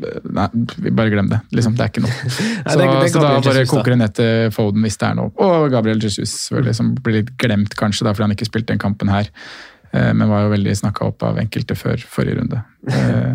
Nei, 0.00 0.46
vi 0.80 0.88
bare 0.96 1.10
glem 1.12 1.26
det. 1.28 1.38
Liksom, 1.52 1.74
det 1.76 1.82
er 1.84 1.90
ikke 1.90 2.00
noe. 2.04 2.12
Så, 2.30 2.76
Nei, 2.78 2.86
det- 2.86 3.00
det 3.02 3.10
så 3.12 3.20
da 3.20 3.32
bare 3.42 3.60
Jesus, 3.60 3.72
koker 3.74 3.92
det 3.92 3.98
ned 4.00 4.14
til 4.16 4.52
Foden 4.54 4.86
hvis 4.86 4.96
det 4.96 5.08
er 5.10 5.18
noe. 5.18 5.32
Og 5.44 5.66
Gabriel 5.74 6.00
Jesus, 6.00 6.30
selvfølgelig, 6.46 6.74
som 6.78 6.94
blir 7.04 7.18
litt 7.18 7.32
glemt 7.42 7.74
kanskje 7.76 8.06
da, 8.06 8.14
fordi 8.14 8.28
han 8.28 8.32
ikke 8.36 8.48
spilte 8.48 8.72
den 8.72 8.80
kampen 8.80 9.12
her. 9.12 9.28
Eh, 9.92 10.12
Men 10.14 10.28
var 10.30 10.42
jo 10.44 10.50
veldig 10.52 10.76
snakka 10.78 11.04
opp 11.08 11.22
av 11.26 11.38
enkelte 11.42 11.74
før 11.74 11.96
forrige 12.06 12.38
runde. 12.40 12.62
Eh, 12.90 13.34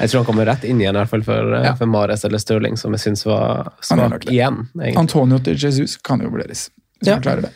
Jeg 0.00 0.10
tror 0.10 0.18
han 0.20 0.26
kommer 0.26 0.44
rett 0.46 0.64
inn 0.68 0.80
igjen, 0.82 0.94
i 0.96 0.98
hvert 0.98 1.08
fall 1.08 1.22
for, 1.24 1.54
eh, 1.54 1.62
Ja. 1.64 1.74
for 1.78 1.86
Mares 1.86 2.24
eller 2.24 2.38
Stirling, 2.42 2.76
som 2.76 2.92
jeg 2.92 3.00
syns 3.00 3.24
var 3.24 3.72
svak 3.80 4.26
igjen. 4.28 4.68
egentlig. 4.76 4.96
Antonio 4.98 5.38
til 5.38 5.56
Jesus 5.56 5.96
kan 5.96 6.20
jo 6.20 6.28
vurderes. 6.28 6.68
Hvis 7.00 7.08
Ja. 7.08 7.14
han 7.14 7.22
klarer 7.22 7.42
det. 7.42 7.52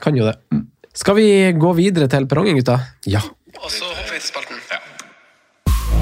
Kan 0.00 0.16
jo 0.16 0.24
det. 0.24 0.36
Skal 0.94 1.14
vi 1.16 1.52
gå 1.52 1.74
videre 1.76 2.08
til 2.08 2.26
perrongen, 2.26 2.56
gutta? 2.56 2.80
Ja. 3.06 3.20
Og 3.62 3.70
så 3.70 3.84
hopper 3.84 4.12
vi 4.12 4.18
til 4.18 4.28
spalten. 4.32 4.58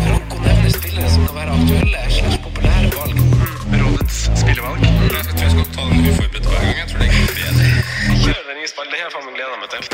Franco 0.07 0.37
nevner 0.39 0.71
spillere 0.73 1.09
som 1.11 1.27
kan 1.27 1.37
være 1.37 1.51
aktuelle 1.59 2.01
slags 2.17 2.39
populære 2.47 2.91
valg. 2.97 3.17
Rådets 3.83 4.19
spillevalg. 4.41 4.81
Jeg 4.83 5.25
tror 5.27 5.43
jeg 5.43 5.51
skal 5.51 5.65
ta 5.77 5.83
den 5.89 6.07
uforberedt 6.11 6.47
hver 6.47 6.63
gang. 6.77 6.92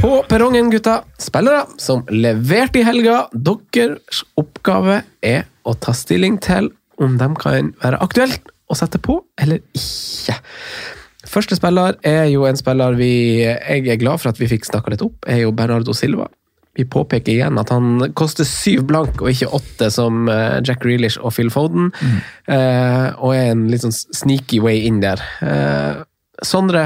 På 0.01 0.23
perrongen, 0.29 0.71
gutta, 0.71 1.03
spillere 1.19 1.65
som 1.81 2.05
leverte 2.11 2.81
i 2.81 2.85
helga. 2.87 3.23
Deres 3.33 4.23
oppgave 4.39 5.03
er 5.25 5.47
å 5.65 5.75
ta 5.75 5.95
stilling 5.97 6.39
til 6.45 6.71
om 7.03 7.17
de 7.21 7.29
kan 7.41 7.73
være 7.83 8.01
aktuelt 8.05 8.51
å 8.69 8.77
sette 8.79 9.01
på 9.03 9.21
eller 9.41 9.63
ikke. 9.77 10.37
Første 11.29 11.59
spiller 11.59 11.97
er 12.07 12.27
jo 12.33 12.45
en 12.49 12.59
spiller 12.59 12.97
vi 12.99 13.13
jeg 13.45 13.89
er 13.89 14.01
glad 14.01 14.21
for 14.23 14.33
at 14.33 14.41
vi 14.41 14.49
fikk 14.51 14.69
snakka 14.69 14.93
litt 14.95 15.05
opp, 15.05 15.25
er 15.29 15.43
jo 15.43 15.55
Bernardo 15.57 15.97
Silva. 15.97 16.29
Vi 16.79 16.87
påpeker 16.87 17.33
igjen 17.35 17.59
at 17.59 17.73
han 17.75 18.13
koster 18.17 18.47
syv 18.47 18.85
blank 18.87 19.19
og 19.25 19.33
ikke 19.33 19.51
åtte 19.57 19.89
som 19.91 20.29
eh, 20.31 20.61
Jack 20.63 20.85
Grealish 20.85 21.19
og 21.19 21.35
Phil 21.35 21.51
Foden. 21.51 21.91
Eh, 22.47 23.09
og 23.19 23.35
er 23.35 23.51
en 23.51 23.67
litt 23.73 23.83
sånn 23.83 23.97
sneaky 23.97 24.61
way 24.63 24.85
in 24.87 25.01
der. 25.03 25.23
Eh, 25.43 26.05
Sondre, 26.47 26.85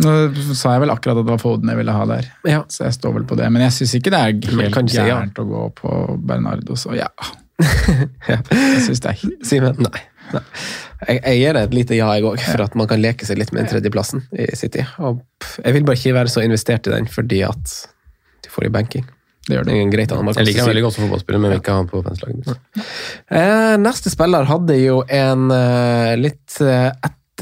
Nå 0.00 0.12
sa 0.56 0.72
jeg 0.74 0.82
vel 0.86 0.92
akkurat 0.94 1.18
at 1.20 1.26
det 1.26 1.34
var 1.34 1.40
Foden 1.42 1.68
jeg 1.68 1.78
ville 1.78 1.94
ha 1.94 2.04
der, 2.08 2.28
ja. 2.48 2.62
så 2.72 2.86
jeg 2.86 2.96
står 2.96 3.18
vel 3.18 3.26
på 3.28 3.36
det. 3.38 3.50
Men 3.52 3.66
jeg 3.66 3.76
syns 3.76 3.92
ikke 3.98 4.12
det 4.14 4.22
er 4.22 4.56
helt 4.56 4.74
kan 4.74 4.88
du 4.88 4.94
si 4.94 5.00
ja? 5.00 5.08
gærent 5.10 5.42
å 5.42 5.44
gå 5.50 5.66
på 5.82 5.98
Bernardo, 6.24 6.78
så 6.80 6.96
ja. 6.96 7.10
Ja. 8.30 8.38
Jeg 8.48 8.82
syns 8.88 9.02
det 9.04 9.12
er 9.12 9.36
Simen? 9.46 9.78
Nei. 9.84 10.02
Nei. 10.32 10.42
Jeg, 11.02 11.18
jeg 11.18 11.38
gir 11.40 11.56
det 11.56 11.62
et 11.66 11.74
lite 11.76 11.96
ja, 11.98 12.08
jeg 12.16 12.26
òg, 12.26 12.40
for 12.46 12.64
at 12.64 12.76
man 12.78 12.88
kan 12.90 13.02
leke 13.02 13.26
seg 13.28 13.40
litt 13.40 13.52
med 13.52 13.64
den 13.64 13.72
tredjeplassen 13.72 14.24
i 14.32 14.48
City. 14.58 14.84
Og 15.02 15.22
jeg 15.58 15.76
vil 15.76 15.86
bare 15.86 15.98
ikke 15.98 16.14
være 16.16 16.32
så 16.32 16.44
investert 16.46 16.88
i 16.88 16.94
den 16.94 17.10
fordi 17.10 17.42
at 17.46 17.74
du 18.42 18.50
får 18.50 18.70
i 18.70 18.72
banking. 18.74 19.08
Det 19.42 19.56
gjør 19.56 19.66
Det 19.66 19.74
det. 19.74 19.86
greit 19.90 20.12
annen 20.14 20.36
Jeg 20.38 20.46
liker 20.46 20.62
han 20.62 20.70
veldig 20.70 20.84
godt 20.84 20.94
som 20.94 21.04
fotballspiller, 21.04 21.40
men 21.42 21.50
vil 21.50 21.60
ikke 21.60 21.74
ha 21.74 21.80
han 21.80 21.88
på 21.90 22.02
fanslaget 22.06 22.36
mitt. 22.38 22.84
Eh, 23.34 23.72
neste 23.82 24.12
spiller 24.12 24.46
hadde 24.46 24.76
jo 24.78 25.00
en 25.10 25.50
eh, 25.50 26.12
litt 26.20 26.60
eh, 26.62 26.92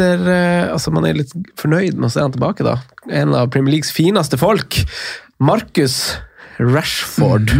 etter 0.00 0.30
eh, 0.32 0.72
Altså, 0.72 0.92
man 0.94 1.06
er 1.08 1.18
litt 1.20 1.32
fornøyd 1.60 1.98
med 1.98 2.08
å 2.08 2.12
se 2.12 2.24
han 2.24 2.32
tilbake, 2.34 2.64
da. 2.66 2.78
En 3.12 3.34
av 3.36 3.50
Premier 3.52 3.76
Leagues 3.76 3.92
fineste 3.94 4.38
folk. 4.40 4.80
Marcus 5.40 6.16
Rashford. 6.60 7.52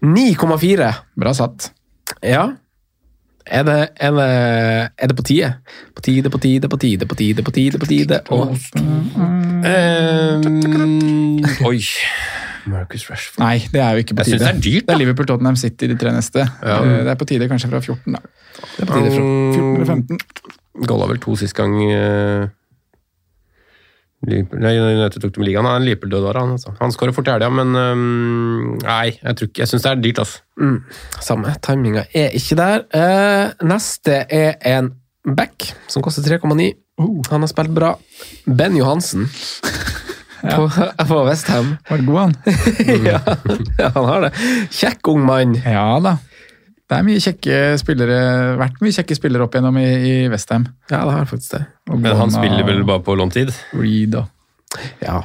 9,4. 0.00 0.90
Bra 1.20 1.34
satt. 1.36 1.70
Ja. 2.24 2.50
Er 3.50 3.64
det, 3.66 3.78
er, 3.98 4.12
det, 4.14 4.26
er 4.94 5.10
det 5.10 5.16
på 5.18 5.24
tide? 5.26 5.54
På 5.96 6.04
tide, 6.04 6.30
på 6.30 6.38
tide, 6.38 6.68
på 6.70 6.78
tide, 6.78 7.06
på 7.08 7.16
tide, 7.18 7.42
på 7.42 7.54
tide, 7.56 7.80
på 7.82 7.88
tide. 7.90 8.20
Og 8.30 8.54
um, 9.64 10.44
oi. 11.66 11.80
Marcus 12.70 13.06
Rashford. 13.08 13.40
Nei, 13.42 13.56
det 13.72 13.80
er 13.82 13.96
jo 13.96 14.04
ikke 14.04 14.14
på 14.14 14.22
Jeg 14.22 14.36
synes 14.36 14.42
tide. 14.42 14.46
det 14.46 14.52
er 14.52 14.62
dyrt, 14.66 14.86
Det 14.86 14.94
er 14.94 15.00
Liverpool, 15.00 15.26
Tottenham 15.26 15.58
City, 15.58 15.88
de 15.90 15.96
tre 15.98 16.12
neste. 16.14 16.44
Ja. 16.62 16.78
Det 16.84 17.14
er 17.14 17.18
på 17.18 17.26
tide 17.26 17.48
kanskje 17.50 17.72
fra 17.72 17.80
14, 17.80 18.14
da. 18.14 18.20
det 18.76 18.84
er 18.84 18.90
på 18.92 18.98
tide 19.00 19.12
fra 19.16 19.22
14 19.24 19.74
eller 19.74 19.88
15. 19.96 20.59
Golla 20.86 21.06
vel 21.10 21.18
to 21.22 21.34
sist 21.36 21.56
gang 21.58 21.74
uh, 21.82 22.46
Nei, 24.20 24.74
United 24.76 25.22
tok 25.24 25.32
dem 25.32 25.46
i 25.46 25.48
ligaen. 25.48 25.64
Han 25.64 25.78
er 25.78 25.80
en 25.80 25.86
Liverpool-dødvare, 25.88 26.40
han. 26.44 26.50
Altså. 26.58 26.74
Han 26.76 26.92
skårer 26.92 27.14
fort 27.16 27.28
i 27.30 27.32
helga, 27.32 27.48
men 27.56 27.70
um, 27.72 28.74
nei, 28.84 29.14
jeg, 29.16 29.36
tror 29.38 29.48
ikke- 29.48 29.62
jeg 29.62 29.70
syns 29.70 29.86
det 29.86 29.90
er 29.94 30.02
dyrt, 30.04 30.18
altså. 30.20 30.42
mm, 30.60 30.76
samme. 31.24 31.54
Timinga 31.64 32.02
er 32.12 32.34
ikke 32.36 32.58
der. 32.60 32.84
Uh, 32.92 33.64
neste 33.70 34.18
er 34.28 34.58
en 34.74 34.90
back 35.24 35.70
som 35.88 36.04
koster 36.04 36.22
3,9. 36.36 36.68
Han 37.30 37.40
har 37.40 37.48
spilt 37.48 37.72
bra. 37.72 37.94
Ben 38.44 38.76
Johansen 38.76 39.24
på, 40.52 40.68
på 41.14 41.22
Westham. 41.24 41.78
Var 41.88 42.02
det 42.04 42.06
god, 42.10 42.20
han? 42.20 42.36
ja, 43.08 43.22
ja, 43.80 43.88
han 43.96 44.04
har 44.12 44.26
det. 44.28 44.34
Kjekk 44.82 45.14
ung 45.14 45.24
mann. 45.24 45.56
Ja 45.64 45.94
da. 46.04 46.18
Det 46.90 46.96
er 46.98 47.04
mye 47.06 47.20
kjekke 47.22 47.56
spillere, 47.78 48.14
vært 48.58 48.80
mye 48.82 48.94
kjekke 48.96 49.14
spillere 49.14 49.44
opp 49.46 49.54
igjennom 49.54 49.76
i, 49.78 49.84
i 49.86 50.14
Westham. 50.32 50.64
Ja, 50.90 51.04
det 51.06 51.12
har 51.14 51.28
faktisk 51.30 51.52
det. 51.54 51.60
Men 51.92 52.16
han 52.18 52.32
spiller 52.34 52.64
vel 52.66 52.80
bare 52.88 53.02
på 53.06 53.14
låntid? 53.18 53.52
Reed 53.78 54.16
og 54.18 54.80
Ja, 54.98 55.20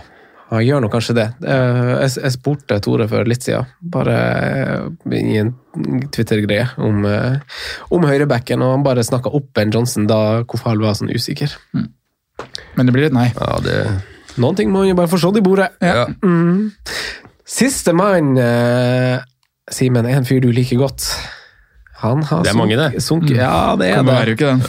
han 0.51 0.61
gjør 0.61 0.83
nå 0.85 0.91
kanskje 0.93 1.15
det. 1.17 1.25
Eh, 1.41 1.89
Jeg, 2.03 2.11
jeg 2.21 2.33
spurte 2.35 2.77
Tore 2.85 3.07
for 3.09 3.25
litt 3.25 3.41
siden, 3.47 3.65
bare 3.81 4.15
eh, 5.09 5.15
i 5.17 5.39
en 5.41 5.55
Twitter-greie, 6.13 6.67
om, 6.85 7.01
eh, 7.09 7.39
om 7.97 8.05
høyrebacken, 8.05 8.61
og 8.61 8.75
han 8.75 8.85
bare 8.85 9.03
snakka 9.05 9.33
opp 9.33 9.49
Ben 9.57 9.73
Johnson 9.73 10.05
da 10.09 10.43
Kofal 10.45 10.77
var 10.85 10.93
sånn 10.99 11.09
usikker. 11.13 11.55
Men 11.73 12.85
det 12.85 12.93
blir 12.93 13.07
et 13.09 13.15
nei. 13.17 13.31
Ja, 13.33 13.55
det 13.65 13.79
Noen 14.37 14.57
ting 14.59 14.67
må 14.69 14.81
man 14.83 14.89
jo 14.89 14.97
bare 14.97 15.07
forstå 15.09 15.29
i 15.39 15.41
bordet. 15.45 15.69
Ja. 15.81 16.05
Mm. 16.21 16.69
Siste 17.47 17.93
mann, 17.95 18.33
eh, 18.37 19.17
Simen, 19.71 20.05
er 20.05 20.19
en 20.19 20.25
fyr 20.29 20.41
du 20.43 20.51
liker 20.53 20.77
godt. 20.77 21.05
Han 22.01 22.23
har 22.27 22.41
Det 22.43 22.49
er 22.51 22.57
mange, 22.59 22.75
det. 22.75 23.01
Sunk, 23.01 23.29
Ja, 23.31 23.75
det 23.79 23.87
er 23.89 23.95
Kommer 24.01 24.13
hver 24.19 24.25
det. 24.25 24.33
uke, 24.35 24.45
den. 24.51 24.61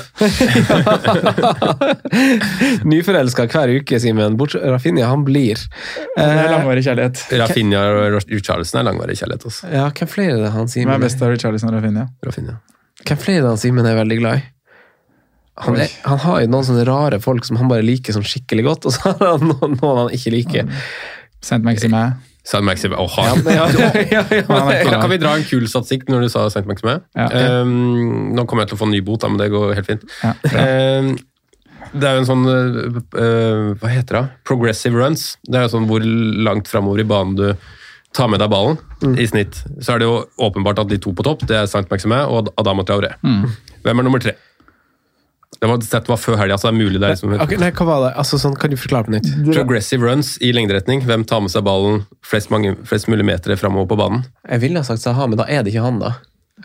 Nyforelska 2.91 3.47
hver 3.51 3.73
uke, 3.81 3.99
Simen. 4.01 4.37
Bortsett 4.39 4.63
Rafinha, 4.71 5.07
han 5.11 5.25
blir. 5.27 5.59
Det 5.59 6.23
er 6.23 6.45
Eh, 6.47 6.51
langvarig 6.53 6.85
kjærlighet. 6.87 7.25
Rafinha 7.41 7.83
og 7.91 8.21
Richarlison 8.31 8.81
er 8.81 8.85
langvarig 8.91 9.17
kjærlighet. 9.19 9.47
Også. 9.51 9.71
ja, 9.73 9.89
hvem 9.91 10.09
flere 10.09 10.37
er 10.37 10.43
det 10.47 10.53
han 10.55 10.67
Hvem 10.67 10.69
Simen 10.75 10.95
er 10.95 10.99
best 11.03 11.23
av 11.23 11.29
Richarlison 11.35 11.71
og 11.73 11.75
Rafinha? 11.81 12.07
Rafinha. 12.25 12.55
Hvem 13.07 13.19
flere 13.19 13.39
er 13.39 13.43
det 13.43 13.49
han 13.55 13.63
Simen 13.65 13.87
er 13.87 13.97
veldig 13.99 14.19
glad 14.21 14.37
i? 14.39 14.43
Han, 15.67 15.77
er, 15.81 15.89
han 16.05 16.19
har 16.21 16.41
jo 16.43 16.49
noen 16.53 16.65
sånne 16.69 16.85
rare 16.87 17.19
folk 17.25 17.45
som 17.49 17.57
han 17.57 17.69
bare 17.71 17.83
liker 17.83 18.13
sånn 18.13 18.27
skikkelig 18.29 18.65
godt, 18.67 18.87
og 18.87 18.93
så 18.93 19.01
har 19.17 19.39
han 19.39 19.47
noen, 19.49 19.79
noen 19.81 19.99
han 20.05 20.11
ikke 20.13 20.31
liker. 20.35 20.69
Send 21.41 21.65
meg 21.65 21.79
til 21.81 21.91
Maximin. 21.91 22.23
Saint 22.47 22.63
Maxime 22.67 22.95
Oh, 22.95 23.11
Ja, 23.19 23.35
ja, 23.45 23.91
ja, 24.07 24.23
ja, 24.31 24.43
Kan, 24.47 25.11
vi 25.11 25.19
dra 25.19 25.33
en 25.35 25.47
kul 25.49 25.65
statistikk 25.71 26.07
når 26.13 26.27
du 26.27 26.29
sa 26.31 26.45
Saint 26.53 26.69
Maxime? 26.71 27.01
Um, 27.19 28.35
nå 28.37 28.45
kommer 28.47 28.63
jeg 28.65 28.71
til 28.75 28.79
å 28.79 28.83
få 28.85 28.87
en 28.91 28.95
ny 28.95 29.01
bot, 29.07 29.21
da, 29.25 29.31
men 29.33 29.41
det 29.43 29.49
går 29.55 29.75
helt 29.79 29.89
fint. 29.91 30.05
Um, 30.55 31.17
det 31.97 32.07
er 32.09 32.17
jo 32.17 32.23
en 32.23 32.29
sånn 32.29 32.47
uh, 32.47 33.75
Hva 33.81 33.91
heter 33.91 34.19
det? 34.21 34.25
Progressive 34.49 34.99
runs. 34.99 35.33
Det 35.47 35.59
er 35.61 35.67
jo 35.67 35.75
sånn 35.77 35.89
hvor 35.91 36.03
langt 36.47 36.71
framover 36.71 37.03
i 37.03 37.09
banen 37.09 37.37
du 37.39 37.49
tar 38.17 38.31
med 38.33 38.41
deg 38.41 38.53
ballen 38.53 38.79
Mm. 39.05 39.13
i 39.21 39.27
snitt. 39.29 39.59
Så 39.85 39.93
er 39.93 39.99
det 40.01 40.07
jo 40.09 40.23
åpenbart 40.41 40.79
at 40.81 40.89
de 40.89 40.97
to 41.05 41.11
på 41.13 41.21
topp, 41.27 41.43
det 41.51 41.53
er 41.59 41.67
Saint 41.69 41.91
Maxime 41.93 42.23
og 42.33 42.47
Adama 42.57 42.81
Traoré. 42.89 43.11
Mm. 43.21 43.43
Hvem 43.85 44.01
er 44.01 44.07
nummer 44.07 44.23
tre? 44.25 44.33
Det 45.61 45.69
var, 45.71 45.81
dette 45.81 46.11
var 46.11 46.21
før 46.21 46.37
helga, 46.37 46.59
så 46.61 46.69
det 46.69 46.75
er 46.75 46.79
mulig 46.85 47.01
det 47.01 47.09
er 47.09 47.15
liksom 47.15 47.33
okay, 47.41 47.57
nei, 47.61 47.71
hva 47.73 47.87
var 47.89 48.01
det? 48.05 48.13
Altså, 48.21 48.39
sånn, 48.43 48.57
kan 48.61 48.73
du 48.73 48.77
forklare 48.77 49.09
på 49.09 49.15
nytt? 49.15 49.29
Progressive 49.49 50.05
runs 50.05 50.35
i 50.45 50.53
lengderetning. 50.53 51.01
Hvem 51.09 51.25
tar 51.29 51.41
med 51.45 51.53
seg 51.55 51.65
ballen 51.67 52.03
flest, 52.27 52.51
mange, 52.53 52.75
flest 52.89 53.09
mulig 53.09 53.25
meter 53.25 53.57
framover 53.57 53.89
på 53.89 53.99
banen? 54.03 54.27
Jeg 54.45 54.65
ville 54.67 54.83
ha 54.83 54.87
sagt 54.87 55.05
Saha, 55.05 55.29
men 55.31 55.41
da 55.41 55.49
er 55.49 55.65
det 55.65 55.73
ikke 55.73 55.87
han, 55.87 56.01
da. 56.03 56.15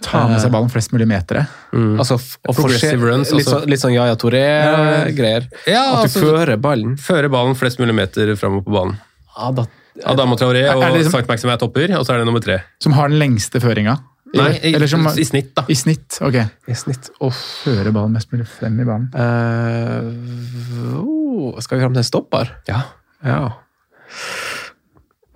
Ta 0.04 0.26
med 0.28 0.40
seg 0.44 0.52
ballen 0.54 0.72
flest 0.72 0.94
mulig 0.96 1.08
metere. 1.10 1.46
Altså, 1.72 2.16
og 2.48 2.56
Progressive 2.56 3.04
runs, 3.04 3.32
litt, 3.36 3.48
sånn, 3.48 3.68
litt 3.70 3.82
sånn 3.82 3.96
Yaya 3.96 4.16
Toré-greier. 4.20 5.48
Ja, 5.68 5.84
At 6.02 6.08
du 6.08 6.08
altså- 6.08 6.24
fører 6.26 6.58
ballen. 6.58 6.98
Fører 6.98 7.30
ballen 7.32 7.56
flest 7.56 7.80
mulig 7.80 7.96
meter 7.96 8.36
framover 8.36 8.64
på 8.68 8.76
banen. 8.76 9.00
Ja, 9.38 9.52
da, 9.52 9.66
Adama 10.06 10.36
Traoré 10.40 10.64
og 10.72 10.82
Er 10.84 10.92
det 10.92 11.04
liksom- 11.04 11.12
Sankt 11.12 11.28
Maxime 11.28 11.54
er 11.54 11.58
topper, 11.58 11.92
og 11.98 12.06
så 12.06 12.14
er 12.14 12.18
det 12.20 12.26
nummer 12.26 12.42
tre. 12.42 12.62
Som 12.80 12.94
har 12.94 13.10
den 13.10 13.20
lengste 13.20 13.60
føringa. 13.60 14.00
Nei, 14.34 14.52
i, 14.64 14.74
Eller 14.76 14.88
som- 14.88 15.08
i 15.20 15.26
snitt, 15.28 15.50
da. 15.56 15.66
I 15.68 15.76
snitt. 15.76 16.18
Ok. 16.24 16.38
i 16.68 16.76
snitt. 16.78 17.10
og 17.20 17.34
Føre 17.36 17.92
ballen 17.92 18.14
mest 18.16 18.32
mulig 18.32 18.48
frem 18.48 18.80
i 18.80 18.86
banen. 18.88 19.10
Uh, 19.12 21.02
oh, 21.02 21.60
skal 21.60 21.78
vi 21.78 21.84
fram 21.84 21.94
til 21.98 22.04
en 22.06 22.08
stopper? 22.08 22.54
Ja. 22.70 22.82
Ja. 23.26 23.50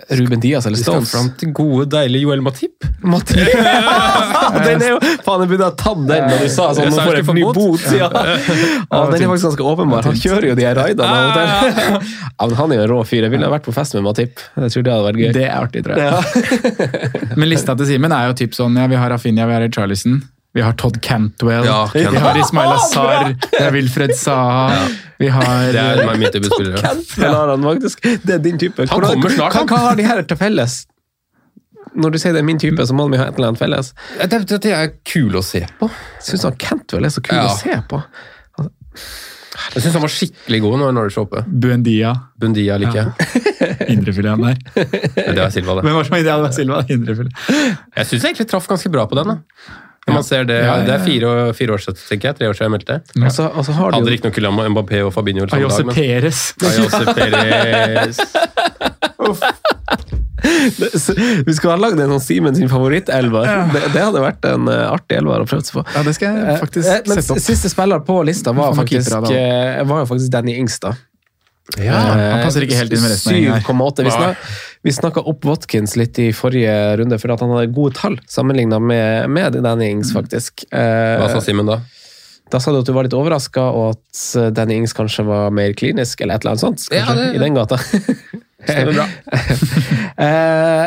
Ruben 0.09 0.39
Diaz 0.39 0.65
eller 0.67 0.77
Vi 0.77 0.83
skal 0.83 1.05
fram 1.07 1.29
til 1.39 1.53
gode, 1.55 1.85
deilige 1.87 2.25
Joel 2.25 2.41
Matip. 2.43 2.83
Matip. 2.99 3.37
den 4.65 4.83
er 4.83 4.89
jo 4.91 4.97
Faen, 5.25 5.45
jeg 5.45 5.51
burde 5.53 5.69
ha 5.69 5.71
ta 5.79 5.93
den 5.95 6.27
da 6.27 6.39
du 6.41 6.49
sa 6.51 6.67
sånn. 6.75 6.91
Nå 6.91 6.99
får 6.99 7.19
jeg 7.21 7.35
ny 7.37 7.45
bot. 7.55 7.85
Ja. 7.95 8.09
Ja, 8.11 9.05
den 9.07 9.23
er 9.23 9.31
faktisk 9.31 9.47
ganske 9.47 9.67
åpenbar. 9.71 10.09
Han 10.09 10.19
kjører 10.19 10.49
jo 10.51 10.59
de 10.59 10.67
her 10.67 10.75
raidene. 10.75 12.03
Ja, 12.35 12.49
men 12.49 12.57
han 12.59 12.71
er 12.73 12.81
jo 12.81 12.83
en 12.83 12.89
rå 12.91 12.99
fyr. 13.07 13.23
Jeg 13.23 13.31
ville 13.31 13.47
vært 13.47 13.63
på 13.63 13.71
fest 13.71 13.95
med 13.95 14.03
Matip. 14.03 14.41
Jeg 14.59 14.73
tror 14.73 14.83
det 14.83 14.91
hadde 14.91 15.05
vært 15.07 15.21
gøy. 15.21 15.29
Det 15.37 15.45
er 15.47 15.55
artig, 15.55 15.85
tror 15.85 16.01
jeg. 16.03 17.35
Men 17.39 17.47
lista 17.47 17.77
til 17.79 17.87
Simen 17.87 18.11
er 18.11 18.27
jo 18.27 18.35
typ 18.43 18.57
sånn 18.57 18.75
ja, 18.75 18.89
Vi 18.91 18.99
har 18.99 19.13
Rafinha, 19.15 19.47
vi 19.47 19.55
har 19.55 19.63
Charlison. 19.71 20.19
Vi 20.55 20.63
har 20.63 20.75
Todd 20.79 20.99
Cantwell. 21.03 21.65
Ja, 21.67 21.85
Vi 21.95 22.03
har 22.03 22.37
Ismail 22.39 22.75
Azar. 22.75 23.31
det 23.39 23.63
er 23.63 23.71
Wilfred 23.75 24.13
Saha. 24.19 24.83
Vi 25.19 25.29
har 25.31 25.71
Det 25.75 25.83
er 25.85 26.17
min 26.19 26.31
type 26.33 26.49
spillere. 26.51 26.81
Den 27.15 27.33
har 27.35 27.53
han 27.53 27.63
faktisk. 27.63 28.03
Det 28.23 28.33
er 28.35 28.43
din 28.43 28.57
type. 28.61 28.81
Han 28.85 28.87
Hvordan- 28.91 29.15
kommer 29.21 29.35
snart, 29.37 29.53
Hva, 29.55 29.65
hva 29.71 29.77
har 29.89 29.95
de 29.99 30.03
her 30.07 30.21
til 30.27 30.37
felles? 30.37 30.81
Når 31.95 32.11
du 32.11 32.17
sier 32.19 32.33
det 32.35 32.41
er 32.41 32.47
min 32.47 32.59
type, 32.59 32.83
så 32.83 32.91
må 32.97 33.05
vi 33.07 33.15
ha 33.21 33.29
et 33.29 33.37
eller 33.37 33.53
annet 33.53 33.61
felles. 33.61 33.93
Det, 34.19 34.41
det, 34.49 34.57
det 34.65 34.71
er 34.75 34.89
kule 35.07 35.39
å 35.39 35.45
se 35.45 35.61
på. 35.79 35.87
Syns 36.25 36.43
han 36.43 36.57
Cantwell 36.59 37.07
er 37.07 37.13
så 37.15 37.23
kul 37.23 37.37
Ja. 37.39 37.45
å 37.47 37.55
se 37.55 37.77
på. 37.87 38.01
Jeg 39.75 39.81
syns 39.85 39.95
han 39.95 40.03
var 40.03 40.11
skikkelig 40.11 40.59
god 40.65 40.75
når 40.81 40.91
Norwich 40.97 41.15
var 41.15 41.25
oppe. 41.29 41.43
Buendia. 41.47 42.11
Bundia 42.41 42.75
liker 42.81 42.99
jeg. 42.99 43.45
Indrefileten 43.95 44.43
der. 44.43 44.59
Det 44.75 45.37
var 45.39 45.53
Silva, 45.55 45.77
det. 45.79 45.85
Hvem 45.87 45.95
var 45.95 46.09
som 46.09 46.17
ja, 46.19 46.35
var 46.43 46.51
Silva? 46.57 46.81
Indrefilet. 46.91 47.31
Jeg 47.47 48.09
syns 48.09 48.19
jeg 48.19 48.33
egentlig 48.33 48.49
traff 48.51 48.67
ganske 48.67 48.91
bra 48.91 49.05
på 49.07 49.15
den. 49.21 49.31
da. 49.31 49.79
Når 50.05 50.13
man 50.13 50.23
ser 50.27 50.43
det, 50.45 50.55
Ja, 50.61 50.65
ja, 50.65 50.73
ja. 50.77 50.83
det 50.85 50.93
er 50.93 50.99
fire, 51.05 51.29
fire 51.57 51.71
år 51.73 51.77
siden, 51.81 51.95
tenker 52.09 52.27
jeg. 52.29 52.35
Tre 52.37 52.45
år 52.51 52.55
siden 52.59 52.67
jeg 52.67 52.73
meldte. 52.75 52.95
Ja. 53.15 53.23
Altså, 53.25 53.43
altså 53.49 53.71
så 53.71 53.75
har 53.79 53.91
Hadde 53.95 54.05
jo 54.05 54.11
riktignok 54.13 54.37
Lama, 54.45 54.61
Mbappé 54.69 54.99
og 55.07 55.13
Fabinho 55.15 55.47
samme 55.49 55.61
Ayose 55.63 55.77
dag, 55.81 55.85
men 55.85 55.95
Perez. 55.95 56.53
Peres. 56.61 56.93
Vi 61.45 61.53
skulle 61.55 61.73
ha 61.73 61.77
lagd 61.79 61.99
en 61.99 62.09
sånn 62.15 62.21
Simen 62.23 62.55
sin 62.57 62.69
favorittelver. 62.71 63.47
Det, 63.73 63.81
det 63.95 64.03
hadde 64.03 64.21
vært 64.23 64.45
en 64.49 64.67
eh, 64.71 64.83
artig 64.93 65.17
elver 65.19 65.43
å 65.45 65.47
prøve 65.49 65.65
seg 65.65 65.73
på. 65.79 65.83
Ja, 65.95 66.03
det 66.05 66.13
skal 66.17 66.37
jeg 66.37 66.59
faktisk 66.61 66.85
Eh, 66.91 67.01
Men 67.09 67.15
sette 67.21 67.33
opp. 67.37 67.43
siste 67.47 67.71
spiller 67.73 67.99
på 68.05 68.15
lista 68.27 68.53
var 68.55 68.75
faktisk, 68.77 69.09
da. 69.09 69.15
eh, 69.33 69.83
var 69.89 69.97
jo 70.03 70.07
faktisk 70.13 70.29
Danny 70.33 70.53
Ingstad. 70.61 70.95
Ja, 71.81 71.97
han 71.97 72.43
passer 72.45 72.61
ikke 72.61 72.77
helt 72.77 72.93
inn 72.93 73.01
med 73.01 73.09
resten 73.15 73.31
av 73.33 73.37
gjengen 73.39 73.55
her. 73.57 73.63
7,8. 73.65 74.03
Vi, 74.05 74.11
snak, 74.13 74.35
vi 74.85 74.93
snakka 74.93 75.23
opp 75.25 75.45
Watkins 75.49 75.95
litt 75.97 76.19
i 76.21 76.29
forrige 76.35 76.71
runde, 77.01 77.17
for 77.21 77.33
at 77.33 77.41
han 77.41 77.49
hadde 77.55 77.71
gode 77.73 77.95
tall 77.97 78.19
sammenligna 78.29 78.77
med, 78.79 79.29
med 79.33 79.57
Danny 79.65 79.89
Ings, 79.95 80.11
faktisk. 80.13 80.67
Eh, 80.69 81.15
Hva 81.23 81.31
sa 81.33 81.41
Simen 81.43 81.65
da? 81.69 81.79
da 82.53 82.59
sa 82.61 82.69
du 82.69 82.77
at 82.77 82.85
du 82.85 82.91
var 82.93 83.07
litt 83.07 83.15
overraska, 83.17 83.63
og 83.73 83.95
at 83.95 84.19
eh, 84.37 84.51
Danny 84.53 84.77
Ings 84.83 84.93
kanskje 84.93 85.25
var 85.25 85.49
mer 85.57 85.73
klinisk, 85.73 86.21
eller 86.21 86.37
et 86.37 86.45
eller 86.45 86.53
annet 86.53 86.65
sånt. 86.67 86.85
Ja, 86.93 87.07
det- 87.17 87.31
I 87.33 87.41
den 87.41 87.57
gata. 87.57 87.79
Stemmer 88.65 88.93
bra. 89.01 89.07
Eh, 90.25 90.85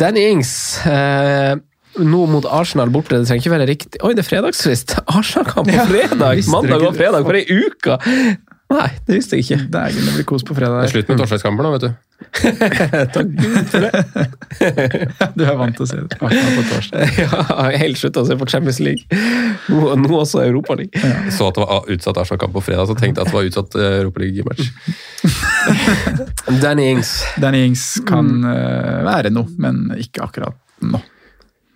Danny 0.00 0.22
Ings 0.30 0.52
eh, 0.86 1.56
nå 2.00 2.20
mot 2.30 2.46
Arsenal 2.46 2.88
borte, 2.94 3.18
det 3.18 3.26
trenger 3.28 3.42
ikke 3.42 3.52
være 3.52 3.66
riktig 3.68 4.00
Oi, 4.06 4.12
det 4.16 4.22
er 4.22 4.28
fredagsfrist! 4.30 4.94
Arsenal-kamp 5.18 5.68
på 5.68 5.86
fredag! 5.90 6.40
Mandag 6.52 6.86
og 6.86 6.94
fredag 6.96 7.26
for 7.26 7.36
ei 7.36 7.44
uke! 7.66 7.98
Nei, 8.70 8.86
det 9.02 9.16
visste 9.16 9.34
jeg 9.34 9.42
ikke. 9.44 9.56
Dægen, 9.72 10.04
det 10.06 10.12
blir 10.14 10.26
kos 10.30 10.44
på 10.46 10.54
fredag. 10.54 10.84
Det 10.84 10.90
er 10.90 10.92
slutt 10.92 11.08
med 11.10 11.18
torsdagskamper 11.18 11.66
nå, 11.66 11.70
vet 11.74 11.84
du. 11.88 11.90
Takk 13.16 13.30
Gud 13.34 13.70
for 13.72 13.82
det. 13.82 13.92
Du 15.38 15.42
er 15.42 15.56
vant 15.58 15.74
til 15.74 15.86
å 15.86 15.88
se 15.90 15.98
det. 16.04 16.18
På 16.20 16.30
torsdag. 16.70 17.16
Ja, 17.24 17.66
helt 17.82 17.98
slutta 17.98 18.22
å 18.22 18.28
se 18.28 18.36
på 18.38 18.46
Champions 18.50 18.78
League. 18.84 19.02
Nå, 19.72 19.96
nå 19.98 20.10
også 20.20 20.44
Europaligaen. 20.44 21.02
Ja. 21.02 21.34
så 21.34 21.50
at 21.50 21.58
det 21.58 21.66
var 21.66 21.90
utsatt 21.96 22.20
Arsenal-kamp 22.22 22.54
på 22.54 22.62
fredag, 22.68 22.86
så 22.86 22.94
tenkte 22.98 23.24
jeg 23.24 23.26
at 23.26 23.32
det 23.32 23.38
var 23.40 23.50
utsatt 23.50 23.78
eh, 23.80 23.96
Europaliga-match. 24.04 24.62
Danny 26.62 26.90
Ings. 26.92 27.16
Danny 27.42 27.64
Ings 27.66 27.88
kan 28.06 28.36
eh, 28.54 29.00
være 29.08 29.34
noe, 29.34 29.50
men 29.58 29.88
ikke 29.98 30.30
akkurat 30.30 30.86
nå. 30.86 31.02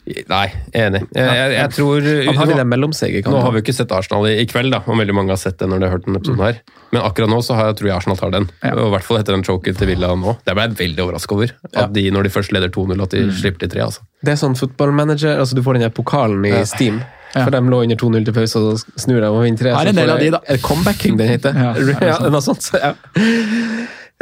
Nei, 0.04 0.46
enig. 0.76 1.00
Jeg, 1.16 1.28
jeg, 1.32 1.52
jeg 1.56 1.72
tror 1.72 2.06
Han 2.28 2.36
har 2.36 2.48
vel 2.50 2.58
en 2.58 2.66
nå, 2.66 2.70
mellomseger, 2.74 3.24
nå 3.24 3.38
har 3.40 3.54
vi 3.54 3.60
jo 3.60 3.64
ikke 3.64 3.74
sett 3.76 3.92
Arsenal 3.96 4.26
i, 4.28 4.34
i 4.42 4.44
kveld, 4.48 4.74
da, 4.74 4.82
og 4.84 4.98
veldig 5.00 5.16
mange 5.16 5.32
har 5.32 5.40
sett 5.40 5.56
det 5.62 5.68
når 5.70 5.80
de 5.80 5.88
har 5.88 5.94
hørt 5.96 6.04
denne 6.04 6.20
episoden 6.20 6.44
her. 6.44 6.58
Men 6.92 7.00
akkurat 7.08 7.32
nå 7.32 7.40
så 7.46 7.56
har 7.56 7.70
jeg, 7.70 7.78
tror 7.80 7.88
jeg 7.88 7.96
Arsenal 7.96 8.20
tar 8.20 8.34
den. 8.34 8.48
Ja. 8.60 8.74
Og 8.76 8.90
I 8.90 8.92
hvert 8.98 9.08
fall 9.08 9.20
etter 9.22 9.36
den 9.36 9.46
choken 9.46 9.78
til 9.80 9.90
Villa 9.90 10.12
nå. 10.20 10.36
Det 10.44 10.56
ble 10.56 10.68
jeg 10.68 10.78
veldig 10.82 11.04
overraska 11.06 11.38
over. 11.38 11.54
At 11.72 11.96
de, 11.96 12.04
når 12.12 12.28
de 12.28 12.34
først 12.36 12.52
leder 12.54 12.72
2-0, 12.74 13.04
at 13.06 13.16
de 13.16 13.24
slipper 13.40 13.64
til 13.64 13.72
tre. 13.76 13.86
altså. 13.88 14.04
Det 14.24 14.34
er 14.34 14.40
sånn 14.40 14.56
fotballmanager, 14.60 15.40
altså 15.40 15.56
du 15.56 15.64
får 15.64 15.80
den 15.80 15.94
pokalen 15.96 16.44
i 16.52 16.56
Steam. 16.68 17.00
Ja. 17.34 17.42
For 17.42 17.50
de 17.50 17.62
lå 17.66 17.80
under 17.82 17.98
2-0 17.98 18.28
til 18.28 18.36
pause, 18.36 18.60
og 18.60 18.78
så 18.78 19.06
snur 19.06 19.18
de 19.18 19.26
og 19.26 19.40
vinner 19.42 19.58
tre. 19.58 19.72
Har 19.74 19.88
en 19.90 19.96
del 19.98 20.12
av 20.12 20.20
de, 20.22 20.28
da. 20.36 20.40
Er 20.46 20.60
det 20.60 20.62
comebacking 20.62 21.16
den 21.18 21.32
heter? 21.32 21.56
Ja, 21.58 21.72
er 21.74 21.88
det 21.88 22.12
ja, 22.12 22.18
noe 22.30 22.44
sånt. 22.44 22.68
Ja. 22.78 22.92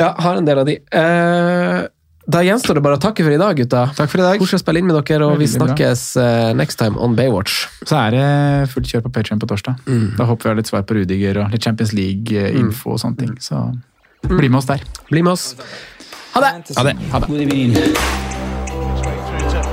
ja, 0.01 0.09
har 0.25 0.39
en 0.41 0.49
del 0.49 0.63
av 0.63 0.71
de. 0.71 0.79
Eh, 0.81 1.83
da 2.27 2.43
gjenstår 2.47 2.75
det 2.79 2.83
bare 2.85 2.97
å 2.99 3.03
takke 3.03 3.25
for 3.27 3.35
i 3.35 3.39
dag, 3.41 3.57
gutta. 3.59 3.83
Takk 3.99 4.11
for 4.13 4.21
i 4.23 4.27
dag. 4.27 4.39
Koselig 4.43 4.61
å 4.61 4.63
spille 4.63 4.79
inn 4.83 4.87
med 4.87 4.95
dere, 5.01 5.27
og 5.27 5.39
vi 5.41 5.47
Veldig 5.47 5.59
bra. 5.59 5.67
snakkes 5.73 6.03
eh, 6.23 6.53
next 6.55 6.79
time 6.79 6.99
on 7.03 7.17
Baywatch. 7.19 7.65
Så 7.89 7.97
er 7.99 8.15
det 8.15 8.27
fullt 8.73 8.87
kjør 8.93 9.03
på 9.09 9.13
Patreon 9.17 9.41
på 9.43 9.49
torsdag. 9.51 9.81
Da 10.19 10.29
håper 10.29 10.43
vi 10.47 10.53
har 10.53 10.61
litt 10.61 10.71
svar 10.71 10.85
på 10.87 10.95
Rudiger 11.01 11.43
og 11.43 11.51
litt 11.55 11.65
Champions 11.67 11.93
League-info 11.99 12.95
og 12.95 13.01
sånne 13.03 13.19
ting. 13.25 13.35
Så 13.43 13.65
bli 14.31 14.49
med 14.49 14.61
oss 14.63 14.71
der. 14.71 14.85
Bli 15.11 15.23
med 15.27 15.33
oss. 15.35 15.57
Ha 16.37 16.41
det! 16.47 16.53
Ha 16.79 16.83
det. 16.87 16.95
God 17.27 17.41
evening. 17.43 17.75
Straight 17.75 19.23
through 19.29 19.73